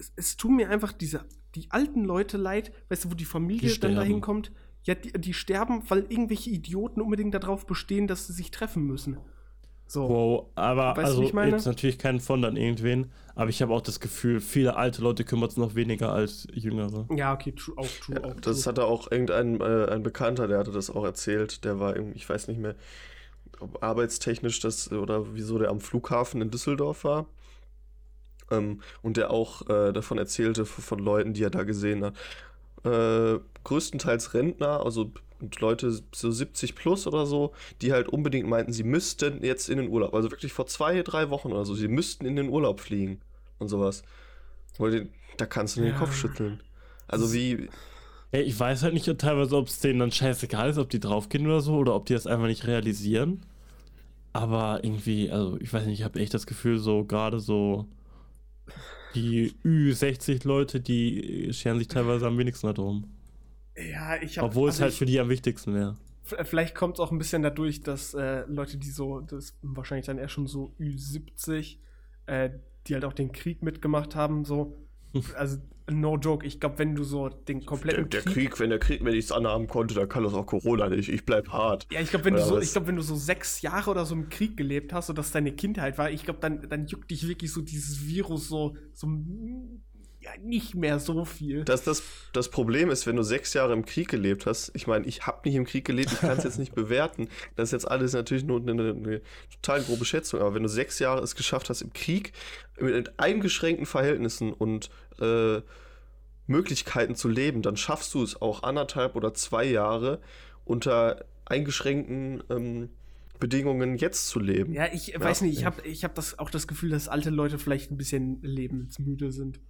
es, 0.00 0.12
es 0.16 0.36
tun 0.36 0.56
mir 0.56 0.70
einfach 0.70 0.92
diese, 0.92 1.24
die 1.54 1.70
alten 1.70 2.04
Leute 2.04 2.36
leid, 2.36 2.72
weißt 2.88 3.04
du, 3.04 3.10
wo 3.12 3.14
die 3.14 3.24
Familie 3.24 3.60
Die 3.60 3.66
dann 3.68 3.74
sterben. 3.92 3.96
dahin 3.96 4.20
kommt. 4.20 4.52
Ja, 4.84 4.94
die, 4.94 5.12
die 5.12 5.34
sterben, 5.34 5.82
weil 5.88 6.06
irgendwelche 6.08 6.50
Idioten 6.50 7.00
unbedingt 7.02 7.34
darauf 7.34 7.66
bestehen, 7.66 8.06
dass 8.08 8.26
sie 8.26 8.32
sich 8.32 8.50
treffen 8.50 8.84
müssen. 8.84 9.18
So. 9.86 10.08
Wow, 10.08 10.46
aber 10.54 10.96
Weißt 10.96 11.16
du, 11.16 11.22
also 11.22 11.34
meine? 11.34 11.50
jetzt 11.50 11.66
natürlich 11.66 11.98
keinen 11.98 12.20
von 12.20 12.44
an 12.44 12.56
irgendwen, 12.56 13.10
aber 13.34 13.50
ich 13.50 13.60
habe 13.60 13.74
auch 13.74 13.80
das 13.80 13.98
Gefühl, 13.98 14.40
viele 14.40 14.76
alte 14.76 15.02
Leute 15.02 15.24
kümmern 15.24 15.48
es 15.48 15.56
noch 15.56 15.74
weniger 15.74 16.12
als 16.12 16.46
jüngere. 16.52 17.06
Ja, 17.14 17.34
okay, 17.34 17.50
true, 17.52 17.74
auch 17.76 17.88
true, 18.00 18.14
Ja, 18.14 18.20
auch 18.24 18.30
true. 18.34 18.40
das 18.40 18.66
hatte 18.68 18.84
auch 18.84 19.10
irgendein 19.10 19.60
äh, 19.60 19.86
ein 19.90 20.04
Bekannter, 20.04 20.46
der 20.46 20.58
hatte 20.58 20.70
das 20.70 20.90
auch 20.90 21.04
erzählt. 21.04 21.64
Der 21.64 21.80
war 21.80 21.96
irgendwie, 21.96 22.16
ich 22.16 22.28
weiß 22.28 22.46
nicht 22.46 22.60
mehr, 22.60 22.76
ob 23.58 23.82
arbeitstechnisch 23.82 24.60
das 24.60 24.92
oder 24.92 25.34
wieso 25.34 25.58
der 25.58 25.70
am 25.70 25.80
Flughafen 25.80 26.40
in 26.40 26.50
Düsseldorf 26.52 27.02
war. 27.04 27.26
Ähm, 28.50 28.80
und 29.02 29.16
der 29.16 29.30
auch 29.30 29.68
äh, 29.68 29.92
davon 29.92 30.18
erzählte 30.18 30.64
von 30.66 30.98
Leuten, 30.98 31.34
die 31.34 31.42
er 31.44 31.50
da 31.50 31.62
gesehen 31.64 32.04
hat. 32.04 32.14
Äh, 32.84 33.40
größtenteils 33.64 34.34
Rentner, 34.34 34.84
also 34.84 35.12
Leute 35.58 35.90
so 36.14 36.30
70 36.30 36.74
plus 36.74 37.06
oder 37.06 37.26
so, 37.26 37.52
die 37.82 37.92
halt 37.92 38.08
unbedingt 38.08 38.48
meinten, 38.48 38.72
sie 38.72 38.84
müssten 38.84 39.42
jetzt 39.44 39.68
in 39.68 39.78
den 39.78 39.88
Urlaub. 39.88 40.14
Also 40.14 40.30
wirklich 40.30 40.52
vor 40.52 40.66
zwei, 40.66 41.02
drei 41.02 41.30
Wochen 41.30 41.52
oder 41.52 41.64
so, 41.64 41.74
sie 41.74 41.88
müssten 41.88 42.26
in 42.26 42.36
den 42.36 42.48
Urlaub 42.48 42.80
fliegen 42.80 43.20
und 43.58 43.68
sowas. 43.68 44.02
Weil 44.78 44.90
den, 44.92 45.08
da 45.36 45.46
kannst 45.46 45.76
du 45.76 45.82
den 45.82 45.92
Ja. 45.92 45.98
Kopf 45.98 46.14
schütteln. 46.14 46.62
Also 47.08 47.32
wie, 47.32 47.68
Ey, 48.32 48.42
ich 48.42 48.58
weiß 48.58 48.82
halt 48.84 48.94
nicht 48.94 49.06
teilweise, 49.18 49.56
ob 49.56 49.66
es 49.66 49.80
denen 49.80 49.98
dann 49.98 50.12
scheißegal 50.12 50.70
ist, 50.70 50.78
ob 50.78 50.88
die 50.90 51.00
draufgehen 51.00 51.46
oder 51.46 51.60
so, 51.60 51.74
oder 51.76 51.94
ob 51.94 52.06
die 52.06 52.12
das 52.14 52.26
einfach 52.26 52.46
nicht 52.46 52.66
realisieren. 52.66 53.42
Aber 54.32 54.80
irgendwie, 54.84 55.30
also 55.30 55.58
ich 55.60 55.72
weiß 55.72 55.86
nicht, 55.86 56.00
ich 56.00 56.04
habe 56.04 56.20
echt 56.20 56.34
das 56.34 56.46
Gefühl, 56.46 56.78
so 56.78 57.04
gerade 57.04 57.40
so 57.40 57.86
die 59.14 59.52
Ü60 59.64 60.46
Leute, 60.46 60.80
die 60.80 61.52
scheren 61.52 61.78
sich 61.78 61.88
teilweise 61.88 62.26
am 62.26 62.38
wenigsten 62.38 62.72
darum. 62.72 63.08
ja, 63.76 64.16
ich 64.22 64.38
hab, 64.38 64.44
Obwohl 64.46 64.68
es 64.68 64.74
also 64.76 64.82
halt 64.84 64.92
ich- 64.92 64.98
für 64.98 65.06
die 65.06 65.18
am 65.20 65.28
wichtigsten 65.28 65.74
wäre. 65.74 65.96
Vielleicht 66.44 66.76
kommt 66.76 66.94
es 66.96 67.00
auch 67.00 67.10
ein 67.10 67.18
bisschen 67.18 67.42
dadurch, 67.42 67.82
dass 67.82 68.14
äh, 68.14 68.44
Leute, 68.46 68.76
die 68.76 68.90
so, 68.90 69.20
das 69.20 69.46
ist 69.46 69.58
wahrscheinlich 69.62 70.06
dann 70.06 70.18
eher 70.18 70.28
schon 70.28 70.46
so 70.46 70.74
Ü70, 70.78 71.78
äh, 72.26 72.50
die 72.86 72.94
halt 72.94 73.04
auch 73.04 73.12
den 73.14 73.32
Krieg 73.32 73.62
mitgemacht 73.64 74.14
haben, 74.14 74.44
so, 74.44 74.78
also 75.36 75.58
no 75.90 76.16
joke, 76.16 76.46
ich 76.46 76.60
glaube, 76.60 76.78
wenn 76.78 76.94
du 76.94 77.04
so 77.04 77.28
den 77.28 77.60
Der, 77.60 77.66
kompletten 77.66 78.10
der 78.10 78.22
Krieg, 78.22 78.58
wenn 78.60 78.70
der 78.70 78.78
Krieg 78.78 79.02
mir 79.02 79.10
nichts 79.10 79.32
anhaben 79.32 79.66
konnte, 79.66 79.94
dann 79.94 80.08
kann 80.08 80.22
das 80.22 80.34
auch 80.34 80.46
Corona 80.46 80.88
nicht. 80.88 81.08
Ich 81.08 81.24
bleib 81.24 81.48
hart. 81.48 81.86
Ja, 81.90 82.00
ich 82.00 82.10
glaube, 82.10 82.26
wenn, 82.26 82.34
du 82.34 82.40
Oder 82.40 82.48
so, 82.48 82.56
was? 82.56 82.64
ich 82.64 82.72
glaub, 82.72 82.86
wenn 82.86 82.96
du 82.96 83.02
so 83.02 83.16
sechs 83.16 83.62
Jahre 83.62 83.90
oder 83.90 84.04
so 84.04 84.14
im 84.14 84.28
Krieg 84.28 84.56
gelebt 84.56 84.92
hast 84.92 85.08
und 85.10 85.18
das 85.18 85.32
deine 85.32 85.52
Kindheit 85.52 85.98
war, 85.98 86.10
ich 86.10 86.24
glaube, 86.24 86.40
dann, 86.40 86.68
dann 86.68 86.86
juckt 86.86 87.10
dich 87.10 87.26
wirklich 87.26 87.52
so 87.52 87.60
dieses 87.60 88.06
Virus 88.06 88.48
so, 88.48 88.76
so 88.92 89.08
ja, 90.20 90.32
nicht 90.42 90.74
mehr 90.74 90.98
so 90.98 91.24
viel. 91.24 91.64
Das, 91.64 91.82
das, 91.82 92.02
das 92.32 92.50
Problem 92.50 92.90
ist, 92.90 93.06
wenn 93.06 93.16
du 93.16 93.22
sechs 93.22 93.54
Jahre 93.54 93.72
im 93.72 93.86
Krieg 93.86 94.08
gelebt 94.08 94.44
hast, 94.44 94.70
ich 94.74 94.86
meine, 94.86 95.06
ich 95.06 95.26
habe 95.26 95.48
nicht 95.48 95.56
im 95.56 95.64
Krieg 95.64 95.86
gelebt, 95.86 96.12
ich 96.12 96.20
kann 96.20 96.36
es 96.36 96.44
jetzt 96.44 96.58
nicht 96.58 96.74
bewerten. 96.74 97.28
Das 97.56 97.68
ist 97.68 97.72
jetzt 97.72 97.90
alles 97.90 98.12
natürlich 98.12 98.44
nur 98.44 98.60
eine, 98.60 98.72
eine, 98.72 98.90
eine 98.90 99.20
total 99.62 99.82
grobe 99.82 100.04
Schätzung, 100.04 100.40
aber 100.40 100.54
wenn 100.54 100.62
du 100.62 100.68
sechs 100.68 100.98
Jahre 100.98 101.22
es 101.22 101.34
geschafft 101.34 101.70
hast 101.70 101.80
im 101.80 101.92
Krieg, 101.94 102.32
mit 102.78 103.18
eingeschränkten 103.18 103.86
Verhältnissen 103.86 104.52
und 104.52 104.90
äh, 105.20 105.62
Möglichkeiten 106.46 107.14
zu 107.14 107.28
leben, 107.28 107.62
dann 107.62 107.76
schaffst 107.76 108.12
du 108.12 108.22
es 108.22 108.40
auch 108.42 108.62
anderthalb 108.62 109.16
oder 109.16 109.32
zwei 109.32 109.64
Jahre 109.64 110.20
unter 110.64 111.24
eingeschränkten 111.46 112.42
ähm, 112.50 112.90
Bedingungen 113.38 113.96
jetzt 113.96 114.28
zu 114.28 114.38
leben. 114.38 114.74
Ja, 114.74 114.92
ich 114.92 115.18
weiß 115.18 115.40
nicht, 115.40 115.58
ich 115.58 115.64
habe 115.64 115.80
ich 115.86 116.04
hab 116.04 116.14
das, 116.14 116.38
auch 116.38 116.50
das 116.50 116.68
Gefühl, 116.68 116.90
dass 116.90 117.08
alte 117.08 117.30
Leute 117.30 117.58
vielleicht 117.58 117.90
ein 117.90 117.96
bisschen 117.96 118.42
lebensmüde 118.42 119.32
sind. 119.32 119.60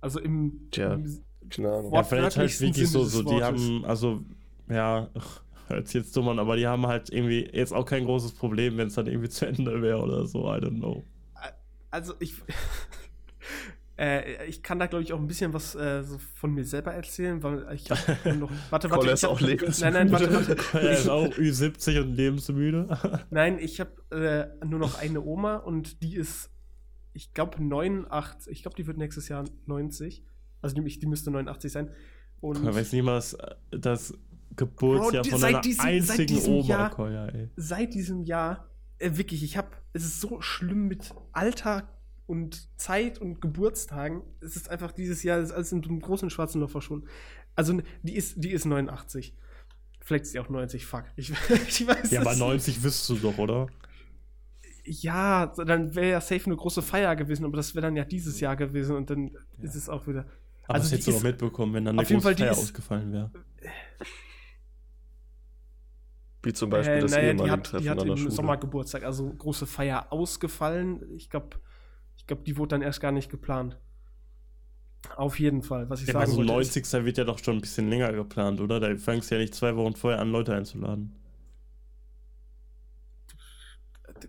Also 0.00 0.20
im, 0.20 0.68
Tja. 0.70 0.94
im 0.94 1.22
Ahnung. 1.58 1.92
Ja, 1.92 2.02
vielleicht 2.02 2.36
halt 2.36 2.60
wirklich 2.60 2.88
so, 2.88 3.04
so 3.04 3.22
die 3.22 3.26
Wortes. 3.26 3.42
haben, 3.42 3.84
also, 3.84 4.20
ja, 4.68 5.08
hört 5.68 5.86
sich 5.86 6.02
jetzt 6.02 6.16
dumm 6.16 6.28
an, 6.28 6.38
aber 6.38 6.56
die 6.56 6.66
haben 6.66 6.86
halt 6.86 7.10
irgendwie 7.10 7.48
jetzt 7.52 7.72
auch 7.72 7.84
kein 7.84 8.04
großes 8.04 8.32
Problem, 8.32 8.76
wenn 8.76 8.88
es 8.88 8.94
dann 8.94 9.06
irgendwie 9.06 9.28
zu 9.28 9.46
Ende 9.46 9.82
wäre 9.82 10.00
oder 10.00 10.26
so, 10.26 10.44
I 10.44 10.58
don't 10.58 10.78
know. 10.78 11.04
Also 11.90 12.14
ich. 12.20 12.34
äh, 13.98 14.46
ich 14.46 14.62
kann 14.62 14.78
da, 14.78 14.86
glaube 14.86 15.02
ich, 15.02 15.12
auch 15.12 15.18
ein 15.18 15.26
bisschen 15.26 15.52
was 15.52 15.74
äh, 15.74 16.02
so 16.02 16.18
von 16.18 16.54
mir 16.54 16.64
selber 16.64 16.92
erzählen, 16.92 17.42
weil 17.42 17.66
ich 17.74 17.90
habe 17.90 18.34
noch. 18.38 18.50
Warte, 18.70 18.90
warte. 18.90 19.10
ist 19.10 19.22
ich 19.22 19.28
hab, 19.28 19.36
auch 19.36 19.40
lebensmüde. 19.40 19.92
Nein, 19.92 20.06
nein, 20.06 20.12
warte, 20.12 20.32
warte. 20.32 20.56
Er 20.78 20.92
ist 20.92 21.08
auch 21.08 21.26
Ü70 21.26 22.00
und 22.00 22.14
lebensmüde. 22.14 22.98
Nein, 23.30 23.58
ich 23.58 23.80
habe 23.80 23.90
äh, 24.62 24.64
nur 24.64 24.78
noch 24.78 24.98
eine 24.98 25.20
Oma 25.20 25.56
und 25.56 26.02
die 26.02 26.14
ist, 26.14 26.49
ich 27.12 27.32
glaube, 27.34 27.62
89. 27.62 28.52
Ich 28.52 28.62
glaube, 28.62 28.76
die 28.76 28.86
wird 28.86 28.98
nächstes 28.98 29.28
Jahr 29.28 29.44
90. 29.66 30.24
Also 30.62 30.76
die, 30.76 30.98
die 30.98 31.06
müsste 31.06 31.30
89 31.30 31.72
sein. 31.72 31.90
Und 32.40 32.56
Ich 32.58 32.74
weiß 32.74 32.92
nicht 32.92 33.02
mal 33.02 33.22
das, 33.70 34.14
Geburtsjahr 34.56 35.22
Bro, 35.22 35.30
von 35.30 35.44
einer 35.44 35.60
diesem- 35.60 35.84
einzigen 35.84 36.38
Oma, 36.46 36.66
Jahr- 36.66 36.90
Koya, 36.90 37.26
ey. 37.28 37.48
seit 37.56 37.94
diesem 37.94 38.22
Jahr, 38.24 38.68
äh, 38.98 39.10
wirklich, 39.14 39.42
ich 39.42 39.56
habe, 39.56 39.68
es 39.92 40.04
ist 40.04 40.20
so 40.20 40.40
schlimm 40.40 40.88
mit 40.88 41.14
Alter 41.32 41.88
und 42.26 42.68
Zeit 42.78 43.18
und 43.20 43.40
Geburtstagen. 43.40 44.22
Es 44.40 44.56
ist 44.56 44.68
einfach 44.68 44.92
dieses 44.92 45.22
Jahr, 45.22 45.38
es 45.38 45.50
ist 45.50 45.54
alles 45.54 45.72
in 45.72 45.84
einem 45.84 46.00
großen 46.00 46.30
schwarzen 46.30 46.60
Loch 46.60 46.70
verschwunden. 46.70 47.06
Also 47.56 47.80
die 48.02 48.14
ist, 48.16 48.42
die 48.42 48.50
ist 48.50 48.64
89. 48.66 49.34
Vielleicht 50.00 50.24
ist 50.24 50.32
sie 50.32 50.38
auch 50.40 50.48
90, 50.48 50.84
fuck. 50.86 51.04
Ich, 51.16 51.30
ich 51.68 51.86
weiß 51.86 52.10
Ja, 52.10 52.20
aber 52.22 52.32
es 52.32 52.38
90 52.38 52.82
wüsst 52.82 53.08
du 53.08 53.16
doch, 53.16 53.38
oder? 53.38 53.66
Ja, 54.84 55.46
dann 55.46 55.94
wäre 55.94 56.10
ja 56.10 56.20
safe 56.20 56.46
eine 56.46 56.56
große 56.56 56.82
Feier 56.82 57.14
gewesen, 57.16 57.44
aber 57.44 57.56
das 57.56 57.74
wäre 57.74 57.82
dann 57.86 57.96
ja 57.96 58.04
dieses 58.04 58.40
Jahr 58.40 58.56
gewesen 58.56 58.96
und 58.96 59.10
dann 59.10 59.30
ist 59.60 59.74
es 59.74 59.88
auch 59.88 60.06
wieder. 60.06 60.24
Aber 60.64 60.74
Also 60.74 60.84
das 60.84 60.92
hättest 60.92 61.08
du 61.08 61.10
doch 61.12 61.18
ist- 61.18 61.24
mitbekommen, 61.24 61.74
wenn 61.74 61.84
dann 61.84 61.94
eine 61.96 62.02
auf 62.02 62.08
jeden 62.10 62.22
große 62.22 62.34
Fall, 62.34 62.44
Feier 62.44 62.52
ist- 62.52 62.58
ausgefallen 62.58 63.12
wäre. 63.12 63.30
Wie 66.42 66.52
zum 66.54 66.70
Beispiel 66.70 66.94
Äh, 66.96 67.00
das 67.00 67.10
naja, 67.10 67.22
die 67.22 67.28
ehemalige 67.28 67.52
hat, 67.52 67.66
Treffen 67.66 67.82
die 67.82 67.90
hat 67.90 67.98
an 67.98 68.04
der 68.06 68.12
im 68.14 68.18
Schule. 68.18 68.30
Sommergeburtstag, 68.30 69.02
also 69.04 69.28
große 69.30 69.66
Feier 69.66 70.10
ausgefallen. 70.12 71.02
Ich 71.16 71.28
glaube, 71.28 71.56
ich 72.16 72.26
glaub, 72.26 72.44
die 72.44 72.56
wurde 72.56 72.68
dann 72.70 72.82
erst 72.82 73.00
gar 73.00 73.12
nicht 73.12 73.30
geplant. 73.30 73.78
Auf 75.16 75.38
jeden 75.38 75.62
Fall, 75.62 75.88
was 75.90 76.00
ich 76.00 76.06
Ja, 76.08 76.12
sagen 76.14 76.24
aber 76.24 76.32
so 76.32 76.38
wollte. 76.38 76.52
90. 76.52 77.04
wird 77.04 77.18
ja 77.18 77.24
doch 77.24 77.38
schon 77.38 77.56
ein 77.56 77.60
bisschen 77.60 77.88
länger 77.90 78.12
geplant, 78.12 78.60
oder? 78.60 78.80
Da 78.80 78.96
fängst 78.96 79.30
du 79.30 79.34
ja 79.34 79.40
nicht 79.40 79.54
zwei 79.54 79.76
Wochen 79.76 79.94
vorher 79.94 80.20
an, 80.20 80.30
Leute 80.30 80.54
einzuladen. 80.54 81.14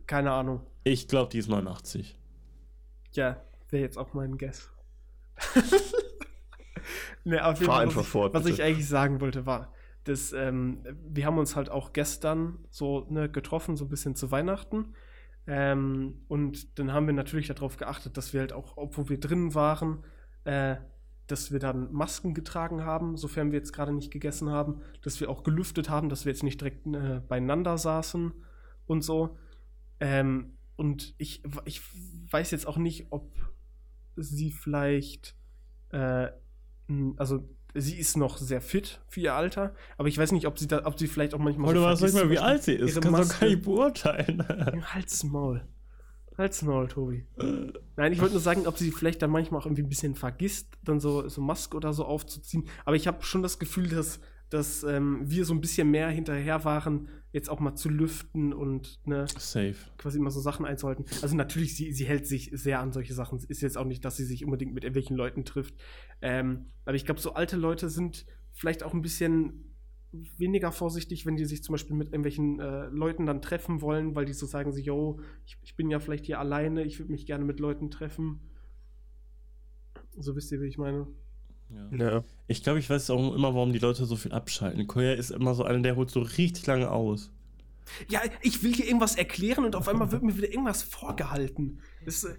Keine 0.07 0.31
Ahnung. 0.31 0.61
Ich 0.83 1.07
glaube, 1.07 1.29
die 1.31 1.37
ist 1.37 1.49
89. 1.49 2.17
Ja, 3.13 3.41
wäre 3.69 3.83
jetzt 3.83 3.97
auch 3.97 4.13
mein 4.13 4.37
Guess. 4.37 4.71
ne, 7.23 7.45
auf 7.45 7.59
jeden 7.59 7.65
Fahr 7.65 7.75
Fall, 7.77 7.85
einfach 7.85 7.97
was, 7.97 8.05
ich, 8.05 8.11
fort, 8.11 8.33
was 8.33 8.43
bitte. 8.43 8.55
ich 8.55 8.63
eigentlich 8.63 8.87
sagen 8.87 9.21
wollte, 9.21 9.45
war, 9.45 9.73
dass 10.03 10.33
ähm, 10.33 10.83
wir 11.07 11.25
haben 11.25 11.37
uns 11.37 11.55
halt 11.55 11.69
auch 11.69 11.93
gestern 11.93 12.59
so 12.69 13.05
ne, 13.09 13.29
getroffen, 13.29 13.75
so 13.75 13.85
ein 13.85 13.89
bisschen 13.89 14.15
zu 14.15 14.31
Weihnachten. 14.31 14.93
Ähm, 15.47 16.21
und 16.27 16.77
dann 16.79 16.93
haben 16.93 17.07
wir 17.07 17.13
natürlich 17.13 17.47
darauf 17.47 17.77
geachtet, 17.77 18.17
dass 18.17 18.33
wir 18.33 18.41
halt 18.41 18.53
auch, 18.53 18.77
obwohl 18.77 19.09
wir 19.09 19.19
drin 19.19 19.55
waren, 19.55 20.03
äh, 20.43 20.77
dass 21.27 21.51
wir 21.51 21.59
dann 21.59 21.91
Masken 21.93 22.33
getragen 22.33 22.83
haben, 22.83 23.15
sofern 23.17 23.51
wir 23.51 23.59
jetzt 23.59 23.73
gerade 23.73 23.93
nicht 23.93 24.11
gegessen 24.11 24.49
haben, 24.49 24.81
dass 25.01 25.19
wir 25.19 25.29
auch 25.29 25.43
gelüftet 25.43 25.89
haben, 25.89 26.09
dass 26.09 26.25
wir 26.25 26.31
jetzt 26.31 26.43
nicht 26.43 26.59
direkt 26.59 26.85
äh, 26.87 27.21
beieinander 27.27 27.77
saßen 27.77 28.33
und 28.85 29.01
so. 29.01 29.37
Ähm, 30.01 30.57
und 30.75 31.13
ich, 31.17 31.43
ich 31.63 31.81
weiß 32.31 32.51
jetzt 32.51 32.67
auch 32.67 32.77
nicht, 32.77 33.07
ob 33.11 33.31
sie 34.15 34.51
vielleicht, 34.51 35.35
äh, 35.91 36.29
also 37.17 37.47
sie 37.75 37.97
ist 37.97 38.17
noch 38.17 38.37
sehr 38.37 38.61
fit 38.61 38.99
für 39.07 39.21
ihr 39.21 39.35
Alter, 39.35 39.75
aber 39.97 40.07
ich 40.07 40.17
weiß 40.17 40.31
nicht, 40.31 40.47
ob 40.47 40.59
sie 40.59 40.67
da, 40.67 40.85
ob 40.85 40.97
sie 40.97 41.07
vielleicht 41.07 41.33
auch 41.33 41.39
manchmal 41.39 41.69
Oder 41.69 41.83
weißt 41.83 41.99
vergisst, 41.99 42.15
nicht 42.15 42.25
mal, 42.25 42.31
wie 42.31 42.39
alt 42.39 42.63
sie 42.63 42.73
ist. 42.73 42.99
Kannst 42.99 43.35
du 43.35 43.39
gar 43.39 43.47
nicht 43.47 43.61
beurteilen. 43.61 44.45
Halt's 44.93 45.23
Maul. 45.23 45.65
Halt's 46.37 46.63
Maul, 46.63 46.87
Tobi. 46.87 47.27
Nein, 47.95 48.13
ich 48.13 48.19
wollte 48.19 48.33
nur 48.33 48.41
sagen, 48.41 48.65
ob 48.65 48.77
sie 48.77 48.91
vielleicht 48.91 49.21
dann 49.21 49.29
manchmal 49.29 49.61
auch 49.61 49.67
irgendwie 49.67 49.83
ein 49.83 49.89
bisschen 49.89 50.15
vergisst, 50.15 50.77
dann 50.83 50.99
so, 50.99 51.29
so 51.29 51.41
Maske 51.41 51.77
oder 51.77 51.93
so 51.93 52.05
aufzuziehen. 52.05 52.67
Aber 52.85 52.95
ich 52.95 53.07
habe 53.07 53.23
schon 53.23 53.43
das 53.43 53.59
Gefühl, 53.59 53.89
dass, 53.89 54.19
dass 54.51 54.83
ähm, 54.83 55.21
wir 55.23 55.45
so 55.45 55.53
ein 55.53 55.61
bisschen 55.61 55.89
mehr 55.89 56.09
hinterher 56.09 56.63
waren, 56.65 57.07
jetzt 57.31 57.49
auch 57.49 57.61
mal 57.61 57.73
zu 57.75 57.89
lüften 57.89 58.53
und 58.53 58.99
ne, 59.05 59.25
Safe. 59.37 59.75
quasi 59.97 60.19
immer 60.19 60.29
so 60.29 60.41
Sachen 60.41 60.65
einzuhalten. 60.65 61.05
Also 61.21 61.35
natürlich, 61.37 61.75
sie, 61.75 61.93
sie 61.93 62.05
hält 62.05 62.27
sich 62.27 62.51
sehr 62.53 62.81
an 62.81 62.91
solche 62.91 63.13
Sachen. 63.13 63.37
Es 63.37 63.45
ist 63.45 63.61
jetzt 63.61 63.77
auch 63.77 63.85
nicht, 63.85 64.03
dass 64.03 64.17
sie 64.17 64.25
sich 64.25 64.43
unbedingt 64.43 64.73
mit 64.73 64.83
irgendwelchen 64.83 65.15
Leuten 65.15 65.45
trifft. 65.45 65.75
Ähm, 66.21 66.65
aber 66.83 66.95
ich 66.95 67.05
glaube, 67.05 67.21
so 67.21 67.33
alte 67.33 67.55
Leute 67.55 67.89
sind 67.89 68.25
vielleicht 68.51 68.83
auch 68.83 68.93
ein 68.93 69.01
bisschen 69.01 69.71
weniger 70.11 70.73
vorsichtig, 70.73 71.25
wenn 71.25 71.37
die 71.37 71.45
sich 71.45 71.63
zum 71.63 71.71
Beispiel 71.71 71.95
mit 71.95 72.09
irgendwelchen 72.09 72.59
äh, 72.59 72.87
Leuten 72.87 73.25
dann 73.25 73.41
treffen 73.41 73.81
wollen, 73.81 74.13
weil 74.15 74.25
die 74.25 74.33
so 74.33 74.45
sagen, 74.45 74.73
so, 74.73 74.79
yo, 74.79 75.21
ich, 75.45 75.57
ich 75.63 75.77
bin 75.77 75.89
ja 75.89 76.01
vielleicht 76.01 76.25
hier 76.25 76.39
alleine, 76.39 76.83
ich 76.83 76.99
würde 76.99 77.13
mich 77.13 77.25
gerne 77.25 77.45
mit 77.45 77.61
Leuten 77.61 77.89
treffen. 77.89 78.41
So 80.17 80.35
wisst 80.35 80.51
ihr, 80.51 80.59
wie 80.59 80.67
ich 80.67 80.77
meine. 80.77 81.07
Ja. 81.91 81.97
Ja. 81.97 82.23
Ich 82.47 82.63
glaube, 82.63 82.79
ich 82.79 82.89
weiß 82.89 83.09
auch 83.11 83.33
immer, 83.33 83.53
warum 83.53 83.71
die 83.73 83.79
Leute 83.79 84.05
so 84.05 84.15
viel 84.15 84.31
abschalten. 84.33 84.87
Koya 84.87 85.13
ist 85.13 85.31
immer 85.31 85.53
so 85.55 85.63
einer, 85.63 85.79
der 85.79 85.95
holt 85.95 86.11
so 86.11 86.21
richtig 86.21 86.65
lange 86.67 86.89
aus. 86.91 87.31
Ja, 88.09 88.21
ich 88.41 88.63
will 88.63 88.73
hier 88.73 88.85
irgendwas 88.87 89.15
erklären 89.15 89.65
und 89.65 89.75
auf 89.75 89.87
einmal 89.87 90.11
wird 90.11 90.23
mir 90.23 90.35
wieder 90.37 90.49
irgendwas 90.49 90.83
vorgehalten. 90.83 91.79
Das 92.05 92.15
ist 92.15 92.23
äh, 92.25 92.35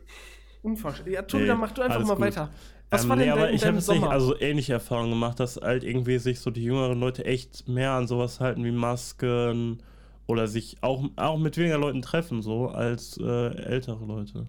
unverständlich. 0.62 1.14
Ja, 1.14 1.22
Tobi, 1.22 1.42
Nee, 1.42 1.48
dann 1.48 1.60
mach 1.60 1.72
du 1.72 1.82
einfach 1.82 2.00
mal 2.04 2.14
gut. 2.14 2.20
weiter. 2.20 2.50
Was 2.90 3.04
Ähm, 3.04 3.08
war 3.08 3.16
denn 3.16 3.26
nee, 3.26 3.32
aber 3.32 3.50
ich 3.52 3.64
habe 3.64 3.74
tatsächlich 3.74 4.04
also 4.08 4.38
ähnliche 4.38 4.74
Erfahrungen 4.74 5.10
gemacht, 5.10 5.40
dass 5.40 5.56
halt 5.56 5.82
irgendwie 5.84 6.18
sich 6.18 6.40
so 6.40 6.50
die 6.50 6.62
jüngeren 6.64 7.00
Leute 7.00 7.24
echt 7.24 7.66
mehr 7.68 7.92
an 7.92 8.06
sowas 8.06 8.38
halten 8.40 8.64
wie 8.64 8.70
Masken 8.70 9.82
oder 10.26 10.46
sich 10.46 10.76
auch, 10.82 11.04
auch 11.16 11.38
mit 11.38 11.56
weniger 11.56 11.78
Leuten 11.78 12.02
treffen, 12.02 12.42
so 12.42 12.68
als 12.68 13.18
äh, 13.18 13.56
ältere 13.56 14.04
Leute. 14.04 14.46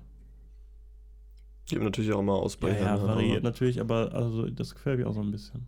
Gibt 1.68 1.82
natürlich 1.84 2.11
auch 2.14 2.22
mal 2.22 2.36
Ja, 2.36 2.41
Ausbrecher. 2.41 2.82
ja, 2.86 2.97
ne, 2.97 3.07
variiert 3.07 3.38
aber- 3.38 3.49
natürlich, 3.49 3.80
aber 3.80 4.14
also 4.14 4.49
das 4.49 4.74
gefällt 4.76 4.99
mir 4.99 5.07
auch 5.07 5.14
so 5.14 5.22
ein 5.22 5.32
bisschen. 5.32 5.68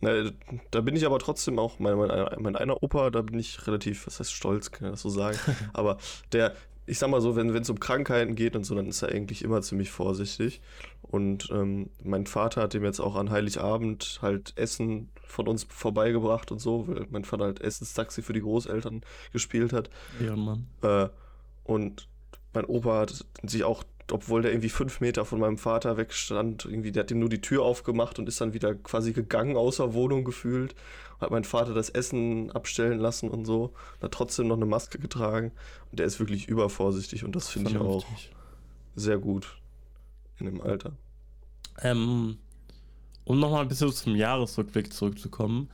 Na, 0.00 0.30
da 0.70 0.80
bin 0.82 0.94
ich 0.94 1.06
aber 1.06 1.18
trotzdem 1.18 1.58
auch, 1.58 1.78
mein, 1.78 1.96
mein, 1.96 2.10
mein 2.38 2.54
einer 2.56 2.82
Opa, 2.82 3.10
da 3.10 3.22
bin 3.22 3.38
ich 3.38 3.66
relativ, 3.66 4.06
was 4.06 4.20
heißt 4.20 4.32
stolz, 4.32 4.70
kann 4.70 4.88
ich 4.88 4.92
das 4.92 5.02
so 5.02 5.08
sagen. 5.08 5.38
aber 5.72 5.96
der, 6.32 6.54
ich 6.84 6.98
sag 6.98 7.08
mal 7.10 7.20
so, 7.22 7.34
wenn 7.34 7.48
es 7.48 7.70
um 7.70 7.80
Krankheiten 7.80 8.34
geht 8.36 8.54
und 8.54 8.64
so, 8.64 8.74
dann 8.74 8.86
ist 8.88 9.02
er 9.02 9.08
eigentlich 9.08 9.42
immer 9.42 9.62
ziemlich 9.62 9.90
vorsichtig. 9.90 10.60
Und 11.02 11.48
ähm, 11.50 11.88
mein 12.04 12.26
Vater 12.26 12.62
hat 12.62 12.74
ihm 12.74 12.84
jetzt 12.84 13.00
auch 13.00 13.16
an 13.16 13.30
Heiligabend 13.30 14.18
halt 14.22 14.52
Essen 14.56 15.08
von 15.24 15.48
uns 15.48 15.64
vorbeigebracht 15.64 16.52
und 16.52 16.58
so, 16.60 16.86
weil 16.86 17.06
mein 17.10 17.24
Vater 17.24 17.44
halt 17.44 17.60
Essenstaxi 17.60 18.22
für 18.22 18.34
die 18.34 18.40
Großeltern 18.42 19.00
gespielt 19.32 19.72
hat. 19.72 19.88
Ehrenmann. 20.20 20.68
Äh, 20.82 21.08
und 21.64 22.06
mein 22.56 22.64
Opa 22.64 23.00
hat 23.00 23.24
sich 23.42 23.64
auch, 23.64 23.84
obwohl 24.10 24.42
der 24.42 24.50
irgendwie 24.50 24.70
fünf 24.70 25.00
Meter 25.00 25.24
von 25.24 25.38
meinem 25.38 25.58
Vater 25.58 25.96
wegstand, 25.96 26.64
irgendwie, 26.64 26.90
der 26.90 27.02
hat 27.02 27.10
ihm 27.10 27.18
nur 27.18 27.28
die 27.28 27.40
Tür 27.40 27.62
aufgemacht 27.62 28.18
und 28.18 28.28
ist 28.28 28.40
dann 28.40 28.54
wieder 28.54 28.74
quasi 28.74 29.12
gegangen 29.12 29.56
aus 29.56 29.76
der 29.76 29.94
Wohnung 29.94 30.24
gefühlt. 30.24 30.74
Hat 31.20 31.30
mein 31.30 31.44
Vater 31.44 31.74
das 31.74 31.90
Essen 31.90 32.50
abstellen 32.50 32.98
lassen 32.98 33.30
und 33.30 33.44
so. 33.44 33.74
Und 33.96 34.02
hat 34.02 34.12
trotzdem 34.12 34.48
noch 34.48 34.56
eine 34.56 34.66
Maske 34.66 34.98
getragen. 34.98 35.52
Und 35.90 35.98
der 35.98 36.06
ist 36.06 36.18
wirklich 36.18 36.48
übervorsichtig 36.48 37.24
und 37.24 37.36
das 37.36 37.48
finde 37.48 37.70
ich 37.70 37.78
auch 37.78 38.04
sehr 38.94 39.18
gut 39.18 39.58
in 40.38 40.46
dem 40.46 40.60
Alter. 40.60 40.92
Ähm, 41.82 42.38
um 43.24 43.38
nochmal 43.38 43.62
ein 43.62 43.68
bisschen 43.68 43.92
zum 43.92 44.16
Jahresrückblick 44.16 44.92
zurückzukommen. 44.92 45.68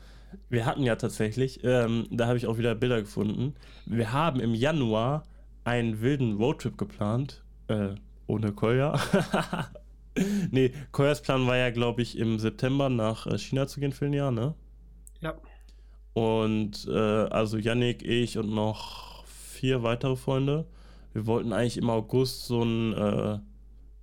Wir 0.48 0.66
hatten 0.66 0.82
ja 0.82 0.96
tatsächlich, 0.96 1.60
ähm, 1.62 2.06
da 2.10 2.26
habe 2.26 2.38
ich 2.38 2.46
auch 2.46 2.58
wieder 2.58 2.74
Bilder 2.74 3.02
gefunden. 3.02 3.54
Wir 3.86 4.12
haben 4.12 4.40
im 4.40 4.54
Januar 4.54 5.24
einen 5.64 6.00
wilden 6.00 6.36
Roadtrip 6.36 6.78
geplant. 6.78 7.42
Äh, 7.68 7.94
ohne 8.26 8.52
Kolja. 8.52 8.98
nee, 10.50 10.72
Koljas 10.90 11.22
Plan 11.22 11.46
war 11.46 11.56
ja, 11.56 11.70
glaube 11.70 12.02
ich, 12.02 12.18
im 12.18 12.38
September 12.38 12.88
nach 12.88 13.26
äh, 13.26 13.38
China 13.38 13.66
zu 13.66 13.80
gehen 13.80 13.92
für 13.92 14.06
ein 14.06 14.12
Jahr, 14.12 14.30
ne? 14.30 14.54
Ja. 15.20 15.34
Und 16.14 16.86
äh, 16.88 16.98
also 16.98 17.56
Yannick, 17.58 18.02
ich 18.02 18.38
und 18.38 18.52
noch 18.52 19.24
vier 19.24 19.82
weitere 19.82 20.16
Freunde. 20.16 20.66
Wir 21.12 21.26
wollten 21.26 21.52
eigentlich 21.52 21.78
im 21.78 21.90
August 21.90 22.46
so 22.46 22.62
ein, 22.62 22.92
äh, 22.94 23.38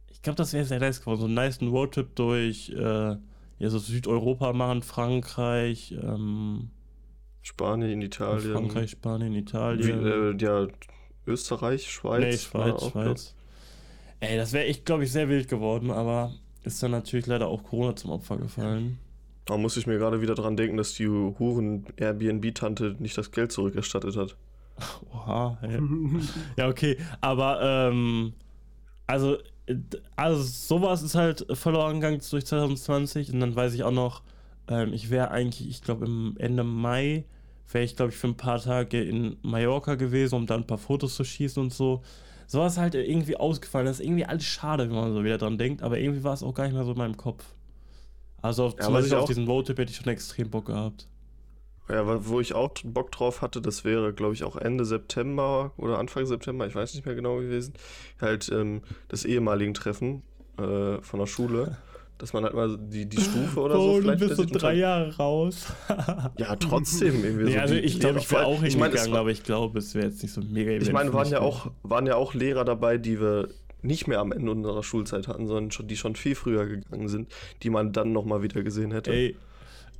ich 0.09 0.21
glaube, 0.21 0.37
das 0.37 0.53
wäre 0.53 0.65
sehr 0.65 0.79
nice 0.79 1.01
geworden, 1.01 1.19
so 1.19 1.25
einen 1.25 1.35
nice 1.35 1.61
Roadtrip 1.61 2.15
durch 2.15 2.69
äh, 2.69 3.15
ja, 3.59 3.69
so 3.69 3.77
Südeuropa 3.77 4.53
machen, 4.53 4.81
Frankreich, 4.81 5.91
ähm, 6.01 6.69
Spanien, 7.41 8.01
Italien. 8.01 8.53
Frankreich, 8.53 8.91
Spanien, 8.91 9.33
Italien. 9.35 10.03
Wie, 10.03 10.09
äh, 10.09 10.37
ja, 10.37 10.67
Österreich, 11.29 11.89
Schweiz. 11.89 12.21
Nee, 12.21 12.37
Schweiz, 12.37 12.85
Schweiz. 12.85 13.35
Ey, 14.19 14.37
das 14.37 14.51
wäre 14.51 14.65
echt, 14.65 14.85
glaube 14.85 15.05
ich, 15.05 15.11
sehr 15.11 15.29
wild 15.29 15.47
geworden, 15.47 15.91
aber 15.91 16.33
ist 16.63 16.83
dann 16.83 16.91
natürlich 16.91 17.27
leider 17.27 17.47
auch 17.47 17.63
Corona 17.63 17.95
zum 17.95 18.11
Opfer 18.11 18.37
gefallen. 18.37 18.99
Da 19.45 19.57
muss 19.57 19.77
ich 19.77 19.87
mir 19.87 19.97
gerade 19.97 20.21
wieder 20.21 20.35
dran 20.35 20.57
denken, 20.57 20.77
dass 20.77 20.93
die 20.93 21.07
Huren 21.07 21.85
Airbnb-Tante 21.97 22.97
nicht 22.99 23.17
das 23.17 23.31
Geld 23.31 23.51
zurückerstattet 23.51 24.15
hat. 24.17 24.35
Oha, 25.13 25.57
hey. 25.61 25.79
ja, 26.57 26.67
okay. 26.67 26.97
Aber, 27.21 27.61
ähm, 27.61 28.33
also, 29.07 29.37
also 30.15 30.41
sowas 30.41 31.01
ist 31.01 31.15
halt 31.15 31.45
verloren 31.53 31.95
gegangen 31.95 32.21
durch 32.29 32.45
2020 32.45 33.33
und 33.33 33.39
dann 33.39 33.55
weiß 33.55 33.73
ich 33.73 33.83
auch 33.83 33.91
noch, 33.91 34.21
ähm, 34.67 34.93
ich 34.93 35.09
wäre 35.09 35.31
eigentlich, 35.31 35.69
ich 35.69 35.81
glaube, 35.81 36.05
im 36.05 36.35
Ende 36.37 36.63
Mai 36.63 37.25
wäre 37.71 37.83
ich, 37.83 37.95
glaube 37.95 38.11
ich, 38.11 38.17
für 38.17 38.27
ein 38.27 38.37
paar 38.37 38.61
Tage 38.61 39.01
in 39.01 39.37
Mallorca 39.41 39.95
gewesen, 39.95 40.35
um 40.35 40.45
dann 40.47 40.61
ein 40.61 40.67
paar 40.67 40.77
Fotos 40.77 41.15
zu 41.15 41.23
schießen 41.23 41.61
und 41.61 41.73
so. 41.73 42.01
Sowas 42.47 42.77
halt 42.77 42.95
irgendwie 42.95 43.37
ausgefallen. 43.37 43.85
Das 43.85 43.99
ist 43.99 44.05
irgendwie 44.05 44.25
alles 44.25 44.45
schade, 44.45 44.89
wenn 44.89 44.95
man 44.95 45.13
so 45.13 45.23
wieder 45.23 45.37
dran 45.37 45.57
denkt, 45.57 45.83
aber 45.83 45.99
irgendwie 45.99 46.23
war 46.23 46.33
es 46.33 46.41
auch 46.43 46.53
gar 46.53 46.63
nicht 46.65 46.73
mehr 46.73 46.83
so 46.85 46.91
in 46.91 46.97
meinem 46.97 47.17
Kopf. 47.17 47.43
Also 48.41 48.65
auf, 48.65 48.75
Ja, 48.77 48.85
zum 48.85 48.93
Beispiel 48.93 49.17
auf 49.17 49.25
diesen 49.25 49.47
Roadtrip 49.47 49.77
hätte 49.77 49.91
ich 49.91 49.97
schon 49.97 50.07
extrem 50.07 50.49
Bock 50.49 50.65
gehabt. 50.65 51.07
Ja, 51.89 52.25
wo 52.27 52.39
ich 52.39 52.53
auch 52.53 52.69
Bock 52.83 53.11
drauf 53.11 53.41
hatte, 53.41 53.61
das 53.61 53.83
wäre, 53.83 54.13
glaube 54.13 54.35
ich, 54.35 54.43
auch 54.43 54.55
Ende 54.55 54.85
September 54.85 55.73
oder 55.77 55.97
Anfang 55.97 56.25
September, 56.27 56.67
ich 56.67 56.75
weiß 56.75 56.93
nicht 56.93 57.05
mehr 57.05 57.15
genau 57.15 57.37
gewesen, 57.37 57.73
halt 58.21 58.47
ähm, 58.53 58.83
das 59.07 59.25
ehemaligen 59.25 59.73
Treffen 59.73 60.21
äh, 60.59 61.01
von 61.01 61.19
der 61.19 61.25
Schule, 61.25 61.77
dass 62.19 62.33
man 62.33 62.43
halt 62.43 62.53
mal 62.53 62.77
die, 62.77 63.07
die 63.07 63.17
Stufe 63.21 63.59
oder 63.59 63.75
so 63.75 63.81
oh, 63.81 63.95
du 63.95 64.01
vielleicht 64.03 64.19
bist 64.19 64.35
so 64.35 64.45
drei 64.45 64.75
Jahre 64.75 65.15
raus. 65.17 65.65
Ja, 66.37 66.55
trotzdem 66.57 67.23
irgendwie 67.23 67.45
nee, 67.45 67.53
so. 67.53 67.59
also 67.59 67.73
die- 67.73 67.79
ich 67.79 67.99
glaube, 67.99 68.19
ich 68.19 68.29
wäre 68.31 68.45
auch 68.45 68.61
ich 68.61 68.73
hingegangen, 68.75 69.11
war- 69.11 69.19
aber 69.21 69.31
ich 69.31 69.43
glaube, 69.43 69.79
es 69.79 69.95
wäre 69.95 70.07
jetzt 70.07 70.21
nicht 70.21 70.33
so 70.33 70.41
mega 70.41 70.71
Ich 70.71 70.91
meine, 70.91 71.11
waren 71.13 71.29
ja 71.29 71.39
auch, 71.39 71.71
waren 71.81 72.05
ja 72.05 72.15
auch 72.15 72.33
Lehrer 72.35 72.65
dabei, 72.65 72.97
die 72.99 73.19
wir 73.19 73.47
nicht 73.81 74.07
mehr 74.07 74.19
am 74.19 74.33
Ende 74.33 74.51
unserer 74.51 74.83
Schulzeit 74.83 75.27
hatten, 75.29 75.47
sondern 75.47 75.71
schon, 75.71 75.87
die 75.87 75.95
schon 75.95 76.15
viel 76.15 76.35
früher 76.35 76.65
gegangen 76.65 77.07
sind, 77.07 77.29
die 77.63 77.69
man 77.69 77.93
dann 77.93 78.11
nochmal 78.11 78.43
wieder 78.43 78.61
gesehen 78.61 78.91
hätte. 78.91 79.11
Ey, 79.11 79.37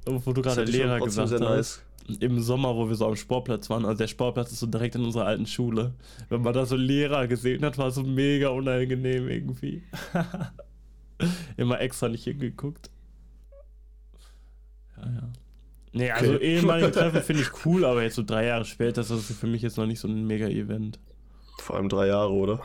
wo 0.05 0.33
du 0.33 0.41
gerade 0.41 0.63
Lehrer 0.63 0.99
gesagt 0.99 1.31
hast. 1.41 1.81
Im 2.19 2.41
Sommer, 2.41 2.75
wo 2.75 2.89
wir 2.89 2.95
so 2.95 3.05
am 3.05 3.15
Sportplatz 3.15 3.69
waren, 3.69 3.85
also 3.85 3.99
der 3.99 4.07
Sportplatz 4.07 4.51
ist 4.51 4.59
so 4.61 4.65
direkt 4.65 4.95
in 4.95 5.03
unserer 5.03 5.25
alten 5.27 5.45
Schule. 5.45 5.93
Wenn 6.29 6.41
man 6.41 6.53
da 6.55 6.65
so 6.65 6.75
Lehrer 6.75 7.27
gesehen 7.27 7.63
hat, 7.63 7.77
war 7.77 7.87
es 7.89 7.95
so 7.95 8.03
mega 8.03 8.49
unangenehm 8.49 9.29
irgendwie. 9.29 9.83
Immer 11.57 11.79
extra 11.81 12.09
nicht 12.09 12.23
hingeguckt. 12.23 12.89
Ja, 14.97 15.03
ja. 15.03 15.29
Nee, 15.91 16.11
also 16.11 16.33
Okay. 16.33 16.55
ehemalige 16.57 16.91
Treffen 16.93 17.21
finde 17.21 17.41
ich 17.43 17.65
cool, 17.65 17.83
aber 17.85 18.03
jetzt 18.03 18.15
so 18.15 18.23
drei 18.23 18.45
Jahre 18.45 18.65
später 18.65 19.01
ist 19.01 19.09
das 19.11 19.25
für 19.31 19.47
mich 19.47 19.61
jetzt 19.61 19.77
noch 19.77 19.85
nicht 19.87 19.99
so 19.99 20.07
ein 20.07 20.25
Mega-Event. 20.27 20.99
Vor 21.59 21.75
allem 21.77 21.89
drei 21.89 22.07
Jahre, 22.07 22.31
oder? 22.31 22.61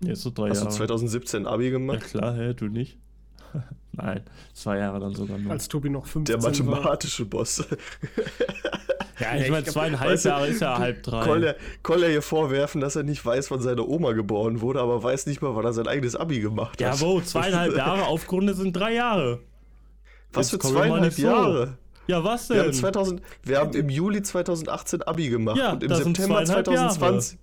Jetzt 0.00 0.22
so 0.22 0.30
drei 0.30 0.50
Hast 0.50 0.60
du 0.60 0.64
Jahre. 0.66 0.76
2017 0.76 1.46
Abi 1.46 1.64
ja 1.64 1.70
gemacht? 1.70 2.04
klar, 2.04 2.34
hä, 2.36 2.54
du 2.54 2.66
nicht? 2.68 2.98
Nein, 3.92 4.22
zwei 4.54 4.78
Jahre 4.78 5.00
dann 5.00 5.14
sogar 5.14 5.36
noch. 5.38 5.50
Als 5.50 5.68
Tobi 5.68 5.90
noch 5.90 6.06
15 6.06 6.34
Der 6.34 6.42
war. 6.42 6.50
mathematische 6.50 7.24
Boss. 7.26 7.58
ja, 9.18 9.34
Ja, 9.34 9.36
ich 9.36 9.44
ich 9.44 9.50
meine, 9.50 9.64
zweieinhalb 9.64 10.12
weißt 10.12 10.24
du, 10.24 10.28
Jahre 10.30 10.46
ist 10.48 10.60
ja 10.60 10.78
halb 10.78 11.02
drei. 11.02 11.24
Koll 11.24 11.54
Koll 11.82 12.04
hier 12.06 12.22
vorwerfen, 12.22 12.80
dass 12.80 12.96
er 12.96 13.02
nicht 13.02 13.24
weiß, 13.24 13.50
wann 13.50 13.60
seine 13.60 13.86
Oma 13.86 14.12
geboren 14.12 14.60
wurde, 14.62 14.80
aber 14.80 15.02
weiß 15.02 15.26
nicht 15.26 15.42
mal, 15.42 15.54
wann 15.54 15.64
er 15.66 15.72
sein 15.74 15.86
eigenes 15.86 16.16
Abi 16.16 16.40
gemacht 16.40 16.80
Ja, 16.80 16.92
hat. 16.92 17.00
wo, 17.02 17.20
zweieinhalb 17.20 17.76
Jahre 17.76 18.06
aufgrunde 18.06 18.54
sind 18.54 18.72
drei 18.74 18.94
Jahre. 18.94 19.40
Was 20.32 20.48
für 20.50 20.56
Jetzt 20.56 20.64
mal 20.64 20.70
zweieinhalb 20.72 21.12
so. 21.12 21.22
Jahre? 21.22 21.78
Ja, 22.08 22.24
was 22.24 22.48
Wir 22.48 22.58
haben, 22.60 22.64
denn? 22.70 22.74
2000, 22.74 23.22
wir 23.44 23.58
haben 23.60 23.74
im 23.74 23.88
Juli 23.88 24.22
2018 24.22 25.02
Abi 25.02 25.28
gemacht 25.28 25.56
Ja, 25.58 25.72
und 25.72 25.82
im 25.84 25.94
September 25.94 26.44
zweieinhalb 26.44 26.64
2020. 26.66 27.38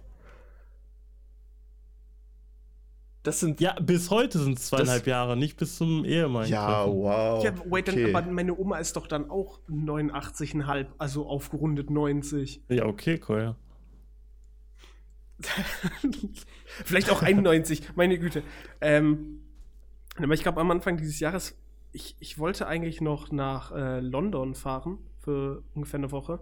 Das 3.30 3.42
sind. 3.42 3.62
ja, 3.62 3.76
bis 3.80 4.10
heute 4.10 4.40
sind 4.40 4.58
es 4.58 4.66
zweieinhalb 4.66 5.06
Jahre, 5.06 5.38
nicht 5.38 5.56
bis 5.56 5.78
zum 5.78 6.04
Ehemann. 6.04 6.48
Ja, 6.50 6.88
wow. 6.88 7.44
Ja, 7.44 7.54
wait, 7.66 7.88
dann, 7.88 7.94
okay. 7.94 8.12
aber 8.12 8.28
meine 8.32 8.58
Oma 8.58 8.80
ist 8.80 8.96
doch 8.96 9.06
dann 9.06 9.30
auch 9.30 9.60
89,5, 9.70 10.88
also 10.98 11.28
aufgerundet 11.28 11.92
90. 11.92 12.64
Ja, 12.70 12.88
okay, 12.88 13.22
cool, 13.30 13.40
ja. 13.40 13.56
Vielleicht 16.86 17.12
auch 17.12 17.22
91, 17.22 17.96
meine 17.96 18.18
Güte. 18.18 18.42
Ähm, 18.82 19.42
aber 20.18 20.34
ich 20.34 20.42
glaube, 20.42 20.60
am 20.60 20.72
Anfang 20.72 20.98
dieses 20.98 21.20
Jahres, 21.20 21.56
ich, 21.92 22.16
ich 22.20 22.40
wollte 22.40 22.66
eigentlich 22.66 23.00
noch 23.00 23.32
nach 23.32 23.72
äh, 23.72 24.00
London 24.00 24.56
fahren 24.56 24.98
für 25.20 25.62
ungefähr 25.76 26.00
eine 26.00 26.12
Woche. 26.12 26.40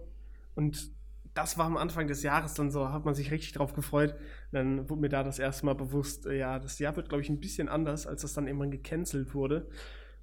Und 0.54 0.90
das 1.38 1.56
war 1.56 1.66
am 1.66 1.76
Anfang 1.76 2.08
des 2.08 2.24
Jahres 2.24 2.54
dann 2.54 2.72
so, 2.72 2.90
hat 2.90 3.04
man 3.04 3.14
sich 3.14 3.30
richtig 3.30 3.52
drauf 3.52 3.72
gefreut. 3.72 4.16
Dann 4.50 4.88
wurde 4.90 5.02
mir 5.02 5.08
da 5.08 5.22
das 5.22 5.38
erste 5.38 5.66
Mal 5.66 5.74
bewusst, 5.74 6.26
äh, 6.26 6.36
ja, 6.36 6.58
das 6.58 6.80
Jahr 6.80 6.96
wird, 6.96 7.08
glaube 7.08 7.22
ich, 7.22 7.28
ein 7.28 7.38
bisschen 7.38 7.68
anders, 7.68 8.08
als 8.08 8.22
das 8.22 8.32
dann 8.32 8.48
irgendwann 8.48 8.72
gecancelt 8.72 9.34
wurde. 9.34 9.68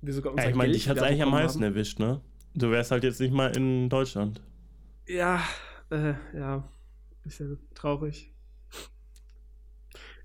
Wir 0.01 0.13
sogar 0.13 0.37
ja 0.37 0.49
ich 0.49 0.55
meine, 0.55 0.73
dich 0.73 0.89
hat 0.89 0.97
es 0.97 1.03
eigentlich 1.03 1.23
am 1.23 1.31
meisten 1.31 1.63
haben. 1.63 1.71
erwischt, 1.71 1.99
ne? 1.99 2.21
Du 2.53 2.69
wärst 2.69 2.91
halt 2.91 3.05
jetzt 3.05 3.21
nicht 3.21 3.33
mal 3.33 3.55
in 3.55 3.89
Deutschland. 3.89 4.41
Ja, 5.07 5.41
äh, 5.89 6.15
ja, 6.33 6.67
bisschen 7.23 7.59
traurig. 7.73 8.33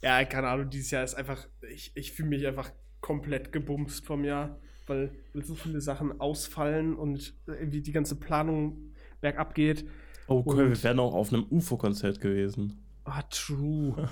Ja, 0.02 0.24
keine 0.24 0.48
Ahnung, 0.48 0.70
dieses 0.70 0.90
Jahr 0.90 1.04
ist 1.04 1.14
einfach, 1.14 1.46
ich, 1.72 1.92
ich 1.94 2.12
fühle 2.12 2.30
mich 2.30 2.46
einfach 2.46 2.72
komplett 3.00 3.52
gebumst 3.52 4.04
vom 4.04 4.24
Jahr, 4.24 4.58
weil, 4.88 5.12
weil 5.34 5.44
so 5.44 5.54
viele 5.54 5.80
Sachen 5.80 6.20
ausfallen 6.20 6.96
und 6.96 7.34
irgendwie 7.46 7.80
die 7.80 7.92
ganze 7.92 8.16
Planung 8.16 8.92
bergab 9.20 9.54
geht. 9.54 9.84
Oh, 10.30 10.44
cool, 10.46 10.64
Und- 10.64 10.70
wir 10.70 10.82
wären 10.84 11.00
auch 11.00 11.12
auf 11.14 11.32
einem 11.32 11.44
UFO-Konzert 11.50 12.20
gewesen. 12.20 12.78
Ah, 13.04 13.22
true. 13.30 14.08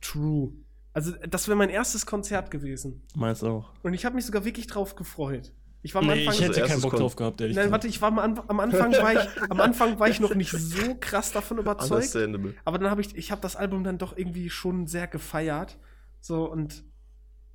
true. 0.00 0.52
Also, 0.92 1.12
das 1.28 1.48
wäre 1.48 1.56
mein 1.56 1.70
erstes 1.70 2.06
Konzert 2.06 2.50
gewesen. 2.50 3.02
Meins 3.16 3.42
auch. 3.42 3.72
Und 3.82 3.94
ich 3.94 4.04
habe 4.04 4.14
mich 4.14 4.24
sogar 4.26 4.44
wirklich 4.44 4.66
drauf 4.66 4.94
gefreut. 4.94 5.52
Ich 5.84 5.94
war 5.94 6.02
am 6.02 6.06
Nee, 6.08 6.20
Anfang 6.28 6.34
ich 6.34 6.40
hätte 6.42 6.60
erstes 6.60 6.68
keinen 6.80 6.82
Bock 6.82 6.96
drauf 6.96 7.16
gehabt, 7.16 7.40
ehrlich 7.40 7.56
Nein, 7.56 7.72
warte, 7.72 7.88
ich 7.88 8.00
war 8.00 8.16
am, 8.16 8.38
am 8.38 8.60
Anfang 8.60 8.92
war 8.92 9.12
ich 9.14 9.28
am 9.50 9.60
Anfang 9.60 9.98
war 9.98 10.08
ich 10.08 10.20
noch 10.20 10.34
nicht 10.36 10.52
so 10.52 10.94
krass 11.00 11.32
davon 11.32 11.58
überzeugt. 11.58 11.90
Understandable. 11.90 12.54
Aber 12.64 12.78
dann 12.78 12.88
habe 12.88 13.00
ich, 13.00 13.16
ich 13.16 13.32
habe 13.32 13.40
das 13.40 13.56
Album 13.56 13.82
dann 13.82 13.98
doch 13.98 14.16
irgendwie 14.16 14.48
schon 14.48 14.86
sehr 14.86 15.08
gefeiert. 15.08 15.78
So 16.20 16.48
und 16.48 16.84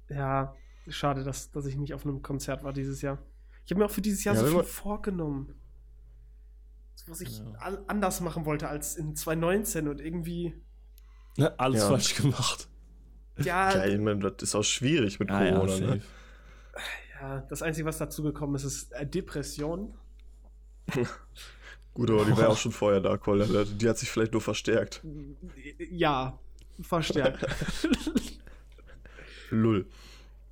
ja, 0.09 0.55
schade, 0.89 1.23
dass, 1.23 1.51
dass 1.51 1.65
ich 1.67 1.77
nicht 1.77 1.93
auf 1.93 2.05
einem 2.05 2.21
Konzert 2.21 2.65
war 2.65 2.73
dieses 2.73 3.01
Jahr. 3.01 3.19
Ich 3.63 3.71
habe 3.71 3.79
mir 3.79 3.85
auch 3.85 3.91
für 3.91 4.01
dieses 4.01 4.25
Jahr 4.25 4.35
Ja, 4.35 4.41
so 4.41 4.47
viel 4.47 4.63
vorgenommen. 4.63 5.53
Was 7.07 7.21
ich 7.21 7.39
Ja. 7.39 7.45
all, 7.59 7.83
anders 7.87 8.21
machen 8.21 8.45
wollte 8.45 8.67
als 8.67 8.95
in 8.95 9.15
2019 9.15 9.87
und 9.87 10.01
irgendwie, 10.01 10.53
Ne, 11.37 11.57
Alles 11.59 11.81
Ja. 11.81 11.87
falsch 11.89 12.15
gemacht. 12.15 12.67
ja, 13.37 13.71
Ja, 13.75 13.85
ich 13.85 13.99
meine, 13.99 14.19
das 14.31 14.41
ist 14.41 14.55
auch 14.55 14.63
schwierig 14.63 15.19
mit 15.19 15.29
Ah, 15.29 15.45
ja, 15.45 15.51
Corona, 15.59 15.77
ne? 15.95 16.01
ja, 17.21 17.41
das 17.41 17.61
Einzige, 17.61 17.85
was 17.87 17.97
dazu 17.99 18.23
gekommen 18.23 18.55
ist, 18.55 18.63
ist 18.63 18.91
äh, 18.93 19.05
Depression. 19.05 19.93
Gut, 21.93 22.09
aber 22.11 22.25
die 22.25 22.31
war 22.31 22.41
ja 22.43 22.47
auch 22.49 22.57
schon 22.57 22.71
vorher 22.71 23.01
da, 23.01 23.17
Koll. 23.17 23.65
Die 23.65 23.89
hat 23.89 23.97
sich 23.97 24.09
vielleicht 24.11 24.31
nur 24.33 24.41
verstärkt. 24.41 25.01
Ja, 25.91 26.39
verstärkt. 26.81 27.45
Lull. 29.49 29.85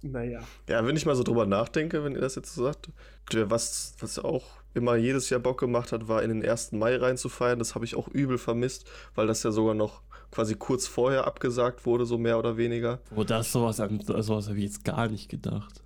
naja. 0.01 0.41
Ja, 0.67 0.85
wenn 0.85 0.95
ich 0.95 1.05
mal 1.05 1.15
so 1.15 1.23
drüber 1.23 1.45
nachdenke, 1.45 2.03
wenn 2.03 2.13
ihr 2.13 2.21
das 2.21 2.35
jetzt 2.35 2.53
so 2.53 2.63
sagt, 2.63 2.89
was, 3.31 3.95
was 3.99 4.19
auch 4.19 4.45
immer 4.75 4.95
jedes 4.95 5.29
Jahr 5.29 5.39
Bock 5.39 5.59
gemacht 5.59 5.91
hat, 5.91 6.07
war 6.07 6.21
in 6.21 6.29
den 6.29 6.47
1. 6.47 6.73
Mai 6.73 6.95
reinzufeiern. 6.97 7.57
Das 7.59 7.73
habe 7.75 7.85
ich 7.85 7.95
auch 7.95 8.07
übel 8.09 8.37
vermisst, 8.37 8.85
weil 9.15 9.25
das 9.27 9.41
ja 9.43 9.51
sogar 9.51 9.73
noch 9.73 10.01
quasi 10.31 10.55
kurz 10.55 10.85
vorher 10.85 11.25
abgesagt 11.25 11.85
wurde, 11.85 12.05
so 12.05 12.17
mehr 12.17 12.37
oder 12.37 12.57
weniger. 12.57 12.99
Oh, 13.15 13.23
das 13.23 13.51
sowas, 13.51 13.79
an- 13.79 14.01
sowas 14.01 14.47
habe 14.49 14.57
ich 14.57 14.65
jetzt 14.65 14.83
gar 14.83 15.07
nicht 15.07 15.29
gedacht. 15.29 15.81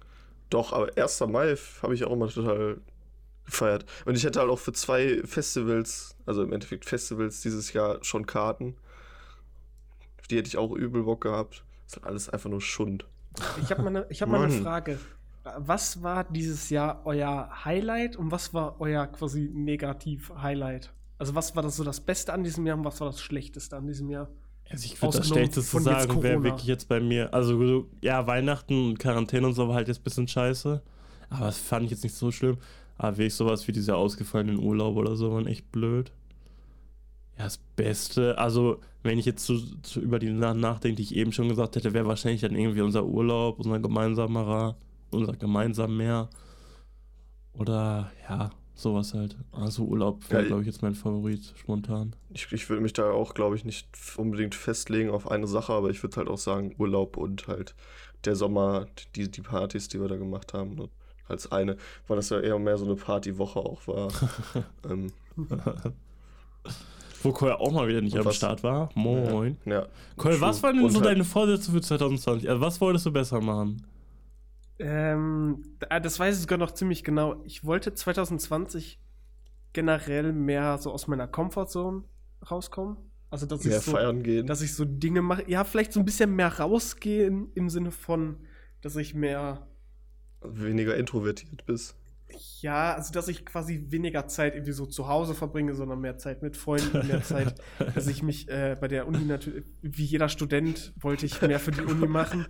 Doch, 0.50 0.74
aber 0.74 0.90
1. 0.98 1.20
Mai 1.28 1.56
habe 1.84 1.94
ich 1.94 2.04
auch 2.04 2.12
immer 2.14 2.28
total 2.28 2.82
gefeiert. 3.46 3.86
Und 4.06 4.18
ich 4.18 4.24
hätte 4.24 4.40
halt 4.40 4.50
auch 4.50 4.60
für 4.60 4.74
zwei 4.74 5.22
Festivals, 5.24 6.16
also 6.26 6.42
im 6.44 6.52
Endeffekt 6.52 6.86
Festivals 6.86 7.42
dieses 7.42 7.72
Jahr 7.74 8.00
schon 8.04 8.26
Karten. 8.26 8.76
Die 10.30 10.38
hätte 10.38 10.48
ich 10.48 10.58
auch 10.58 10.72
übel 10.72 11.04
Bock 11.04 11.22
gehabt. 11.22 11.64
Das 11.86 11.94
ist 11.94 11.96
halt 11.98 12.06
alles 12.08 12.30
einfach 12.30 12.50
nur 12.50 12.62
Schund. 12.62 13.06
Ich 13.64 13.70
habe 13.72 13.82
mal, 13.84 13.90
eine- 13.90 14.06
ich 14.10 14.22
hab 14.22 14.30
mal 14.30 14.44
eine. 14.44 14.62
Frage. 14.62 15.00
Was 15.44 16.04
war 16.04 16.26
dieses 16.26 16.70
Jahr 16.70 17.02
euer 17.06 17.50
Highlight 17.66 18.16
und 18.16 18.32
was 18.32 18.54
war 18.54 18.80
euer 18.80 19.08
quasi 19.08 19.50
Negativ-Highlight? 19.54 20.94
Also 21.18 21.36
was 21.36 21.56
war 21.56 21.64
das 21.64 21.76
so 21.76 21.84
das 21.84 22.02
Beste 22.02 22.34
an 22.34 22.44
diesem 22.44 22.66
Jahr 22.66 22.78
und 22.78 22.86
was 22.86 23.00
war 23.02 23.08
das 23.08 23.22
Schlechteste 23.22 23.78
an 23.78 23.88
diesem 23.88 24.10
Jahr? 24.10 24.30
Also 24.70 24.86
ich 24.86 25.02
würde 25.02 25.18
das 25.18 25.28
Schlechteste 25.28 25.80
sagen, 25.80 26.22
wäre 26.22 26.44
wirklich 26.44 26.68
jetzt 26.68 26.88
bei 26.88 27.00
mir. 27.00 27.34
Also, 27.34 27.58
so, 27.58 27.90
ja, 28.02 28.28
Weihnachten 28.28 28.90
und 28.90 29.00
Quarantäne 29.00 29.48
und 29.48 29.54
so 29.54 29.68
war 29.68 29.76
halt 29.76 29.88
jetzt 29.88 30.02
ein 30.02 30.04
bisschen 30.04 30.28
scheiße. 30.28 30.82
Aber 31.30 31.46
das 31.48 31.58
fand 31.58 31.86
ich 31.86 31.92
jetzt 31.92 32.04
nicht 32.04 32.16
so 32.16 32.32
schlimm. 32.32 32.58
Aber 32.98 33.18
wirklich 33.18 33.34
sowas 33.34 33.68
wie 33.68 33.72
diese 33.72 33.96
ausgefallenen 33.96 34.60
Urlaube 34.60 35.00
oder 35.00 35.16
so 35.16 35.32
waren 35.32 35.48
echt 35.48 35.72
blöd. 35.72 36.12
Ja, 37.38 37.46
das 37.46 37.58
Beste, 37.76 38.38
also, 38.38 38.80
wenn 39.02 39.18
ich 39.18 39.26
jetzt 39.26 39.46
so, 39.46 39.58
so 39.84 40.02
über 40.02 40.20
die 40.20 40.38
Sachen 40.38 40.60
nachdenke, 40.60 40.98
die 40.98 41.04
ich 41.04 41.16
eben 41.16 41.32
schon 41.32 41.50
gesagt 41.50 41.76
hätte, 41.76 41.94
wäre 41.94 42.06
wahrscheinlich 42.06 42.42
dann 42.42 42.56
irgendwie 42.56 42.82
unser 42.82 43.06
Urlaub, 43.06 43.60
unser 43.60 43.80
gemeinsamer, 43.80 44.76
unser 45.12 45.34
gemeinsam 45.34 45.96
Meer. 45.98 46.30
Oder, 47.54 48.12
ja, 48.30 48.50
sowas 48.76 49.14
halt. 49.14 49.36
Also, 49.52 49.84
Urlaub 49.84 50.30
wäre, 50.30 50.42
Ja, 50.44 50.48
glaube 50.48 50.62
ich, 50.62 50.68
jetzt 50.68 50.82
mein 50.82 50.96
Favorit, 50.96 51.54
spontan. 51.58 52.16
Ich, 52.30 52.52
ich 52.52 52.70
würde 52.70 52.82
mich 52.82 52.94
da 52.94 53.12
auch, 53.12 53.34
glaube 53.34 53.56
ich, 53.56 53.66
nicht 53.66 53.88
unbedingt 54.18 54.56
festlegen 54.56 55.10
auf 55.10 55.30
eine 55.30 55.48
Sache, 55.48 55.74
aber 55.74 55.90
ich 55.90 56.02
würde 56.04 56.18
halt 56.18 56.28
auch 56.30 56.38
sagen, 56.38 56.76
Urlaub 56.78 57.18
und 57.18 57.48
halt 57.48 57.76
der 58.26 58.36
Sommer, 58.36 58.86
die, 59.16 59.30
die 59.30 59.42
Partys, 59.42 59.88
die 59.90 60.00
wir 60.00 60.08
da 60.08 60.16
gemacht 60.18 60.54
haben, 60.54 60.76
ne, 60.76 60.90
als 61.28 61.52
eine, 61.52 61.76
weil 62.08 62.18
das 62.18 62.30
ja 62.30 62.40
eher 62.40 62.58
mehr 62.60 62.78
so 62.78 62.86
eine 62.86 62.96
Partywoche 62.96 63.60
auch 63.60 63.86
war. 63.88 64.10
ähm, 64.90 65.12
Wo 67.22 67.32
Koya 67.34 67.56
auch 67.56 67.72
mal 67.72 67.88
wieder 67.88 68.02
nicht 68.02 68.14
Und 68.14 68.20
am 68.22 68.26
was- 68.28 68.38
Start 68.38 68.64
war. 68.64 68.90
Moin. 68.96 69.58
ja. 69.66 69.86
Koya, 70.16 70.40
was 70.40 70.60
True. 70.62 70.70
waren 70.70 70.78
denn 70.82 70.90
so 70.90 71.00
halt- 71.00 71.06
deine 71.08 71.24
Vorsätze 71.26 71.72
für 71.72 71.82
2020? 71.82 72.50
Also, 72.50 72.62
was 72.62 72.80
wolltest 72.80 73.06
du 73.06 73.12
besser 73.12 73.42
machen? 73.42 73.86
Ähm, 74.80 75.62
da- 75.80 76.00
das 76.00 76.20
weiß 76.20 76.36
ich 76.36 76.42
sogar 76.42 76.58
noch 76.58 76.72
ziemlich 76.72 77.04
genau. 77.04 77.42
Ich 77.46 77.64
wollte 77.66 77.94
2020 77.94 79.00
generell 79.74 80.34
mehr 80.34 80.78
so 80.78 80.92
aus 80.92 81.08
meiner 81.08 81.28
Comfortzone 81.28 82.04
rauskommen. 82.50 82.98
Also, 83.30 83.46
dass 83.46 83.62
ich 83.62 83.68
Mehr 83.68 83.82
so, 83.82 83.92
feiern 83.92 84.24
gehen. 84.24 84.48
dass 84.48 84.62
ich 84.62 84.74
so 84.74 84.86
Dinge 84.86 85.22
mache. 85.22 85.44
Ja, 85.48 85.64
vielleicht 85.64 85.94
so 85.94 86.00
ein 86.00 86.06
bisschen 86.06 86.36
mehr 86.36 86.60
rausgehen 86.60 87.52
im 87.54 87.70
Sinne 87.70 87.92
von, 87.92 88.38
dass 88.82 88.96
ich 88.96 89.14
mehr, 89.14 89.68
weniger 90.42 90.96
introvertiert 90.98 91.66
bist. 91.66 91.96
Ja, 92.62 92.94
also 92.94 93.12
dass 93.12 93.28
ich 93.28 93.46
quasi 93.46 93.86
weniger 93.90 94.28
Zeit 94.28 94.56
irgendwie 94.56 94.72
so 94.72 94.86
zu 94.86 95.08
Hause 95.08 95.34
verbringe, 95.34 95.74
sondern 95.76 96.00
mehr 96.00 96.18
Zeit 96.18 96.42
mit 96.42 96.58
Freunden, 96.58 97.08
mehr 97.08 97.24
Zeit, 97.24 97.56
dass 97.96 98.08
ich 98.08 98.24
mich 98.24 98.50
äh, 98.50 98.78
bei 98.80 98.88
der 98.88 99.08
Uni 99.08 99.26
natürlich, 99.26 99.66
wie 99.82 100.06
jeder 100.06 100.30
Student, 100.30 100.94
wollte 101.00 101.26
ich 101.26 101.42
mehr 101.42 101.60
für 101.60 101.72
die 101.72 101.82
Uni 101.82 102.08
machen. 102.08 102.48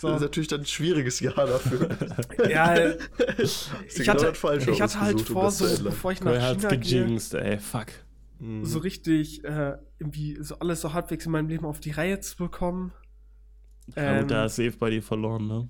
So. 0.00 0.08
Das 0.08 0.16
ist 0.16 0.22
natürlich 0.22 0.48
dann 0.48 0.60
ein 0.60 0.66
schwieriges 0.66 1.20
Jahr 1.20 1.34
dafür. 1.34 1.88
Ja, 2.48 2.74
du 2.74 2.98
ich 3.42 3.70
genau 3.96 4.12
hatte, 4.12 4.34
Falsche 4.34 4.70
ich 4.70 4.80
hatte 4.80 5.00
halt 5.00 5.20
vor, 5.20 5.50
so, 5.50 5.84
bevor 5.84 6.12
ich 6.12 6.22
nach 6.22 6.32
China 6.32 6.68
gehe, 6.70 6.78
gejinxt, 6.78 7.34
ey, 7.34 7.58
fuck. 7.58 7.86
Mhm. 8.40 8.64
so 8.64 8.80
richtig 8.80 9.44
äh, 9.44 9.76
irgendwie 9.98 10.38
so 10.40 10.58
alles 10.58 10.80
so 10.80 10.92
halbwegs 10.92 11.26
in 11.26 11.32
meinem 11.32 11.48
Leben 11.48 11.64
auf 11.64 11.80
die 11.80 11.92
Reihe 11.92 12.20
zu 12.20 12.36
bekommen. 12.36 12.92
Ja, 13.96 14.20
Ähm, 14.20 14.28
da 14.28 14.46
ist 14.46 14.58
Eve 14.58 14.76
bei 14.78 14.90
dir 14.90 15.02
verloren, 15.02 15.46
ne? 15.46 15.68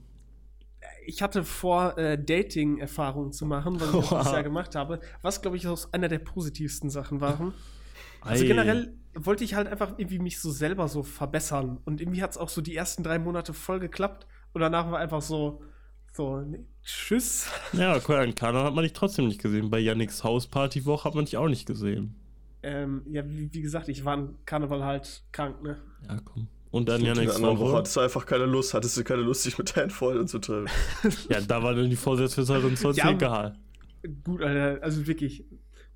Ich 1.07 1.23
hatte 1.23 1.45
vor, 1.45 1.99
äh, 1.99 2.23
Dating-Erfahrungen 2.23 3.33
zu 3.33 3.47
machen, 3.47 3.81
was 3.81 3.89
ich 3.89 4.13
Oha. 4.13 4.33
Jahr 4.33 4.43
gemacht 4.43 4.75
habe, 4.75 5.01
was, 5.23 5.43
glaube 5.43 5.57
ich, 5.57 5.67
auch 5.67 5.93
einer 5.93 6.09
der 6.09 6.19
positivsten 6.19 6.91
Sachen 6.91 7.21
waren. 7.21 7.55
Also 8.21 8.45
Ei. 8.45 8.49
generell 8.49 8.95
wollte 9.15 9.45
ich 9.45 9.55
halt 9.55 9.69
einfach 9.69 9.99
irgendwie 9.99 10.19
mich 10.19 10.41
so 10.41 10.51
selber 10.51 10.89
so 10.89 11.03
verbessern. 11.03 11.79
Und 11.85 12.01
irgendwie 12.01 12.23
hat 12.23 12.33
es 12.33 12.39
auch 12.39 12.49
so 12.49 12.61
die 12.61 12.75
ersten 12.75 13.03
drei 13.03 13.19
Monate 13.19 13.53
voll 13.53 13.81
geklappt. 13.81 14.27
Und 14.53 14.61
danach 14.61 14.91
war 14.91 14.99
einfach 14.99 15.23
so, 15.23 15.63
so, 16.13 16.41
nee, 16.41 16.65
tschüss. 16.83 17.49
Ja, 17.73 17.97
in 17.97 18.35
Kanada 18.35 18.65
hat 18.65 18.75
man 18.75 18.85
dich 18.85 18.93
trotzdem 18.93 19.27
nicht 19.27 19.43
gesehen. 19.43 19.71
Bei 19.71 19.79
Yannicks 19.79 20.25
Hauspartywoche 20.25 21.05
hat 21.05 21.15
man 21.15 21.25
dich 21.25 21.37
auch 21.37 21.49
nicht 21.49 21.67
gesehen. 21.67 22.15
Ähm, 22.63 23.03
ja, 23.11 23.29
wie, 23.29 23.53
wie 23.53 23.61
gesagt, 23.61 23.89
ich 23.89 24.05
war 24.05 24.15
an 24.15 24.39
Karneval 24.47 24.85
halt 24.85 25.23
krank, 25.33 25.63
ne? 25.63 25.77
Ja, 26.09 26.19
komm. 26.25 26.49
Und 26.75 26.89
dann 26.89 27.03
Yannicks 27.03 27.37
anderen 27.37 27.57
Woche 27.57 27.69
Woche. 27.69 27.77
hattest 27.77 27.95
du 27.95 28.01
einfach 28.01 28.27
keine 28.27 28.47
Lust, 28.47 28.75
hattest 28.75 28.97
du 28.97 29.05
keine 29.05 29.23
Lust, 29.23 29.47
dich 29.47 29.57
mit 29.57 29.77
deinen 29.77 29.91
Freunden 29.91 30.27
zu 30.27 30.41
treffen. 30.41 30.69
Ja, 31.29 31.41
da 31.41 31.63
waren 31.63 31.77
dann 31.77 31.89
die 31.89 31.95
Vorsätze 31.95 32.35
für 32.35 32.45
2020 32.45 33.05
Ja, 33.05 33.11
egal. 33.13 33.55
Gut, 34.25 34.43
Alter, 34.43 34.83
also 34.83 35.07
wirklich. 35.07 35.45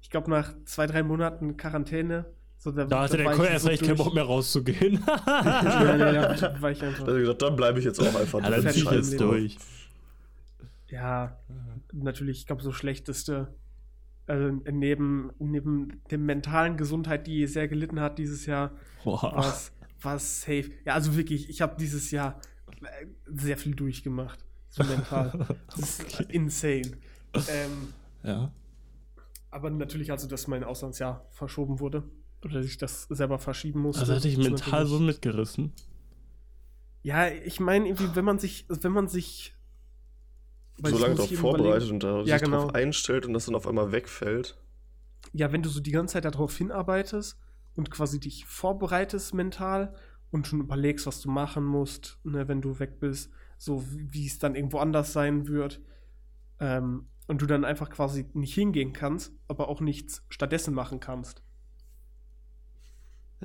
Ich 0.00 0.08
glaube, 0.08 0.30
nach 0.30 0.54
zwei, 0.66 0.86
drei 0.86 1.02
Monaten 1.02 1.56
Quarantäne, 1.56 2.26
so 2.58 2.70
da, 2.70 2.84
Da 2.84 3.00
hatte 3.02 3.16
der 3.16 3.26
war 3.26 3.32
Koya 3.34 3.50
erst 3.50 3.66
recht 3.66 3.82
keinen. 3.82 3.96
Bock 3.96 4.14
mehr 4.14 4.22
rauszugehen. 4.22 5.02
ja, 5.26 5.96
ja, 5.96 6.12
ja, 6.12 6.62
war 6.62 6.70
ich 6.70 6.80
einfach. 6.80 7.04
Da 7.04 7.12
ich 7.12 7.20
gesagt, 7.22 7.42
dann 7.42 7.56
bleibe 7.56 7.80
ich 7.80 7.84
jetzt 7.84 7.98
auch 7.98 8.14
einfach 8.14 8.40
Ja, 8.40 8.48
dann 8.48 8.68
zieh 8.68 8.82
ich 8.84 8.90
jetzt 8.92 9.20
durch. 9.20 9.58
Ja, 10.86 11.40
natürlich, 11.92 12.38
ich 12.38 12.46
glaube, 12.46 12.62
so 12.62 12.70
schlechteste. 12.70 13.48
Also 14.28 14.48
neben, 14.70 15.32
neben 15.40 16.02
der 16.12 16.18
mentalen 16.18 16.76
Gesundheit, 16.76 17.26
die 17.26 17.48
sehr 17.48 17.66
gelitten 17.66 17.98
hat 17.98 18.18
dieses 18.18 18.46
Jahr, 18.46 18.70
Boah. 19.02 19.22
war 19.34 19.48
es 19.48 19.72
safe. 20.00 20.70
Ja, 20.84 20.94
also 20.94 21.16
wirklich, 21.16 21.48
ich 21.50 21.60
habe 21.60 21.76
dieses 21.78 22.10
Jahr 22.10 22.40
äh, 22.82 23.06
sehr 23.26 23.56
viel 23.56 23.74
durchgemacht. 23.74 24.44
So 24.70 24.84
mental. 24.84 25.32
Das 25.68 25.78
ist 26.00 26.00
Okay. 26.20 26.26
insane. 26.30 26.92
Ähm, 27.48 27.92
Ja. 28.22 28.52
aber 29.50 29.70
natürlich, 29.70 30.10
also, 30.10 30.26
dass 30.28 30.46
mein 30.46 30.64
Auslandsjahr 30.64 31.26
verschoben 31.30 31.80
wurde. 31.80 32.04
Oder 32.44 32.54
dass 32.54 32.66
ich 32.66 32.78
das 32.78 33.04
selber 33.10 33.38
verschieben 33.38 33.80
musste. 33.80 34.00
Also 34.02 34.14
hatte 34.14 34.28
ich 34.28 34.36
mental 34.38 34.86
so 34.86 35.00
mitgerissen. 35.00 35.72
Ja, 37.02 37.28
ich 37.28 37.58
meine, 37.60 37.86
irgendwie, 37.88 38.14
wenn 38.14 38.24
man 38.24 38.38
sich, 38.38 38.66
wenn 38.68 38.92
man 38.92 39.08
sich. 39.08 39.54
weil 40.78 40.92
so 40.92 40.98
lange 40.98 41.14
darauf 41.16 41.32
vorbereitet 41.34 41.90
und 41.90 42.02
da 42.02 42.20
Ja, 42.22 42.38
sich 42.38 42.42
genau. 42.44 42.68
einstellt 42.68 43.26
und 43.26 43.32
das 43.32 43.46
dann 43.46 43.54
auf 43.54 43.66
einmal 43.66 43.90
wegfällt. 43.92 44.56
Ja, 45.32 45.50
wenn 45.52 45.62
du 45.62 45.68
so 45.68 45.80
die 45.80 45.90
ganze 45.90 46.14
Zeit 46.14 46.24
darauf 46.24 46.56
hinarbeitest 46.56 47.36
und 47.76 47.90
quasi 47.90 48.18
dich 48.20 48.44
vorbereitest 48.46 49.34
mental 49.34 49.94
und 50.30 50.46
schon 50.46 50.60
überlegst, 50.60 51.06
was 51.06 51.20
du 51.20 51.30
machen 51.30 51.64
musst, 51.64 52.18
ne, 52.24 52.48
wenn 52.48 52.60
du 52.60 52.78
weg 52.78 53.00
bist, 53.00 53.30
so 53.56 53.84
wie 53.90 54.26
es 54.26 54.38
dann 54.38 54.54
irgendwo 54.54 54.78
anders 54.78 55.12
sein 55.12 55.48
wird. 55.48 55.80
Ähm, 56.60 57.06
und 57.28 57.42
du 57.42 57.46
dann 57.46 57.64
einfach 57.66 57.90
quasi 57.90 58.26
nicht 58.32 58.54
hingehen 58.54 58.92
kannst, 58.94 59.32
aber 59.48 59.68
auch 59.68 59.80
nichts 59.82 60.24
stattdessen 60.30 60.72
machen 60.74 60.98
kannst. 60.98 61.42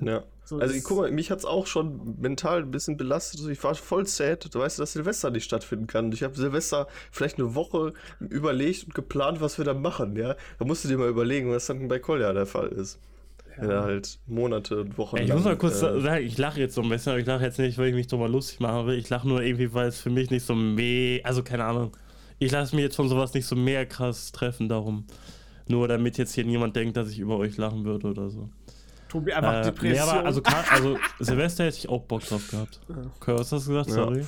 Ja. 0.02 0.24
So, 0.46 0.58
Also 0.58 0.74
das- 0.74 0.84
guck 0.84 0.98
mal, 0.98 1.12
mich 1.12 1.30
hat 1.32 1.40
es 1.40 1.46
auch 1.46 1.68
schon 1.68 2.20
mental 2.20 2.64
ein 2.64 2.72
bisschen 2.72 2.98
belastet. 2.98 3.46
Ich 3.48 3.64
war 3.64 3.76
voll 3.76 4.08
sad. 4.08 4.54
Du 4.54 4.60
weißt, 4.60 4.80
dass 4.80 4.94
Silvester 4.94 5.30
nicht 5.30 5.44
stattfinden 5.46 5.88
kann. 5.88 6.12
Ich 6.12 6.24
habe 6.24 6.36
Silvester 6.36 6.88
vielleicht 7.12 7.38
eine 7.38 7.56
Woche 7.56 7.94
überlegt 8.20 8.86
und 8.86 8.96
geplant, 8.96 9.40
was 9.42 9.58
wir 9.58 9.66
da 9.66 9.74
machen. 9.74 10.16
Ja, 10.16 10.36
da 10.60 10.66
musst 10.66 10.84
du 10.84 10.88
dir 10.88 10.98
mal 10.98 11.10
überlegen, 11.10 11.50
was 11.52 11.68
dann 11.68 11.88
bei 11.88 12.00
Kolja 12.00 12.34
der 12.34 12.46
Fall 12.46 12.70
ist. 12.70 13.00
Wenn 13.58 13.70
er 13.70 13.84
halt 13.84 14.20
Monate 14.28 14.82
und 14.82 14.98
Wochen. 14.98 15.18
Ich 15.18 15.32
muss 15.32 15.44
mal 15.44 15.56
kurz 15.58 15.82
äh, 15.82 16.00
sagen, 16.02 16.26
ich 16.26 16.38
lache 16.38 16.60
jetzt 16.60 16.76
so 16.76 16.82
ein 16.82 16.90
bisschen, 16.90 17.12
aber 17.12 17.20
ich 17.20 17.26
lache 17.28 17.44
jetzt 17.44 17.60
nicht, 17.60 17.78
weil 17.78 17.90
ich 17.90 17.96
mich 17.96 18.08
drüber 18.08 18.28
lustig 18.28 18.60
machen 18.60 18.88
will. 18.88 18.98
Ich 18.98 19.10
lache 19.10 19.28
nur 19.28 19.42
irgendwie, 19.44 19.74
weil 19.74 19.88
es 19.88 20.00
für 20.02 20.10
mich 20.10 20.30
nicht 20.32 20.46
so 20.46 20.56
meh. 20.56 21.22
Also 21.24 21.44
keine 21.44 21.66
Ahnung. 21.66 21.96
Ich 22.40 22.52
lasse 22.52 22.76
mich 22.76 22.84
jetzt 22.84 22.96
von 22.96 23.08
sowas 23.10 23.34
nicht 23.34 23.46
so 23.46 23.56
mehr 23.56 23.86
krass 23.86 24.32
treffen, 24.32 24.68
darum. 24.70 25.06
Nur 25.68 25.88
damit 25.88 26.18
jetzt 26.18 26.34
hier 26.34 26.44
niemand 26.46 26.76
denkt, 26.76 26.98
dass 26.98 27.10
ich 27.10 27.20
über 27.20 27.38
euch 27.38 27.56
lachen 27.58 27.86
würde 27.86 28.08
oder 28.08 28.30
so. 28.30 28.50
Tobi 29.08 29.32
einfach 29.32 29.54
Äh, 29.54 29.60
nee, 29.60 29.66
Depression. 29.66 30.10
aber 30.10 30.26
also, 30.26 30.42
also 30.72 30.98
Silvester 31.20 31.66
hätte 31.66 31.78
ich 31.78 31.88
auch 31.90 32.02
Bock 32.04 32.24
drauf 32.24 32.48
gehabt. 32.50 32.82
Ja. 32.90 32.96
Okay, 33.22 33.34
was 33.38 33.52
hast 33.52 33.68
du 33.68 33.72
gesagt? 33.72 33.90
ja. 33.90 33.94
Sorry. 33.96 34.26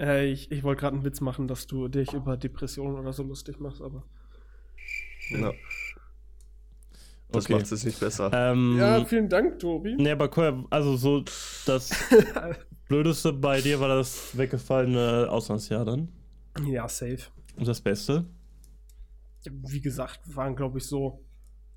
äh, 0.00 0.26
ich 0.26 0.50
ich 0.50 0.62
wollte 0.64 0.80
gerade 0.80 0.96
einen 0.96 1.04
Witz 1.04 1.20
machen, 1.20 1.46
dass 1.46 1.66
du 1.68 1.86
dich 1.88 2.12
über 2.12 2.36
Depressionen 2.36 2.98
oder 2.98 3.12
so 3.12 3.22
lustig 3.22 3.60
machst, 3.60 3.80
aber. 3.80 4.02
Ja, 5.30 5.52
das 7.32 7.44
Okay. 7.44 7.52
macht 7.54 7.64
es 7.64 7.70
jetzt 7.70 7.84
nicht 7.84 8.00
besser. 8.00 8.30
Ähm, 8.32 8.76
Ja, 8.78 9.04
vielen 9.04 9.28
Dank, 9.28 9.58
Tobi. 9.58 9.94
Nee, 9.96 10.10
aber 10.12 10.30
cool, 10.36 10.64
also 10.70 10.96
so 10.96 11.22
das 11.66 11.90
Blödeste 12.88 13.32
bei 13.32 13.60
dir 13.60 13.78
war 13.80 13.88
das 13.88 14.36
weggefallene 14.36 15.28
Auslandsjahr 15.30 15.84
dann. 15.84 16.08
Ja, 16.66 16.88
safe. 16.88 17.18
Und 17.56 17.68
das 17.68 17.80
Beste? 17.80 18.24
Wie 19.44 19.80
gesagt, 19.80 20.20
waren, 20.34 20.54
glaube 20.56 20.78
ich, 20.78 20.84
so 20.86 21.24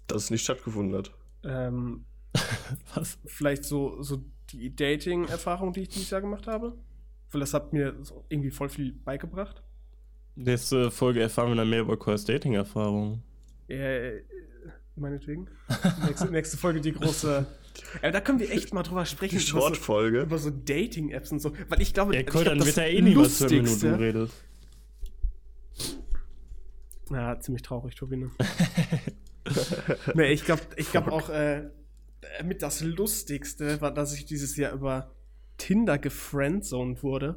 Dass 0.07 0.23
es 0.25 0.29
nicht 0.31 0.43
stattgefunden 0.43 0.97
hat. 0.97 1.11
ähm, 1.43 2.05
Was? 2.95 3.19
vielleicht 3.25 3.63
so, 3.63 4.01
so 4.01 4.23
die 4.49 4.75
Dating-Erfahrung, 4.75 5.71
die 5.73 5.81
ich 5.81 5.89
dieses 5.89 6.09
Jahr 6.09 6.21
gemacht 6.21 6.47
habe. 6.47 6.75
Weil 7.31 7.39
das 7.41 7.53
hat 7.53 7.73
mir 7.73 7.95
so 8.01 8.25
irgendwie 8.29 8.51
voll 8.51 8.69
viel 8.69 8.91
beigebracht. 8.91 9.63
Nächste 10.35 10.89
Folge 10.91 11.21
erfahren 11.21 11.49
wir 11.49 11.55
dann 11.55 11.69
mehr 11.69 11.81
über 11.81 11.95
Core's 11.97 12.25
Dating-Erfahrung. 12.25 13.21
Äh, 13.67 14.17
meinetwegen. 14.95 15.47
nächste, 16.05 16.31
nächste 16.31 16.57
Folge 16.57 16.81
die 16.81 16.93
große. 16.93 17.45
Ja, 18.01 18.11
da 18.11 18.21
können 18.21 18.39
wir 18.39 18.51
echt 18.51 18.73
mal 18.73 18.83
drüber 18.83 19.05
sprechen. 19.05 19.37
Die 19.37 19.43
über 19.43 19.61
so, 19.61 19.67
Short-Folge. 19.67 20.21
über 20.21 20.37
so 20.37 20.49
Dating-Apps 20.51 21.31
und 21.31 21.39
so. 21.41 21.53
Weil 21.69 21.81
ich 21.81 21.93
glaube, 21.93 22.13
Ja, 22.13 22.21
ich 22.21 22.27
cool, 22.27 22.43
glaub, 22.43 22.45
dann 22.45 22.57
das 22.59 22.67
wird 22.67 22.77
er 22.77 22.89
eh 22.89 23.01
nie 23.01 23.15
was, 23.15 23.41
wenn 23.41 23.47
du 23.49 23.55
Lustigste- 23.61 23.99
redest. 23.99 24.33
Ja, 27.09 27.39
ziemlich 27.39 27.61
traurig, 27.63 27.95
Tobi. 27.95 28.17
Ne? 28.17 28.31
nee, 30.15 30.31
ich 30.31 30.45
glaube 30.45 30.61
ich 30.77 30.89
glaub 30.91 31.07
auch, 31.09 31.29
äh, 31.29 31.69
mit 32.43 32.61
das 32.61 32.81
Lustigste 32.81 33.81
war, 33.81 33.93
dass 33.93 34.13
ich 34.13 34.25
dieses 34.25 34.55
Jahr 34.55 34.73
über 34.73 35.11
Tinder 35.57 35.97
gefriendzoned 35.97 37.03
wurde. 37.03 37.35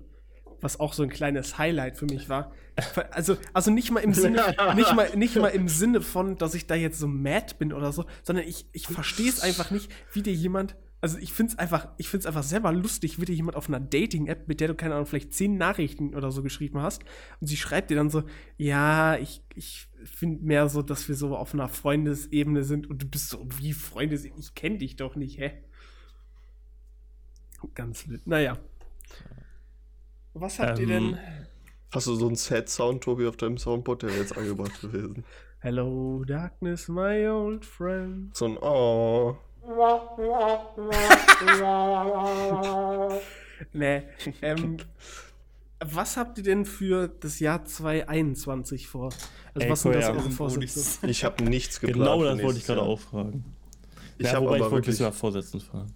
Was 0.61 0.81
auch 0.81 0.93
so 0.93 1.03
ein 1.03 1.11
kleines 1.11 1.59
Highlight 1.59 1.97
für 1.97 2.07
mich 2.07 2.29
war. 2.29 2.53
Also, 3.11 3.37
also 3.53 3.71
nicht 3.71 3.91
mal 3.91 4.01
im 4.01 4.13
Sinne, 4.13 4.55
nicht 4.75 4.95
mal, 4.95 5.17
nicht 5.17 5.37
mal 5.37 5.49
im 5.49 5.69
Sinne 5.69 6.03
von, 6.03 6.37
dass 6.37 6.55
ich 6.55 6.67
da 6.67 6.75
jetzt 6.75 6.99
so 6.99 7.09
mad 7.09 7.55
bin 7.59 7.73
oder 7.73 7.91
so, 7.93 8.05
sondern 8.23 8.47
ich, 8.47 8.67
ich 8.73 8.87
verstehe 8.87 9.29
es 9.29 9.41
einfach 9.41 9.71
nicht, 9.71 9.91
wie 10.13 10.23
dir 10.23 10.35
jemand 10.35 10.77
Also 11.01 11.19
ich 11.19 11.33
finde 11.33 11.53
es 11.53 11.59
einfach, 11.59 11.89
ich 11.99 12.09
finde 12.09 12.21
es 12.21 12.27
einfach 12.27 12.43
selber 12.43 12.73
lustig, 12.73 13.21
wie 13.21 13.25
dir 13.25 13.35
jemand 13.35 13.57
auf 13.57 13.69
einer 13.69 13.81
Dating-App, 13.81 14.49
mit 14.49 14.61
der 14.61 14.69
du, 14.69 14.75
keine 14.75 14.95
Ahnung, 14.95 15.07
vielleicht 15.07 15.33
zehn 15.33 15.57
Nachrichten 15.57 16.15
oder 16.15 16.31
so 16.31 16.43
geschrieben 16.43 16.81
hast, 16.83 17.03
und 17.41 17.47
sie 17.47 17.57
schreibt 17.57 17.91
dir 17.91 17.97
dann 17.97 18.11
so, 18.11 18.25
ja, 18.57 19.17
ich, 19.17 19.43
ich 19.55 19.89
finde 20.05 20.45
mehr 20.45 20.69
so, 20.69 20.83
dass 20.83 21.09
wir 21.09 21.15
so 21.15 21.37
auf 21.37 21.55
einer 21.55 21.69
Freundesebene 21.69 22.63
sind 22.65 22.89
und 22.89 23.03
du 23.03 23.07
bist 23.09 23.29
so, 23.31 23.47
wie 23.59 23.73
Freunde 23.73 24.19
sind, 24.19 24.35
ich 24.39 24.55
kenne 24.55 24.79
dich 24.79 24.97
doch 24.97 25.17
nicht, 25.17 25.39
hä? 25.39 25.53
Ganz 27.75 28.09
wild. 28.09 28.27
Naja. 28.27 28.59
Was 30.39 30.59
habt 30.59 30.79
ihr 30.79 30.89
Ähm, 30.89 31.13
denn? 31.13 31.19
Hast 31.93 32.09
du 32.09 32.15
so 32.15 32.27
einen 32.27 32.37
Sad-Sound, 32.37 33.03
Tobi, 33.03 33.27
auf 33.27 33.39
deinem 33.39 33.57
Soundboard? 33.57 34.03
Der 34.03 34.11
wäre 34.11 34.21
jetzt 34.21 34.37
angebracht 34.37 34.79
gewesen. 34.83 35.25
Hello, 35.61 36.25
darkness, 36.25 36.89
my 36.89 37.27
old 37.27 37.65
friend. 37.65 38.37
So 38.37 38.45
ein 38.47 38.59
Oh. 38.59 39.37
Nee. 43.73 44.03
Ähm, 44.43 44.77
was 45.81 46.17
habt 46.19 46.37
ihr 46.39 46.45
denn 46.45 46.67
für 46.67 47.09
das 47.09 47.41
Jahr 47.41 47.65
2021 47.65 48.87
vor? 48.87 49.09
Also 49.55 49.67
Ey, 49.67 49.71
was 49.71 49.83
sind 49.83 49.95
das 49.95 50.07
Koya, 50.07 50.17
eure 50.19 50.31
Vorsätze? 50.31 51.07
Ich 51.07 51.25
habe 51.25 51.43
nichts 51.43 51.81
geplant. 51.81 51.99
Genau 51.99 52.23
das 52.23 52.43
wollte 52.43 52.59
ich 52.59 52.67
gerade 52.67 52.83
auch 52.83 53.01
fragen. 53.01 53.45
Ich 54.19 54.27
ja, 54.27 54.35
habe 54.35 54.45
ich 54.45 54.51
aber 54.63 54.71
wollte 54.71 54.89
wirklich. 54.89 55.15
vorsetzen 55.15 55.61
fragen. 55.61 55.93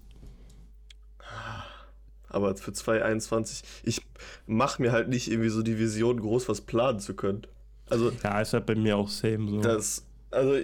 Aber 2.31 2.55
für 2.57 2.73
2021, 2.73 3.63
ich 3.83 4.03
mache 4.47 4.81
mir 4.81 4.93
halt 4.93 5.09
nicht 5.09 5.31
irgendwie 5.31 5.51
so 5.51 5.63
die 5.63 5.79
Vision, 5.79 6.21
groß 6.21 6.49
was 6.49 6.61
planen 6.63 7.01
zu 7.01 7.15
können. 7.15 7.43
Also, 7.89 8.13
Ja, 8.23 8.41
ist 8.41 8.53
halt 8.53 8.67
bei 8.67 8.75
mir 8.75 8.97
auch 8.97 9.09
same 9.09 9.51
so. 9.51 9.61
das, 9.61 10.05
also 10.31 10.57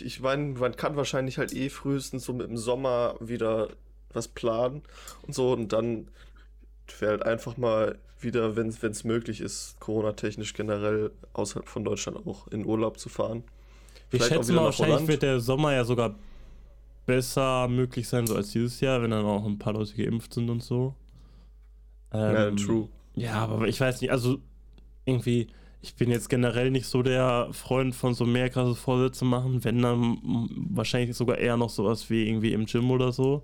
ich 0.00 0.20
meine, 0.20 0.58
man 0.58 0.76
kann 0.76 0.96
wahrscheinlich 0.96 1.38
halt 1.38 1.54
eh 1.54 1.68
frühestens 1.70 2.24
so 2.24 2.32
mit 2.32 2.48
dem 2.48 2.56
Sommer 2.56 3.14
wieder 3.20 3.68
was 4.12 4.28
planen 4.28 4.82
und 5.22 5.34
so 5.34 5.52
und 5.52 5.72
dann 5.72 6.08
wäre 6.98 7.12
halt 7.12 7.22
einfach 7.24 7.56
mal 7.56 7.98
wieder, 8.20 8.56
wenn 8.56 8.68
es 8.68 9.04
möglich 9.04 9.40
ist, 9.40 9.78
Corona-technisch 9.78 10.54
generell 10.54 11.12
außerhalb 11.34 11.68
von 11.68 11.84
Deutschland 11.84 12.26
auch 12.26 12.48
in 12.48 12.64
Urlaub 12.64 12.98
zu 12.98 13.08
fahren. 13.08 13.44
ich 14.10 14.22
Vielleicht 14.22 14.32
auch 14.32 14.36
schätze 14.36 14.48
wieder 14.48 14.56
mal, 14.56 14.60
nach 14.62 14.66
wahrscheinlich 14.66 14.94
Holland. 14.94 15.08
wird 15.08 15.22
der 15.22 15.40
Sommer 15.40 15.74
ja 15.74 15.84
sogar 15.84 16.14
besser 17.06 17.68
möglich 17.68 18.08
sein, 18.08 18.26
so 18.26 18.36
als 18.36 18.50
dieses 18.50 18.80
Jahr, 18.80 19.02
wenn 19.02 19.12
dann 19.12 19.24
auch 19.24 19.44
ein 19.46 19.58
paar 19.58 19.72
Leute 19.74 19.94
geimpft 19.94 20.34
sind 20.34 20.50
und 20.50 20.62
so. 20.62 20.94
Ja, 22.12 22.48
Ähm, 22.48 22.56
true. 22.56 22.88
Ja, 23.14 23.34
aber 23.46 23.68
ich 23.68 23.80
weiß 23.80 24.00
nicht, 24.00 24.10
also 24.10 24.38
irgendwie, 25.04 25.48
ich 25.80 25.94
bin 25.94 26.10
jetzt 26.10 26.28
generell 26.28 26.70
nicht 26.70 26.86
so 26.86 27.02
der 27.02 27.48
Freund 27.52 27.94
von 27.94 28.14
so 28.14 28.26
mehr 28.26 28.50
krasse 28.50 28.74
Vorsätze 28.74 29.24
machen, 29.24 29.64
wenn 29.64 29.80
dann 29.80 30.18
wahrscheinlich 30.70 31.16
sogar 31.16 31.38
eher 31.38 31.56
noch 31.56 31.70
sowas 31.70 32.10
wie 32.10 32.28
irgendwie 32.28 32.52
im 32.52 32.66
Gym 32.66 32.90
oder 32.90 33.12
so. 33.12 33.42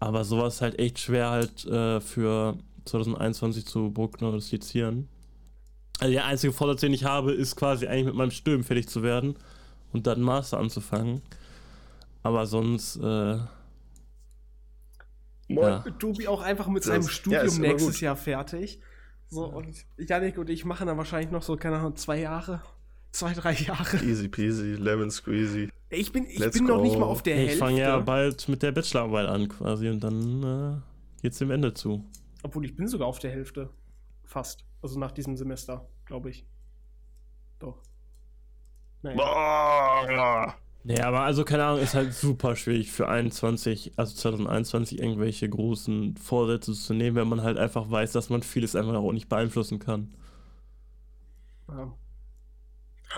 Aber 0.00 0.24
sowas 0.24 0.60
halt 0.60 0.78
echt 0.78 0.98
schwer 0.98 1.30
halt 1.30 1.64
äh, 1.66 2.00
für 2.00 2.56
2021 2.84 3.66
zu 3.66 3.90
prognostizieren. 3.90 5.08
Also 5.98 6.12
der 6.12 6.26
einzige 6.26 6.52
Vorsatz, 6.52 6.80
den 6.80 6.92
ich 6.92 7.04
habe, 7.04 7.32
ist 7.32 7.56
quasi 7.56 7.86
eigentlich 7.86 8.06
mit 8.06 8.14
meinem 8.14 8.30
Studium 8.30 8.64
fertig 8.64 8.88
zu 8.88 9.02
werden 9.02 9.36
und 9.92 10.06
dann 10.06 10.20
Master 10.20 10.58
anzufangen. 10.58 11.22
Aber 12.26 12.46
sonst, 12.46 12.96
äh, 12.96 13.38
ja. 15.48 15.78
Tobi 15.98 16.26
auch 16.28 16.42
einfach 16.42 16.66
mit 16.68 16.82
Das- 16.82 16.86
seinem 16.88 17.02
ja, 17.02 17.08
Studium 17.08 17.46
immer 17.46 17.58
nächstes 17.68 17.94
gut. 17.94 18.00
Jahr 18.00 18.16
fertig. 18.16 18.80
So, 19.28 19.44
und 19.46 19.84
Janik 19.98 20.38
und 20.38 20.50
ich 20.50 20.64
machen 20.64 20.86
dann 20.86 20.96
wahrscheinlich 20.98 21.30
noch 21.30 21.42
so, 21.42 21.56
keine 21.56 21.76
Ahnung, 21.78 21.96
zwei 21.96 22.20
Jahre, 22.20 22.62
zwei, 23.12 23.32
drei 23.32 23.52
Jahre. 23.54 23.96
Easy 24.04 24.28
peasy, 24.28 24.74
lemon 24.74 25.10
squeezy. 25.10 25.68
Ich 25.88 26.12
bin, 26.12 26.26
ich 26.26 26.38
Let's 26.38 26.56
bin 26.58 26.66
noch 26.66 26.80
nicht 26.82 26.94
go. 26.94 27.00
mal 27.00 27.06
auf 27.06 27.22
der 27.22 27.34
ich 27.36 27.40
Hälfte. 27.50 27.58
fange 27.58 27.80
ja 27.80 27.98
bald 28.00 28.48
mit 28.48 28.62
der 28.62 28.72
Bachelorarbeit 28.72 29.26
an 29.26 29.48
quasi 29.48 29.88
und 29.88 30.00
dann 30.02 30.42
äh, 30.42 31.22
geht's 31.22 31.38
dem 31.38 31.50
Ende 31.50 31.74
zu. 31.74 32.04
Obwohl 32.42 32.64
ich 32.64 32.74
bin 32.76 32.88
sogar 32.88 33.06
auf 33.08 33.18
der 33.20 33.30
Hälfte. 33.30 33.70
Fast. 34.24 34.64
Also 34.82 34.98
nach 34.98 35.12
diesem 35.12 35.36
Semester, 35.36 35.88
glaube 36.04 36.30
ich. 36.30 36.44
Doch. 37.60 37.82
Naja. 39.02 39.16
Boah. 39.16 40.54
Nee, 40.88 41.00
aber 41.00 41.22
also 41.22 41.44
keine 41.44 41.64
Ahnung, 41.64 41.80
ist 41.80 41.94
halt 41.94 42.14
super 42.14 42.54
schwierig 42.54 42.92
für 42.92 43.08
21, 43.08 43.94
also 43.96 44.14
2021 44.14 45.00
irgendwelche 45.00 45.48
großen 45.48 46.16
Vorsätze 46.16 46.74
zu 46.74 46.94
nehmen, 46.94 47.16
wenn 47.16 47.26
man 47.26 47.42
halt 47.42 47.58
einfach 47.58 47.90
weiß, 47.90 48.12
dass 48.12 48.30
man 48.30 48.44
vieles 48.44 48.76
einfach 48.76 48.94
auch 48.94 49.10
nicht 49.10 49.28
beeinflussen 49.28 49.80
kann. 49.80 50.14
Ja. 51.66 51.92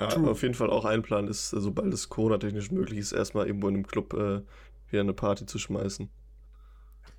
Ja, 0.01 0.07
auf 0.31 0.41
jeden 0.41 0.55
Fall 0.55 0.71
auch 0.71 0.87
ein 0.87 1.03
Plan 1.03 1.29
ist, 1.29 1.53
äh, 1.53 1.61
sobald 1.61 1.93
es 1.93 2.09
Corona-technisch 2.09 2.71
möglich 2.71 3.01
ist, 3.01 3.13
erstmal 3.13 3.47
irgendwo 3.47 3.69
in 3.69 3.75
einem 3.75 3.87
Club 3.87 4.15
äh, 4.15 4.41
wieder 4.89 5.03
eine 5.03 5.13
Party 5.13 5.45
zu 5.45 5.59
schmeißen. 5.59 6.09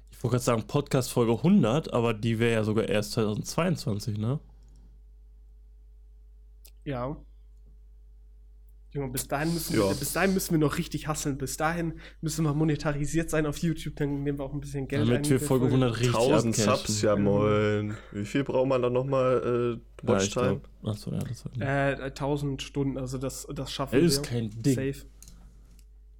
Ich 0.09 0.23
wollte 0.23 0.31
gerade 0.31 0.43
sagen, 0.43 0.63
Podcast 0.65 1.11
Folge 1.11 1.34
100, 1.34 1.93
aber 1.93 2.15
die 2.15 2.39
wäre 2.39 2.53
ja 2.53 2.63
sogar 2.63 2.89
erst 2.89 3.11
2022, 3.11 4.17
ne? 4.17 4.39
Ja. 6.85 7.17
Junge, 8.91 9.10
bis 9.11 9.28
dahin, 9.28 9.53
müssen 9.53 9.76
Ja. 9.78 9.88
wir, 9.90 9.95
bis 9.95 10.14
dahin 10.14 10.34
müssen 10.34 10.52
wir 10.52 10.57
noch 10.57 10.80
richtig 10.80 11.07
hasseln. 11.07 11.38
Bis 11.38 11.57
dahin 11.57 11.99
müssen 12.22 12.44
wir 12.44 12.53
monetarisiert 12.56 13.30
sein 13.30 13.45
auf 13.45 13.57
YouTube, 13.60 13.95
dann 13.98 14.24
nehmen 14.24 14.40
wir 14.40 14.45
auch 14.45 14.53
ein 14.53 14.60
bisschen 14.60 14.88
Geld 14.88 15.03
Damit 15.07 15.26
ein 15.26 15.30
wir 15.30 15.40
Folge 15.40 15.68
100 15.68 15.91
richtig 15.99 16.16
1000 16.16 16.60
abcashen. 16.60 16.76
Subs, 16.88 17.02
ja 17.03 17.16
moin. 17.16 17.95
Wie 18.11 18.26
viel 18.26 18.44
braucht 18.44 18.68
man 18.68 18.82
dann 18.82 18.94
nochmal 18.94 19.44
äh, 19.45 20.06
Ja, 20.07 20.14
Watchtime? 20.14 20.61
glaub- 20.82 20.88
Achso, 20.95 21.11
ja, 21.11 21.20
das 21.20 21.45
war 21.45 21.61
Äh, 21.61 22.02
1000 22.06 22.61
Stunden, 22.64 22.98
also 22.98 23.20
das, 23.20 23.45
das 23.53 23.72
schaffen 23.72 23.94
Das 23.95 24.02
wir. 24.02 24.07
ist 24.07 24.24
kein 24.24 24.49
Ding. 24.49 24.74
Safe. 24.74 25.06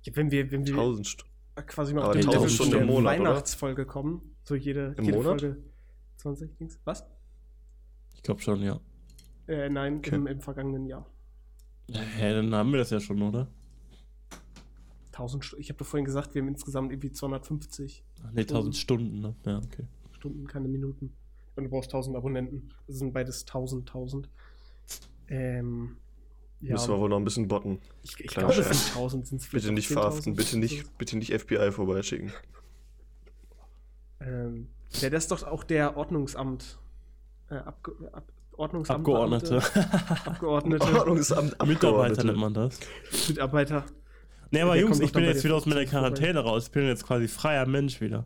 Ja, 0.04 0.16
wenn 0.16 0.30
wir, 0.30 0.52
wenn 0.52 0.68
wir 0.68 0.74
1000 0.76 1.08
Stunden. 1.08 1.34
quasi 1.66 1.94
mal 1.96 2.02
Aber 2.02 2.10
auf 2.10 2.14
den 2.18 2.22
1000 2.26 2.36
Level 2.36 2.50
Stunden 2.54 2.72
der 2.72 2.82
im 2.82 2.88
Monat, 2.88 3.20
oder? 3.20 3.30
Weihnachtsfolge 3.30 3.86
kommen, 3.88 4.22
so 4.44 4.54
jede, 4.54 4.94
Im 4.96 5.06
jede 5.06 5.18
Monat? 5.18 5.41
Folge 5.41 5.58
20 6.18 6.56
Dings. 6.58 6.80
Was? 6.86 7.04
Ich 8.14 8.22
glaube 8.22 8.41
schon, 8.41 8.62
ja. 8.62 8.80
Äh, 9.48 9.70
nein, 9.70 9.98
Okay. 9.98 10.14
im, 10.16 10.28
im 10.28 10.40
vergangenen 10.40 10.86
Jahr. 10.86 11.08
Hä, 11.94 12.34
dann 12.34 12.53
haben 12.53 12.72
wir 12.72 12.80
das 12.80 12.90
ja 12.90 12.99
schon, 12.99 13.22
oder? 13.22 13.48
1000 15.11 15.44
Stunden. 15.45 15.61
Ich 15.61 15.70
habe 15.70 15.78
doch 15.80 15.86
vorhin 15.86 16.06
gesagt, 16.06 16.34
wir 16.34 16.41
haben 16.41 16.49
insgesamt 16.49 16.91
irgendwie 16.91 17.11
250 17.11 18.03
Ach, 18.24 18.32
nee, 18.34 18.41
1000 18.41 18.76
Stunden, 18.76 19.20
ne? 19.22 19.36
Ja, 19.45 19.57
okay. 19.57 19.86
Stunden, 20.11 20.48
keine 20.48 20.68
Minuten. 20.68 21.14
Und 21.56 21.64
du 21.64 21.70
brauchst 21.70 21.90
1000 21.90 22.16
Abonnenten. 22.16 22.70
Das 22.88 22.98
sind 22.98 23.14
beides 23.14 23.41
1000, 23.41 23.90
1000. 23.90 24.30
Ähm, 25.28 25.98
ja, 26.61 26.74
Müssen 26.74 26.90
wir 26.94 26.99
wohl 26.99 27.10
noch 27.10 27.18
ein 27.18 27.24
bisschen 27.24 27.48
botten. 27.48 27.80
ich, 28.03 28.20
ich 28.20 28.28
glaube, 28.28 28.53
es 28.53 28.56
Scherz. 28.57 28.86
sind 28.86 28.95
1000. 28.95 29.28
Sind's 29.28 29.45
vielleicht 29.45 29.66
Bitte 29.66 29.74
nicht 29.76 29.90
10.000? 29.90 29.94
verhaften, 29.94 30.36
bitte 30.36 30.57
nicht, 30.57 30.98
bitte 30.98 31.18
nicht 31.18 31.34
FBI 31.34 31.72
vorbeischicken. 31.72 32.32
Ähm, 34.22 34.68
ja, 34.94 35.10
das 35.10 35.24
ist 35.26 35.32
doch 35.32 35.44
auch 35.44 35.64
der 35.64 35.95
Ordnungsamt. 35.98 36.80
Äh, 37.49 37.56
Abge 37.56 37.94
Ab 38.11 38.32
Ordnungsamt 38.60 38.99
Abgeordnete. 38.99 39.61
Abgeordnete, 40.26 40.84
Ordnungsamt 40.99 41.44
Mitarbeiter 41.65 41.73
Abgeordnete. 41.73 42.26
nennt 42.27 42.38
man 42.40 42.53
das. 42.53 42.80
Mitarbeiter. 43.27 43.86
Nee, 44.52 44.61
aber 44.61 44.73
Der 44.73 44.81
Jungs, 44.81 44.99
ich 44.99 45.11
bin 45.11 45.23
jetzt 45.23 45.38
der 45.38 45.44
wieder 45.45 45.56
aus 45.56 45.65
meiner 45.65 45.81
50 45.81 45.91
vorbei. 45.91 46.10
Quarantäne 46.10 46.40
raus. 46.40 46.65
Ich 46.65 46.72
bin 46.72 46.86
jetzt 46.88 47.06
quasi 47.06 47.27
freier 47.27 47.65
Mensch 47.65 48.02
wieder. 48.02 48.26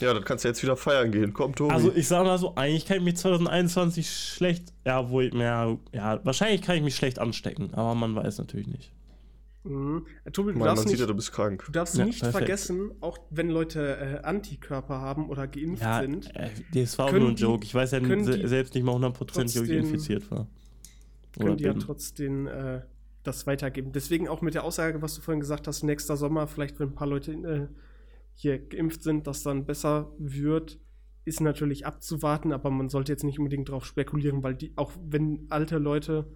Ja, 0.00 0.12
dann 0.12 0.24
kannst 0.24 0.44
du 0.44 0.48
jetzt 0.48 0.62
wieder 0.62 0.76
feiern 0.76 1.12
gehen. 1.12 1.32
Komm, 1.32 1.54
Tobi. 1.54 1.72
Also 1.72 1.92
ich 1.94 2.08
sag 2.08 2.24
mal 2.24 2.36
so, 2.38 2.54
eigentlich 2.56 2.84
kann 2.86 2.98
ich 2.98 3.02
mich 3.04 3.16
2021 3.16 4.10
schlecht, 4.10 4.72
ja, 4.84 5.08
wo 5.08 5.20
ich, 5.20 5.32
ja, 5.34 5.76
ja, 5.92 6.20
wahrscheinlich 6.24 6.62
kann 6.62 6.76
ich 6.76 6.82
mich 6.82 6.96
schlecht 6.96 7.18
anstecken, 7.18 7.72
aber 7.74 7.94
man 7.94 8.14
weiß 8.14 8.38
natürlich 8.38 8.66
nicht. 8.66 8.90
Mhm. 9.64 10.06
Tobi, 10.32 10.52
du 10.52 10.58
Mann, 10.58 10.58
man 10.58 10.66
darfst, 10.68 10.82
sieht 10.82 10.92
nicht, 10.92 11.00
ja, 11.00 11.06
du 11.06 11.14
bist 11.14 11.30
krank. 11.32 11.62
du 11.66 11.72
darfst 11.72 11.96
Ja, 11.96 12.04
nicht 12.04 12.20
perfekt. 12.20 12.38
vergessen, 12.38 12.90
auch 13.00 13.18
wenn 13.30 13.48
Leute 13.48 13.96
äh, 13.96 14.26
Antikörper 14.26 15.00
haben 15.00 15.28
oder 15.28 15.46
geimpft 15.46 15.82
Ja, 15.82 16.00
sind, 16.00 16.34
äh, 16.34 16.50
das 16.74 16.98
war 16.98 17.06
auch 17.06 17.10
können 17.10 17.22
nur 17.22 17.30
ein 17.30 17.36
die- 17.36 17.42
Joke. 17.42 17.64
Ich 17.64 17.74
weiß 17.74 17.92
ja 17.92 18.00
die 18.00 18.46
selbst 18.48 18.74
nicht 18.74 18.82
mal 18.84 18.94
hundertprozentig, 18.94 19.58
ob 19.60 19.64
ich 19.66 19.70
infiziert 19.70 20.28
war. 20.30 20.48
können 21.38 21.56
die 21.56 21.64
ja 21.64 21.72
bin. 21.72 21.80
trotzdem 21.80 22.46
äh, 22.48 22.80
das 23.22 23.46
weitergeben. 23.46 23.92
Deswegen 23.92 24.26
auch 24.28 24.42
mit 24.42 24.54
der 24.54 24.64
Aussage, 24.64 25.00
was 25.00 25.14
du 25.14 25.20
vorhin 25.22 25.38
gesagt 25.40 25.68
hast, 25.68 25.84
nächster 25.84 26.16
Sommer, 26.16 26.48
vielleicht 26.48 26.80
wenn 26.80 26.88
ein 26.88 26.94
paar 26.94 27.06
Leute 27.06 27.32
äh, 27.32 27.68
hier 28.34 28.58
geimpft 28.58 29.02
sind, 29.04 29.26
dass 29.28 29.44
dann 29.44 29.64
besser 29.64 30.10
wird, 30.18 30.80
ist 31.24 31.40
natürlich 31.40 31.86
abzuwarten, 31.86 32.52
aber 32.52 32.70
man 32.70 32.88
sollte 32.88 33.12
jetzt 33.12 33.22
nicht 33.22 33.38
unbedingt 33.38 33.68
darauf 33.68 33.84
spekulieren, 33.86 34.42
weil 34.42 34.56
die, 34.56 34.72
auch 34.76 34.90
wenn 35.06 35.46
alte 35.50 35.78
Leute 35.78 36.26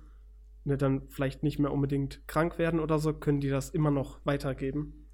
ne, 0.66 0.76
dann 0.76 1.08
vielleicht 1.08 1.42
nicht 1.42 1.58
mehr 1.58 1.72
unbedingt 1.72 2.26
krank 2.28 2.58
werden 2.58 2.80
oder 2.80 2.98
so, 2.98 3.14
können 3.14 3.40
die 3.40 3.48
das 3.48 3.70
immer 3.70 3.90
noch 3.90 4.20
weitergeben. 4.24 5.06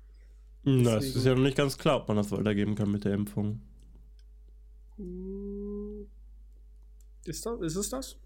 Na, 0.64 0.96
es 0.96 1.14
ist 1.16 1.24
ja 1.26 1.34
noch 1.34 1.42
nicht 1.42 1.56
ganz 1.56 1.78
klar, 1.78 1.96
ob 2.02 2.08
man 2.08 2.16
das 2.16 2.30
weitergeben 2.32 2.74
kann 2.74 2.90
mit 2.90 3.04
der 3.04 3.14
Impfung. 3.14 3.62
Hm, 4.96 6.06
Ist, 7.24 7.46
das, 7.46 7.60
ist 7.60 7.76
es 7.76 7.90
das? 7.90 8.16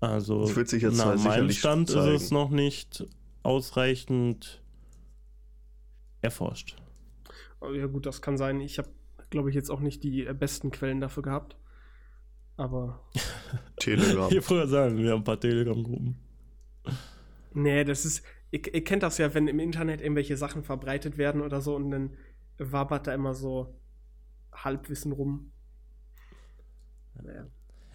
Also, 0.00 0.42
Das 0.46 0.56
wird 0.56 0.68
sich 0.68 0.82
jetzt 0.82 0.96
nach 0.98 1.06
halt 1.06 1.24
meinem 1.24 1.50
Stand 1.50 1.90
ist 1.90 1.94
zeigen. 1.94 2.14
es 2.16 2.30
noch 2.30 2.50
nicht 2.50 3.04
ausreichend 3.42 4.62
erforscht. 6.20 6.76
Oh, 7.60 7.72
Ja 7.72 7.86
gut, 7.86 8.06
das 8.06 8.22
kann 8.22 8.36
sein. 8.38 8.60
Ich 8.60 8.78
habe, 8.78 8.90
glaube 9.30 9.50
ich, 9.50 9.54
jetzt 9.56 9.70
auch 9.70 9.80
nicht 9.80 10.02
die 10.04 10.26
äh, 10.26 10.34
besten 10.34 10.70
Quellen 10.70 11.00
dafür 11.00 11.22
gehabt. 11.22 11.57
Aber 12.58 13.00
Telegram. 13.78 14.28
Hier 14.28 14.42
früher 14.42 14.66
sagen 14.66 14.98
wir 14.98 15.12
haben 15.12 15.20
ein 15.20 15.24
paar 15.24 15.40
Telegram-Gruppen. 15.40 16.16
Nee, 17.54 17.84
das 17.84 18.04
ist. 18.04 18.22
Ihr, 18.50 18.74
ihr 18.74 18.84
kennt 18.84 19.02
das 19.02 19.18
ja, 19.18 19.32
wenn 19.32 19.46
im 19.46 19.60
Internet 19.60 20.00
irgendwelche 20.00 20.36
Sachen 20.36 20.64
verbreitet 20.64 21.18
werden 21.18 21.40
oder 21.40 21.60
so 21.60 21.76
und 21.76 21.90
dann 21.90 22.10
wabert 22.58 23.06
da 23.06 23.14
immer 23.14 23.34
so 23.34 23.74
Halbwissen 24.52 25.12
rum. 25.12 25.52
Naja. 27.22 27.46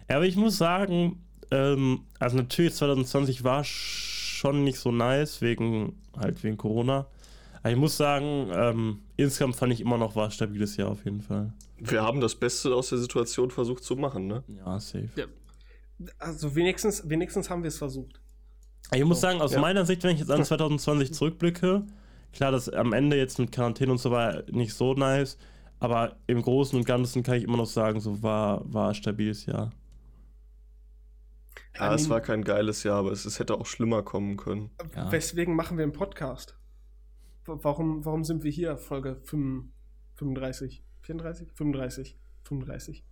Ja, 0.08 0.16
aber 0.16 0.26
ich 0.26 0.36
muss 0.36 0.56
sagen, 0.56 1.24
ähm, 1.50 2.06
also 2.18 2.36
natürlich 2.36 2.74
2020 2.74 3.44
war 3.44 3.64
schon 3.64 4.64
nicht 4.64 4.78
so 4.78 4.92
nice, 4.92 5.42
wegen 5.42 6.00
halt 6.16 6.42
wegen 6.42 6.56
Corona. 6.56 7.06
Aber 7.62 7.70
ich 7.70 7.76
muss 7.76 7.96
sagen, 7.96 8.50
ähm, 8.52 9.00
insgesamt 9.16 9.56
fand 9.56 9.72
ich 9.72 9.80
immer 9.80 9.98
noch 9.98 10.16
war 10.16 10.26
ein 10.26 10.30
stabiles 10.30 10.76
Jahr 10.76 10.90
auf 10.90 11.04
jeden 11.04 11.20
Fall. 11.20 11.52
Wir 11.76 12.02
haben 12.02 12.20
das 12.20 12.34
Beste 12.34 12.74
aus 12.74 12.90
der 12.90 12.98
Situation 12.98 13.50
versucht 13.50 13.82
zu 13.82 13.96
machen, 13.96 14.26
ne? 14.26 14.44
Ja, 14.48 14.78
safe. 14.78 15.08
Ja. 15.16 15.26
Also 16.18 16.54
wenigstens, 16.54 17.08
wenigstens 17.08 17.50
haben 17.50 17.62
wir 17.62 17.68
es 17.68 17.78
versucht. 17.78 18.20
Ich 18.92 19.04
muss 19.04 19.20
sagen, 19.20 19.40
aus 19.40 19.52
ja. 19.52 19.60
meiner 19.60 19.84
Sicht, 19.84 20.02
wenn 20.04 20.10
ich 20.10 20.20
jetzt 20.20 20.30
an 20.30 20.44
2020 20.44 21.12
zurückblicke, 21.12 21.86
klar, 22.32 22.52
das 22.52 22.68
am 22.68 22.92
Ende 22.92 23.16
jetzt 23.16 23.38
mit 23.38 23.52
Quarantäne 23.52 23.92
und 23.92 23.98
so 23.98 24.10
war 24.10 24.42
nicht 24.50 24.74
so 24.74 24.94
nice, 24.94 25.38
aber 25.80 26.16
im 26.26 26.42
Großen 26.42 26.78
und 26.78 26.84
Ganzen 26.84 27.22
kann 27.22 27.36
ich 27.36 27.44
immer 27.44 27.56
noch 27.56 27.66
sagen, 27.66 28.00
so 28.00 28.22
war, 28.22 28.62
war 28.72 28.88
ein 28.88 28.94
stabiles 28.94 29.46
Jahr. 29.46 29.72
Ja, 31.76 31.92
es 31.92 32.08
war 32.08 32.20
kein 32.20 32.44
geiles 32.44 32.84
Jahr, 32.84 32.98
aber 32.98 33.10
es, 33.10 33.24
es 33.24 33.40
hätte 33.40 33.54
auch 33.58 33.66
schlimmer 33.66 34.02
kommen 34.02 34.36
können. 34.36 34.70
Ja. 34.94 35.10
Weswegen 35.10 35.56
machen 35.56 35.76
wir 35.76 35.82
einen 35.82 35.92
Podcast? 35.92 36.56
Warum, 37.46 38.04
warum 38.04 38.24
sind 38.24 38.44
wir 38.44 38.50
hier, 38.50 38.76
Folge 38.76 39.20
35, 39.24 40.84
34, 41.04 41.48
35, 41.54 42.18
35? 42.44 43.04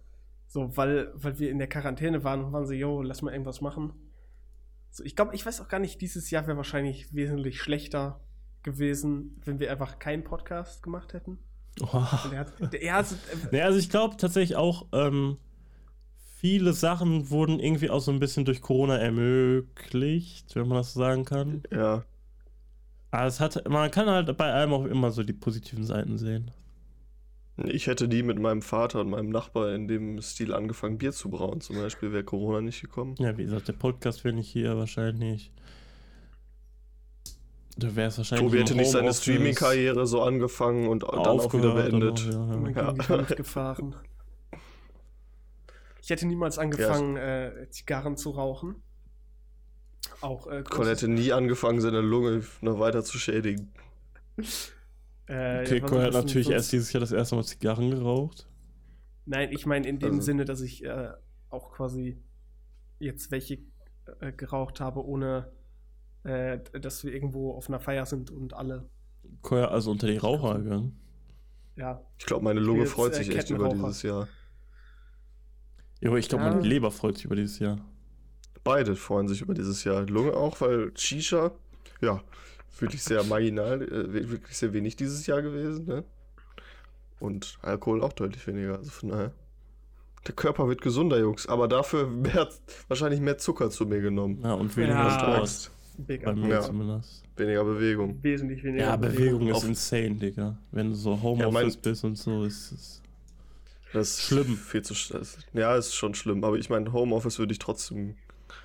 So, 0.49 0.77
weil, 0.77 1.11
weil 1.15 1.39
wir 1.39 1.51
in 1.51 1.59
der 1.59 1.69
Quarantäne 1.69 2.25
waren 2.25 2.45
und 2.45 2.53
waren 2.53 2.67
so, 2.67 2.73
yo, 2.73 3.03
lass 3.03 3.23
mal 3.23 3.33
irgendwas 3.33 3.61
machen. 3.61 3.93
So, 4.91 5.03
ich 5.05 5.17
glaube, 5.17 5.35
ich 5.35 5.47
weiß 5.47 5.61
auch 5.61 5.69
gar 5.69 5.81
nicht, 5.81 6.01
dieses 6.01 6.31
Jahr 6.31 6.47
wäre 6.47 6.57
wahrscheinlich 6.57 7.15
wesentlich 7.15 7.61
schlechter 7.61 8.21
gewesen, 8.63 9.41
wenn 9.45 9.61
wir 9.61 9.71
einfach 9.71 9.99
keinen 9.99 10.25
Podcast 10.25 10.83
gemacht 10.83 11.15
hätten. 11.15 11.39
Oh. 11.81 12.05
Der 12.31 12.41
hat, 12.41 12.73
der, 12.73 12.97
also, 12.97 13.17
äh, 13.51 13.59
ja, 13.59 13.65
also 13.65 13.79
ich 13.79 13.89
glaube 13.89 14.17
tatsächlich 14.19 14.57
auch, 14.57 14.89
ähm, 14.93 15.39
viele 16.37 16.73
Sachen 16.75 17.31
wurden 17.31 17.59
irgendwie 17.59 17.89
auch 17.89 18.01
so 18.01 18.13
ein 18.13 18.21
bisschen 18.21 18.45
durch 18.45 18.61
Corona 18.61 18.99
ermöglicht, 18.99 20.55
wenn 20.55 20.69
man 20.69 20.79
das 20.79 20.93
so 20.93 21.01
sagen 21.01 21.25
kann. 21.25 21.63
Ja. 21.71 22.05
Aber 23.11 23.27
es 23.27 23.41
hat, 23.41 23.69
man 23.69 23.91
kann 23.91 24.09
halt 24.09 24.37
bei 24.37 24.53
allem 24.53 24.73
auch 24.73 24.85
immer 24.85 25.11
so 25.13 25.23
die 25.23 25.33
positiven 25.33 25.85
Seiten 25.85 26.19
sehen. 26.19 26.51
Ich 27.65 27.87
hätte 27.87 28.09
nie 28.09 28.23
mit 28.23 28.39
meinem 28.39 28.63
Vater 28.63 29.01
und 29.01 29.11
meinem 29.11 29.31
Nachbar 29.31 29.75
in 29.75 29.89
dem 29.89 30.21
Stil 30.21 30.53
angefangen, 30.53 30.99
Bier 30.99 31.13
zu 31.13 31.31
brauen, 31.31 31.61
zum 31.61 31.77
Beispiel, 31.77 32.13
wäre 32.13 32.25
Corona 32.25 32.61
nicht 32.61 32.81
gekommen. 32.81 33.15
Ja, 33.19 33.37
wie 33.37 33.45
gesagt, 33.45 33.69
der 33.69 33.75
Podcast 33.75 34.25
wäre 34.25 34.35
nicht 34.35 34.49
hier 34.49 34.77
wahrscheinlich. 34.77 35.53
Du 37.77 37.95
wärst 37.97 38.19
wahrscheinlich. 38.19 38.47
Tobi 38.47 38.61
hätte 38.61 38.75
nicht 38.75 38.91
seine 38.91 39.13
Streaming-Karriere 39.13 40.07
so 40.07 40.23
angefangen 40.23 40.89
und 40.89 41.03
dann 41.03 41.11
auch 41.11 41.53
wieder 41.55 41.75
beendet. 41.75 42.21
Auch, 42.35 42.75
ja, 42.75 42.95
ja. 42.99 43.17
ja. 43.17 43.23
gefahren. 43.23 43.97
Ich 46.03 46.11
hätte 46.11 46.27
niemals 46.27 46.59
angefangen, 46.59 47.17
ja. 47.17 47.47
äh, 47.47 47.71
Zigarren 47.71 48.17
zu 48.17 48.31
rauchen. 48.31 48.83
Auch, 50.21 50.47
äh, 50.49 50.63
Con 50.63 50.87
hätte 50.87 51.09
nie 51.09 51.33
angefangen, 51.33 51.81
seine 51.81 52.01
Lunge 52.01 52.45
noch 52.61 52.79
weiter 52.79 53.05
zu 53.05 53.19
schädigen. 53.19 53.73
Äh, 55.27 55.63
okay, 55.63 55.81
Con 55.81 56.01
hat 56.01 56.13
natürlich 56.13 56.51
erst 56.51 56.73
dieses 56.73 56.93
Jahr 56.93 57.01
das 57.01 57.13
erste 57.13 57.37
Mal 57.37 57.45
Zigarren 57.45 57.91
geraucht. 57.91 58.49
Nein, 59.25 59.51
ich 59.53 59.67
meine 59.67 59.89
in 59.89 59.99
dem 59.99 60.15
also. 60.15 60.23
Sinne, 60.23 60.45
dass 60.45 60.61
ich 60.61 60.85
äh, 60.85 61.11
auch 61.49 61.73
quasi 61.73 62.21
jetzt 62.99 63.31
welche 63.31 63.59
äh, 64.21 64.33
geraucht 64.33 64.81
habe, 64.81 65.05
ohne 65.05 65.53
äh, 66.25 66.59
dass 66.81 67.05
wir 67.05 67.13
irgendwo 67.13 67.53
auf 67.53 67.69
einer 67.69 67.81
Feier 67.81 68.07
sind 68.07 68.31
und 68.31 68.55
alle. 68.55 68.89
Koya 69.43 69.69
also 69.69 69.91
unter 69.91 70.07
die 70.07 70.17
Raucher 70.17 70.59
gegangen. 70.59 70.99
Ja. 71.77 72.05
Ich 72.19 72.27
glaube, 72.27 72.45
meine 72.45 72.61
Lunge 72.61 72.81
jetzt, 72.81 72.93
freut 72.93 73.15
sich 73.15 73.35
echt 73.35 73.51
über 73.51 73.69
dieses 73.69 74.03
Jahr. 74.03 74.29
Ja, 76.01 76.15
ich 76.17 76.29
glaube, 76.29 76.45
ja. 76.45 76.51
meine 76.51 76.67
Leber 76.67 76.91
freut 76.91 77.17
sich 77.17 77.25
über 77.25 77.37
dieses 77.37 77.59
Jahr. 77.59 77.79
Beide 78.65 78.97
freuen 78.97 79.29
sich 79.29 79.41
über 79.41 79.55
dieses 79.55 79.83
Jahr. 79.85 80.03
Lunge 80.03 80.35
auch, 80.35 80.61
weil 80.61 80.97
Shisha, 80.97 81.53
ja, 82.01 82.23
wirklich 82.79 83.03
sehr 83.03 83.23
marginal, 83.25 83.83
äh, 83.83 84.31
wirklich 84.31 84.57
sehr 84.57 84.73
wenig 84.73 84.97
dieses 84.97 85.27
Jahr 85.27 85.43
gewesen, 85.43 85.87
ne? 85.87 86.05
Und 87.21 87.59
Alkohol 87.63 88.03
auch 88.03 88.13
deutlich 88.13 88.47
weniger. 88.47 88.79
Also 88.79 88.91
von 88.91 89.11
daher. 89.11 89.33
Der 90.27 90.35
Körper 90.35 90.69
wird 90.69 90.83
gesunder, 90.83 91.19
Jungs, 91.19 91.47
aber 91.49 91.69
dafür 91.69 92.07
mehr, 92.07 92.49
wahrscheinlich 92.89 93.21
mehr 93.21 93.39
Zucker 93.39 93.71
zu 93.71 93.87
mir 93.87 94.01
genommen. 94.01 94.41
Ja, 94.43 94.55
und 94.55 94.77
weniger 94.77 94.95
ja. 94.95 95.47
Sport. 95.47 95.71
Bei 95.99 96.35
mir 96.35 96.49
ja. 96.49 96.61
zumindest. 96.63 97.23
Weniger 97.37 97.65
Bewegung. 97.65 98.23
Wesentlich 98.23 98.63
weniger. 98.65 98.85
Ja, 98.85 98.97
Bewegung, 98.97 99.41
Bewegung 99.41 99.49
ist 99.49 99.65
insane, 99.65 100.15
Digga. 100.17 100.59
Wenn 100.71 100.91
du 100.91 100.95
so 100.95 101.21
Homeoffice 101.21 101.75
ja, 101.75 101.81
bist 101.83 102.05
und 102.05 102.17
so, 102.17 102.45
ist 102.45 102.73
es. 102.73 103.03
Das 103.93 104.11
ist 104.11 104.23
schlimm. 104.23 104.57
Viel 104.57 104.83
zu 104.83 104.95
Ja, 105.53 105.77
ist 105.77 105.95
schon 105.95 106.15
schlimm. 106.15 106.45
Aber 106.45 106.57
ich 106.57 106.71
meine, 106.71 106.93
Homeoffice 106.93 107.39
würde 107.39 107.53
ich 107.53 107.59
trotzdem. 107.59 108.15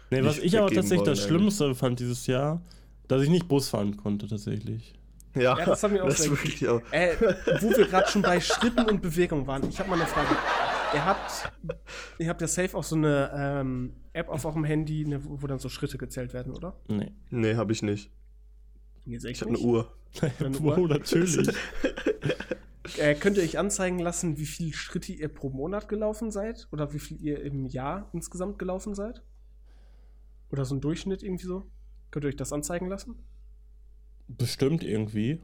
Nee, 0.10 0.24
was 0.24 0.40
ich 0.40 0.58
aber 0.58 0.68
tatsächlich 0.68 1.00
wollen, 1.00 1.16
das 1.16 1.24
Schlimmste 1.24 1.76
fand 1.76 2.00
dieses 2.00 2.28
Jahr, 2.28 2.62
dass 3.08 3.22
ich 3.22 3.30
nicht 3.30 3.48
Bus 3.48 3.70
fahren 3.70 3.98
konnte, 3.98 4.28
tatsächlich. 4.28 4.94
Ja, 5.36 5.58
ja 5.58 5.66
das 5.66 5.84
haben 5.84 5.94
wir 5.94 6.04
auch, 6.04 6.08
das 6.08 6.30
wirklich 6.30 6.68
auch. 6.68 6.82
Äh, 6.92 7.16
wo 7.62 7.70
wir 7.70 7.88
gerade 7.88 8.10
schon 8.10 8.22
bei 8.22 8.40
Schritten 8.40 8.90
und 8.90 9.02
Bewegung 9.02 9.46
waren. 9.48 9.68
Ich 9.70 9.80
habe 9.80 9.90
mal 9.90 9.96
eine 9.96 10.08
Frage. 10.08 10.36
Ihr 10.94 11.06
habt, 11.06 11.52
ihr 12.18 12.30
habt 12.30 12.42
ja 12.42 12.48
safe 12.48 12.76
auch 12.78 12.84
so 12.84 12.96
eine 12.96 13.32
ähm, 13.36 13.94
App 14.14 14.30
auf 14.30 14.46
eurem 14.46 14.64
Handy, 14.64 15.06
ne, 15.06 15.20
wo 15.24 15.46
dann 15.48 15.60
so 15.60 15.70
Schritte 15.70 15.98
gezählt 15.98 16.34
werden, 16.34 16.54
oder? 16.54 16.76
Nee. 16.88 17.12
Nee, 17.30 17.56
habe 17.56 17.72
ich 17.74 17.82
nicht. 17.82 18.10
Ich 19.06 19.42
habe 19.42 19.52
eine 19.52 19.60
Uhr. 19.60 19.92
Eine 20.40 20.58
Uhr? 20.60 20.78
Oh, 20.78 20.88
natürlich. 20.88 21.50
Äh, 22.98 23.16
könnt 23.16 23.36
ihr 23.36 23.44
euch 23.44 23.60
anzeigen 23.60 24.00
lassen, 24.00 24.38
wie 24.38 24.46
viele 24.46 24.72
Schritte 24.72 25.12
ihr 25.12 25.28
pro 25.28 25.50
Monat 25.50 25.90
gelaufen 25.90 26.32
seid? 26.32 26.70
Oder 26.72 26.94
wie 26.94 27.00
viel 27.00 27.22
ihr 27.22 27.42
im 27.44 27.66
Jahr 27.66 28.10
insgesamt 28.14 28.60
gelaufen 28.60 28.96
seid? 28.96 29.24
Oder 30.52 30.64
so 30.64 30.74
ein 30.74 30.80
Durchschnitt 30.80 31.22
irgendwie 31.22 31.46
so? 31.46 31.70
Könnt 32.12 32.26
ihr 32.26 32.30
euch 32.30 32.36
das 32.36 32.54
anzeigen 32.54 32.88
lassen? 32.88 33.16
Bestimmt 34.28 34.84
irgendwie. 34.84 35.42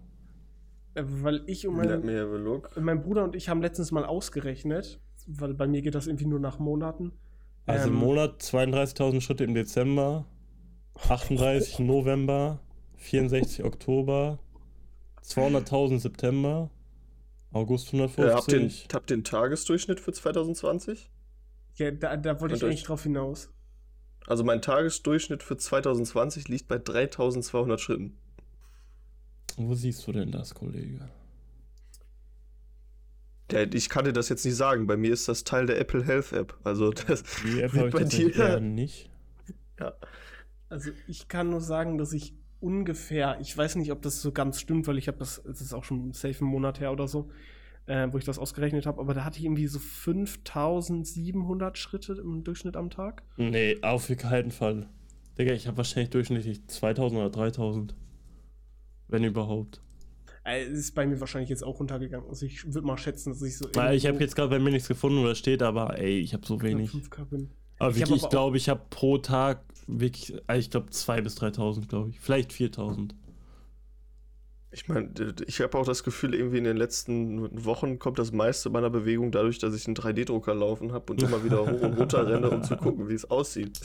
Äh, 0.96 1.04
weil 1.06 1.44
ich 1.48 1.68
und 1.68 1.76
mein, 1.76 2.04
mein, 2.80 3.02
Bruder 3.02 3.24
und 3.24 3.36
ich 3.36 3.50
haben 3.50 3.62
letztens 3.62 3.92
mal 3.92 4.06
ausgerechnet, 4.06 5.00
weil 5.28 5.54
bei 5.54 5.68
mir 5.68 5.82
geht 5.82 5.96
das 5.96 6.08
irgendwie 6.08 6.26
nur 6.26 6.40
nach 6.40 6.60
Monaten. 6.60 7.14
Also 7.66 7.88
ähm, 7.88 7.94
im 7.94 8.00
Monat 8.00 8.42
32.000 8.42 9.22
Schritte 9.22 9.44
im 9.44 9.54
Dezember, 9.54 10.26
38 10.96 11.80
November, 11.80 12.60
64 12.98 13.64
Oktober, 13.64 14.40
200.000 15.24 16.00
September, 16.00 16.70
August 17.52 17.88
150. 17.88 18.26
Äh, 18.26 18.36
habt, 18.36 18.52
ihr, 18.52 18.70
habt 18.94 19.12
ihr 19.12 19.18
den 19.18 19.24
Tagesdurchschnitt 19.24 20.00
für 20.00 20.12
2020? 20.12 21.10
Ja, 21.76 21.92
da, 21.92 22.18
da 22.18 22.40
wollte 22.42 22.56
ich 22.56 22.64
eigentlich 22.64 22.84
drauf 22.84 23.04
hinaus. 23.04 23.53
Also 24.28 24.44
mein 24.44 24.62
Tagesdurchschnitt 24.62 25.44
für 25.44 25.58
2020 25.58 26.48
liegt 26.48 26.68
bei 26.68 26.78
3200 26.78 27.80
Schritten. 27.80 28.18
Wo 29.58 29.74
siehst 29.76 30.08
du 30.08 30.12
denn 30.12 30.32
das, 30.32 30.54
Kollege? 30.54 31.10
Ja, 33.52 33.62
ich 33.72 33.90
kann 33.90 34.06
dir 34.06 34.14
das 34.14 34.30
jetzt 34.30 34.46
nicht 34.46 34.56
sagen. 34.56 34.88
Bei 34.88 34.98
mir 34.98 35.14
ist 35.14 35.28
das 35.28 35.44
Teil 35.44 35.66
der 35.66 35.80
Apple 35.80 36.04
Health 36.04 36.32
App. 36.32 36.58
Also 36.64 36.92
das 36.92 37.24
Die 37.44 37.62
App 37.62 37.74
habe 37.74 37.88
ich 37.88 37.94
bei 37.94 38.04
dir 38.06 38.60
nicht. 38.60 39.12
Ja. 39.80 39.94
Also 40.70 40.92
ich 41.08 41.28
kann 41.28 41.50
nur 41.50 41.62
sagen, 41.62 41.98
dass 41.98 42.14
ich 42.14 42.34
ungefähr, 42.60 43.38
ich 43.42 43.56
weiß 43.56 43.76
nicht, 43.76 43.92
ob 43.92 44.02
das 44.02 44.22
so 44.22 44.32
ganz 44.32 44.60
stimmt, 44.60 44.88
weil 44.88 44.98
ich 44.98 45.08
habe 45.08 45.18
das, 45.20 45.38
es 45.38 45.62
ist 45.62 45.74
auch 45.74 45.84
schon 45.84 46.14
safe 46.14 46.40
einen 46.40 46.50
Monat 46.50 46.80
her 46.80 46.92
oder 46.92 47.08
so, 47.08 47.30
äh, 47.86 48.08
wo 48.12 48.18
ich 48.18 48.26
das 48.26 48.40
ausgerechnet 48.40 48.86
habe, 48.86 49.02
aber 49.02 49.14
da 49.14 49.24
hatte 49.24 49.40
ich 49.40 49.46
irgendwie 49.46 49.68
so 49.68 49.80
5700 49.80 51.78
Schritte 51.78 52.14
im 52.14 52.44
Durchschnitt 52.44 52.76
am 52.78 52.90
Tag. 52.90 53.24
Nee, 53.38 53.78
auf 53.82 54.08
keinen 54.18 54.52
Fall. 54.52 54.88
Digga, 55.38 55.54
ich 55.54 55.68
habe 55.68 55.78
wahrscheinlich 55.78 56.12
durchschnittlich 56.12 56.66
2000 56.68 57.20
oder 57.20 57.30
3000. 57.30 57.96
Wenn 59.08 59.24
überhaupt. 59.24 59.82
Äh, 60.46 60.66
ist 60.66 60.94
bei 60.94 61.06
mir 61.06 61.20
wahrscheinlich 61.20 61.50
jetzt 61.50 61.64
auch 61.64 61.80
runtergegangen. 61.80 62.28
Also 62.28 62.46
ich 62.46 62.66
würde 62.66 62.86
mal 62.86 62.98
schätzen, 62.98 63.32
dass 63.32 63.42
ich 63.42 63.58
so. 63.58 63.68
Weil 63.74 63.96
ich 63.96 64.06
habe 64.06 64.20
jetzt 64.20 64.36
gerade 64.36 64.50
bei 64.50 64.60
mir 64.60 64.72
nichts 64.72 64.88
gefunden, 64.88 65.20
wo 65.22 65.28
das 65.28 65.38
steht, 65.38 65.62
aber 65.62 65.98
ey, 66.00 66.20
ich 66.20 66.34
habe 66.34 66.46
so 66.46 66.62
wenig. 66.62 66.92
Aber 67.80 67.92
ich 67.92 67.98
wirklich, 68.00 68.24
ich 68.24 68.30
glaube, 68.30 68.58
ich 68.58 68.70
habe 68.70 68.82
pro 68.90 69.18
Tag 69.18 69.64
wirklich, 69.88 70.34
also 70.48 70.60
ich 70.60 70.70
glaube 70.70 70.90
2.000 70.90 71.22
bis 71.22 71.38
3.000, 71.38 71.88
glaube 71.88 72.10
ich. 72.10 72.20
Vielleicht 72.20 72.52
4.000. 72.52 73.12
Ich 74.74 74.88
meine, 74.88 75.10
ich 75.46 75.62
habe 75.62 75.78
auch 75.78 75.86
das 75.86 76.04
Gefühl, 76.04 76.34
irgendwie 76.34 76.58
in 76.58 76.64
den 76.64 76.78
letzten 76.78 77.64
Wochen 77.64 78.00
kommt 78.00 78.18
das 78.18 78.32
meiste 78.32 78.72
meiner 78.72 78.90
Bewegung 78.90 79.32
dadurch, 79.32 79.60
dass 79.60 79.76
ich 79.76 79.86
einen 79.86 79.96
3D-Drucker 79.96 80.56
laufen 80.56 80.94
habe 80.94 81.14
und 81.14 81.22
immer 81.22 81.44
wieder 81.44 81.62
hoch 81.62 81.82
und 81.82 81.94
runter 81.94 82.28
renne, 82.28 82.50
um 82.50 82.64
zu 82.64 82.76
gucken, 82.76 83.08
wie 83.08 83.14
es 83.14 83.30
aussieht. 83.30 83.82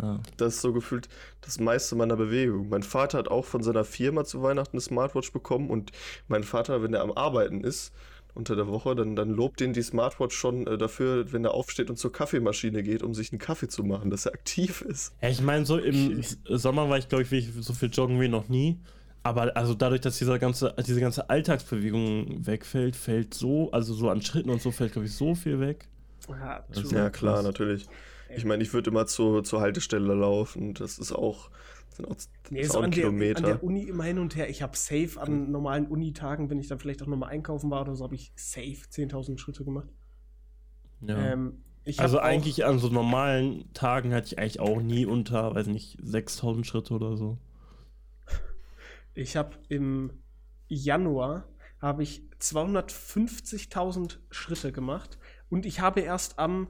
Ja. 0.00 0.20
Das 0.36 0.54
ist 0.54 0.60
so 0.60 0.72
gefühlt 0.72 1.08
das 1.40 1.58
meiste 1.60 1.96
meiner 1.96 2.16
Bewegung. 2.16 2.68
Mein 2.68 2.82
Vater 2.82 3.18
hat 3.18 3.28
auch 3.28 3.44
von 3.44 3.62
seiner 3.62 3.84
Firma 3.84 4.24
zu 4.24 4.42
Weihnachten 4.42 4.76
eine 4.76 4.80
Smartwatch 4.80 5.32
bekommen 5.32 5.70
und 5.70 5.92
mein 6.28 6.42
Vater, 6.42 6.82
wenn 6.82 6.94
er 6.94 7.02
am 7.02 7.12
Arbeiten 7.12 7.62
ist, 7.62 7.92
unter 8.34 8.56
der 8.56 8.66
Woche, 8.66 8.96
dann, 8.96 9.14
dann 9.14 9.30
lobt 9.30 9.60
ihn 9.60 9.72
die 9.72 9.82
Smartwatch 9.82 10.36
schon 10.36 10.66
äh, 10.66 10.76
dafür, 10.76 11.32
wenn 11.32 11.44
er 11.44 11.54
aufsteht 11.54 11.88
und 11.88 11.96
zur 11.96 12.12
Kaffeemaschine 12.12 12.82
geht, 12.82 13.02
um 13.02 13.14
sich 13.14 13.30
einen 13.32 13.38
Kaffee 13.38 13.68
zu 13.68 13.84
machen, 13.84 14.10
dass 14.10 14.26
er 14.26 14.34
aktiv 14.34 14.80
ist. 14.82 15.14
Ja, 15.22 15.28
ich 15.28 15.40
meine, 15.40 15.64
so 15.64 15.78
im 15.78 16.22
Sommer 16.48 16.88
war 16.88 16.98
ich, 16.98 17.08
glaube 17.08 17.24
ich, 17.30 17.52
so 17.60 17.72
viel 17.72 17.90
joggen 17.90 18.20
wie 18.20 18.28
noch 18.28 18.48
nie. 18.48 18.78
Aber 19.24 19.56
also 19.56 19.72
dadurch, 19.74 20.02
dass 20.02 20.18
dieser 20.18 20.38
ganze, 20.38 20.74
diese 20.86 21.00
ganze 21.00 21.30
Alltagsbewegung 21.30 22.46
wegfällt, 22.46 22.94
fällt 22.94 23.32
so, 23.32 23.70
also 23.72 23.94
so 23.94 24.10
an 24.10 24.20
Schritten 24.20 24.50
und 24.50 24.60
so 24.60 24.70
fällt, 24.70 24.92
glaube 24.92 25.06
ich, 25.06 25.14
so 25.14 25.34
viel 25.34 25.60
weg. 25.60 25.88
Ja. 26.28 26.62
Ja, 26.90 27.10
klar, 27.10 27.42
natürlich. 27.42 27.86
Ich 28.36 28.44
meine, 28.44 28.62
ich 28.62 28.72
würde 28.74 28.90
immer 28.90 29.06
zur, 29.06 29.42
zur 29.42 29.60
Haltestelle 29.60 30.12
laufen. 30.14 30.74
Das 30.74 30.98
ist 30.98 31.12
auch, 31.12 31.50
sind 31.96 32.06
auch, 32.06 32.16
Nee, 32.50 32.60
ist 32.60 32.72
so 32.72 32.78
auch 32.78 32.82
ein 32.82 32.86
an 32.86 32.90
der, 32.90 33.06
an 33.06 33.10
Kilometer. 33.12 33.42
der 33.42 33.64
Uni 33.64 33.84
immer 33.84 34.04
hin 34.04 34.18
und 34.18 34.36
her. 34.36 34.50
Ich 34.50 34.60
habe 34.60 34.76
safe 34.76 35.18
an 35.18 35.50
normalen 35.50 35.86
Unitagen, 35.86 36.50
wenn 36.50 36.58
ich 36.58 36.68
dann 36.68 36.78
vielleicht 36.78 37.02
auch 37.02 37.06
nochmal 37.06 37.30
einkaufen 37.30 37.70
war 37.70 37.80
oder 37.80 37.96
so, 37.96 38.04
habe 38.04 38.14
ich 38.14 38.32
safe 38.36 38.76
10.000 38.90 39.38
Schritte 39.38 39.64
gemacht. 39.64 39.88
Ja. 41.00 41.32
Ähm, 41.32 41.62
also 41.96 42.18
eigentlich 42.18 42.64
an 42.64 42.78
so 42.78 42.88
normalen 42.88 43.72
Tagen 43.72 44.12
hatte 44.12 44.26
ich 44.26 44.38
eigentlich 44.38 44.60
auch 44.60 44.80
nie 44.80 45.06
unter, 45.06 45.54
weiß 45.54 45.66
nicht, 45.68 45.98
6000 46.02 46.66
Schritte 46.66 46.94
oder 46.94 47.16
so. 47.16 47.38
Ich 49.14 49.36
habe 49.36 49.56
im 49.68 50.12
Januar 50.68 51.48
habe 51.78 52.02
ich 52.02 52.22
250.000 52.40 54.18
Schritte 54.30 54.72
gemacht 54.72 55.18
und 55.50 55.66
ich 55.66 55.80
habe 55.80 56.00
erst 56.00 56.38
am 56.38 56.68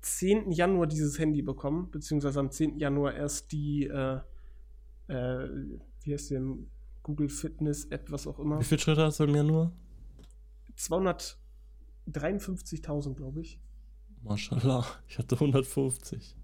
10. 0.00 0.52
Januar 0.52 0.86
dieses 0.86 1.18
Handy 1.18 1.42
bekommen, 1.42 1.90
beziehungsweise 1.90 2.40
am 2.40 2.50
10. 2.50 2.78
Januar 2.78 3.14
erst 3.14 3.52
die, 3.52 3.84
äh, 3.84 4.20
äh, 5.08 5.48
wie 6.02 6.12
heißt 6.12 6.30
denn, 6.30 6.70
Google 7.02 7.28
Fitness 7.28 7.84
App, 7.86 8.10
was 8.10 8.26
auch 8.26 8.38
immer. 8.38 8.60
Wie 8.60 8.64
viele 8.64 8.80
Schritte 8.80 9.04
hast 9.04 9.20
du 9.20 9.24
im 9.24 9.34
Januar? 9.34 9.72
253.000, 10.76 13.14
glaube 13.14 13.40
ich. 13.40 13.60
Mashallah, 14.22 14.86
ich 15.06 15.18
hatte 15.18 15.34
150. 15.36 16.36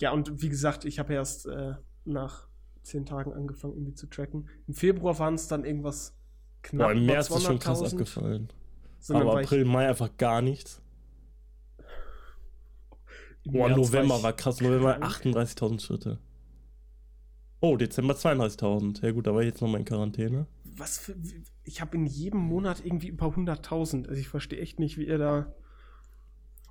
Ja, 0.00 0.12
und 0.12 0.42
wie 0.42 0.48
gesagt, 0.48 0.84
ich 0.84 0.98
habe 0.98 1.14
erst 1.14 1.46
äh, 1.46 1.74
nach 2.04 2.48
10 2.86 3.06
Tagen 3.06 3.32
angefangen, 3.32 3.74
irgendwie 3.74 3.94
zu 3.94 4.06
tracken. 4.08 4.48
Im 4.66 4.74
Februar 4.74 5.18
waren 5.18 5.34
es 5.34 5.48
dann 5.48 5.64
irgendwas 5.64 6.16
knapp 6.62 6.88
Boah, 6.88 6.92
im 6.92 7.06
März 7.06 7.30
ist 7.30 7.42
schon 7.42 7.58
krass 7.58 7.80
200.000. 7.82 7.92
abgefallen. 7.92 8.48
Aber 9.10 9.26
war 9.26 9.40
ich- 9.42 9.46
April, 9.48 9.64
Mai 9.64 9.88
einfach 9.88 10.16
gar 10.16 10.42
nichts. 10.42 10.82
im 13.44 13.52
Boah, 13.52 13.68
November 13.70 14.16
ich 14.16 14.22
war 14.22 14.32
krass. 14.32 14.60
November 14.60 14.94
krank. 14.94 15.04
38.000 15.04 15.80
Schritte. 15.80 16.18
Oh, 17.60 17.76
Dezember 17.76 18.14
32.000. 18.14 19.02
Ja 19.02 19.12
gut, 19.12 19.26
da 19.26 19.34
war 19.34 19.40
ich 19.42 19.48
jetzt 19.48 19.60
nochmal 19.62 19.80
in 19.80 19.84
Quarantäne. 19.86 20.46
Was 20.76 20.98
für. 20.98 21.14
Ich 21.64 21.80
habe 21.80 21.96
in 21.96 22.06
jedem 22.06 22.40
Monat 22.40 22.84
irgendwie 22.84 23.08
über 23.08 23.26
100.000. 23.34 24.08
Also 24.08 24.20
ich 24.20 24.28
verstehe 24.28 24.60
echt 24.60 24.78
nicht, 24.78 24.98
wie 24.98 25.06
ihr 25.06 25.18
da. 25.18 25.54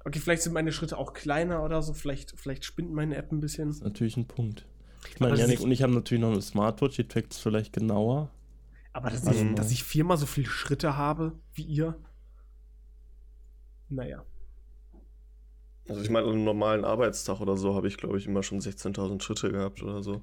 Okay, 0.04 0.20
vielleicht 0.20 0.44
sind 0.44 0.54
meine 0.54 0.72
Schritte 0.72 0.98
auch 0.98 1.14
kleiner 1.14 1.64
oder 1.64 1.82
so. 1.82 1.94
Vielleicht, 1.94 2.40
vielleicht 2.40 2.64
spinnt 2.66 2.92
meine 2.94 3.16
App 3.16 3.32
ein 3.32 3.40
bisschen. 3.40 3.70
Das 3.70 3.78
ist 3.78 3.84
natürlich 3.84 4.16
ein 4.18 4.28
Punkt. 4.28 4.68
Ich 5.08 5.20
meine, 5.20 5.38
Janik 5.38 5.60
und 5.62 5.72
ich 5.72 5.82
haben 5.84 5.94
natürlich 5.94 6.22
noch 6.22 6.32
eine 6.32 6.42
Smartwatch, 6.42 6.96
die 6.96 7.08
trackt 7.08 7.34
es 7.34 7.40
vielleicht 7.40 7.74
genauer. 7.74 8.30
Aber 8.94 9.10
dass, 9.10 9.28
Also 9.28 9.44
ich, 9.44 9.56
dass 9.56 9.72
ich 9.72 9.84
viermal 9.84 10.18
so 10.18 10.26
viele 10.26 10.48
Schritte 10.48 10.96
habe 10.98 11.34
wie 11.54 11.64
ihr. 11.64 11.96
Naja. 13.90 14.24
Also 15.88 16.02
ich 16.02 16.10
meine, 16.10 16.26
an 16.26 16.34
einem 16.34 16.44
normalen 16.44 16.86
Arbeitstag 16.86 17.40
oder 17.42 17.58
so 17.58 17.76
habe 17.76 17.88
ich, 17.88 17.98
glaube 17.98 18.18
ich, 18.18 18.26
immer 18.26 18.42
schon 18.42 18.60
16.000 18.60 19.22
Schritte 19.22 19.52
gehabt 19.52 19.84
oder 19.84 20.02
so. 20.02 20.22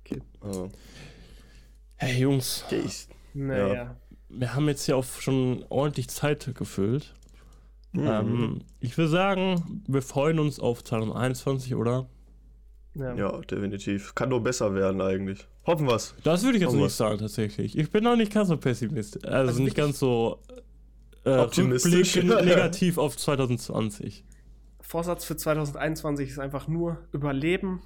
Okay. 0.00 0.20
Also, 0.40 0.70
Hey 1.96 2.20
Jungs, 2.20 2.64
okay, 2.66 2.82
ich, 2.84 3.08
Naja. 3.34 3.96
wir 4.28 4.54
haben 4.54 4.66
jetzt 4.68 4.84
hier 4.84 4.96
auch 4.96 5.04
schon 5.04 5.64
ordentlich 5.68 6.08
Zeit 6.08 6.50
gefüllt. 6.54 7.14
Mhm. 7.92 8.06
Ähm, 8.06 8.64
ich 8.80 8.98
würde 8.98 9.10
sagen, 9.10 9.82
wir 9.86 10.02
freuen 10.02 10.40
uns 10.40 10.58
auf 10.58 10.82
2021, 10.82 11.76
oder? 11.76 12.08
Ja. 12.94 13.14
ja, 13.14 13.38
definitiv. 13.40 14.14
Kann 14.14 14.28
nur 14.28 14.42
besser 14.42 14.74
werden 14.74 15.00
eigentlich. 15.00 15.46
Hoffen 15.66 15.86
wir's. 15.88 16.14
Das 16.22 16.42
würde 16.44 16.56
ich 16.56 16.60
jetzt 16.60 16.68
Hoffen 16.68 16.76
nicht 16.78 16.84
wir's. 16.84 16.96
sagen, 16.96 17.18
tatsächlich. 17.18 17.76
Ich 17.76 17.90
bin 17.90 18.04
noch 18.04 18.16
nicht 18.16 18.32
ganz 18.32 18.48
so 18.48 18.56
pessimistisch. 18.56 19.24
Also, 19.24 19.48
Also 19.50 19.62
nicht 19.62 19.76
ganz 19.76 19.98
so 19.98 20.38
äh, 21.24 21.36
Optimistisch. 21.38 22.16
negativ 22.22 22.98
auf 22.98 23.16
2020. 23.16 24.24
Vorsatz 24.80 25.24
für 25.24 25.36
2021 25.36 26.28
ist 26.28 26.38
einfach 26.38 26.68
nur 26.68 26.98
überleben. 27.12 27.82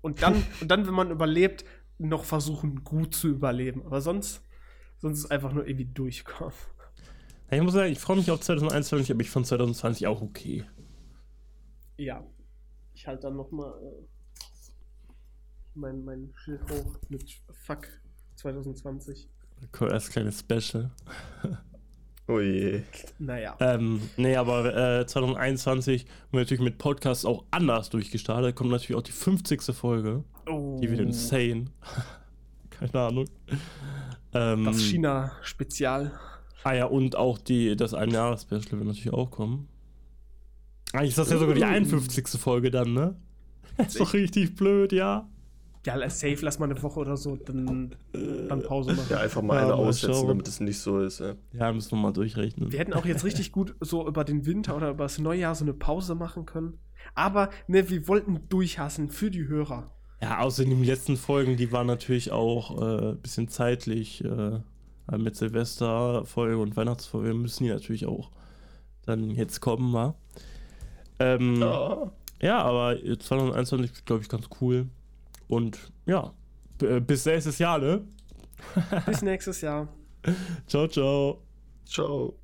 Und 0.00 0.22
dann, 0.22 0.34
und 0.60 0.70
dann, 0.70 0.86
wenn 0.86 0.94
man 0.94 1.10
überlebt, 1.10 1.64
noch 1.98 2.24
versuchen, 2.24 2.82
gut 2.82 3.14
zu 3.14 3.28
überleben. 3.28 3.82
Aber 3.84 4.00
sonst, 4.00 4.40
sonst 4.98 5.18
ist 5.18 5.30
einfach 5.30 5.52
nur 5.52 5.66
irgendwie 5.66 5.86
durchkommen. 5.86 6.54
Ich 7.50 7.60
muss 7.60 7.74
sagen, 7.74 7.92
ich 7.92 7.98
freue 7.98 8.16
mich 8.16 8.30
auf 8.30 8.40
2021, 8.40 9.12
aber 9.12 9.20
ich 9.20 9.30
fand 9.30 9.46
2020 9.46 10.06
auch 10.06 10.22
okay. 10.22 10.64
Ja. 11.98 12.24
Ich 12.94 13.06
halte 13.06 13.22
dann 13.22 13.36
nochmal 13.36 13.72
äh, 13.82 14.06
mein, 15.74 16.04
mein 16.04 16.32
Schild 16.36 16.60
hoch 16.70 16.98
mit 17.08 17.24
Fuck 17.66 17.88
2020. 18.36 19.28
Das 19.70 20.10
kleine 20.10 20.32
Special. 20.32 20.90
Oh 22.26 22.40
je. 22.40 22.80
Naja. 23.18 23.54
Ähm, 23.60 24.00
nee, 24.16 24.34
aber 24.34 25.00
äh, 25.00 25.06
2021 25.06 26.04
haben 26.04 26.08
wir 26.30 26.40
natürlich 26.40 26.62
mit 26.62 26.78
Podcasts 26.78 27.26
auch 27.26 27.44
anders 27.50 27.90
durchgestartet. 27.90 28.56
Kommt 28.56 28.70
natürlich 28.70 28.96
auch 28.96 29.02
die 29.02 29.12
50. 29.12 29.62
Folge. 29.74 30.24
Oh, 30.48 30.78
Die 30.80 30.90
wird 30.90 31.00
insane. 31.00 31.66
Keine 32.70 32.98
Ahnung. 32.98 33.26
Ähm, 34.32 34.64
das 34.64 34.80
China-Spezial. 34.80 36.12
Ah 36.62 36.72
ja, 36.72 36.86
und 36.86 37.14
auch 37.14 37.36
die, 37.36 37.76
das 37.76 37.92
Ein-Jahres-Special 37.92 38.72
wird 38.72 38.84
natürlich 38.84 39.12
auch 39.12 39.30
kommen. 39.30 39.68
Eigentlich 40.94 41.10
ist 41.10 41.18
das 41.18 41.30
ja 41.30 41.36
sogar 41.36 41.54
die 41.54 41.64
51. 41.64 42.26
Folge 42.40 42.70
dann, 42.70 42.94
ne? 42.94 43.16
ist 43.76 44.00
doch 44.00 44.14
richtig 44.14 44.54
blöd, 44.54 44.92
ja. 44.92 45.28
Ja, 45.86 45.96
lass- 45.96 46.20
safe, 46.20 46.38
lass 46.42 46.58
mal 46.58 46.70
eine 46.70 46.82
Woche 46.82 47.00
oder 47.00 47.16
so, 47.16 47.36
dann, 47.36 47.94
dann 48.12 48.62
Pause 48.62 48.92
machen. 48.94 49.06
Ja, 49.10 49.18
einfach 49.20 49.42
mal 49.42 49.56
Ja, 49.56 49.60
eine 49.64 49.68
mal 49.76 49.88
aussetzen, 49.88 50.14
schauen. 50.14 50.28
damit 50.28 50.48
es 50.48 50.60
nicht 50.60 50.78
so 50.78 51.00
ist. 51.00 51.20
Ja. 51.20 51.34
Ja, 51.52 51.72
müssen 51.72 51.90
wir 51.92 51.98
mal 51.98 52.12
durchrechnen. 52.12 52.72
Wir 52.72 52.78
hätten 52.78 52.94
auch 52.94 53.04
jetzt 53.04 53.24
richtig 53.24 53.52
gut 53.52 53.74
so 53.80 54.06
über 54.08 54.24
den 54.24 54.46
Winter 54.46 54.76
oder 54.76 54.90
über 54.90 55.04
das 55.04 55.18
Neujahr 55.18 55.54
so 55.54 55.64
eine 55.64 55.74
Pause 55.74 56.14
machen 56.14 56.46
können. 56.46 56.78
Aber 57.14 57.50
ne, 57.66 57.90
wir 57.90 58.08
wollten 58.08 58.40
durchhassen 58.48 59.10
für 59.10 59.30
die 59.30 59.46
Hörer. 59.46 59.90
Ja, 60.22 60.38
außerdem 60.40 60.80
die 60.80 60.86
letzten 60.88 61.18
Folgen, 61.18 61.56
die 61.58 61.70
waren 61.70 61.86
natürlich 61.86 62.30
auch 62.32 62.80
äh, 62.80 63.10
ein 63.10 63.18
bisschen 63.20 63.48
zeitlich 63.48 64.24
äh, 64.24 64.60
mit 65.18 65.36
Silvesterfolge 65.36 66.56
und 66.56 66.76
Weihnachtsfolge 66.78 67.34
müssen 67.34 67.64
die 67.64 67.70
natürlich 67.70 68.06
auch 68.06 68.30
dann 69.04 69.30
jetzt 69.32 69.60
kommen, 69.60 69.92
wa? 69.92 70.14
Ähm, 71.18 71.60
ja. 71.60 72.10
Ja. 72.40 72.62
aber 72.62 72.96
2021 73.18 74.06
glaube 74.06 74.22
ich 74.22 74.30
ganz 74.30 74.48
cool. 74.62 74.86
Und 75.48 75.92
ja, 76.06 76.32
äh, 76.82 77.00
bis 77.00 77.24
nächstes 77.26 77.58
Jahr, 77.58 77.78
ne? 77.78 78.04
Bis 79.06 79.22
nächstes 79.22 79.60
Jahr. 79.60 79.88
Ciao, 80.66 80.88
ciao. 80.88 81.42
Ciao. 81.86 82.34